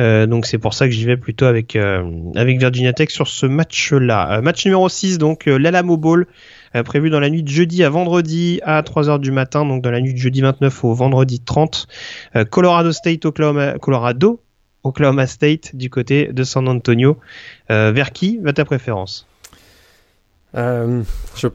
Euh, 0.00 0.26
donc 0.26 0.46
c'est 0.46 0.58
pour 0.58 0.74
ça 0.74 0.86
que 0.86 0.92
j'y 0.92 1.04
vais 1.04 1.16
plutôt 1.16 1.46
avec 1.46 1.74
euh, 1.74 2.08
avec 2.36 2.58
Virginia 2.58 2.92
Tech 2.92 3.10
sur 3.10 3.26
ce 3.26 3.46
match-là. 3.46 4.38
Euh, 4.38 4.42
match 4.42 4.64
numéro 4.64 4.88
6, 4.88 5.18
donc 5.18 5.46
l'Alamo 5.46 5.96
Bowl, 5.96 6.26
prévu 6.84 7.10
dans 7.10 7.20
la 7.20 7.30
nuit 7.30 7.42
de 7.42 7.48
jeudi 7.48 7.82
à 7.82 7.90
vendredi 7.90 8.60
à 8.62 8.82
3h 8.82 9.18
du 9.18 9.32
matin, 9.32 9.64
donc 9.64 9.82
dans 9.82 9.90
la 9.90 10.00
nuit 10.00 10.12
de 10.12 10.18
jeudi 10.18 10.40
29 10.40 10.84
au 10.84 10.94
vendredi 10.94 11.40
30. 11.40 11.86
Colorado 12.50 12.92
State, 12.92 13.24
Oklahoma, 13.24 13.78
Colorado, 13.78 14.40
Oklahoma 14.84 15.26
State 15.26 15.74
du 15.74 15.90
côté 15.90 16.30
de 16.32 16.44
San 16.44 16.68
Antonio. 16.68 17.16
vers 17.68 18.12
qui 18.12 18.38
va 18.42 18.52
ta 18.52 18.64
préférence? 18.64 19.26
Euh, 20.56 21.02
je... 21.36 21.48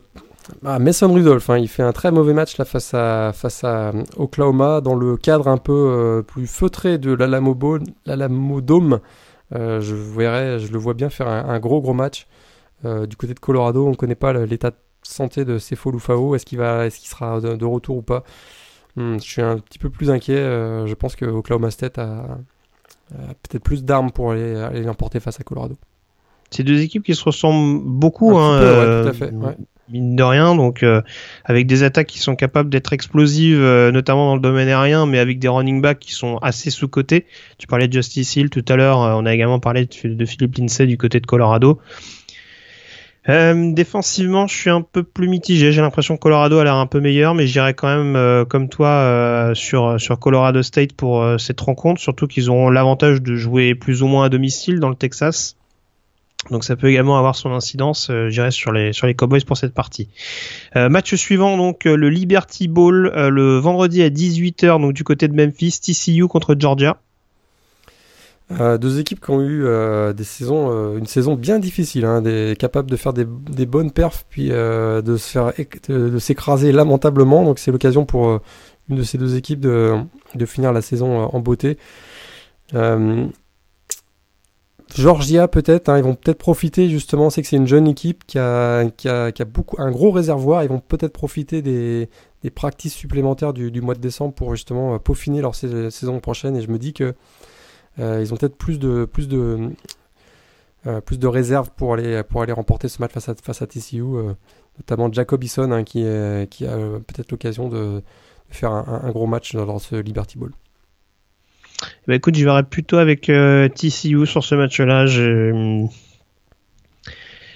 ah, 0.65 0.79
Mason 0.79 1.11
Rudolph, 1.11 1.49
hein, 1.49 1.57
il 1.57 1.67
fait 1.67 1.83
un 1.83 1.91
très 1.91 2.11
mauvais 2.11 2.33
match 2.33 2.57
là 2.57 2.65
face 2.65 2.93
à 2.93 3.31
face 3.33 3.63
à 3.63 3.91
Oklahoma 4.17 4.81
dans 4.81 4.95
le 4.95 5.17
cadre 5.17 5.47
un 5.47 5.57
peu 5.57 5.73
euh, 5.73 6.21
plus 6.21 6.47
feutré 6.47 6.97
de 6.97 7.13
l'Alamo 7.13 8.61
Dome. 8.61 8.99
Euh, 9.55 9.81
je 9.81 9.95
verrais, 9.95 10.59
je 10.59 10.71
le 10.71 10.77
vois 10.79 10.93
bien 10.93 11.09
faire 11.09 11.27
un, 11.27 11.59
gros 11.59 11.81
gros 11.81 11.93
match. 11.93 12.27
Euh, 12.85 13.05
du 13.05 13.15
côté 13.15 13.33
de 13.33 13.39
Colorado, 13.39 13.85
on 13.87 13.91
ne 13.91 13.95
connaît 13.95 14.15
pas 14.15 14.33
l'état 14.33 14.71
de 14.71 14.75
santé 15.03 15.45
de 15.45 15.57
Cefo 15.57 15.91
Lufao. 15.91 16.35
Est-ce 16.35 16.45
qu'il 16.45 16.59
est-ce 16.61 16.99
qu'il 16.99 17.09
sera 17.09 17.39
de, 17.41 17.65
retour 17.65 17.97
ou 17.97 18.01
pas? 18.01 18.23
Hmm, 18.95 19.17
Je 19.17 19.23
suis 19.23 19.41
un 19.41 19.59
petit 19.59 19.79
peu 19.79 19.89
plus 19.89 20.11
inquiet. 20.11 20.37
Euh, 20.37 20.87
je 20.87 20.95
pense 20.95 21.15
que 21.15 21.25
Oklahoma 21.25 21.71
State 21.71 21.97
a, 21.99 22.37
a 23.13 23.33
peut-être 23.43 23.63
plus 23.63 23.83
d'armes 23.83 24.11
pour 24.11 24.31
aller 24.31 24.83
l'emporter 24.83 25.19
face 25.19 25.39
à 25.39 25.43
Colorado 25.43 25.75
c'est 26.53 26.63
deux 26.63 26.81
équipes 26.81 27.03
qui 27.03 27.15
se 27.15 27.23
ressemblent 27.23 27.81
beaucoup, 27.83 28.37
hein, 28.37 28.59
peu, 28.59 28.65
euh, 28.65 29.05
ouais, 29.05 29.13
fait, 29.13 29.31
ouais. 29.31 29.57
mine 29.89 30.15
de 30.15 30.23
rien, 30.23 30.55
donc 30.55 30.83
euh, 30.83 31.01
avec 31.45 31.67
des 31.67 31.83
attaques 31.83 32.07
qui 32.07 32.19
sont 32.19 32.35
capables 32.35 32.69
d'être 32.69 32.93
explosives, 32.93 33.61
euh, 33.61 33.91
notamment 33.91 34.27
dans 34.27 34.35
le 34.35 34.41
domaine 34.41 34.67
aérien, 34.67 35.05
mais 35.05 35.19
avec 35.19 35.39
des 35.39 35.47
running 35.47 35.81
backs 35.81 35.99
qui 35.99 36.13
sont 36.13 36.37
assez 36.37 36.69
sous 36.69 36.87
cotés. 36.87 37.25
Tu 37.57 37.67
parlais 37.67 37.87
de 37.87 37.93
Justice 37.93 38.35
Hill 38.35 38.49
tout 38.49 38.65
à 38.69 38.75
l'heure, 38.75 38.99
on 38.99 39.25
a 39.25 39.33
également 39.33 39.59
parlé 39.59 39.85
de, 39.85 40.13
de 40.13 40.25
Philippe 40.25 40.55
Lindsay 40.57 40.85
du 40.85 40.97
côté 40.97 41.19
de 41.19 41.25
Colorado. 41.25 41.79
Euh, 43.29 43.71
défensivement, 43.71 44.47
je 44.47 44.55
suis 44.55 44.69
un 44.69 44.81
peu 44.81 45.03
plus 45.03 45.27
mitigé. 45.27 45.71
J'ai 45.71 45.81
l'impression 45.81 46.15
que 46.15 46.21
Colorado 46.21 46.59
a 46.59 46.63
l'air 46.63 46.75
un 46.75 46.87
peu 46.87 46.99
meilleur, 46.99 47.35
mais 47.35 47.47
j'irai 47.47 47.73
quand 47.73 47.87
même, 47.87 48.15
euh, 48.15 48.43
comme 48.43 48.67
toi, 48.67 48.89
euh, 48.89 49.53
sur, 49.53 49.99
sur 49.99 50.19
Colorado 50.19 50.61
State 50.61 50.93
pour 50.93 51.25
cette 51.39 51.59
rencontre. 51.61 52.01
Surtout 52.01 52.27
qu'ils 52.27 52.49
auront 52.49 52.69
l'avantage 52.69 53.21
de 53.21 53.35
jouer 53.35 53.75
plus 53.75 54.03
ou 54.03 54.07
moins 54.07 54.25
à 54.25 54.29
domicile 54.29 54.79
dans 54.79 54.89
le 54.89 54.95
Texas. 54.95 55.55
Donc 56.51 56.63
ça 56.63 56.75
peut 56.75 56.87
également 56.87 57.17
avoir 57.17 57.35
son 57.35 57.51
incidence, 57.53 58.09
euh, 58.09 58.29
je 58.29 58.33
dirais, 58.33 58.51
sur 58.51 58.71
les, 58.71 58.93
sur 58.93 59.07
les 59.07 59.13
Cowboys 59.13 59.43
pour 59.45 59.57
cette 59.57 59.73
partie. 59.73 60.09
Euh, 60.75 60.89
match 60.89 61.15
suivant, 61.15 61.57
donc 61.57 61.85
euh, 61.85 61.95
le 61.95 62.09
Liberty 62.09 62.67
Bowl, 62.67 63.11
euh, 63.15 63.29
le 63.29 63.57
vendredi 63.57 64.03
à 64.03 64.09
18h, 64.09 64.81
donc 64.81 64.93
du 64.93 65.03
côté 65.03 65.27
de 65.27 65.35
Memphis, 65.35 65.79
TCU 65.81 66.27
contre 66.27 66.55
Georgia. 66.57 66.97
Deux 68.59 68.99
équipes 68.99 69.19
qui 69.19 69.31
ont 69.31 69.41
eu 69.41 69.65
des 70.13 70.23
saisons, 70.23 70.95
une 70.95 71.07
saison 71.07 71.33
bien 71.33 71.57
difficile, 71.57 72.05
hein, 72.05 72.21
capables 72.53 72.91
de 72.91 72.97
faire 72.97 73.11
des, 73.11 73.25
bonnes 73.65 73.89
perfs, 73.89 74.27
puis 74.29 74.49
de 74.49 75.17
se 75.17 75.91
de 75.91 76.19
s'écraser 76.19 76.71
lamentablement. 76.71 77.43
Donc 77.45 77.57
c'est 77.57 77.71
l'occasion 77.71 78.05
pour 78.05 78.41
une 78.89 78.97
de 78.97 79.01
ces 79.01 79.17
deux 79.17 79.37
équipes 79.37 79.61
de, 79.61 79.95
de 80.35 80.45
finir 80.45 80.71
la 80.71 80.83
saison 80.83 81.21
en 81.21 81.39
beauté. 81.39 81.79
Georgia 84.95 85.47
peut-être, 85.47 85.89
hein, 85.89 85.97
ils 85.97 86.03
vont 86.03 86.15
peut-être 86.15 86.37
profiter 86.37 86.89
justement, 86.89 87.29
c'est 87.29 87.41
que 87.41 87.47
c'est 87.47 87.57
une 87.57 87.67
jeune 87.67 87.87
équipe 87.87 88.25
qui 88.25 88.37
a, 88.37 88.89
qui 88.91 89.09
a, 89.09 89.31
qui 89.31 89.41
a 89.41 89.45
beaucoup, 89.45 89.75
un 89.79 89.91
gros 89.91 90.11
réservoir, 90.11 90.63
ils 90.63 90.69
vont 90.69 90.79
peut-être 90.79 91.13
profiter 91.13 91.61
des, 91.61 92.09
des 92.43 92.49
practices 92.49 92.93
supplémentaires 92.93 93.53
du, 93.53 93.71
du, 93.71 93.81
mois 93.81 93.95
de 93.95 93.99
décembre 93.99 94.33
pour 94.33 94.55
justement 94.55 94.95
euh, 94.95 94.97
peaufiner 94.99 95.41
leur 95.41 95.55
saison 95.55 96.19
prochaine 96.19 96.55
et 96.55 96.61
je 96.61 96.69
me 96.69 96.77
dis 96.77 96.93
que 96.93 97.15
euh, 97.99 98.19
ils 98.21 98.33
ont 98.33 98.37
peut-être 98.37 98.57
plus 98.57 98.79
de, 98.79 99.05
plus 99.05 99.27
de, 99.27 99.71
euh, 100.87 101.01
plus 101.01 101.19
de 101.19 101.27
réserves 101.27 101.69
pour 101.75 101.93
aller, 101.93 102.23
pour 102.23 102.41
aller 102.41 102.53
remporter 102.53 102.87
ce 102.87 103.01
match 103.01 103.11
face 103.11 103.29
à, 103.29 103.35
face 103.35 103.61
à 103.61 103.67
TCU, 103.67 104.01
euh, 104.01 104.33
notamment 104.77 105.11
Jacob 105.11 105.43
Eason 105.43 105.71
hein, 105.71 105.83
qui, 105.83 106.05
qui 106.49 106.65
a 106.65 106.77
peut-être 106.77 107.31
l'occasion 107.31 107.69
de, 107.69 107.77
de, 107.77 108.03
faire 108.49 108.71
un, 108.71 109.11
gros 109.11 109.27
match 109.27 109.55
dans 109.55 109.79
ce 109.79 109.95
Liberty 109.95 110.37
Bowl. 110.37 110.51
Bah 112.07 112.15
écoute, 112.15 112.35
je 112.35 112.43
verrais 112.43 112.63
plutôt 112.63 112.97
avec 112.97 113.29
euh, 113.29 113.69
TCU 113.69 114.25
sur 114.25 114.43
ce 114.43 114.55
match-là. 114.55 115.05
Je... 115.05 115.85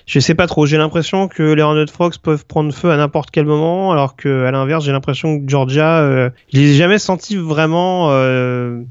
je 0.06 0.20
sais 0.20 0.36
pas 0.36 0.48
trop. 0.48 0.66
J'ai 0.66 0.78
l'impression 0.78 1.28
que 1.28 1.44
les 1.44 1.62
Horned 1.62 1.90
Frogs 1.90 2.18
peuvent 2.24 2.46
prendre 2.46 2.74
feu 2.74 2.92
à 2.92 2.98
n'importe 2.98 3.30
quel 3.32 3.46
moment, 3.46 3.92
alors 3.92 4.16
que 4.16 4.46
à 4.46 4.52
l'inverse, 4.52 4.86
j'ai 4.86 4.94
l'impression 4.94 5.40
que 5.40 5.50
Georgia, 5.50 6.00
euh, 6.00 6.30
je 6.54 6.60
les 6.60 6.72
ai 6.72 6.76
jamais 6.76 6.98
sentis 6.98 7.36
vraiment 7.36 8.12
euh, 8.12 8.82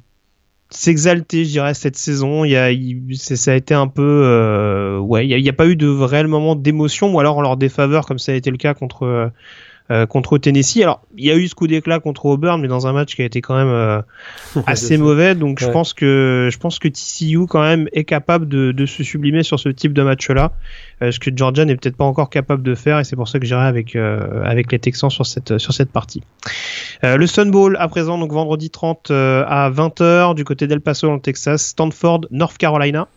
s'exalter, 0.69 1.47
je 1.47 1.51
dirais, 1.51 1.73
cette 1.73 1.97
saison. 1.97 2.45
Il 2.45 2.51
y 2.51 2.57
a, 2.57 2.69
ça 3.15 3.53
a 3.53 3.55
été 3.55 3.73
un 3.73 3.89
peu, 3.89 4.03
euh, 4.03 4.99
ouais, 4.99 5.27
il 5.27 5.43
n'y 5.43 5.49
a, 5.49 5.53
a, 5.53 5.55
pas 5.55 5.67
eu 5.67 5.77
de 5.77 5.89
réel 5.89 6.27
moment 6.27 6.55
d'émotion, 6.55 7.15
ou 7.15 7.19
alors 7.19 7.39
en 7.39 7.41
leur 7.41 7.57
défaveur, 7.57 8.05
comme 8.05 8.19
ça 8.19 8.33
a 8.33 8.35
été 8.35 8.51
le 8.51 8.59
cas 8.59 8.75
contre 8.75 9.33
euh, 9.91 10.07
contre 10.07 10.39
Tennessee. 10.39 10.83
Alors, 10.83 11.03
il 11.17 11.25
y 11.25 11.31
a 11.31 11.37
eu 11.37 11.47
ce 11.49 11.55
coup 11.55 11.67
d'éclat 11.67 12.01
contre 12.01 12.27
Auburn, 12.27 12.61
mais 12.61 12.69
dans 12.69 12.87
un 12.87 12.93
match 12.93 13.15
qui 13.15 13.23
a 13.23 13.25
été 13.25 13.41
quand 13.41 13.57
même 13.57 13.69
euh, 13.69 14.03
assez 14.67 14.97
mauvais. 14.97 15.35
Donc, 15.35 15.61
ouais. 15.61 15.67
je 15.67 15.71
pense 15.71 15.95
que 15.95 16.49
je 16.51 16.59
pense 16.59 16.79
que 16.79 16.89
TCU 16.89 17.47
quand 17.47 17.63
même 17.63 17.89
est 17.93 18.05
capable 18.05 18.49
de, 18.49 18.73
de 18.73 18.87
se 18.87 19.03
sublimer 19.03 19.43
sur 19.43 19.61
ce 19.61 19.69
type 19.69 19.93
de 19.93 20.03
match-là, 20.03 20.53
euh, 21.03 21.11
ce 21.11 21.19
que 21.19 21.31
Georgia 21.35 21.65
n'est 21.65 21.77
peut-être 21.77 21.97
pas 21.97 22.05
encore 22.05 22.31
capable 22.31 22.63
de 22.63 22.75
faire, 22.75 22.99
et 22.99 23.05
c'est 23.05 23.17
pour 23.17 23.29
ça 23.29 23.39
que 23.39 23.47
j'irai 23.47 23.67
avec 23.67 23.95
euh, 23.97 24.43
avec 24.45 24.73
les 24.73 24.79
Texans 24.79 25.11
sur 25.11 25.27
cette 25.27 25.59
sur 25.59 25.73
cette 25.73 25.91
partie. 25.91 26.23
Euh, 27.05 27.17
le 27.17 27.27
Sun 27.27 27.51
Bowl 27.51 27.77
à 27.79 27.89
présent, 27.89 28.19
donc 28.19 28.33
vendredi 28.33 28.71
30 28.71 29.11
à 29.11 29.71
20h 29.71 30.35
du 30.35 30.45
côté 30.45 30.67
d'El 30.67 30.81
Paso 30.81 31.07
dans 31.07 31.15
le 31.15 31.21
Texas, 31.21 31.63
Stanford, 31.63 32.23
North 32.31 32.57
Carolina. 32.59 33.09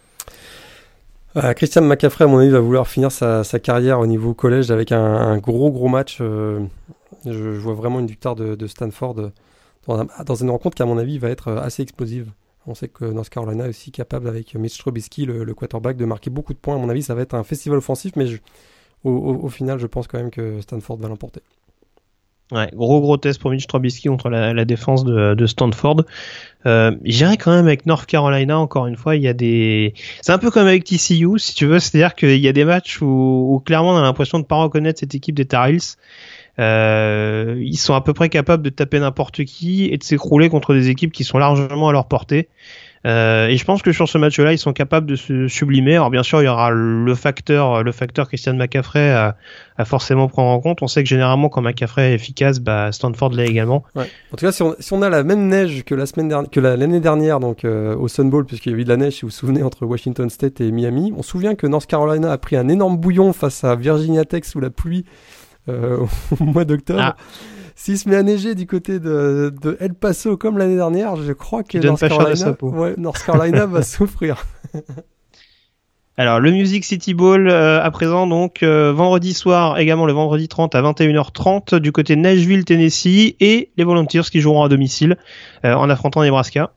Christian 1.55 1.81
McCaffrey, 1.83 2.25
à 2.25 2.27
mon 2.27 2.39
avis, 2.39 2.49
va 2.49 2.59
vouloir 2.59 2.87
finir 2.87 3.11
sa, 3.11 3.43
carrière 3.61 3.99
au 3.99 4.07
niveau 4.07 4.33
collège 4.33 4.71
avec 4.71 4.91
un, 4.91 5.37
gros 5.37 5.71
gros 5.71 5.87
match. 5.87 6.17
je, 6.19 7.59
vois 7.59 7.73
vraiment 7.73 7.99
une 7.99 8.07
victoire 8.07 8.35
de, 8.35 8.67
Stanford 8.67 9.31
dans, 9.87 10.35
une 10.35 10.49
rencontre 10.49 10.75
qui, 10.75 10.83
à 10.83 10.85
mon 10.85 10.97
avis, 10.97 11.17
va 11.17 11.29
être 11.29 11.51
assez 11.51 11.83
explosive. 11.83 12.31
On 12.67 12.75
sait 12.75 12.87
que 12.87 13.05
North 13.05 13.29
Carolina 13.29 13.65
est 13.65 13.69
aussi 13.69 13.91
capable, 13.91 14.27
avec 14.27 14.53
Mitch 14.55 14.77
Trubisky, 14.77 15.25
le, 15.25 15.53
quarterback, 15.53 15.97
de 15.97 16.05
marquer 16.05 16.29
beaucoup 16.29 16.53
de 16.53 16.59
points. 16.59 16.75
À 16.75 16.77
mon 16.77 16.89
avis, 16.89 17.03
ça 17.03 17.15
va 17.15 17.21
être 17.21 17.33
un 17.33 17.43
festival 17.43 17.79
offensif, 17.79 18.15
mais 18.15 18.25
au, 19.03 19.47
final, 19.49 19.79
je 19.79 19.87
pense 19.87 20.07
quand 20.07 20.17
même 20.17 20.31
que 20.31 20.61
Stanford 20.61 20.97
va 20.97 21.07
l'emporter. 21.07 21.41
Ouais, 22.51 22.67
gros 22.73 22.99
gros 22.99 23.17
test 23.17 23.39
pour 23.39 23.51
Mitch 23.51 23.67
Trubisky 23.67 24.07
contre 24.07 24.29
la, 24.29 24.65
défense 24.65 25.03
de, 25.03 25.45
Stanford. 25.45 26.03
Euh, 26.65 26.95
J'irai 27.03 27.37
quand 27.37 27.51
même 27.51 27.67
avec 27.67 27.85
North 27.85 28.07
Carolina. 28.07 28.57
Encore 28.57 28.87
une 28.87 28.95
fois, 28.95 29.15
il 29.15 29.21
y 29.21 29.27
a 29.27 29.33
des. 29.33 29.93
C'est 30.21 30.31
un 30.31 30.39
peu 30.39 30.49
comme 30.49 30.65
avec 30.65 30.83
TCU, 30.83 31.37
si 31.37 31.53
tu 31.53 31.67
veux. 31.67 31.79
C'est-à-dire 31.79 32.15
qu'il 32.15 32.39
y 32.39 32.47
a 32.47 32.51
des 32.51 32.65
matchs 32.65 33.01
où, 33.01 33.61
clairement 33.65 33.91
on 33.91 33.97
a 33.97 34.01
l'impression 34.01 34.39
de 34.39 34.45
pas 34.45 34.55
reconnaître 34.55 34.99
cette 34.99 35.13
équipe 35.13 35.35
des 35.35 35.45
Tar. 35.45 35.69
Euh, 36.57 37.55
ils 37.61 37.77
sont 37.77 37.93
à 37.93 38.01
peu 38.01 38.13
près 38.13 38.29
capables 38.29 38.63
de 38.63 38.69
taper 38.69 38.99
n'importe 38.99 39.45
qui 39.45 39.85
et 39.85 39.97
de 39.97 40.03
s'écrouler 40.03 40.49
contre 40.49 40.73
des 40.73 40.89
équipes 40.89 41.11
qui 41.11 41.23
sont 41.23 41.37
largement 41.37 41.89
à 41.89 41.91
leur 41.91 42.07
portée. 42.07 42.49
Euh, 43.05 43.47
et 43.47 43.57
je 43.57 43.63
pense 43.65 43.81
que 43.81 43.91
sur 43.91 44.09
ce 44.09 44.17
match-là, 44.17 44.51
ils 44.51 44.57
sont 44.57 44.73
capables 44.73 45.07
de 45.07 45.15
se 45.15 45.47
sublimer. 45.47 45.95
Alors 45.95 46.09
bien 46.09 46.23
sûr, 46.23 46.41
il 46.41 46.45
y 46.45 46.47
aura 46.49 46.69
le 46.71 47.15
facteur, 47.15 47.83
le 47.83 47.91
facteur 47.91 48.27
Christian 48.27 48.55
McCaffrey 48.55 49.11
à, 49.11 49.37
à 49.77 49.85
forcément 49.85 50.27
prendre 50.27 50.49
en 50.49 50.59
compte. 50.59 50.81
On 50.81 50.87
sait 50.87 51.03
que 51.03 51.09
généralement, 51.09 51.47
quand 51.47 51.61
McCaffrey 51.61 52.11
est 52.11 52.15
efficace, 52.15 52.59
bah, 52.59 52.91
Stanford 52.91 53.31
l'est 53.33 53.47
également. 53.47 53.83
Ouais. 53.95 54.09
En 54.33 54.35
tout 54.35 54.45
cas, 54.45 54.51
si 54.51 54.61
on, 54.61 54.75
si 54.77 54.91
on, 54.91 55.01
a 55.01 55.09
la 55.09 55.23
même 55.23 55.47
neige 55.47 55.83
que 55.85 55.95
la 55.95 56.05
semaine 56.05 56.27
dernière, 56.27 56.49
que 56.49 56.59
l'année 56.59 56.99
dernière, 56.99 57.39
donc 57.39 57.63
euh, 57.63 57.95
au 57.95 58.09
Sun 58.09 58.29
Bowl, 58.29 58.45
puisqu'il 58.45 58.73
y 58.73 58.75
a 58.75 58.77
eu 58.77 58.83
de 58.83 58.89
la 58.89 58.97
neige, 58.97 59.13
si 59.13 59.21
vous 59.21 59.29
vous 59.29 59.33
souvenez, 59.33 59.63
entre 59.63 59.85
Washington 59.85 60.29
State 60.29 60.59
et 60.59 60.71
Miami, 60.71 61.13
on 61.15 61.23
se 61.23 61.29
souvient 61.29 61.55
que 61.55 61.65
North 61.65 61.85
Carolina 61.85 62.31
a 62.31 62.37
pris 62.37 62.57
un 62.57 62.67
énorme 62.67 62.97
bouillon 62.97 63.31
face 63.31 63.63
à 63.63 63.75
Virginia 63.75 64.25
Tech 64.25 64.43
sous 64.43 64.59
la 64.59 64.69
pluie 64.69 65.05
euh, 65.69 66.05
au 66.39 66.43
mois 66.43 66.65
d'octobre. 66.65 66.99
Ah. 67.01 67.15
S'il 67.79 67.97
se 67.97 68.09
met 68.09 68.17
à 68.17 68.23
neiger 68.23 68.55
du 68.55 68.67
côté 68.67 68.99
de, 68.99 69.53
El 69.79 69.93
Paso 69.93 70.35
comme 70.35 70.57
l'année 70.57 70.75
dernière, 70.75 71.15
je 71.15 71.31
crois 71.31 71.63
que 71.63 71.77
North 71.77 72.01
Carolina, 72.01 72.57
ouais, 72.61 72.93
North 72.97 73.23
Carolina 73.25 73.65
va 73.67 73.83
souffrir. 73.83 74.45
Alors 76.17 76.41
le 76.41 76.51
Music 76.51 76.83
City 76.83 77.13
Bowl 77.13 77.47
euh, 77.47 77.81
à 77.81 77.89
présent 77.89 78.27
donc 78.27 78.63
euh, 78.63 78.91
vendredi 78.91 79.33
soir 79.33 79.79
également 79.79 80.05
le 80.05 80.11
vendredi 80.11 80.49
30 80.49 80.75
à 80.75 80.81
21h30 80.81 81.77
du 81.77 81.93
côté 81.93 82.17
de 82.17 82.19
Nashville 82.19 82.65
Tennessee 82.65 83.37
et 83.39 83.71
les 83.77 83.83
Volunteers 83.85 84.23
qui 84.29 84.41
joueront 84.41 84.63
à 84.63 84.67
domicile 84.67 85.15
euh, 85.63 85.73
en 85.73 85.89
affrontant 85.89 86.21
Nebraska. 86.21 86.73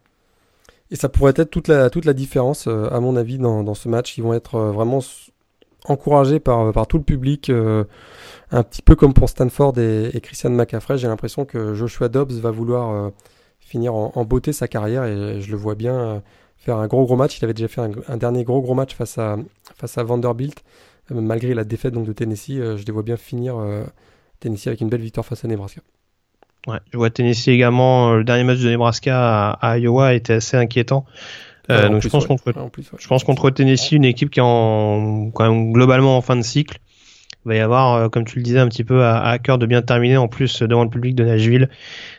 Et 0.92 0.94
ça 0.94 1.08
pourrait 1.08 1.34
être 1.34 1.50
toute 1.50 1.66
la 1.66 1.90
toute 1.90 2.04
la 2.04 2.12
différence 2.12 2.68
à 2.68 3.00
mon 3.00 3.16
avis 3.16 3.38
dans, 3.38 3.64
dans 3.64 3.74
ce 3.74 3.88
match. 3.88 4.16
Ils 4.18 4.22
vont 4.22 4.34
être 4.34 4.56
vraiment 4.56 5.00
encouragés 5.88 6.40
par 6.40 6.86
tout 6.86 6.98
le 6.98 7.04
public 7.04 7.50
un 8.52 8.62
petit 8.62 8.82
peu 8.82 8.94
comme 8.94 9.14
pour 9.14 9.28
Stanford 9.28 9.78
et, 9.78 10.20
Christian 10.22 10.50
McCaffrey, 10.50 10.98
j'ai 10.98 11.08
l'impression 11.08 11.44
que 11.44 11.74
Joshua 11.74 12.08
Dobbs 12.08 12.32
va 12.32 12.50
vouloir 12.50 12.90
euh, 12.90 13.10
finir 13.60 13.94
en, 13.94 14.24
beauté 14.24 14.52
sa 14.52 14.68
carrière 14.68 15.04
et 15.04 15.40
je 15.40 15.50
le 15.50 15.56
vois 15.56 15.74
bien 15.74 15.94
euh, 15.94 16.20
faire 16.58 16.76
un 16.76 16.86
gros 16.86 17.04
gros 17.06 17.16
match. 17.16 17.38
Il 17.38 17.44
avait 17.44 17.54
déjà 17.54 17.68
fait 17.68 17.80
un, 17.80 18.16
dernier 18.18 18.44
gros 18.44 18.60
gros 18.60 18.74
match 18.74 18.94
face 18.94 19.18
à, 19.18 19.36
Vanderbilt, 20.02 20.62
euh, 21.10 21.20
malgré 21.20 21.54
la 21.54 21.64
défaite 21.64 21.94
donc, 21.94 22.06
de 22.06 22.12
Tennessee. 22.12 22.56
je 22.76 22.84
les 22.84 22.92
vois 22.92 23.02
bien 23.02 23.16
finir 23.16 23.56
Tennessee 24.38 24.66
avec 24.66 24.82
une 24.82 24.90
belle 24.90 25.00
victoire 25.00 25.24
face 25.24 25.44
à 25.44 25.48
Nebraska. 25.48 25.80
Ouais, 26.66 26.78
je 26.92 26.98
vois 26.98 27.10
Tennessee 27.10 27.48
également. 27.48 28.14
Le 28.14 28.24
dernier 28.24 28.44
match 28.44 28.60
de 28.60 28.68
Nebraska 28.68 29.52
à, 29.52 29.78
Iowa 29.78 30.12
était 30.12 30.34
assez 30.34 30.58
inquiétant. 30.58 31.06
Donc 31.68 32.02
je 32.02 32.08
pense, 32.08 32.26
contre, 32.26 32.52
je 32.98 33.08
pense 33.08 33.24
contre 33.24 33.50
Tennessee, 33.50 33.92
une 33.92 34.04
équipe 34.04 34.30
qui 34.30 34.40
est 34.40 34.44
en, 34.44 35.30
quand 35.32 35.48
même 35.48 35.72
globalement 35.72 36.16
en 36.16 36.20
fin 36.20 36.36
de 36.36 36.42
cycle. 36.42 36.78
Il 37.44 37.48
va 37.48 37.54
y 37.56 37.60
avoir, 37.60 37.94
euh, 37.94 38.08
comme 38.08 38.24
tu 38.24 38.36
le 38.36 38.42
disais, 38.44 38.60
un 38.60 38.68
petit 38.68 38.84
peu 38.84 39.04
à, 39.04 39.36
cœur 39.38 39.58
de 39.58 39.66
bien 39.66 39.82
terminer 39.82 40.16
en 40.16 40.28
plus 40.28 40.62
devant 40.62 40.84
le 40.84 40.90
public 40.90 41.16
de 41.16 41.24
Nashville. 41.24 41.68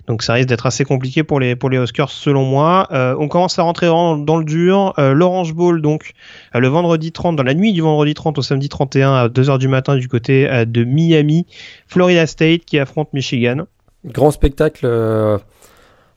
Donc 0.08 0.22
ça 0.22 0.34
risque 0.34 0.50
d'être 0.50 0.66
assez 0.66 0.84
compliqué 0.84 1.24
pour 1.24 1.40
les 1.40 1.56
pour 1.56 1.70
les 1.70 1.78
Huskers 1.78 2.10
selon 2.10 2.44
moi. 2.44 2.90
Euh, 2.92 3.16
on 3.18 3.30
commence 3.30 3.58
à 3.58 3.64
rentrer 3.64 3.88
dans, 3.88 4.18
dans 4.18 4.38
le 4.38 4.44
dur. 4.44 4.94
Euh, 4.98 5.14
L'Orange 5.14 5.54
Bowl 5.54 5.82
donc 5.82 6.12
le 6.54 6.68
vendredi 6.68 7.14
30, 7.14 7.38
dans 7.38 7.44
la 7.44 7.54
nuit 7.54 7.72
du 7.72 7.82
vendredi 7.82 8.14
30 8.14 8.38
au 8.38 8.42
samedi 8.42 8.68
31 8.68 9.14
à 9.14 9.28
2h 9.30 9.60
du 9.60 9.70
matin 9.70 9.96
du 9.96 10.10
côté 10.10 10.66
de 10.66 10.84
Miami, 10.84 11.46
Florida 11.88 12.28
State 12.28 12.66
qui 12.66 12.78
affronte 12.78 13.14
Michigan. 13.14 13.66
Grand 14.06 14.32
spectacle 14.32 14.86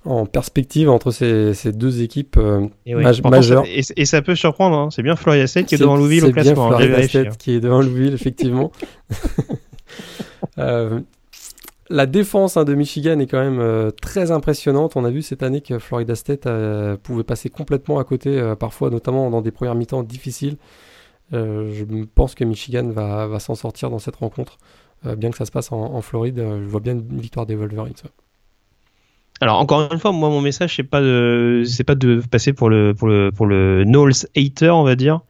en 0.06 0.26
perspective 0.26 0.88
entre 0.88 1.10
ces, 1.10 1.54
ces 1.54 1.72
deux 1.72 2.02
équipes 2.02 2.36
euh, 2.38 2.68
majeures. 3.24 3.64
et, 3.66 4.04
ça 4.04 4.22
peut 4.22 4.34
surprendre, 4.34 4.76
hein. 4.76 4.88
c'est 4.90 5.02
bien 5.02 5.16
Florida 5.16 5.46
State 5.46 5.66
qui 5.66 5.74
est, 5.74 5.78
devant 5.78 5.96
Louisville 5.96 6.24
au 6.24 6.32
classement. 6.32 6.70
C'est 6.70 6.76
bien 6.78 6.86
Florida 6.86 7.08
State 7.08 7.36
qui 7.36 7.52
est 7.52 7.60
devant 7.60 7.82
Louisville, 7.82 8.14
effectivement. 8.14 8.72
euh, 10.58 11.00
la 11.90 12.06
défense 12.06 12.56
hein, 12.56 12.64
de 12.64 12.74
Michigan 12.74 13.18
est 13.18 13.26
quand 13.26 13.40
même 13.40 13.60
euh, 13.60 13.90
très 13.90 14.30
impressionnante. 14.30 14.96
On 14.96 15.04
a 15.04 15.10
vu 15.10 15.22
cette 15.22 15.42
année 15.42 15.60
que 15.60 15.78
Florida 15.78 16.14
State 16.14 16.48
pouvait 17.02 17.24
passer 17.24 17.50
complètement 17.50 17.98
à 17.98 18.04
côté, 18.04 18.54
parfois 18.58 18.90
notamment 18.90 19.30
dans 19.30 19.42
des 19.42 19.50
premières 19.50 19.74
mi-temps 19.74 20.02
difficiles. 20.02 20.56
je 21.32 22.04
pense 22.14 22.34
que 22.34 22.44
Michigan 22.44 22.88
va, 22.90 23.26
va 23.26 23.40
s'en 23.40 23.54
sortir 23.54 23.90
dans 23.90 23.98
cette 23.98 24.16
rencontre, 24.16 24.58
bien 25.16 25.30
que 25.30 25.36
ça 25.36 25.44
se 25.44 25.52
passe 25.52 25.72
en, 25.72 25.80
en 25.94 26.00
Floride. 26.00 26.36
je 26.38 26.68
vois 26.68 26.80
bien 26.80 26.94
une 26.94 27.20
victoire 27.20 27.46
des 27.46 27.56
Wolverines. 27.56 27.94
Alors 29.40 29.58
encore 29.58 29.92
une 29.92 29.98
fois, 29.98 30.12
moi 30.12 30.30
mon 30.30 30.40
message 30.40 30.76
c'est 30.76 30.82
pas 30.82 31.00
de 31.00 31.62
c'est 31.66 31.84
pas 31.84 31.94
de 31.94 32.22
passer 32.30 32.52
pour 32.52 32.70
le 32.70 32.94
pour 32.94 33.08
le 33.08 33.84
Knowles 33.84 34.26
hater 34.34 34.70
on 34.70 34.84
va 34.84 34.96
dire. 34.96 35.20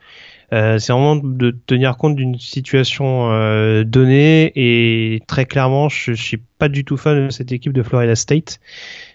Euh, 0.53 0.79
c'est 0.79 0.93
vraiment 0.93 1.17
de 1.17 1.51
tenir 1.67 1.97
compte 1.97 2.15
d'une 2.15 2.39
situation 2.39 3.33
euh, 3.33 3.83
donnée 3.83 4.53
et 4.55 5.21
très 5.27 5.45
clairement 5.45 5.89
je, 5.89 6.13
suis 6.13 6.37
pas 6.37 6.69
du 6.69 6.85
tout 6.85 6.97
fan 6.97 7.27
de 7.27 7.31
cette 7.33 7.51
équipe 7.51 7.73
de 7.73 7.83
Florida 7.83 8.15
State 8.15 8.61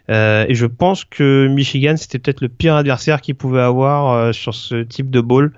euh, 0.09 0.45
et 0.49 0.55
je 0.55 0.65
pense 0.65 1.05
que 1.05 1.47
Michigan 1.47 1.95
c'était 1.95 2.19
peut-être 2.19 2.41
le 2.41 2.49
pire 2.49 2.75
adversaire 2.75 3.21
qu'il 3.21 3.35
pouvait 3.35 3.61
avoir 3.61 4.33
sur 4.33 4.53
ce 4.53 4.83
type 4.83 5.09
de 5.09 5.21
ball. 5.21 5.53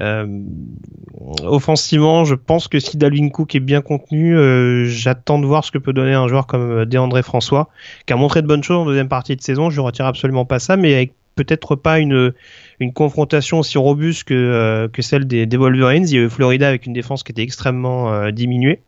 Euh, 0.00 0.26
offensivement, 1.44 2.24
je 2.24 2.34
pense 2.34 2.66
que 2.66 2.80
si 2.80 2.96
Dalvin 2.96 3.28
Cook 3.28 3.54
est 3.54 3.60
bien 3.60 3.80
contenu, 3.80 4.36
euh, 4.36 4.86
j'attends 4.86 5.38
de 5.38 5.46
voir 5.46 5.64
ce 5.64 5.70
que 5.70 5.78
peut 5.78 5.92
donner 5.92 6.14
un 6.14 6.26
joueur 6.26 6.46
comme 6.46 6.70
euh, 6.70 6.84
DeAndre 6.84 7.22
François, 7.22 7.68
qui 8.06 8.12
a 8.12 8.16
montré 8.16 8.42
de 8.42 8.46
bonnes 8.46 8.64
choses 8.64 8.78
en 8.78 8.86
deuxième 8.86 9.08
partie 9.08 9.36
de 9.36 9.40
saison. 9.40 9.70
Je 9.70 9.80
ne 9.80 9.86
retire 9.86 10.06
absolument 10.06 10.44
pas 10.44 10.58
ça, 10.58 10.76
mais 10.76 10.94
avec 10.94 11.12
peut-être 11.36 11.76
pas 11.76 11.98
une, 11.98 12.32
une 12.80 12.92
confrontation 12.92 13.58
aussi 13.60 13.78
robuste 13.78 14.24
que, 14.24 14.88
que 14.92 15.02
celle 15.02 15.26
des, 15.26 15.46
des, 15.46 15.56
Wolverines. 15.56 16.06
Il 16.08 16.14
y 16.14 16.18
a 16.18 16.22
eu 16.22 16.30
Florida 16.30 16.68
avec 16.68 16.86
une 16.86 16.92
défense 16.92 17.24
qui 17.24 17.32
était 17.32 17.42
extrêmement 17.42 18.30
diminuée. 18.30 18.80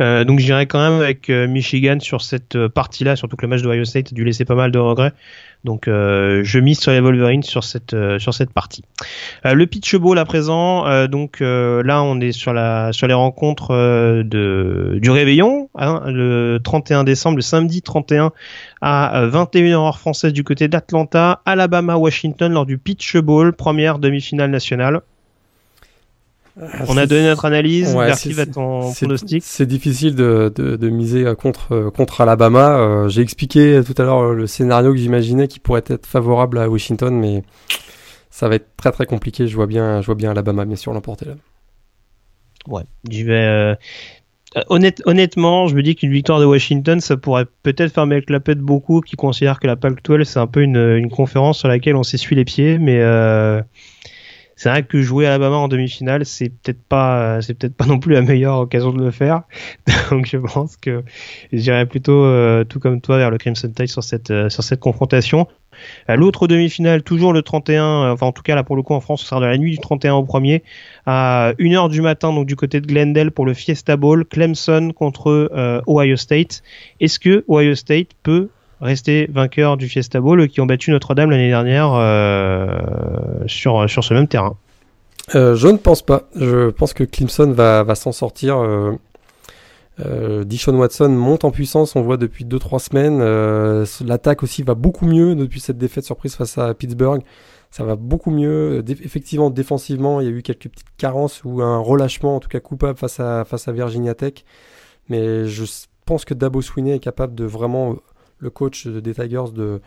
Euh, 0.00 0.24
donc 0.24 0.38
j'irai 0.38 0.66
quand 0.66 0.78
même 0.78 1.00
avec 1.00 1.28
Michigan 1.28 1.98
sur 2.00 2.22
cette 2.22 2.68
partie-là, 2.68 3.16
surtout 3.16 3.36
que 3.36 3.44
le 3.44 3.48
match 3.48 3.62
de 3.62 3.68
Ohio 3.68 3.84
State 3.84 4.12
a 4.12 4.14
dû 4.14 4.24
laisser 4.24 4.44
pas 4.44 4.54
mal 4.54 4.70
de 4.70 4.78
regrets. 4.78 5.12
Donc 5.64 5.88
euh, 5.88 6.42
je 6.44 6.58
mise 6.60 6.78
sur 6.78 6.92
les 6.92 7.00
Wolverines 7.00 7.42
sur 7.42 7.64
cette 7.64 7.92
euh, 7.94 8.18
sur 8.18 8.32
cette 8.32 8.52
partie. 8.52 8.84
Euh, 9.44 9.54
le 9.54 9.66
pitch 9.66 9.96
ball 9.96 10.18
à 10.18 10.24
présent, 10.24 10.84
donc 11.08 11.40
là 11.40 12.02
on 12.02 12.20
est 12.20 12.32
sur 12.32 12.52
la 12.52 12.92
sur 12.92 13.06
les 13.06 13.14
rencontres 13.14 13.74
de 14.22 14.98
du 15.00 15.10
réveillon 15.10 15.68
hein, 15.76 16.02
le 16.06 16.58
31 16.62 17.04
décembre, 17.04 17.36
le 17.36 17.42
samedi 17.42 17.82
31 17.82 18.32
à 18.80 19.26
21h 19.26 19.72
heure 19.72 19.98
française 19.98 20.32
du 20.32 20.44
côté 20.44 20.68
d'Atlanta, 20.68 21.42
Alabama 21.44 21.96
Washington 21.96 22.52
lors 22.52 22.66
du 22.66 22.78
pitch 22.78 23.16
ball, 23.16 23.52
première 23.52 23.98
demi-finale 23.98 24.50
nationale. 24.50 25.00
On 26.88 26.96
a 26.96 27.06
donné 27.06 27.24
notre 27.24 27.44
analyse. 27.44 27.94
Merci 27.94 28.32
va 28.32 28.46
ton 28.46 28.92
pronostic. 28.92 29.42
C'est 29.44 29.66
difficile 29.66 30.14
de, 30.14 30.52
de, 30.56 30.88
miser 30.88 31.34
contre, 31.38 31.90
contre 31.90 32.20
Alabama. 32.20 32.78
Euh, 32.78 33.08
j'ai 33.08 33.22
expliqué 33.22 33.80
tout 33.86 33.94
à 34.00 34.04
l'heure 34.04 34.32
le 34.32 34.46
scénario 34.46 34.92
que 34.92 34.98
j'imaginais 34.98 35.48
qui 35.48 35.60
pourrait 35.60 35.84
être 35.86 36.06
favorable 36.06 36.58
à 36.58 36.68
Washington, 36.68 37.14
mais 37.14 37.42
ça 38.30 38.48
va 38.48 38.56
être 38.56 38.68
très 38.76 38.92
très 38.92 39.06
compliqué. 39.06 39.46
Je 39.46 39.54
vois 39.54 39.66
bien, 39.66 40.00
je 40.00 40.06
vois 40.06 40.14
bien 40.14 40.30
Alabama 40.30 40.64
bien 40.64 40.76
sûr 40.76 40.92
l'emporter 40.92 41.26
là. 41.26 41.34
Ouais, 42.66 42.82
je 43.08 43.24
vais. 43.24 43.32
Euh, 43.32 43.74
honnêtement, 45.04 45.68
je 45.68 45.74
me 45.74 45.82
dis 45.82 45.94
qu'une 45.94 46.10
victoire 46.10 46.40
de 46.40 46.44
Washington, 46.44 47.00
ça 47.00 47.16
pourrait 47.16 47.46
peut-être 47.62 47.92
faire 47.92 48.06
le 48.06 48.20
clapet 48.20 48.54
de 48.54 48.60
beaucoup 48.60 49.00
qui 49.00 49.16
considèrent 49.16 49.60
que 49.60 49.66
la 49.66 49.76
Pac-12 49.76 50.24
c'est 50.24 50.38
un 50.38 50.46
peu 50.46 50.62
une, 50.62 50.76
une 50.76 51.10
conférence 51.10 51.58
sur 51.58 51.68
laquelle 51.68 51.96
on 51.96 52.02
s'essuie 52.02 52.36
les 52.36 52.44
pieds, 52.44 52.78
mais 52.78 52.98
euh, 53.00 53.62
c'est 54.58 54.70
vrai 54.70 54.82
que 54.82 55.00
jouer 55.00 55.24
à 55.24 55.28
Alabama 55.28 55.56
en 55.56 55.68
demi-finale, 55.68 56.26
c'est 56.26 56.48
peut-être 56.48 56.82
pas, 56.82 57.40
c'est 57.42 57.54
peut-être 57.54 57.76
pas 57.76 57.86
non 57.86 58.00
plus 58.00 58.12
la 58.12 58.22
meilleure 58.22 58.58
occasion 58.58 58.92
de 58.92 59.00
le 59.00 59.12
faire. 59.12 59.42
Donc 60.10 60.26
je 60.26 60.36
pense 60.36 60.76
que 60.76 61.04
j'irai 61.52 61.86
plutôt 61.86 62.24
euh, 62.24 62.64
tout 62.64 62.80
comme 62.80 63.00
toi 63.00 63.18
vers 63.18 63.30
le 63.30 63.38
Crimson 63.38 63.70
Tide 63.70 63.86
sur 63.86 64.02
cette 64.02 64.32
euh, 64.32 64.48
sur 64.48 64.64
cette 64.64 64.80
confrontation. 64.80 65.46
Euh, 66.10 66.16
l'autre 66.16 66.48
demi-finale, 66.48 67.04
toujours 67.04 67.32
le 67.32 67.42
31, 67.42 68.10
enfin 68.10 68.26
en 68.26 68.32
tout 68.32 68.42
cas 68.42 68.56
là 68.56 68.64
pour 68.64 68.74
le 68.74 68.82
coup 68.82 68.94
en 68.94 69.00
France, 69.00 69.22
ce 69.22 69.28
sera 69.28 69.40
de 69.40 69.46
la 69.46 69.56
nuit 69.58 69.70
du 69.70 69.78
31 69.78 70.14
au 70.14 70.24
premier 70.24 70.64
à 71.06 71.52
1h 71.60 71.88
du 71.88 72.00
matin 72.00 72.32
donc 72.32 72.46
du 72.46 72.56
côté 72.56 72.80
de 72.80 72.86
Glendale 72.88 73.30
pour 73.30 73.46
le 73.46 73.54
Fiesta 73.54 73.96
Bowl, 73.96 74.24
Clemson 74.24 74.90
contre 74.92 75.82
Ohio 75.86 76.16
State. 76.16 76.64
Est-ce 76.98 77.20
que 77.20 77.44
Ohio 77.46 77.76
State 77.76 78.08
peut 78.24 78.48
rester 78.80 79.28
vainqueurs 79.32 79.76
du 79.76 79.88
Fiesta 79.88 80.20
Bowl 80.20 80.48
qui 80.48 80.60
ont 80.60 80.66
battu 80.66 80.90
Notre-Dame 80.90 81.30
l'année 81.30 81.48
dernière 81.48 81.92
euh, 81.94 82.78
sur, 83.46 83.88
sur 83.88 84.04
ce 84.04 84.14
même 84.14 84.28
terrain. 84.28 84.56
Je 85.32 85.68
ne 85.68 85.76
pense 85.76 86.02
pas. 86.02 86.22
Je 86.34 86.70
pense 86.70 86.94
que 86.94 87.04
Clemson 87.04 87.52
va, 87.52 87.82
va 87.82 87.94
s'en 87.94 88.12
sortir. 88.12 88.62
Euh, 90.04 90.44
Dishon 90.44 90.76
Watson 90.76 91.08
monte 91.08 91.44
en 91.44 91.50
puissance, 91.50 91.96
on 91.96 92.02
voit 92.02 92.16
depuis 92.16 92.44
2-3 92.44 92.78
semaines. 92.78 93.18
Euh, 93.20 93.84
l'attaque 94.04 94.42
aussi 94.42 94.62
va 94.62 94.74
beaucoup 94.74 95.06
mieux 95.06 95.34
depuis 95.34 95.60
cette 95.60 95.78
défaite 95.78 96.04
surprise 96.04 96.34
face 96.34 96.58
à 96.58 96.72
Pittsburgh. 96.74 97.22
Ça 97.70 97.84
va 97.84 97.96
beaucoup 97.96 98.30
mieux. 98.30 98.82
effectivement, 98.88 99.50
défensivement, 99.50 100.20
il 100.20 100.24
y 100.26 100.30
a 100.30 100.32
eu 100.32 100.42
quelques 100.42 100.68
petites 100.68 100.96
carences 100.96 101.42
ou 101.44 101.60
un 101.62 101.78
relâchement, 101.78 102.36
en 102.36 102.40
tout 102.40 102.48
cas 102.48 102.60
coupable 102.60 102.98
face 102.98 103.20
à, 103.20 103.44
face 103.44 103.68
à 103.68 103.72
Virginia 103.72 104.14
Tech. 104.14 104.44
Mais 105.08 105.46
je 105.46 105.64
pense 106.06 106.24
que 106.24 106.34
Dabo 106.34 106.62
Swinney 106.62 106.92
est 106.92 106.98
capable 106.98 107.34
de 107.34 107.44
vraiment, 107.44 107.96
le 108.38 108.50
coach 108.50 108.86
des 108.86 109.14
Tigers, 109.14 109.52
de, 109.54 109.80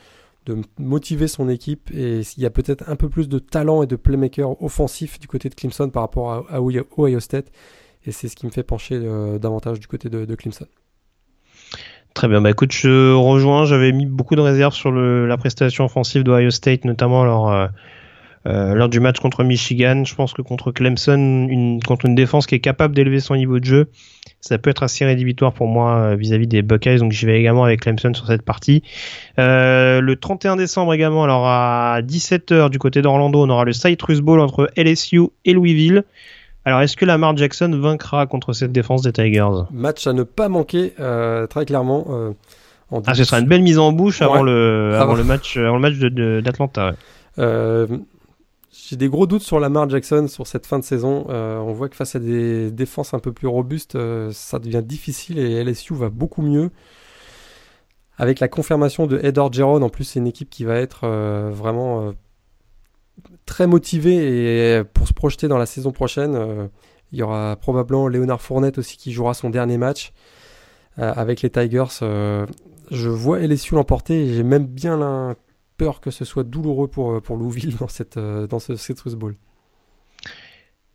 motiver 0.79 1.27
son 1.27 1.49
équipe. 1.49 1.91
Et 1.93 2.21
il 2.21 2.43
y 2.43 2.45
a 2.45 2.49
peut-être 2.49 2.89
un 2.89 2.95
peu 2.95 3.09
plus 3.09 3.29
de 3.29 3.39
talent 3.39 3.83
et 3.83 3.87
de 3.87 3.95
playmaker 3.95 4.61
offensif 4.61 5.19
du 5.19 5.27
côté 5.27 5.49
de 5.49 5.55
Clemson 5.55 5.89
par 5.89 6.03
rapport 6.03 6.45
à, 6.49 6.61
Ohio 6.61 7.19
State. 7.19 7.51
Et 8.05 8.11
c'est 8.11 8.27
ce 8.27 8.35
qui 8.35 8.47
me 8.47 8.51
fait 8.51 8.63
pencher 8.63 8.95
euh, 8.95 9.37
davantage 9.37 9.79
du 9.79 9.87
côté 9.87 10.09
de, 10.09 10.35
Clemson. 10.35 10.65
Très 12.13 12.27
bien, 12.27 12.41
bah 12.41 12.49
écoute, 12.49 12.73
je 12.73 13.13
rejoins, 13.13 13.63
j'avais 13.63 13.93
mis 13.93 14.05
beaucoup 14.05 14.35
de 14.35 14.41
réserves 14.41 14.73
sur 14.73 14.91
la 14.91 15.37
prestation 15.37 15.85
offensive 15.85 16.23
d'Ohio 16.23 16.49
State, 16.49 16.83
notamment 16.83 17.53
euh, 17.53 17.67
euh, 18.45 18.73
lors 18.73 18.89
du 18.89 18.99
match 18.99 19.19
contre 19.19 19.43
Michigan. 19.43 20.03
Je 20.05 20.15
pense 20.15 20.34
que 20.34 20.41
contre 20.41 20.72
Clemson, 20.72 21.47
une, 21.49 21.81
contre 21.84 22.05
une 22.05 22.15
défense 22.15 22.47
qui 22.47 22.55
est 22.55 22.59
capable 22.59 22.95
d'élever 22.95 23.19
son 23.19 23.35
niveau 23.35 23.59
de 23.59 23.65
jeu, 23.65 23.88
ça 24.39 24.57
peut 24.57 24.69
être 24.69 24.84
assez 24.84 25.05
rédhibitoire 25.05 25.53
pour 25.53 25.68
moi 25.68 26.15
vis-à-vis 26.15 26.47
des 26.47 26.61
Buckeyes, 26.61 26.97
donc 26.97 27.11
j'y 27.11 27.26
vais 27.26 27.39
également 27.39 27.63
avec 27.63 27.81
Clemson 27.81 28.13
sur 28.13 28.26
cette 28.26 28.41
partie. 28.41 28.81
le 29.38 30.13
31 30.15 30.55
décembre 30.55 30.93
également, 30.93 31.23
alors 31.23 31.47
à 31.47 31.99
17h 32.01 32.69
du 32.69 32.80
côté 32.80 33.01
d'Orlando, 33.01 33.43
on 33.43 33.49
aura 33.49 33.65
le 33.65 33.73
Citrus 33.73 34.22
Bowl 34.22 34.39
entre 34.39 34.69
LSU 34.76 35.27
et 35.45 35.53
Louisville. 35.53 36.03
Alors, 36.63 36.81
est-ce 36.81 36.95
que 36.95 37.05
Lamar 37.05 37.35
Jackson 37.35 37.72
vaincra 37.73 38.27
contre 38.27 38.53
cette 38.53 38.72
défense 38.72 39.01
des 39.01 39.11
Tigers? 39.11 39.63
Match 39.72 40.05
à 40.05 40.13
ne 40.13 40.23
pas 40.23 40.47
manquer, 40.47 40.93
euh, 40.99 41.47
très 41.47 41.65
clairement. 41.65 42.05
Euh, 42.09 42.31
ah, 43.07 43.15
ce 43.15 43.23
sera 43.23 43.39
une 43.39 43.47
belle 43.47 43.63
mise 43.63 43.80
en 43.80 43.91
bouche 43.91 44.22
avant, 44.22 44.43
le, 44.43 44.95
avant, 44.99 45.15
le 45.15 45.23
match, 45.23 45.57
avant 45.57 45.77
le 45.77 45.81
match 45.81 45.95
d'Atlanta. 46.43 46.93
Euh, 47.39 47.88
j'ai 48.72 48.95
des 48.95 49.10
gros 49.10 49.27
doutes 49.27 49.41
sur 49.41 49.60
Lamar 49.60 49.89
Jackson 49.89 50.27
sur 50.27 50.48
cette 50.48 50.65
fin 50.65 50.80
de 50.80 50.84
saison. 50.84 51.26
on 51.30 51.73
voit 51.73 51.89
que 51.89 51.95
face 51.95 52.15
à 52.15 52.19
des 52.19 52.72
défenses 52.72 53.14
un 53.14 53.19
peu 53.19 53.34
plus 53.34 53.48
robustes, 53.48 53.98
ça 54.31 54.60
devient 54.60 54.84
difficile 54.84 55.39
et 55.39 55.64
LSU 55.64 55.93
va 55.93 56.10
beaucoup 56.10 56.41
mieux. 56.41 56.72
Avec 58.18 58.39
la 58.39 58.48
confirmation 58.48 59.07
de 59.07 59.19
Ed 59.23 59.38
Orgeron, 59.38 59.81
en 59.81 59.89
plus, 59.89 60.06
c'est 60.06 60.19
une 60.19 60.27
équipe 60.27 60.49
qui 60.49 60.64
va 60.64 60.76
être 60.76 61.06
vraiment 61.52 62.14
très 63.45 63.68
motivé 63.68 64.77
et 64.77 64.84
pour 64.84 65.07
se 65.07 65.14
projeter 65.14 65.48
dans 65.48 65.57
la 65.57 65.65
saison 65.65 65.91
prochaine. 65.91 66.35
Euh, 66.35 66.68
il 67.11 67.19
y 67.19 67.23
aura 67.23 67.57
probablement 67.57 68.07
Léonard 68.07 68.41
Fournette 68.41 68.77
aussi 68.77 68.98
qui 68.98 69.11
jouera 69.11 69.34
son 69.34 69.49
dernier 69.49 69.77
match 69.77 70.14
euh, 70.99 71.14
avec 71.15 71.41
les 71.41 71.49
Tigers. 71.49 71.99
Euh, 72.02 72.45
je 72.89 73.10
vois 73.10 73.39
LSU 73.39 73.76
l'emporter 73.76 74.23
et 74.23 74.34
j'ai 74.34 74.43
même 74.43 74.65
bien 74.65 75.35
peur 75.81 75.99
que 75.99 76.11
ce 76.11 76.25
soit 76.25 76.43
douloureux 76.43 76.87
pour, 76.87 77.19
pour 77.23 77.37
Louisville 77.37 77.75
dans, 77.79 77.87
cette, 77.87 78.19
dans 78.19 78.59
ce 78.59 78.75
Citrus 78.75 79.15
Bowl. 79.15 79.35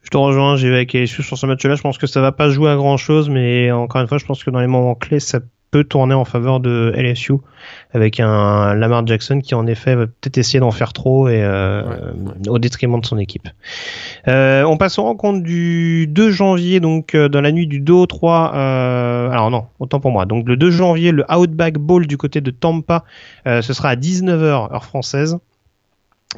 Je 0.03 0.11
te 0.11 0.17
rejoins, 0.17 0.55
j'ai 0.55 0.69
avec 0.69 0.93
LSU 0.93 1.25
sur 1.25 1.37
ce 1.37 1.45
match-là. 1.47 1.75
Je 1.75 1.83
pense 1.83 1.99
que 1.99 2.07
ça 2.07 2.21
va 2.21 2.31
pas 2.31 2.49
jouer 2.51 2.71
à 2.71 2.77
grand 2.77 2.97
chose, 2.97 3.29
mais 3.29 3.73
encore 3.73 4.01
une 4.01 4.07
fois, 4.07 4.19
je 4.19 4.25
pense 4.25 4.45
que 4.45 4.51
dans 4.51 4.61
les 4.61 4.69
moments 4.69 4.95
clés, 4.95 5.19
ça 5.19 5.41
peut 5.77 5.85
tourner 5.85 6.15
en 6.15 6.25
faveur 6.25 6.59
de 6.59 6.91
LSU 6.97 7.35
avec 7.93 8.19
un 8.19 8.75
Lamar 8.75 9.07
Jackson 9.07 9.41
qui 9.41 9.55
en 9.55 9.67
effet 9.67 9.95
va 9.95 10.07
peut-être 10.07 10.39
essayer 10.39 10.59
d'en 10.59 10.71
faire 10.71 10.95
trop 10.95 11.29
et 11.29 11.43
euh, 11.43 11.83
au 12.49 12.59
détriment 12.59 12.99
de 12.99 13.05
son 13.05 13.19
équipe. 13.19 13.47
Euh, 14.27 14.63
on 14.63 14.79
passe 14.79 14.99
au 14.99 15.03
rencontre 15.03 15.43
du 15.43 16.07
2 16.07 16.31
janvier 16.31 16.81
donc 16.81 17.15
euh, 17.15 17.29
dans 17.29 17.43
la 17.43 17.53
nuit 17.53 17.67
du 17.67 17.81
2 17.81 17.93
au 17.93 18.07
3 18.07 18.55
alors 18.55 19.51
non 19.51 19.67
autant 19.79 20.01
pour 20.01 20.13
moi. 20.13 20.25
Donc 20.25 20.49
le 20.49 20.57
2 20.57 20.71
janvier 20.71 21.13
le 21.13 21.31
Outback 21.31 21.75
Bowl 21.75 22.07
du 22.07 22.17
côté 22.17 22.41
de 22.41 22.51
Tampa 22.51 23.05
ce 23.45 23.73
sera 23.75 23.91
à 23.91 23.97
19h 23.97 24.73
heure 24.73 24.85
française. 24.85 25.39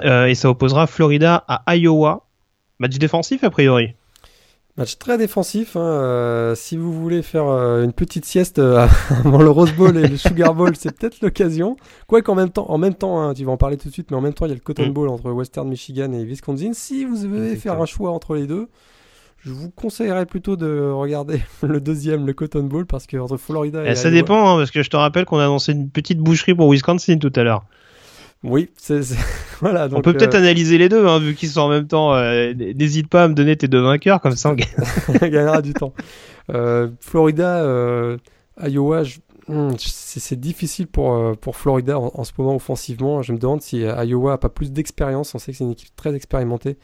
Et 0.03 0.35
ça 0.35 0.51
opposera 0.51 0.89
Florida 0.89 1.45
à 1.47 1.77
Iowa. 1.77 2.27
Match 2.81 2.99
défensif 2.99 3.45
a 3.45 3.51
priori 3.51 3.95
Match 4.79 4.97
très 4.97 5.19
défensif. 5.19 5.75
Hein, 5.75 5.81
euh, 5.81 6.55
si 6.55 6.77
vous 6.77 6.93
voulez 6.93 7.23
faire 7.23 7.49
euh, 7.49 7.83
une 7.83 7.93
petite 7.93 8.25
sieste 8.25 8.61
euh, 8.61 8.87
avant 9.25 9.43
le 9.43 9.51
Rose 9.51 9.73
Bowl 9.73 9.97
et 9.97 10.07
le 10.07 10.17
Sugar 10.17 10.55
Bowl, 10.55 10.77
c'est 10.77 10.97
peut-être 10.97 11.21
l'occasion. 11.21 11.77
Quoi 12.07 12.23
qu'en 12.23 12.37
même 12.37 12.51
temps, 12.51 12.71
en 12.71 12.79
même 12.79 12.95
temps, 12.95 13.21
hein, 13.21 13.35
tu 13.35 13.45
vas 13.45 13.51
en 13.51 13.57
parler 13.57 13.77
tout 13.77 13.89
de 13.89 13.93
suite, 13.93 14.13
mais 14.13 14.17
en 14.17 14.21
même 14.21 14.35
temps, 14.35 14.47
il 14.47 14.51
y 14.51 14.53
a 14.53 14.55
le 14.55 14.61
Cotton 14.61 14.87
mm. 14.87 14.93
Bowl 14.93 15.09
entre 15.09 15.33
Western 15.33 15.69
Michigan 15.69 16.13
et 16.13 16.23
Wisconsin. 16.23 16.71
Si 16.75 17.05
vous 17.05 17.27
devez 17.27 17.57
faire 17.57 17.83
un 17.83 17.87
choix 17.87 18.13
entre 18.13 18.37
les 18.37 18.47
deux, 18.47 18.69
je 19.39 19.51
vous 19.51 19.69
conseillerais 19.69 20.27
plutôt 20.27 20.55
de 20.55 20.89
regarder 20.93 21.41
le 21.63 21.81
deuxième, 21.81 22.25
le 22.25 22.33
Cotton 22.33 22.63
Bowl, 22.63 22.87
parce 22.87 23.09
que 23.09 23.17
entre 23.17 23.37
Florida 23.37 23.85
et. 23.85 23.91
et 23.91 23.95
ça 23.97 24.13
dépend, 24.13 24.55
hein, 24.55 24.59
parce 24.59 24.71
que 24.71 24.85
je 24.85 24.91
te 24.91 24.97
rappelle 24.97 25.25
qu'on 25.25 25.39
a 25.39 25.45
annoncé 25.45 25.73
une 25.73 25.91
petite 25.91 26.21
boucherie 26.21 26.55
pour 26.55 26.71
Wisconsin 26.71 27.19
tout 27.19 27.33
à 27.35 27.43
l'heure. 27.43 27.65
Oui, 28.45 28.71
c'est 28.77 29.01
voilà. 29.61 29.89
on 29.93 30.01
peut 30.01 30.13
peut-être 30.13 30.37
euh, 30.37 30.39
analyser 30.39 30.79
les 30.79 30.89
deux, 30.89 31.07
hein, 31.07 31.19
vu 31.19 31.35
qu'ils 31.35 31.49
sont 31.49 31.63
en 31.63 31.69
même 31.69 31.87
temps. 31.87 32.15
Euh, 32.15 32.55
n'hésite 32.55 33.09
pas 33.09 33.25
à 33.25 33.29
me 33.29 33.35
donner 33.35 33.57
tes 33.57 33.69
deux 33.69 33.81
vainqueurs, 33.81 34.21
comme 34.21 34.37
ça 34.37 34.51
on 34.51 35.13
gagnera 35.29 35.61
du 35.61 35.75
temps. 35.75 35.93
Euh, 36.51 36.89
Florida, 37.01 37.65
Iowa, 38.63 39.03
hmm, 39.49 39.71
c'est 39.79 40.39
difficile 40.39 40.87
pour, 40.87 41.37
pour 41.39 41.57
Florida 41.57 41.99
en, 41.99 42.25
ce 42.25 42.33
moment 42.39 42.55
offensivement. 42.55 43.23
Je 43.23 43.33
me 43.33 43.39
demande 43.39 43.61
si 43.61 43.79
Iowa 43.81 44.35
a 44.35 44.39
pas 44.39 44.49
plus 44.49 44.73
d'expérience. 44.73 45.35
On 45.35 45.39
sait 45.39 45.53
que 45.53 45.59
c'est 45.59 45.65
une 45.65 45.73
équipe 45.73 45.95
très 45.97 46.15
expérimentée. 46.15 46.79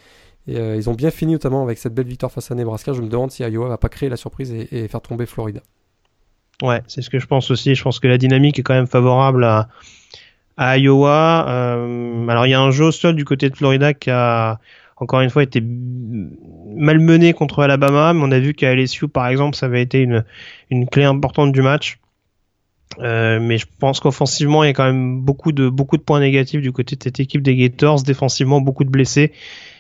Et 0.47 0.59
ils 0.59 0.91
ont 0.91 0.95
bien 0.95 1.11
fini 1.11 1.33
notamment 1.33 1.63
avec 1.63 1.79
cette 1.79 1.95
belle 1.95 2.07
victoire 2.07 2.33
face 2.33 2.51
à 2.51 2.55
Nebraska. 2.55 2.93
Je 2.93 3.01
me 3.01 3.09
demande 3.09 3.31
si 3.31 3.43
Iowa 3.45 3.69
va 3.69 3.79
pas 3.79 3.89
créer 3.89 4.09
la 4.09 4.17
surprise 4.17 4.53
et 4.53 4.89
faire 4.89 5.01
tomber 5.01 5.25
Florida. 5.25 5.61
Ouais, 6.63 6.83
c'est 6.87 7.03
ce 7.03 7.11
que 7.11 7.19
je 7.19 7.27
pense 7.27 7.51
aussi. 7.51 7.75
Je 7.75 7.83
pense 7.83 8.01
que 8.01 8.09
la 8.09 8.19
dynamique 8.19 8.59
est 8.59 8.63
quand 8.63 8.75
même 8.75 8.87
favorable 8.87 9.45
à 9.45 9.69
à 10.57 10.79
Iowa. 10.79 11.47
Euh, 11.49 12.29
alors 12.29 12.47
il 12.47 12.51
y 12.51 12.55
a 12.55 12.61
un 12.61 12.71
jeu 12.71 12.87
au 12.87 12.93
sol 12.93 13.15
du 13.15 13.25
côté 13.25 13.51
de 13.51 13.57
Florida 13.57 13.95
qui 13.95 14.11
a 14.11 14.59
encore 14.97 15.21
une 15.21 15.31
fois 15.31 15.43
été 15.43 15.61
malmené 15.61 17.33
contre 17.33 17.63
Alabama, 17.63 18.13
mais 18.15 18.21
on 18.23 18.31
a 18.31 18.39
vu 18.39 18.55
qu'à 18.55 18.75
LSU 18.75 19.09
par 19.09 19.27
exemple 19.27 19.57
ça 19.57 19.67
avait 19.67 19.83
été 19.83 20.01
une, 20.01 20.25
clé 20.89 21.05
importante 21.05 21.53
du 21.53 21.63
match. 21.63 21.99
Euh, 23.01 23.41
mais 23.41 23.59
je 23.59 23.67
pense 23.81 23.99
qu'offensivement 23.99 24.63
il 24.63 24.69
y 24.69 24.71
a 24.71 24.73
quand 24.73 24.85
même 24.85 25.21
beaucoup 25.21 25.51
de 25.51 25.69
beaucoup 25.69 25.97
de 25.97 26.03
points 26.03 26.21
négatifs 26.21 26.61
du 26.61 26.71
côté 26.71 26.95
de 26.95 27.03
cette 27.03 27.19
équipe 27.19 27.43
des 27.43 27.57
Gators, 27.57 28.03
défensivement 28.03 28.61
beaucoup 28.61 28.85
de 28.85 28.91
blessés 28.91 29.33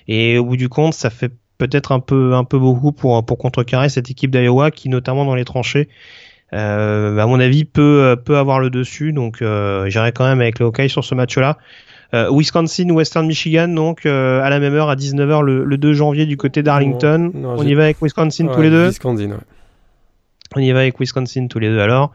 et 0.09 0.37
au 0.39 0.45
bout 0.45 0.57
du 0.57 0.69
compte 0.69 0.95
ça 0.95 1.11
fait 1.11 1.31
peut-être 1.59 1.93
un 1.93 2.01
peu 2.01 2.35
un 2.35 2.43
peu 2.43 2.59
beaucoup 2.59 2.91
pour 2.91 3.25
pour 3.25 3.39
contrecarrer 3.39 3.89
cette 3.89 4.11
équipe 4.11 4.33
d'Iowa 4.33 4.73
qui 4.73 4.89
notamment 4.89 5.25
dans 5.25 5.37
les 5.37 5.45
tranchées 5.45 5.89
à 6.57 7.27
mon 7.27 7.41
avis, 7.41 7.65
peut, 7.65 8.03
euh, 8.03 8.17
peut 8.17 8.37
avoir 8.37 8.61
le 8.61 8.71
dessus. 8.71 9.13
Donc, 9.13 9.43
euh, 9.43 9.89
j'irai 9.89 10.13
quand 10.13 10.25
même 10.25 10.41
avec 10.41 10.59
le 10.59 10.67
Hawkeye 10.67 10.89
sur 10.89 11.05
ce 11.05 11.15
match-là. 11.15 11.59
Euh, 12.15 12.29
Wisconsin, 12.31 12.91
Western 12.91 13.27
Michigan, 13.27 13.69
donc 13.69 14.07
à 14.07 14.49
la 14.49 14.61
même 14.61 14.75
heure, 14.75 14.89
à 14.89 14.95
19h 14.95 15.43
le, 15.43 15.77
2 15.77 15.93
janvier 15.95 16.27
du 16.27 16.37
côté 16.37 16.63
d'Arlington. 16.63 17.33
On 17.45 17.67
y 17.67 17.75
va 17.75 17.85
avec 17.85 18.01
Wisconsin 18.01 18.47
tous 18.47 18.63
les 18.63 18.71
deux 18.71 18.89
Wisconsin, 18.89 19.31
ouais. 19.31 19.37
On 20.55 20.61
y 20.61 20.71
va 20.71 20.81
avec 20.81 21.01
Wisconsin 21.01 21.49
tous 21.49 21.59
les 21.59 21.69
deux 21.69 21.81
alors. 21.81 22.13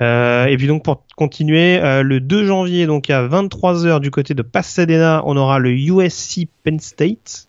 Euh, 0.00 0.46
et 0.46 0.56
puis 0.56 0.68
donc 0.68 0.84
pour 0.84 1.02
continuer, 1.16 1.80
le 1.82 2.20
2 2.20 2.46
janvier 2.46 2.86
donc 2.86 3.10
à 3.10 3.26
23h 3.26 3.98
du 3.98 4.12
côté 4.12 4.34
de 4.34 4.42
Pasadena, 4.42 5.22
on 5.24 5.36
aura 5.36 5.58
le 5.58 5.72
USC 5.72 6.46
Penn 6.62 6.78
State. 6.78 7.48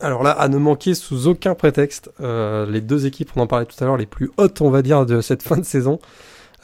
Alors 0.00 0.22
là, 0.22 0.32
à 0.32 0.48
ne 0.48 0.58
manquer 0.58 0.94
sous 0.94 1.28
aucun 1.28 1.54
prétexte, 1.54 2.10
euh, 2.20 2.66
les 2.68 2.80
deux 2.80 3.06
équipes, 3.06 3.30
on 3.36 3.42
en 3.42 3.46
parlait 3.46 3.66
tout 3.66 3.76
à 3.82 3.86
l'heure, 3.86 3.96
les 3.96 4.06
plus 4.06 4.30
hautes, 4.38 4.60
on 4.60 4.70
va 4.70 4.82
dire, 4.82 5.06
de 5.06 5.20
cette 5.20 5.42
fin 5.42 5.56
de 5.56 5.64
saison. 5.64 5.98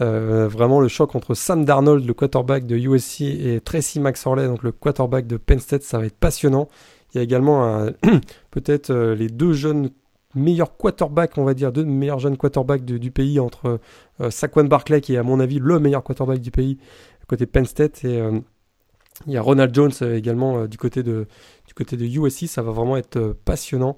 Euh, 0.01 0.48
vraiment 0.48 0.81
le 0.81 0.89
choc 0.89 1.15
entre 1.15 1.35
Sam 1.35 1.65
Darnold, 1.65 2.05
le 2.05 2.15
quarterback 2.15 2.66
de 2.66 2.77
USC, 2.77 3.20
et 3.20 3.61
Tracy 3.61 4.01
McSorley, 4.01 4.47
donc 4.47 4.62
le 4.62 4.73
quarterback 4.73 5.27
de 5.27 5.36
Penn 5.36 5.61
State, 5.61 5.82
ça 5.82 5.98
va 5.98 6.07
être 6.07 6.16
passionnant. 6.16 6.69
Il 7.15 7.19
y 7.19 7.20
a 7.20 7.23
également 7.23 7.86
peut-être 8.51 8.90
euh, 8.90 9.15
les 9.15 9.28
deux 9.28 9.52
jeunes 9.52 9.90
meilleurs 10.35 10.77
quarterbacks, 10.77 11.39
on 11.39 11.44
va 11.44 11.55
dire, 11.55 11.70
deux 11.70 11.85
meilleurs 11.85 12.19
jeunes 12.19 12.36
quarterbacks 12.36 12.85
du 12.85 13.11
pays 13.11 13.40
entre 13.40 13.81
Saquon 14.31 14.65
Barkley, 14.65 15.01
qui 15.01 15.15
est 15.15 15.19
à 15.19 15.24
mon 15.24 15.40
avis 15.40 15.59
le 15.59 15.81
meilleur 15.81 16.05
quarterback 16.05 16.39
du 16.39 16.52
pays, 16.52 16.78
côté 17.27 17.47
Penn 17.47 17.65
State, 17.65 18.05
et 18.05 18.23
il 19.27 19.32
y 19.32 19.36
a 19.36 19.43
Ronald 19.43 19.74
Jones 19.74 19.90
également 20.15 20.66
du 20.66 20.78
côté 20.78 21.02
de, 21.02 21.27
côté 21.81 21.97
de 21.97 22.05
USC, 22.05 22.47
ça 22.47 22.62
va 22.62 22.73
vraiment 22.73 22.97
être 22.97 23.16
euh, 23.16 23.35
passionnant. 23.44 23.97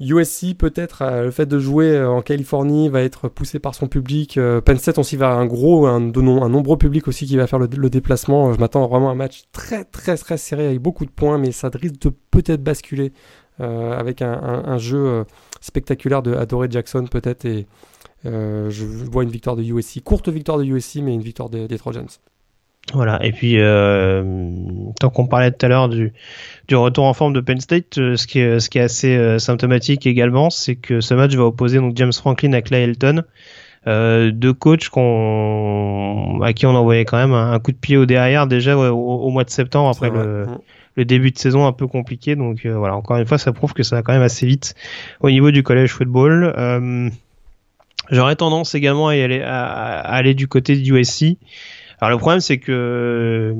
USC, 0.00 0.44
euh, 0.44 0.54
peut-être, 0.56 1.02
euh, 1.02 1.24
le 1.24 1.30
fait 1.30 1.46
de 1.46 1.58
jouer 1.58 2.02
en 2.02 2.22
Californie 2.22 2.88
va 2.88 3.02
être 3.02 3.28
poussé 3.28 3.58
par 3.58 3.74
son 3.74 3.86
public. 3.86 4.38
Penn 4.64 4.78
State 4.78 4.98
aussi 4.98 5.16
va 5.16 5.30
un 5.30 5.46
gros, 5.46 5.86
un, 5.86 6.00
nombreux 6.00 6.78
public 6.78 7.06
aussi 7.08 7.26
qui 7.26 7.36
va 7.36 7.46
faire 7.46 7.58
le, 7.58 7.68
déplacement. 7.68 8.52
Je 8.54 8.60
m'attends 8.60 8.86
vraiment 8.86 9.10
à 9.10 9.12
un 9.12 9.16
match 9.16 9.44
très, 9.52 9.84
très, 9.84 10.16
très 10.16 10.38
serré 10.38 10.66
avec 10.66 10.80
beaucoup 10.80 11.04
de 11.04 11.10
points, 11.10 11.38
mais 11.38 11.52
ça 11.52 11.70
risque 11.72 11.98
de 12.00 12.12
peut-être 12.30 12.62
basculer 12.62 13.12
avec 13.58 14.22
un, 14.22 14.78
jeu 14.78 15.24
spectaculaire 15.60 16.22
de 16.22 16.32
Adoré 16.32 16.68
Jackson, 16.70 17.04
peut-être. 17.10 17.44
Et 17.44 17.66
je 18.24 18.84
vois 19.10 19.24
une 19.24 19.30
victoire 19.30 19.56
de 19.56 19.64
USC, 19.64 20.00
courte 20.04 20.28
victoire 20.28 20.58
de 20.58 20.64
USC, 20.64 21.00
mais 21.02 21.12
une 21.12 21.22
victoire 21.22 21.50
des 21.50 21.78
Trojans. 21.78 22.06
Voilà, 22.94 23.22
et 23.22 23.32
puis 23.32 23.56
tant 24.98 25.10
qu'on 25.10 25.26
parlait 25.26 25.50
tout 25.50 25.66
à 25.66 25.68
l'heure 25.68 25.88
du, 25.88 26.12
du 26.68 26.74
retour 26.76 27.04
en 27.04 27.12
forme 27.12 27.34
de 27.34 27.40
Penn 27.40 27.60
State, 27.60 27.94
ce, 27.94 28.26
qui 28.26 28.40
est, 28.40 28.60
ce 28.60 28.70
qui 28.70 28.78
est 28.78 28.82
assez 28.82 29.38
symptomatique 29.38 30.06
également, 30.06 30.48
c'est 30.48 30.76
que 30.76 31.00
ce 31.00 31.12
match 31.12 31.34
va 31.34 31.44
opposer 31.44 31.78
donc 31.78 31.96
James 31.96 32.12
Franklin 32.12 32.52
à 32.54 32.62
Clay 32.62 32.84
Elton. 32.84 33.24
Euh, 33.86 34.32
deux 34.32 34.52
coachs 34.52 34.88
qu'on, 34.88 36.40
à 36.42 36.52
qui 36.52 36.66
on 36.66 36.74
envoyait 36.74 37.04
quand 37.04 37.16
même 37.16 37.32
un, 37.32 37.58
coup 37.58 37.72
de 37.72 37.76
pied 37.76 37.96
au 37.96 38.06
derrière 38.06 38.46
déjà 38.46 38.76
au, 38.76 39.30
mois 39.30 39.44
de 39.44 39.50
septembre 39.50 39.88
après 39.88 40.10
le, 40.10 40.46
le, 40.96 41.04
début 41.04 41.30
de 41.30 41.38
saison 41.38 41.66
un 41.66 41.72
peu 41.72 41.86
compliqué. 41.86 42.36
Donc 42.36 42.66
euh, 42.66 42.76
voilà, 42.76 42.96
encore 42.96 43.16
une 43.16 43.26
fois, 43.26 43.38
ça 43.38 43.52
prouve 43.52 43.72
que 43.72 43.82
ça 43.82 43.96
va 43.96 44.02
quand 44.02 44.12
même 44.12 44.22
assez 44.22 44.46
vite 44.46 44.74
au 45.20 45.30
niveau 45.30 45.50
du 45.50 45.62
collège 45.62 45.92
football. 45.92 46.52
Euh, 46.58 47.08
J'aurais 48.10 48.36
tendance 48.36 48.74
également 48.74 49.08
à, 49.08 49.12
aller, 49.12 49.42
à, 49.42 50.00
aller 50.00 50.34
du 50.34 50.48
côté 50.48 50.76
du 50.76 50.98
USC. 50.98 51.36
Alors 52.00 52.10
le 52.10 52.18
problème 52.18 52.40
c'est 52.40 52.58
que 52.58 53.54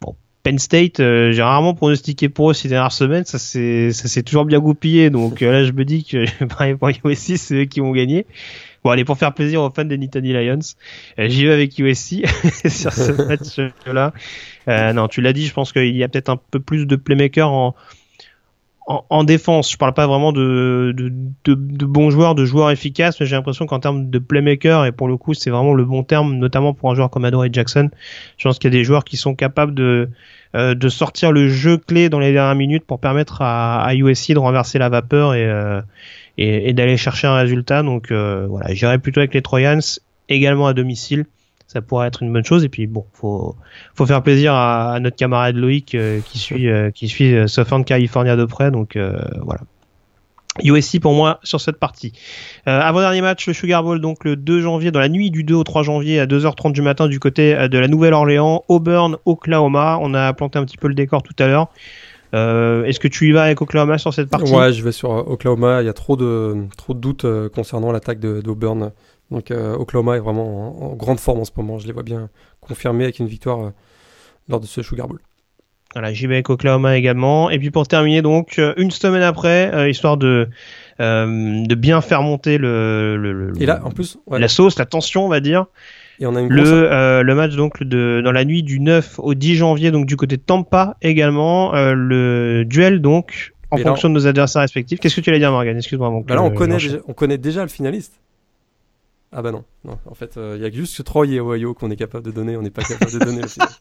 bon, 0.00 0.16
Penn 0.42 0.58
State, 0.58 1.00
euh, 1.00 1.32
j'ai 1.32 1.42
rarement 1.42 1.74
pronostiqué 1.74 2.28
pour 2.28 2.50
eux 2.50 2.54
ces 2.54 2.68
dernières 2.68 2.92
semaines, 2.92 3.24
ça 3.24 3.38
s'est 3.38 4.22
toujours 4.22 4.44
bien 4.44 4.58
goupillé. 4.58 5.10
Donc 5.10 5.40
là 5.40 5.64
je 5.64 5.72
me 5.72 5.84
dis 5.84 6.04
que 6.04 6.26
pour 6.74 6.88
USC 6.88 7.36
c'est 7.36 7.54
eux 7.54 7.64
qui 7.64 7.80
vont 7.80 7.92
gagner. 7.92 8.26
Bon, 8.84 8.90
allez, 8.90 9.04
pour 9.04 9.18
faire 9.18 9.34
plaisir 9.34 9.60
aux 9.62 9.70
fans 9.70 9.84
des 9.84 9.98
Nittany 9.98 10.32
Lions, 10.32 10.60
euh, 11.18 11.28
j'y 11.28 11.44
vais 11.44 11.52
avec 11.52 11.76
USC 11.78 12.26
sur 12.68 12.92
ce 12.92 13.10
match-là. 13.28 14.12
Euh, 14.68 14.92
non, 14.92 15.08
tu 15.08 15.20
l'as 15.20 15.32
dit, 15.32 15.46
je 15.46 15.52
pense 15.52 15.72
qu'il 15.72 15.96
y 15.96 16.04
a 16.04 16.08
peut-être 16.08 16.28
un 16.28 16.36
peu 16.50 16.60
plus 16.60 16.86
de 16.86 16.94
playmakers 16.94 17.50
en, 17.50 17.74
en, 18.88 19.24
défense. 19.24 19.70
Je 19.70 19.76
parle 19.76 19.92
pas 19.92 20.06
vraiment 20.06 20.32
de, 20.32 20.94
de, 20.96 21.12
de, 21.44 21.86
bons 21.86 22.10
joueurs, 22.10 22.34
de 22.34 22.46
joueurs 22.46 22.70
efficaces, 22.70 23.20
mais 23.20 23.26
j'ai 23.26 23.36
l'impression 23.36 23.66
qu'en 23.66 23.80
termes 23.80 24.08
de 24.08 24.18
playmakers, 24.18 24.86
et 24.86 24.92
pour 24.92 25.08
le 25.08 25.18
coup, 25.18 25.34
c'est 25.34 25.50
vraiment 25.50 25.74
le 25.74 25.84
bon 25.84 26.02
terme, 26.02 26.36
notamment 26.36 26.72
pour 26.72 26.90
un 26.90 26.94
joueur 26.94 27.10
comme 27.10 27.26
Adore 27.26 27.44
Jackson, 27.52 27.90
je 28.38 28.48
pense 28.48 28.58
qu'il 28.58 28.72
y 28.72 28.76
a 28.76 28.78
des 28.78 28.84
joueurs 28.84 29.04
qui 29.04 29.18
sont 29.18 29.34
capables 29.34 29.74
de, 29.74 30.08
euh, 30.56 30.74
de 30.74 30.88
sortir 30.88 31.32
le 31.32 31.48
jeu 31.48 31.76
clé 31.76 32.08
dans 32.08 32.18
les 32.18 32.32
dernières 32.32 32.54
minutes 32.54 32.84
pour 32.86 32.98
permettre 32.98 33.42
à, 33.42 33.82
à 33.82 33.94
USC 33.94 34.32
de 34.32 34.38
renverser 34.38 34.78
la 34.78 34.88
vapeur 34.88 35.34
et, 35.34 35.44
euh, 35.46 35.82
et, 36.38 36.72
d'aller 36.72 36.96
chercher 36.96 37.26
un 37.26 37.36
résultat. 37.36 37.82
Donc 37.82 38.10
euh, 38.10 38.46
voilà, 38.48 38.72
j'irai 38.72 38.98
plutôt 38.98 39.20
avec 39.20 39.34
les 39.34 39.42
Trojans, 39.42 39.82
également 40.30 40.66
à 40.66 40.72
domicile. 40.72 41.26
Ça 41.68 41.82
pourrait 41.82 42.08
être 42.08 42.22
une 42.22 42.32
bonne 42.32 42.44
chose. 42.44 42.64
Et 42.64 42.68
puis 42.68 42.86
bon, 42.86 43.04
faut 43.12 43.54
faut 43.94 44.06
faire 44.06 44.22
plaisir 44.22 44.54
à, 44.54 44.98
notre 45.00 45.16
camarade 45.16 45.54
Loïc 45.54 45.94
euh, 45.94 46.20
qui 46.26 46.38
suit 46.38 46.68
euh, 46.68 46.90
qui 46.90 47.08
suit 47.08 47.48
Southern 47.48 47.84
California 47.84 48.36
de 48.36 48.44
près. 48.44 48.70
Donc 48.70 48.98
voilà. 49.42 49.60
USC 50.60 50.98
pour 50.98 51.12
moi 51.12 51.38
sur 51.44 51.60
cette 51.60 51.78
partie. 51.78 52.12
Euh, 52.66 52.80
avant-dernier 52.80 53.20
match, 53.20 53.46
le 53.46 53.52
Sugar 53.52 53.84
Bowl, 53.84 54.00
donc 54.00 54.24
le 54.24 54.34
2 54.34 54.62
janvier, 54.62 54.90
dans 54.90 54.98
la 54.98 55.08
nuit 55.08 55.30
du 55.30 55.44
2 55.44 55.54
au 55.54 55.62
3 55.62 55.84
janvier 55.84 56.18
à 56.18 56.26
2h30 56.26 56.72
du 56.72 56.82
matin 56.82 57.06
du 57.06 57.20
côté 57.20 57.68
de 57.68 57.78
la 57.78 57.86
Nouvelle-Orléans, 57.86 58.64
Auburn, 58.66 59.18
Oklahoma. 59.24 59.98
On 60.00 60.14
a 60.14 60.32
planté 60.32 60.58
un 60.58 60.64
petit 60.64 60.76
peu 60.76 60.88
le 60.88 60.94
décor 60.94 61.22
tout 61.22 61.36
à 61.38 61.46
l'heure. 61.46 61.68
Euh, 62.34 62.84
est-ce 62.84 63.00
que 63.00 63.08
tu 63.08 63.28
y 63.28 63.32
vas 63.32 63.44
avec 63.44 63.60
Oklahoma 63.62 63.98
sur 63.98 64.12
cette 64.12 64.28
partie? 64.28 64.52
Ouais, 64.52 64.72
je 64.72 64.82
vais 64.82 64.92
sur 64.92 65.12
euh, 65.12 65.22
Oklahoma. 65.26 65.82
Il 65.82 65.86
y 65.86 65.88
a 65.88 65.94
trop 65.94 66.16
de, 66.16 66.56
trop 66.76 66.94
de 66.94 66.98
doutes 67.00 67.24
euh, 67.24 67.48
concernant 67.48 67.92
l'attaque 67.92 68.20
d'Auburn. 68.20 68.92
Donc 69.30 69.50
Oklahoma 69.50 70.16
est 70.16 70.20
vraiment 70.20 70.92
en, 70.92 70.94
grande 70.94 71.20
forme 71.20 71.40
en 71.40 71.44
ce 71.44 71.52
moment. 71.56 71.78
Je 71.78 71.86
les 71.86 71.92
vois 71.92 72.02
bien 72.02 72.30
confirmés 72.60 73.04
avec 73.04 73.18
une 73.18 73.26
victoire 73.26 73.72
lors 74.48 74.60
de 74.60 74.66
ce 74.66 74.82
Sugar 74.82 75.06
Bowl. 75.06 75.20
Voilà, 75.94 76.12
j'y 76.12 76.26
vais 76.26 76.34
avec 76.34 76.50
Oklahoma 76.50 76.96
également. 76.96 77.50
Et 77.50 77.58
puis 77.58 77.70
pour 77.70 77.86
terminer, 77.86 78.22
donc 78.22 78.60
une 78.76 78.90
semaine 78.90 79.22
après, 79.22 79.90
histoire 79.90 80.16
de 80.16 80.48
de 80.98 81.74
bien 81.74 82.00
faire 82.00 82.22
monter 82.22 82.58
le, 82.58 83.16
le, 83.16 83.52
Et 83.60 83.66
là, 83.66 83.80
en 83.84 83.90
plus, 83.90 84.18
la 84.30 84.48
sauce, 84.48 84.78
la 84.78 84.86
tension, 84.86 85.26
on 85.26 85.28
va 85.28 85.40
dire 85.40 85.66
le, 86.18 86.90
euh, 86.90 87.22
le 87.22 87.34
match 87.34 87.54
donc 87.54 87.82
de, 87.82 88.20
dans 88.24 88.32
la 88.32 88.44
nuit 88.44 88.62
du 88.62 88.80
9 88.80 89.18
au 89.18 89.34
10 89.34 89.56
janvier 89.56 89.90
donc 89.90 90.06
du 90.06 90.16
côté 90.16 90.36
de 90.36 90.42
Tampa 90.42 90.96
également 91.02 91.74
euh, 91.74 91.94
le 91.94 92.64
duel 92.64 93.00
donc 93.00 93.54
en 93.70 93.76
fonction 93.76 94.08
de 94.08 94.14
nos 94.14 94.26
adversaires 94.26 94.62
respectifs. 94.62 94.98
Qu'est-ce 94.98 95.16
que 95.16 95.20
tu 95.20 95.28
allais 95.28 95.38
dire 95.38 95.52
Morgan? 95.52 95.76
Excuse-moi. 95.76 96.22
Bah 96.26 96.36
là 96.36 96.42
on 96.42 96.50
connaît 96.50 96.78
déjà, 96.78 96.98
on 97.06 97.12
connaît 97.12 97.36
déjà 97.36 97.62
le 97.62 97.68
finaliste. 97.68 98.18
Ah 99.32 99.42
bah 99.42 99.52
non, 99.52 99.64
non. 99.84 99.98
En 100.06 100.14
fait, 100.14 100.36
euh, 100.36 100.54
il 100.56 100.62
y 100.62 100.64
a 100.64 100.70
juste 100.70 101.04
Troy 101.04 101.26
et 101.26 101.40
Ohio 101.40 101.74
qu'on 101.74 101.90
est 101.90 101.96
capable 101.96 102.24
de 102.24 102.30
donner, 102.30 102.56
on 102.56 102.62
n'est 102.62 102.70
pas 102.70 102.82
capable 102.82 103.12
de 103.12 103.18
donner 103.18 103.46
finaliste. 103.46 103.80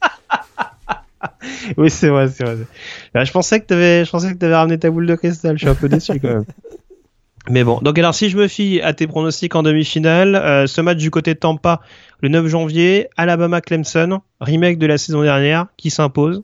oui, 1.78 1.90
c'est 1.90 2.10
vrai, 2.10 2.28
c'est 2.28 2.44
vrai. 2.44 2.58
Bah, 3.14 3.24
je 3.24 3.32
pensais 3.32 3.62
que 3.62 3.68
tu 3.68 3.74
avais, 3.74 4.04
je 4.04 4.12
pensais 4.12 4.36
que 4.36 4.46
avais 4.46 4.56
ramené 4.56 4.78
ta 4.78 4.90
boule 4.92 5.08
de 5.08 5.16
cristal. 5.16 5.58
Je 5.58 5.64
suis 5.64 5.70
un 5.70 5.76
peu 5.76 5.88
déçu 5.88 6.20
quand 6.20 6.28
même. 6.28 6.46
Mais 7.50 7.64
bon, 7.64 7.80
donc 7.82 7.98
alors 7.98 8.14
si 8.14 8.30
je 8.30 8.38
me 8.38 8.50
fie 8.50 8.82
à 8.82 8.94
tes 8.94 9.08
pronostics 9.08 9.56
en 9.56 9.64
demi-finale, 9.64 10.36
euh, 10.36 10.68
ce 10.68 10.82
match 10.82 10.98
du 10.98 11.12
côté 11.12 11.34
de 11.34 11.40
Tampa, 11.40 11.80
le 12.20 12.28
9 12.28 12.48
janvier, 12.48 13.08
Alabama-Clemson, 13.16 14.20
remake 14.42 14.78
de 14.78 14.86
la 14.86 14.98
saison 14.98 15.22
dernière, 15.22 15.68
qui 15.78 15.90
s'impose? 15.90 16.44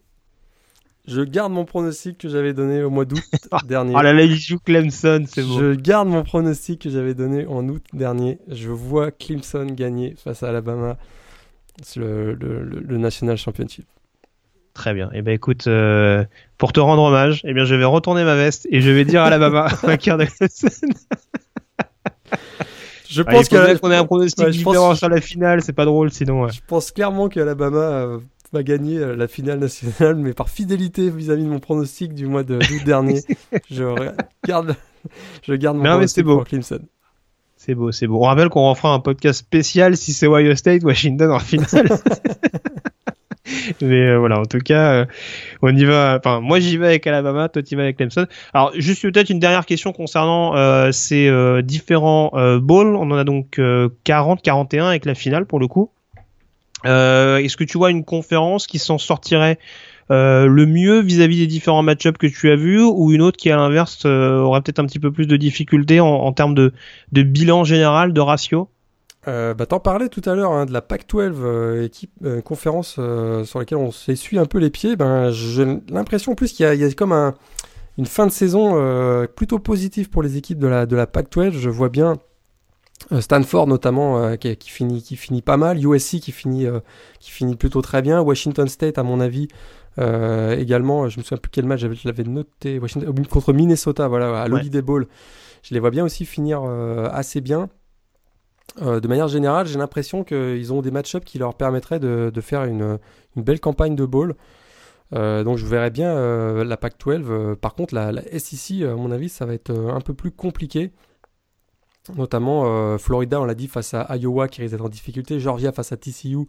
Je 1.06 1.22
garde 1.22 1.52
mon 1.52 1.66
pronostic 1.66 2.18
que 2.18 2.30
j'avais 2.30 2.54
donné 2.54 2.82
au 2.82 2.90
mois 2.90 3.04
d'août 3.06 3.24
dernier. 3.68 3.94
Ah 3.96 4.04
là 4.04 4.14
là, 4.14 4.24
il 4.24 4.36
joue 4.36 4.58
Clemson, 4.60 5.26
c'est 5.28 5.44
bon. 5.44 5.60
Je 5.60 5.74
garde 5.74 6.08
mon 6.08 6.24
pronostic 6.24 6.82
que 6.82 6.90
j'avais 6.90 7.14
donné 7.14 7.46
en 7.46 7.68
août 7.68 7.84
dernier. 7.92 8.40
Je 8.48 8.70
vois 8.70 9.12
Clemson 9.12 9.66
gagner 9.66 10.16
face 10.24 10.44
à 10.44 10.50
Alabama 10.50 10.98
le, 11.98 12.34
le, 12.36 12.64
le 12.64 12.98
National 12.98 13.38
Championship. 13.38 13.86
Très 14.74 14.94
bien. 14.94 15.10
Et 15.14 15.20
eh 15.20 15.22
ben 15.22 15.34
écoute, 15.34 15.68
euh, 15.68 16.24
pour 16.58 16.74
te 16.74 16.80
rendre 16.80 17.04
hommage, 17.04 17.42
eh 17.46 17.54
bien 17.54 17.64
je 17.66 17.76
vais 17.76 17.86
retourner 17.86 18.24
ma 18.24 18.36
veste 18.36 18.68
et 18.72 18.82
je 18.82 18.90
vais 18.90 19.06
dire 19.06 19.22
à 19.22 19.26
Alabama 19.26 19.68
vainqueur 19.84 20.18
de 20.18 20.26
Je 23.08 23.22
ah, 23.22 23.32
pense 23.32 23.50
qu'on 23.50 23.92
ait 23.92 23.96
un 23.96 24.06
pronostic 24.06 24.48
différent 24.50 24.96
sur 24.96 25.10
la 25.10 25.22
finale, 25.22 25.62
c'est 25.62 25.74
pas 25.74 25.86
drôle 25.86 26.12
sinon. 26.12 26.48
Je 26.48 26.60
pense 26.66 26.92
clairement 26.92 27.30
qu'Alabama 27.30 28.20
va 28.54 28.64
gagner 28.64 28.98
euh, 28.98 29.16
la 29.16 29.28
finale 29.28 29.60
nationale, 29.60 30.16
mais 30.16 30.34
par 30.34 30.50
fidélité 30.50 31.10
vis-à-vis 31.10 31.44
de 31.44 31.50
mon 31.50 31.60
pronostic 31.60 32.14
du 32.14 32.28
mois 32.28 32.44
d'août 32.44 32.64
dernier, 32.86 33.22
je 33.72 33.86
garde, 34.48 34.76
je 35.42 35.54
garde 35.54 35.78
mon 35.78 35.84
pronostic 35.84 36.24
pour 36.24 36.46
Clemson. 36.46 36.80
C'est 37.58 37.76
beau, 37.76 37.92
c'est 37.92 38.08
beau. 38.08 38.18
On 38.18 38.28
rappelle 38.28 38.50
qu'on 38.50 38.70
refera 38.70 38.94
un 38.94 39.00
podcast 39.00 39.40
spécial 39.40 39.96
si 39.96 40.12
c'est 40.14 40.28
Ohio 40.28 40.54
State, 40.56 40.84
Washington 40.84 41.32
en 41.32 41.40
finale. 41.40 41.88
Mais 43.82 44.08
euh, 44.08 44.20
voilà, 44.20 44.40
en 44.40 44.46
tout 44.46 44.60
cas, 44.60 44.94
euh, 44.94 45.06
on 45.62 45.76
y 45.76 45.84
va. 45.86 46.18
Enfin, 46.18 46.40
moi 46.40 46.60
j'y 46.60 46.78
vais 46.78 46.88
avec 46.88 47.08
Alabama, 47.08 47.50
toi 47.50 47.62
tu 47.62 47.76
vas 47.76 47.84
avec 47.84 47.98
Clemson. 47.98 48.26
Alors, 48.54 48.72
juste 48.76 49.02
peut-être 49.02 49.30
une 49.30 49.40
dernière 49.40 49.66
question 49.66 49.92
concernant 49.94 50.56
euh, 50.56 50.92
ces 50.92 51.32
différents 51.64 52.32
bowls. 52.60 52.96
On 52.96 53.12
en 53.12 53.18
a 53.18 53.24
donc 53.24 53.60
40, 54.04 54.42
41 54.42 54.88
avec 54.88 55.06
la 55.06 55.16
finale 55.16 55.46
pour 55.46 55.60
le 55.60 55.68
coup. 55.68 55.90
Est-ce 56.84 57.58
que 57.58 57.64
tu 57.64 57.78
vois 57.78 57.92
une 57.92 58.04
conférence 58.04 58.68
qui 58.68 58.80
s'en 58.80 58.98
sortirait 58.98 59.60
le 60.10 60.66
mieux 60.66 61.02
vis-à-vis 61.02 61.40
des 61.40 61.48
différents 61.48 61.84
match-ups 61.84 62.18
que 62.18 62.28
tu 62.28 62.52
as 62.52 62.56
vus 62.56 62.84
ou 62.84 63.12
une 63.12 63.22
autre 63.22 63.38
qui 63.38 63.50
à 63.50 63.56
l'inverse 63.56 64.06
aurait 64.06 64.62
peut-être 64.62 64.80
un 64.80 64.86
petit 64.86 65.00
peu 65.00 65.12
plus 65.12 65.28
de 65.28 65.38
difficultés 65.38 66.00
en, 66.00 66.08
en 66.08 66.34
termes 66.34 66.56
de, 66.56 66.74
de 67.12 67.24
bilan 67.24 67.64
général, 67.64 68.14
de 68.14 68.22
ratio? 68.22 68.70
Euh, 69.28 69.54
bah, 69.54 69.66
T'en 69.66 69.80
parlais 69.80 70.10
tout 70.10 70.22
à 70.26 70.36
l'heure 70.36 70.52
hein, 70.52 70.66
de 70.66 70.74
la 70.74 70.82
PAC-12, 70.82 71.34
euh, 71.40 71.86
équipe 71.86 72.12
euh, 72.24 72.42
conférence 72.42 72.98
euh, 73.00 73.46
sur 73.46 73.60
laquelle 73.60 73.78
on 73.78 73.92
s'essuie 73.92 74.38
un 74.38 74.46
peu 74.46 74.58
les 74.58 74.70
pieds. 74.70 74.96
Ben, 74.96 75.32
j'ai 75.32 75.66
l'impression 75.90 76.36
plus 76.36 76.52
qu'il 76.52 76.72
y, 76.74 76.78
y, 76.78 76.84
a 76.84 76.92
comme 76.92 77.14
un, 77.14 77.34
une 77.98 78.06
fin 78.06 78.28
de 78.28 78.32
saison 78.32 79.28
plutôt 79.36 79.60
positive 79.60 80.10
pour 80.10 80.24
les 80.24 80.38
équipes 80.38 80.60
de 80.60 80.68
la, 80.68 80.86
de 80.86 80.96
la 80.96 81.08
PAC-12. 81.08 81.52
Je 81.52 81.70
vois 81.70 81.90
bien 81.90 82.18
Stanford 83.20 83.68
notamment 83.68 84.38
qui, 84.38 84.56
qui, 84.56 84.70
finit, 84.70 85.02
qui 85.02 85.18
finit 85.18 85.42
pas 85.42 85.58
mal, 85.58 85.78
USC 85.84 86.20
qui 86.20 86.32
finit, 86.32 86.66
qui 87.20 87.32
finit 87.32 87.56
plutôt 87.56 87.82
très 87.82 88.02
bien, 88.02 88.22
Washington 88.22 88.68
State 88.68 88.98
à 88.98 89.04
mon 89.04 89.20
avis 89.20 89.50
également. 89.98 91.10
Je 91.10 91.20
me 91.20 91.24
souviens 91.24 91.38
plus 91.38 91.50
quel 91.52 91.66
match 91.66 91.82
je 91.82 92.08
l'avais 92.08 92.24
noté, 92.24 92.80
Washington 92.80 93.14
contre 93.28 93.52
Minnesota, 93.52 94.08
voilà 94.08 94.42
à 94.42 94.48
l'Holiday 94.48 94.82
Bowl. 94.82 95.08
Je 95.64 95.74
les 95.74 95.82
vois 95.82 95.92
bien 95.92 96.06
aussi 96.06 96.26
finir 96.26 96.64
assez 96.64 97.42
bien. 97.42 97.70
Euh, 98.82 99.00
de 99.00 99.08
manière 99.08 99.28
générale, 99.28 99.68
j'ai 99.68 99.78
l'impression 99.78 100.24
qu'ils 100.24 100.74
ont 100.74 100.82
des 100.82 100.92
match-ups 100.92 101.26
qui 101.26 101.38
leur 101.38 101.56
permettraient 101.56 102.00
de, 102.00 102.32
faire 102.42 102.64
une, 102.64 102.98
belle 103.36 103.60
campagne 103.60 103.96
de 103.96 104.06
ball. 104.06 104.36
Euh, 105.14 105.44
donc 105.44 105.58
je 105.58 105.66
verrais 105.66 105.92
bien 105.92 106.10
euh, 106.16 106.64
la 106.64 106.76
Pac-12. 106.78 107.56
par 107.56 107.76
contre, 107.76 107.94
la, 107.94 108.12
SEC, 108.40 108.84
à 108.84 108.96
mon 108.96 109.12
avis, 109.12 109.30
ça 109.30 109.46
va 109.46 109.54
être 109.54 109.72
un 109.72 110.02
peu 110.02 110.14
plus 110.14 110.32
compliqué. 110.32 110.92
Notamment 112.16 112.98
Florida, 112.98 113.40
on 113.40 113.46
l'a 113.46 113.56
dit, 113.56 113.68
face 113.68 113.94
à 113.94 114.18
Iowa 114.18 114.48
qui 114.48 114.62
risque 114.62 114.74
d'être 114.74 114.86
en 114.86 114.90
difficulté. 114.90 115.40
Georgia 115.40 115.72
face 115.72 115.92
à 115.92 115.98
TCU. 115.98 116.48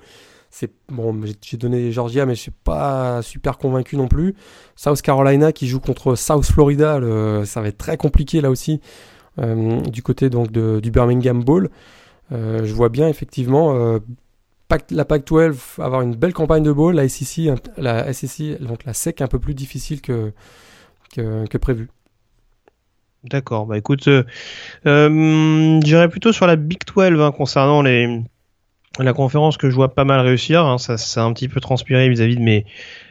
C'est 0.51 0.73
bon, 0.89 1.21
j'ai 1.43 1.57
donné 1.57 1.93
Georgia, 1.93 2.27
mais 2.27 2.35
je 2.35 2.41
suis 2.41 2.51
pas 2.51 3.23
super 3.23 3.59
convaincu 3.59 3.97
non 3.97 4.09
plus. 4.09 4.35
South 4.77 5.01
Carolina 5.03 5.53
qui 5.53 5.67
joue 5.69 5.81
contre 5.81 6.17
South 6.17 6.45
Florida, 6.45 7.01
ça 7.45 7.61
va 7.61 7.69
être 7.69 7.79
très 7.79 7.97
compliqué 7.97 8.41
là 8.41 8.51
aussi 8.51 8.81
du 9.39 10.03
côté 10.03 10.31
donc 10.31 10.51
du 10.53 10.91
Birmingham 10.91 11.43
Bowl. 11.43 11.71
Euh, 12.33 12.65
je 12.65 12.73
vois 12.73 12.89
bien 12.89 13.09
effectivement 13.09 13.75
euh, 13.75 13.99
la 14.91 15.05
Pac-12 15.05 15.55
avoir 15.79 16.01
une 16.01 16.15
belle 16.15 16.33
campagne 16.33 16.63
de 16.63 16.73
bowl, 16.73 16.95
la 16.95 17.09
SEC, 17.09 17.51
la 17.77 18.13
SEC, 18.13 18.61
donc 18.61 18.85
la 18.85 18.95
SEC 18.95 19.21
un 19.21 19.29
peu 19.29 19.39
plus 19.39 19.55
difficile 19.55 20.01
que, 20.01 20.33
prévu. 21.59 21.91
D'accord, 23.25 23.65
bah 23.65 23.79
écoute, 23.79 24.07
euh, 24.09 24.23
euh, 24.85 25.81
j'irais 25.83 26.11
plutôt 26.11 26.31
sur 26.31 26.47
la 26.47 26.57
Big 26.57 26.81
12 26.85 27.23
hein, 27.23 27.33
concernant 27.33 27.81
les, 27.81 28.21
la 28.99 29.15
conférence 29.15 29.57
que 29.57 29.71
je 29.71 29.75
vois 29.75 29.95
pas 29.95 30.05
mal 30.05 30.21
réussir. 30.21 30.67
Hein, 30.67 30.77
ça, 30.77 30.99
ça 30.99 31.25
un 31.25 31.33
petit 31.33 31.49
peu 31.49 31.59
transpiré 31.59 32.11
vis-à-vis 32.11 32.37
de 32.37 32.43
mes 32.43 32.67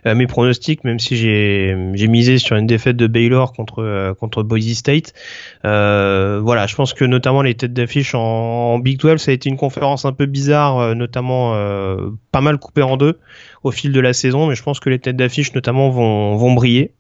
euh, 0.06 0.14
mes 0.14 0.28
pronostics, 0.28 0.84
même 0.84 1.00
si 1.00 1.18
j'ai 1.18 2.08
misé 2.08 2.38
sur 2.38 2.56
une 2.58 2.68
défaite 2.68 2.96
de 2.96 3.08
Baylor 3.08 3.54
contre 3.54 3.82
euh, 3.82 4.14
contre 4.14 4.44
Boise 4.44 4.72
State. 4.76 5.14
Voilà, 5.64 6.68
je 6.68 6.76
pense 6.76 6.94
que 6.94 7.06
notamment 7.06 7.42
les 7.42 7.56
têtes 7.56 7.74
d'affiche 7.74 8.14
en, 8.14 8.78
Big 8.78 9.00
12, 9.00 9.20
ça 9.20 9.32
a 9.32 9.34
été 9.34 9.50
une 9.50 9.58
conférence 9.58 10.06
un 10.06 10.14
peu 10.14 10.28
bizarre, 10.28 10.94
notamment 10.94 11.56
pas 12.32 12.42
mal 12.42 12.60
coupée 12.60 12.84
en 12.84 12.98
deux 12.98 13.18
au 13.64 13.72
fil 13.72 13.92
de 13.94 14.00
la 14.00 14.14
saison, 14.14 14.46
mais 14.46 14.54
je 14.54 14.62
pense 14.62 14.80
que 14.80 14.92
les 14.92 15.00
têtes 15.00 15.18
d'affiche 15.18 15.56
notamment 15.56 15.90
vont 15.90 16.36
vont 16.36 16.54
briller. 16.54 16.92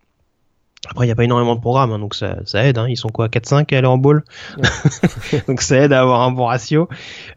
Après, 0.89 1.05
il 1.05 1.07
n'y 1.07 1.13
a 1.13 1.15
pas 1.15 1.23
énormément 1.23 1.55
de 1.55 1.61
programmes, 1.61 1.93
hein, 1.93 1.99
donc 1.99 2.13
ça, 2.13 2.37
ça 2.45 2.65
aide. 2.65 2.77
Hein. 2.77 2.87
Ils 2.89 2.97
sont 2.97 3.07
quoi 3.07 3.27
4-5 3.29 3.73
à 3.73 3.77
aller 3.77 3.87
en 3.87 3.97
ball 3.97 4.23
Donc 5.47 5.61
ça 5.61 5.77
aide 5.77 5.93
à 5.93 6.01
avoir 6.01 6.21
un 6.21 6.31
bon 6.31 6.45
ratio. 6.45 6.89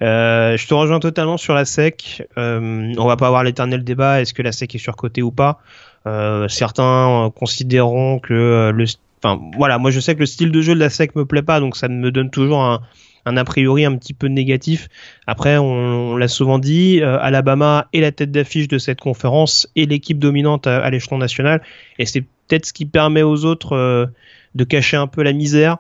Euh, 0.03 0.57
je 0.57 0.67
te 0.67 0.75
rejoins 0.75 0.99
totalement 0.99 1.37
sur 1.37 1.55
la 1.55 1.65
SEC. 1.65 2.27
Euh, 2.39 2.93
on 2.99 3.07
va 3.07 3.17
pas 3.17 3.29
avoir 3.29 3.45
l'éternel 3.45 3.85
débat, 3.85 4.21
est-ce 4.21 4.35
que 4.35 4.43
la 4.43 4.51
SEC 4.51 4.75
est 4.75 4.79
surcotée 4.79 5.23
ou 5.23 5.31
pas? 5.31 5.61
Euh, 6.09 6.49
Certains 6.49 7.31
considéreront 7.37 8.19
que 8.19 8.35
euh, 8.35 8.73
le... 8.73 8.85
Enfin, 9.23 9.41
voilà, 9.57 9.79
moi 9.79 9.91
je 9.93 10.01
sais 10.01 10.15
que 10.15 10.21
le 10.21 10.27
style 10.27 10.51
de 10.51 10.61
jeu 10.61 10.75
de 10.75 10.81
la 10.81 10.91
SEC 10.91 11.15
me 11.15 11.25
plaît 11.25 11.43
pas, 11.43 11.61
donc 11.61 11.77
ça 11.77 11.89
me 11.89 12.11
donne 12.11 12.31
toujours 12.31 12.63
un, 12.63 12.83
un 13.27 13.37
a 13.37 13.45
priori 13.45 13.85
un 13.85 13.97
petit 13.97 14.13
peu 14.13 14.27
négatif. 14.27 14.89
Après, 15.29 15.57
on, 15.57 16.17
l'a 16.17 16.29
souvent 16.29 16.59
dit, 16.59 17.01
euh, 17.01 17.19
Alabama 17.21 17.87
est 17.93 18.01
la 18.01 18.13
tête 18.13 18.33
d'affiche 18.33 18.67
de 18.69 18.79
cette 18.79 19.01
conférence 19.01 19.69
et 19.77 19.87
l'équipe 19.87 20.19
dominante 20.19 20.67
à, 20.67 20.79
à 20.79 20.91
l'échelon 20.91 21.19
national, 21.19 21.63
et 21.99 22.07
c'est 22.07 22.25
peut-être 22.47 22.67
ce 22.67 22.73
qui 22.73 22.87
permet 22.87 23.23
aux 23.23 23.45
autres 23.45 23.75
euh, 23.75 24.07
de 24.55 24.65
cacher 24.65 24.97
un 24.97 25.07
peu 25.07 25.23
la 25.23 25.33
misère. 25.33 25.79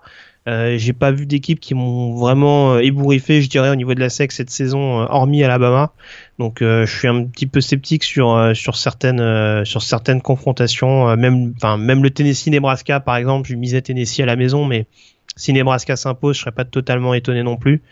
Euh, 0.48 0.78
j'ai 0.78 0.93
pas 0.93 1.10
vu 1.10 1.26
d'équipes 1.26 1.59
qui 1.59 1.74
m'ont 1.74 2.14
vraiment 2.14 2.74
euh, 2.74 2.78
ébouriffé, 2.78 3.43
je 3.43 3.48
dirais, 3.48 3.68
au 3.68 3.74
niveau 3.74 3.94
de 3.94 4.01
la 4.01 4.09
SEC 4.09 4.30
cette 4.30 4.51
saison, 4.51 5.01
hormis 5.01 5.43
Alabama. 5.43 5.93
Donc, 6.38 6.59
je 6.60 6.86
suis 6.86 7.09
un 7.09 7.24
petit 7.24 7.47
peu 7.47 7.60
sceptique 7.60 8.05
sur 8.05 8.52
sur 8.55 8.76
certaines 8.76 9.64
sur 9.64 9.82
certaines 9.82 10.20
confrontations. 10.20 11.16
même, 11.16 11.55
enfin, 11.56 11.78
même 11.78 12.02
le 12.02 12.10
Tennessee-Nebraska, 12.10 13.01
par 13.01 13.16
exemple, 13.16 13.48
je 13.48 13.56
misais 13.56 13.80
Tennessee 13.80 14.20
à 14.20 14.26
la 14.26 14.36
maison, 14.36 14.64
mais 14.66 14.86
si 15.34 15.52
Nebraska 15.52 15.97
s'impose, 15.97 16.36
je 16.36 16.43
serais 16.43 16.52
pas 16.52 16.64
totalement 16.64 17.14
étonné 17.14 17.43
non 17.43 17.56
plus. 17.56 17.82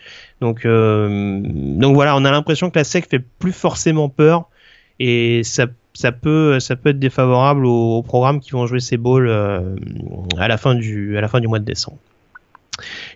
Donc, 0.41 0.65
donc 0.65 1.95
voilà, 1.95 2.15
on 2.15 2.23
a 2.23 2.31
l'impression 2.31 2.69
que 2.69 2.77
la 2.77 2.85
SEC 2.85 3.09
fait 3.09 3.19
plus 3.19 3.51
forcément 3.51 4.07
peur 4.07 4.47
et 4.99 5.41
ça 5.43 5.65
ça 5.95 6.11
peut 6.11 6.59
ça 6.59 6.75
peut 6.75 6.89
être 6.89 6.99
défavorable 6.99 7.65
aux, 7.65 8.03
programmes 8.03 8.39
qui 8.39 8.51
vont 8.51 8.67
jouer 8.67 8.81
ces 8.81 8.97
balls 8.97 9.27
euh, 9.27 9.75
à 10.37 10.47
la 10.47 10.57
fin 10.57 10.75
du 10.75 11.17
à 11.17 11.21
la 11.21 11.27
fin 11.27 11.39
du 11.39 11.47
mois 11.47 11.59
de 11.59 11.65
décembre. 11.65 11.97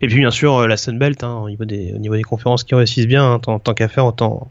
Et 0.02 0.08
puis 0.08 0.16
bien 0.16 0.32
sûr 0.32 0.56
euh, 0.56 0.68
la 0.68 0.78
Sunbelt 0.78 1.22
hein, 1.24 1.42
au 1.44 1.50
niveau 1.50 1.66
des 1.66 1.92
au 1.94 1.98
niveau 1.98 2.16
des 2.16 2.24
conférences 2.24 2.64
qui 2.64 2.74
réussissent 2.76 3.08
bien 3.08 3.34
hein, 3.34 3.40
tant, 3.40 3.60
tant 3.60 3.74
qu'à 3.74 3.90
faire 3.90 4.06
autant 4.06 4.50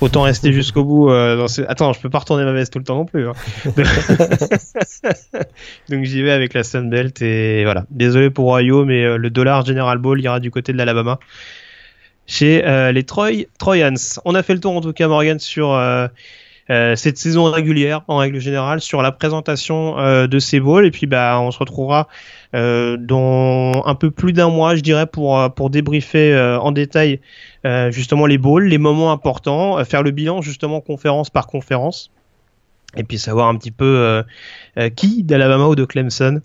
autant 0.00 0.22
rester 0.22 0.52
jusqu'au 0.52 0.84
bout 0.84 1.10
euh, 1.10 1.36
dans 1.36 1.46
attends 1.68 1.92
je 1.92 2.00
peux 2.00 2.08
pas 2.08 2.20
retourner 2.20 2.44
ma 2.44 2.52
veste 2.52 2.72
tout 2.72 2.78
le 2.78 2.86
temps 2.86 2.94
non 2.96 3.04
plus 3.04 3.28
hein. 3.28 3.34
donc 5.90 6.04
j'y 6.04 6.22
vais 6.22 6.30
avec 6.30 6.54
la 6.54 6.64
Sunbelt 6.64 7.20
et 7.20 7.64
voilà 7.64 7.84
désolé 7.90 8.30
pour 8.30 8.48
Ohio 8.48 8.86
mais 8.86 9.18
le 9.18 9.28
dollar 9.28 9.66
General 9.66 9.98
Ball 9.98 10.18
ira 10.22 10.40
du 10.40 10.50
côté 10.50 10.72
de 10.72 10.78
l'Alabama 10.78 11.18
chez 12.26 12.62
les 12.92 13.02
Troy 13.02 13.44
Troyans 13.58 14.20
on 14.24 14.34
a 14.34 14.42
fait 14.42 14.54
le 14.54 14.60
tour 14.60 14.74
en 14.74 14.80
tout 14.80 14.94
cas 14.94 15.08
Morgan 15.08 15.38
sur 15.38 15.74
euh, 15.74 16.08
cette 16.68 17.18
saison 17.18 17.44
régulière 17.44 18.02
en 18.08 18.18
règle 18.18 18.38
générale 18.38 18.80
sur 18.80 19.00
la 19.02 19.12
présentation 19.12 19.98
euh, 19.98 20.26
de 20.26 20.38
ces 20.38 20.60
balls. 20.60 20.84
Et 20.84 20.90
puis 20.90 21.06
bah 21.06 21.38
on 21.40 21.50
se 21.50 21.58
retrouvera 21.58 22.08
euh, 22.54 22.96
dans 22.98 23.82
un 23.86 23.94
peu 23.94 24.10
plus 24.10 24.32
d'un 24.32 24.48
mois 24.48 24.76
je 24.76 24.80
dirais 24.80 25.06
pour 25.06 25.52
pour 25.54 25.70
débriefer 25.70 26.38
en 26.60 26.72
détail 26.72 27.20
justement 27.90 28.26
les 28.26 28.38
balls, 28.38 28.64
les 28.64 28.78
moments 28.78 29.12
importants, 29.12 29.84
faire 29.84 30.02
le 30.02 30.10
bilan 30.10 30.42
justement 30.42 30.80
conférence 30.80 31.30
par 31.30 31.46
conférence. 31.46 32.10
Et 32.96 33.04
puis 33.04 33.18
savoir 33.18 33.48
un 33.48 33.56
petit 33.56 33.70
peu 33.70 34.24
qui 34.96 35.22
d'Alabama 35.22 35.66
ou 35.66 35.74
de 35.74 35.84
Clemson 35.84 36.40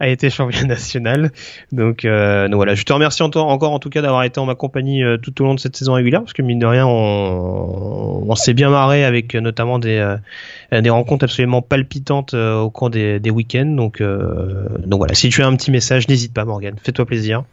a 0.00 0.08
été 0.08 0.30
champion 0.30 0.66
national. 0.66 1.32
Donc, 1.72 2.04
euh, 2.04 2.48
donc 2.48 2.56
voilà, 2.56 2.74
je 2.74 2.84
te 2.84 2.92
remercie 2.92 3.22
encore 3.22 3.72
en 3.72 3.78
tout 3.78 3.90
cas 3.90 4.02
d'avoir 4.02 4.22
été 4.22 4.38
en 4.40 4.46
ma 4.46 4.54
compagnie 4.54 5.02
euh, 5.02 5.16
tout 5.16 5.40
au 5.42 5.44
long 5.44 5.54
de 5.54 5.60
cette 5.60 5.76
saison 5.76 5.94
régulière, 5.94 6.20
parce 6.20 6.32
que 6.32 6.42
mine 6.42 6.58
de 6.58 6.66
rien, 6.66 6.86
on, 6.86 8.24
on 8.28 8.34
s'est 8.34 8.54
bien 8.54 8.70
marré 8.70 9.04
avec 9.04 9.34
euh, 9.34 9.40
notamment 9.40 9.78
des, 9.78 9.98
euh, 9.98 10.80
des 10.80 10.90
rencontres 10.90 11.24
absolument 11.24 11.62
palpitantes 11.62 12.34
au 12.34 12.70
cours 12.70 12.90
des, 12.90 13.20
des 13.20 13.30
week-ends. 13.30 13.66
Donc, 13.66 14.02
donc 14.02 14.98
voilà, 14.98 15.14
si 15.14 15.28
tu 15.28 15.42
as 15.42 15.46
un 15.46 15.56
petit 15.56 15.70
message, 15.70 16.08
n'hésite 16.08 16.32
pas 16.32 16.44
Morgan, 16.44 16.74
fais-toi 16.82 17.06
plaisir. 17.06 17.44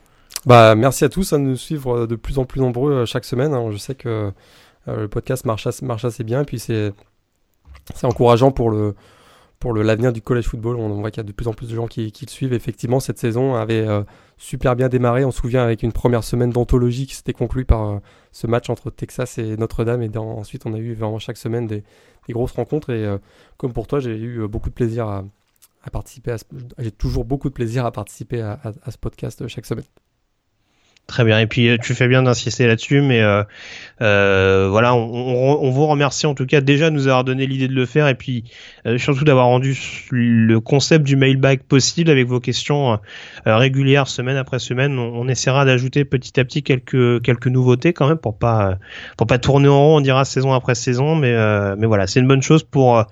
Bah, 0.46 0.76
merci 0.76 1.04
à 1.04 1.10
tous 1.10 1.34
à 1.34 1.38
nous 1.38 1.56
suivre 1.56 2.06
de 2.06 2.16
plus 2.16 2.38
en 2.38 2.46
plus 2.46 2.62
nombreux 2.62 3.06
chaque 3.06 3.26
semaine. 3.26 3.54
Hein. 3.54 3.70
Je 3.72 3.78
sais 3.78 3.96
que 3.96 4.32
le 4.88 5.08
podcast 5.08 5.46
marche 5.46 5.66
assez, 5.66 5.84
marche 5.86 6.06
assez 6.06 6.24
bien, 6.24 6.42
et 6.42 6.46
puis 6.46 6.60
c'est 6.60 6.94
encourageant 8.04 8.52
pour 8.52 8.70
le 8.70 8.96
pour 9.66 9.74
l'avenir 9.74 10.14
du 10.14 10.22
college 10.22 10.46
football. 10.46 10.76
On, 10.76 10.90
voit 11.02 11.10
qu'il 11.10 11.18
y 11.18 11.26
a 11.26 11.28
de 11.28 11.32
plus 11.32 11.48
en 11.48 11.54
plus 11.54 11.68
de 11.68 11.76
gens 11.76 11.88
qui, 11.88 12.14
le 12.22 12.30
suivent. 12.30 12.54
Effectivement, 12.54 13.00
cette 13.00 13.18
saison 13.18 13.56
avait 13.56 13.80
euh, 13.80 14.04
super 14.38 14.76
bien 14.76 14.90
démarré. 14.90 15.26
On 15.26 15.32
se 15.32 15.40
souvient 15.40 15.64
avec 15.64 15.82
une 15.82 15.92
première 15.92 16.24
semaine 16.24 16.52
d'anthologie 16.52 17.08
qui 17.08 17.16
s'était 17.16 17.34
conclue 17.34 17.66
par 17.66 17.90
euh, 17.90 18.00
ce 18.32 18.46
match 18.46 18.70
entre 18.70 18.92
Texas 18.92 19.40
et 19.40 19.58
Notre-Dame. 19.58 20.04
Et 20.04 20.18
ensuite, 20.20 20.68
on 20.68 20.76
a 20.76 20.78
eu 20.78 20.94
vraiment 20.94 21.18
chaque 21.18 21.38
semaine 21.38 21.66
des, 21.66 21.84
grosses 22.30 22.52
rencontres. 22.52 22.92
Et 22.92 23.06
euh, 23.06 23.18
comme 23.58 23.74
pour 23.74 23.88
toi, 23.88 24.00
j'ai 24.00 24.16
eu 24.16 24.48
beaucoup 24.48 24.70
de 24.70 24.76
plaisir 24.76 25.08
à, 25.08 25.24
participer. 25.92 26.36
J'ai 26.78 26.92
toujours 26.92 27.26
beaucoup 27.26 27.50
de 27.50 27.56
plaisir 27.56 27.88
à 27.88 27.92
participer 27.92 28.42
à 28.42 28.92
ce 28.92 28.98
podcast 29.00 29.48
chaque 29.48 29.66
semaine. 29.66 29.86
Très 31.08 31.24
bien. 31.24 31.40
Et 31.40 31.48
puis 31.48 31.78
tu 31.84 31.94
fais 31.94 32.08
bien 32.08 32.24
d'insister 32.24 32.66
là-dessus, 32.66 33.02
mais 33.02 33.22
euh, 33.22 33.44
euh, 34.02 34.68
voilà, 34.70 34.94
on, 34.94 35.64
on, 35.64 35.70
vous 35.70 35.88
remercie 35.88 36.26
en 36.26 36.34
tout 36.34 36.46
cas 36.46 36.60
déjà 36.60 36.90
de 36.90 36.96
nous 36.96 37.08
avoir 37.08 37.24
donné 37.24 37.48
l'idée 37.48 37.70
de 37.70 37.74
le 37.74 37.86
faire, 37.86 38.10
et 38.10 38.16
puis 38.16 38.44
euh, 38.86 38.98
surtout 38.98 39.24
d'avoir 39.24 39.46
rendu 39.46 39.78
le 40.12 40.60
concept 40.60 41.06
du 41.06 41.16
mailbag 41.16 41.62
possible 41.62 42.10
avec 42.10 42.28
vos 42.28 42.42
questions 42.42 43.00
euh, 43.48 43.58
régulières 43.58 44.08
semaine 44.08 44.36
après 44.36 44.60
semaine. 44.60 45.00
On, 45.00 45.26
essaiera 45.28 45.66
d'ajouter 45.66 46.06
petit 46.06 46.40
à 46.40 46.46
petit 46.46 46.62
quelques 46.62 47.22
quelques 47.24 47.48
nouveautés 47.48 47.94
quand 47.94 48.08
même 48.08 48.18
pour 48.18 48.38
pas 48.38 48.78
pour 49.18 49.26
pas 49.26 49.40
tourner 49.40 49.70
en 49.70 49.80
rond, 49.80 49.98
on 49.98 50.02
dira 50.02 50.24
saison 50.24 50.54
après 50.54 50.76
saison, 50.76 51.16
mais 51.16 51.34
mais 51.78 51.88
voilà, 51.88 52.06
c'est 52.06 52.20
une 52.20 52.28
bonne 52.28 52.44
chose 52.44 52.64
pour 52.64 53.04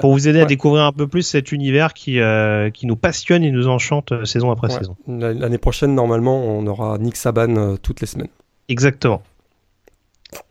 pour 0.00 0.12
vous 0.12 0.28
aider 0.28 0.40
à 0.40 0.44
découvrir 0.44 0.84
un 0.84 0.92
peu 0.92 1.06
plus 1.06 1.22
cet 1.22 1.52
univers 1.52 1.92
qui 1.92 2.18
qui 2.74 2.86
nous 2.86 2.96
passionne 2.96 3.44
et 3.44 3.50
nous 3.50 3.68
enchante 3.68 4.12
saison 4.24 4.50
après 4.50 4.70
saison. 4.70 4.96
L'année 5.06 5.58
prochaine, 5.58 5.94
normalement, 5.94 6.42
on 6.44 6.66
aura 6.66 6.98
Nick 6.98 7.16
euh, 7.36 7.76
toutes 7.76 8.00
les 8.00 8.06
semaines. 8.06 8.28
Exactement. 8.68 9.22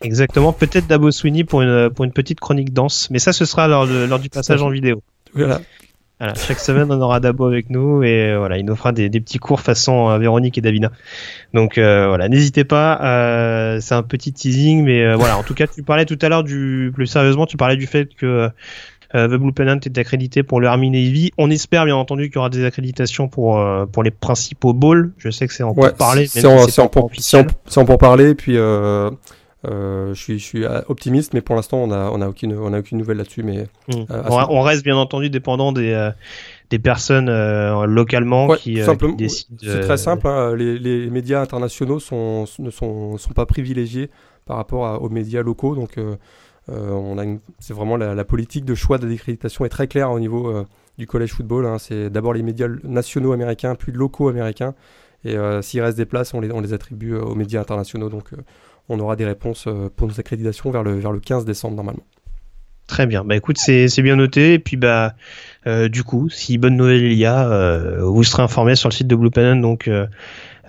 Exactement. 0.01 0.53
Peut-être 0.53 0.87
Dabo 0.87 1.11
Sweeney 1.11 1.43
pour 1.43 1.61
une, 1.61 1.89
pour 1.89 2.05
une 2.05 2.11
petite 2.11 2.39
chronique 2.39 2.73
danse, 2.73 3.09
mais 3.09 3.19
ça, 3.19 3.33
ce 3.33 3.45
sera 3.45 3.67
lors, 3.67 3.85
lors 3.85 4.19
du 4.19 4.29
passage 4.29 4.61
en 4.61 4.69
vidéo. 4.69 5.01
Voilà. 5.33 5.61
Chaque 6.35 6.59
semaine, 6.59 6.91
on 6.91 7.01
aura 7.01 7.19
Dabo 7.19 7.47
avec 7.47 7.71
nous 7.71 8.03
et 8.03 8.29
euh, 8.29 8.37
voilà, 8.37 8.59
il 8.59 8.65
nous 8.65 8.75
fera 8.75 8.91
des, 8.91 9.09
des 9.09 9.19
petits 9.19 9.39
cours 9.39 9.59
façon 9.59 10.07
euh, 10.09 10.19
Véronique 10.19 10.55
et 10.55 10.61
Davina. 10.61 10.91
Donc 11.55 11.77
voilà, 11.77 12.29
n'hésitez 12.29 12.63
pas. 12.63 12.97
c'est 13.81 13.95
un 13.95 14.03
petit 14.03 14.31
teasing, 14.31 14.83
mais 14.83 15.15
voilà. 15.15 15.37
En 15.37 15.43
tout 15.43 15.55
cas, 15.55 15.65
tu 15.65 15.81
parlais 15.81 16.05
tout 16.05 16.19
à 16.21 16.29
l'heure 16.29 16.43
du 16.43 16.91
plus 16.93 17.07
sérieusement, 17.07 17.47
tu 17.47 17.57
parlais 17.57 17.77
du 17.77 17.87
fait 17.87 18.13
que 18.13 18.51
euh, 19.15 19.27
The 19.27 19.39
Blue 19.39 19.51
Pennant 19.51 19.79
est 19.79 19.97
accrédité 19.97 20.43
pour 20.43 20.59
le 20.61 20.67
Army 20.67 20.89
Navy. 20.89 21.31
On 21.37 21.49
espère 21.49 21.85
bien 21.85 21.95
entendu 21.95 22.29
qu'il 22.29 22.35
y 22.35 22.39
aura 22.39 22.49
des 22.49 22.63
accréditations 22.63 23.27
pour 23.27 23.59
euh, 23.59 23.85
pour 23.85 24.03
les 24.03 24.11
principaux 24.11 24.73
balls. 24.73 25.11
Je 25.17 25.29
sais 25.29 25.47
que 25.47 25.53
c'est 25.53 25.63
en 25.63 25.73
pour 25.73 25.91
parler. 25.93 26.27
C'est 26.27 26.45
en, 26.45 26.65
en, 26.65 27.85
pour 27.85 27.97
parler. 27.97 28.35
Puis 28.35 28.57
euh, 28.57 29.09
euh, 29.69 30.13
je 30.13 30.21
suis, 30.21 30.39
je 30.39 30.43
suis 30.43 30.65
optimiste, 30.87 31.33
mais 31.33 31.41
pour 31.41 31.55
l'instant, 31.55 31.77
on 31.77 31.91
a, 31.91 32.09
on 32.11 32.21
a 32.21 32.27
aucune, 32.27 32.55
on 32.57 32.73
a 32.73 32.79
aucune 32.79 32.97
nouvelle 32.97 33.17
là-dessus. 33.17 33.43
Mais 33.43 33.67
hmm. 33.89 34.05
on, 34.29 34.61
reste 34.61 34.83
bien 34.83 34.95
entendu 34.95 35.29
dépendant 35.29 35.71
des, 35.71 36.09
des 36.69 36.79
personnes 36.79 37.29
localement 37.85 38.47
qui, 38.55 38.79
décident. 39.17 39.57
C'est 39.61 39.81
très 39.81 39.97
simple. 39.97 40.27
Hein. 40.27 40.55
Les, 40.55 40.79
les, 40.79 41.09
médias 41.09 41.41
internationaux 41.41 41.99
sont, 41.99 42.45
ne 42.59 42.69
sont, 42.69 43.17
sont 43.17 43.33
pas 43.33 43.45
privilégiés 43.45 44.09
par 44.45 44.57
rapport 44.57 45.01
aux 45.01 45.09
médias 45.09 45.43
locaux, 45.43 45.75
donc 45.75 45.97
euh, 46.69 47.37
c'est 47.59 47.73
vraiment 47.73 47.97
la, 47.97 48.23
politique 48.23 48.65
de 48.65 48.75
choix 48.75 48.97
de 48.97 49.07
décréditation 49.07 49.65
est 49.65 49.69
très 49.69 49.87
claire 49.87 50.11
au 50.11 50.19
niveau 50.19 50.49
euh, 50.49 50.65
du 50.97 51.07
collège 51.07 51.31
football. 51.33 51.65
Hein. 51.65 51.77
C'est 51.79 52.09
d'abord 52.09 52.33
les 52.33 52.43
médias 52.43 52.67
nationaux 52.83 53.31
américains, 53.31 53.75
puis 53.75 53.91
locaux 53.91 54.29
américains. 54.29 54.73
Et 55.23 55.35
euh, 55.37 55.61
s'il 55.61 55.81
reste 55.81 55.97
des 55.97 56.05
places, 56.05 56.33
on 56.33 56.41
les, 56.41 56.73
attribue 56.73 57.15
aux 57.15 57.35
médias 57.35 57.61
internationaux. 57.61 58.09
Donc 58.09 58.31
on 58.89 58.99
aura 58.99 59.15
des 59.15 59.25
réponses 59.25 59.67
pour 59.95 60.07
nos 60.07 60.19
accréditations 60.19 60.71
vers 60.71 60.83
le, 60.83 60.97
vers 60.99 61.11
le 61.11 61.19
15 61.19 61.45
décembre 61.45 61.75
normalement. 61.75 62.03
Très 62.87 63.05
bien. 63.05 63.23
Bah 63.23 63.35
écoute, 63.37 63.57
c'est 63.57 64.01
bien 64.01 64.17
noté. 64.17 64.53
Et 64.55 64.59
puis 64.59 64.77
bah 64.77 65.15
du 65.65 66.03
coup, 66.03 66.29
si 66.29 66.57
bonne 66.57 66.75
nouvelle 66.75 67.03
il 67.03 67.17
y 67.17 67.25
a, 67.25 67.99
vous 68.01 68.23
serez 68.23 68.43
informé 68.43 68.75
sur 68.75 68.89
le 68.89 68.93
site 68.93 69.07
de 69.07 69.15
Blue 69.15 69.31
Pen. 69.31 69.61
Donc 69.61 69.89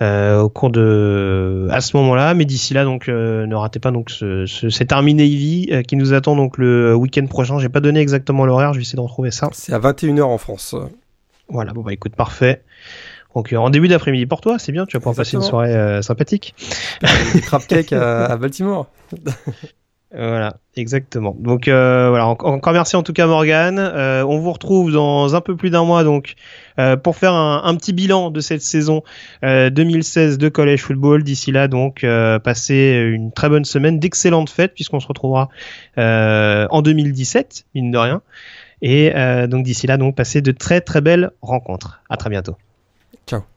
au 0.01 0.49
cours 0.49 0.69
de 0.69 1.67
à 1.71 1.81
ce 1.81 1.95
moment-là. 1.97 2.33
Mais 2.33 2.45
d'ici 2.45 2.73
là, 2.73 2.83
donc 2.83 3.09
euh, 3.09 3.45
ne 3.45 3.55
ratez 3.55 3.79
pas 3.79 3.91
donc 3.91 4.09
ce, 4.09 4.45
ce, 4.45 4.69
cet 4.69 4.91
Army 4.91 5.13
Navy 5.13 5.69
euh, 5.71 5.81
qui 5.81 5.95
nous 5.95 6.13
attend 6.13 6.35
donc 6.35 6.57
le 6.57 6.95
week-end 6.95 7.25
prochain. 7.27 7.59
J'ai 7.59 7.69
pas 7.69 7.79
donné 7.79 7.99
exactement 7.99 8.45
l'horaire, 8.45 8.73
je 8.73 8.79
vais 8.79 8.83
essayer 8.83 8.97
de 8.97 9.01
retrouver 9.01 9.31
ça. 9.31 9.49
C'est 9.53 9.73
à 9.73 9.79
21h 9.79 10.23
en 10.23 10.37
France. 10.37 10.75
Voilà, 11.49 11.73
bon 11.73 11.81
bah 11.81 11.93
écoute, 11.93 12.15
parfait. 12.15 12.63
Donc 13.35 13.51
en 13.53 13.69
début 13.69 13.87
d'après-midi 13.87 14.25
pour 14.25 14.41
toi, 14.41 14.59
c'est 14.59 14.71
bien, 14.71 14.85
tu 14.85 14.95
vas 14.95 14.99
pouvoir 14.99 15.15
passer 15.15 15.35
une 15.35 15.41
soirée 15.41 16.01
sympathique. 16.03 16.53
Des 17.33 17.41
crab 17.41 17.63
cakes 17.65 17.93
à, 17.93 18.37
Baltimore. 18.37 18.87
Voilà, 20.15 20.57
exactement. 20.75 21.35
Donc 21.39 21.67
euh, 21.67 22.09
voilà, 22.09 22.27
encore 22.27 22.73
merci 22.73 22.95
en 22.95 23.01
tout 23.01 23.13
cas 23.13 23.25
Morgan. 23.25 23.79
Euh, 23.79 24.23
on 24.23 24.37
vous 24.37 24.51
retrouve 24.51 24.91
dans 24.91 25.35
un 25.35 25.41
peu 25.41 25.55
plus 25.55 25.71
d'un 25.71 25.83
mois 25.85 26.03
donc 26.03 26.35
euh, 26.79 26.95
pour 26.95 27.15
faire 27.15 27.33
un, 27.33 27.75
petit 27.75 27.93
bilan 27.93 28.31
de 28.31 28.39
cette 28.39 28.61
saison 28.61 29.03
2016 29.43 30.37
de 30.37 30.49
college 30.49 30.81
football. 30.81 31.23
D'ici 31.23 31.51
là 31.51 31.67
donc 31.67 32.05
passez 32.43 33.09
une 33.11 33.31
très 33.31 33.49
bonne 33.49 33.65
semaine, 33.65 33.99
d'excellentes 33.99 34.49
fêtes 34.49 34.73
puisqu'on 34.73 34.99
se 34.99 35.07
retrouvera 35.07 35.49
en 35.97 36.81
2017 36.81 37.65
mine 37.75 37.91
de 37.91 37.97
rien. 37.97 38.21
Et 38.81 39.11
donc 39.47 39.63
d'ici 39.63 39.87
là 39.87 39.97
donc 39.97 40.15
passez 40.15 40.41
de 40.41 40.51
très 40.51 40.81
très 40.81 41.01
belles 41.01 41.31
rencontres. 41.41 42.01
À 42.09 42.17
très 42.17 42.29
bientôt. 42.29 42.55
Ciao. 43.27 43.52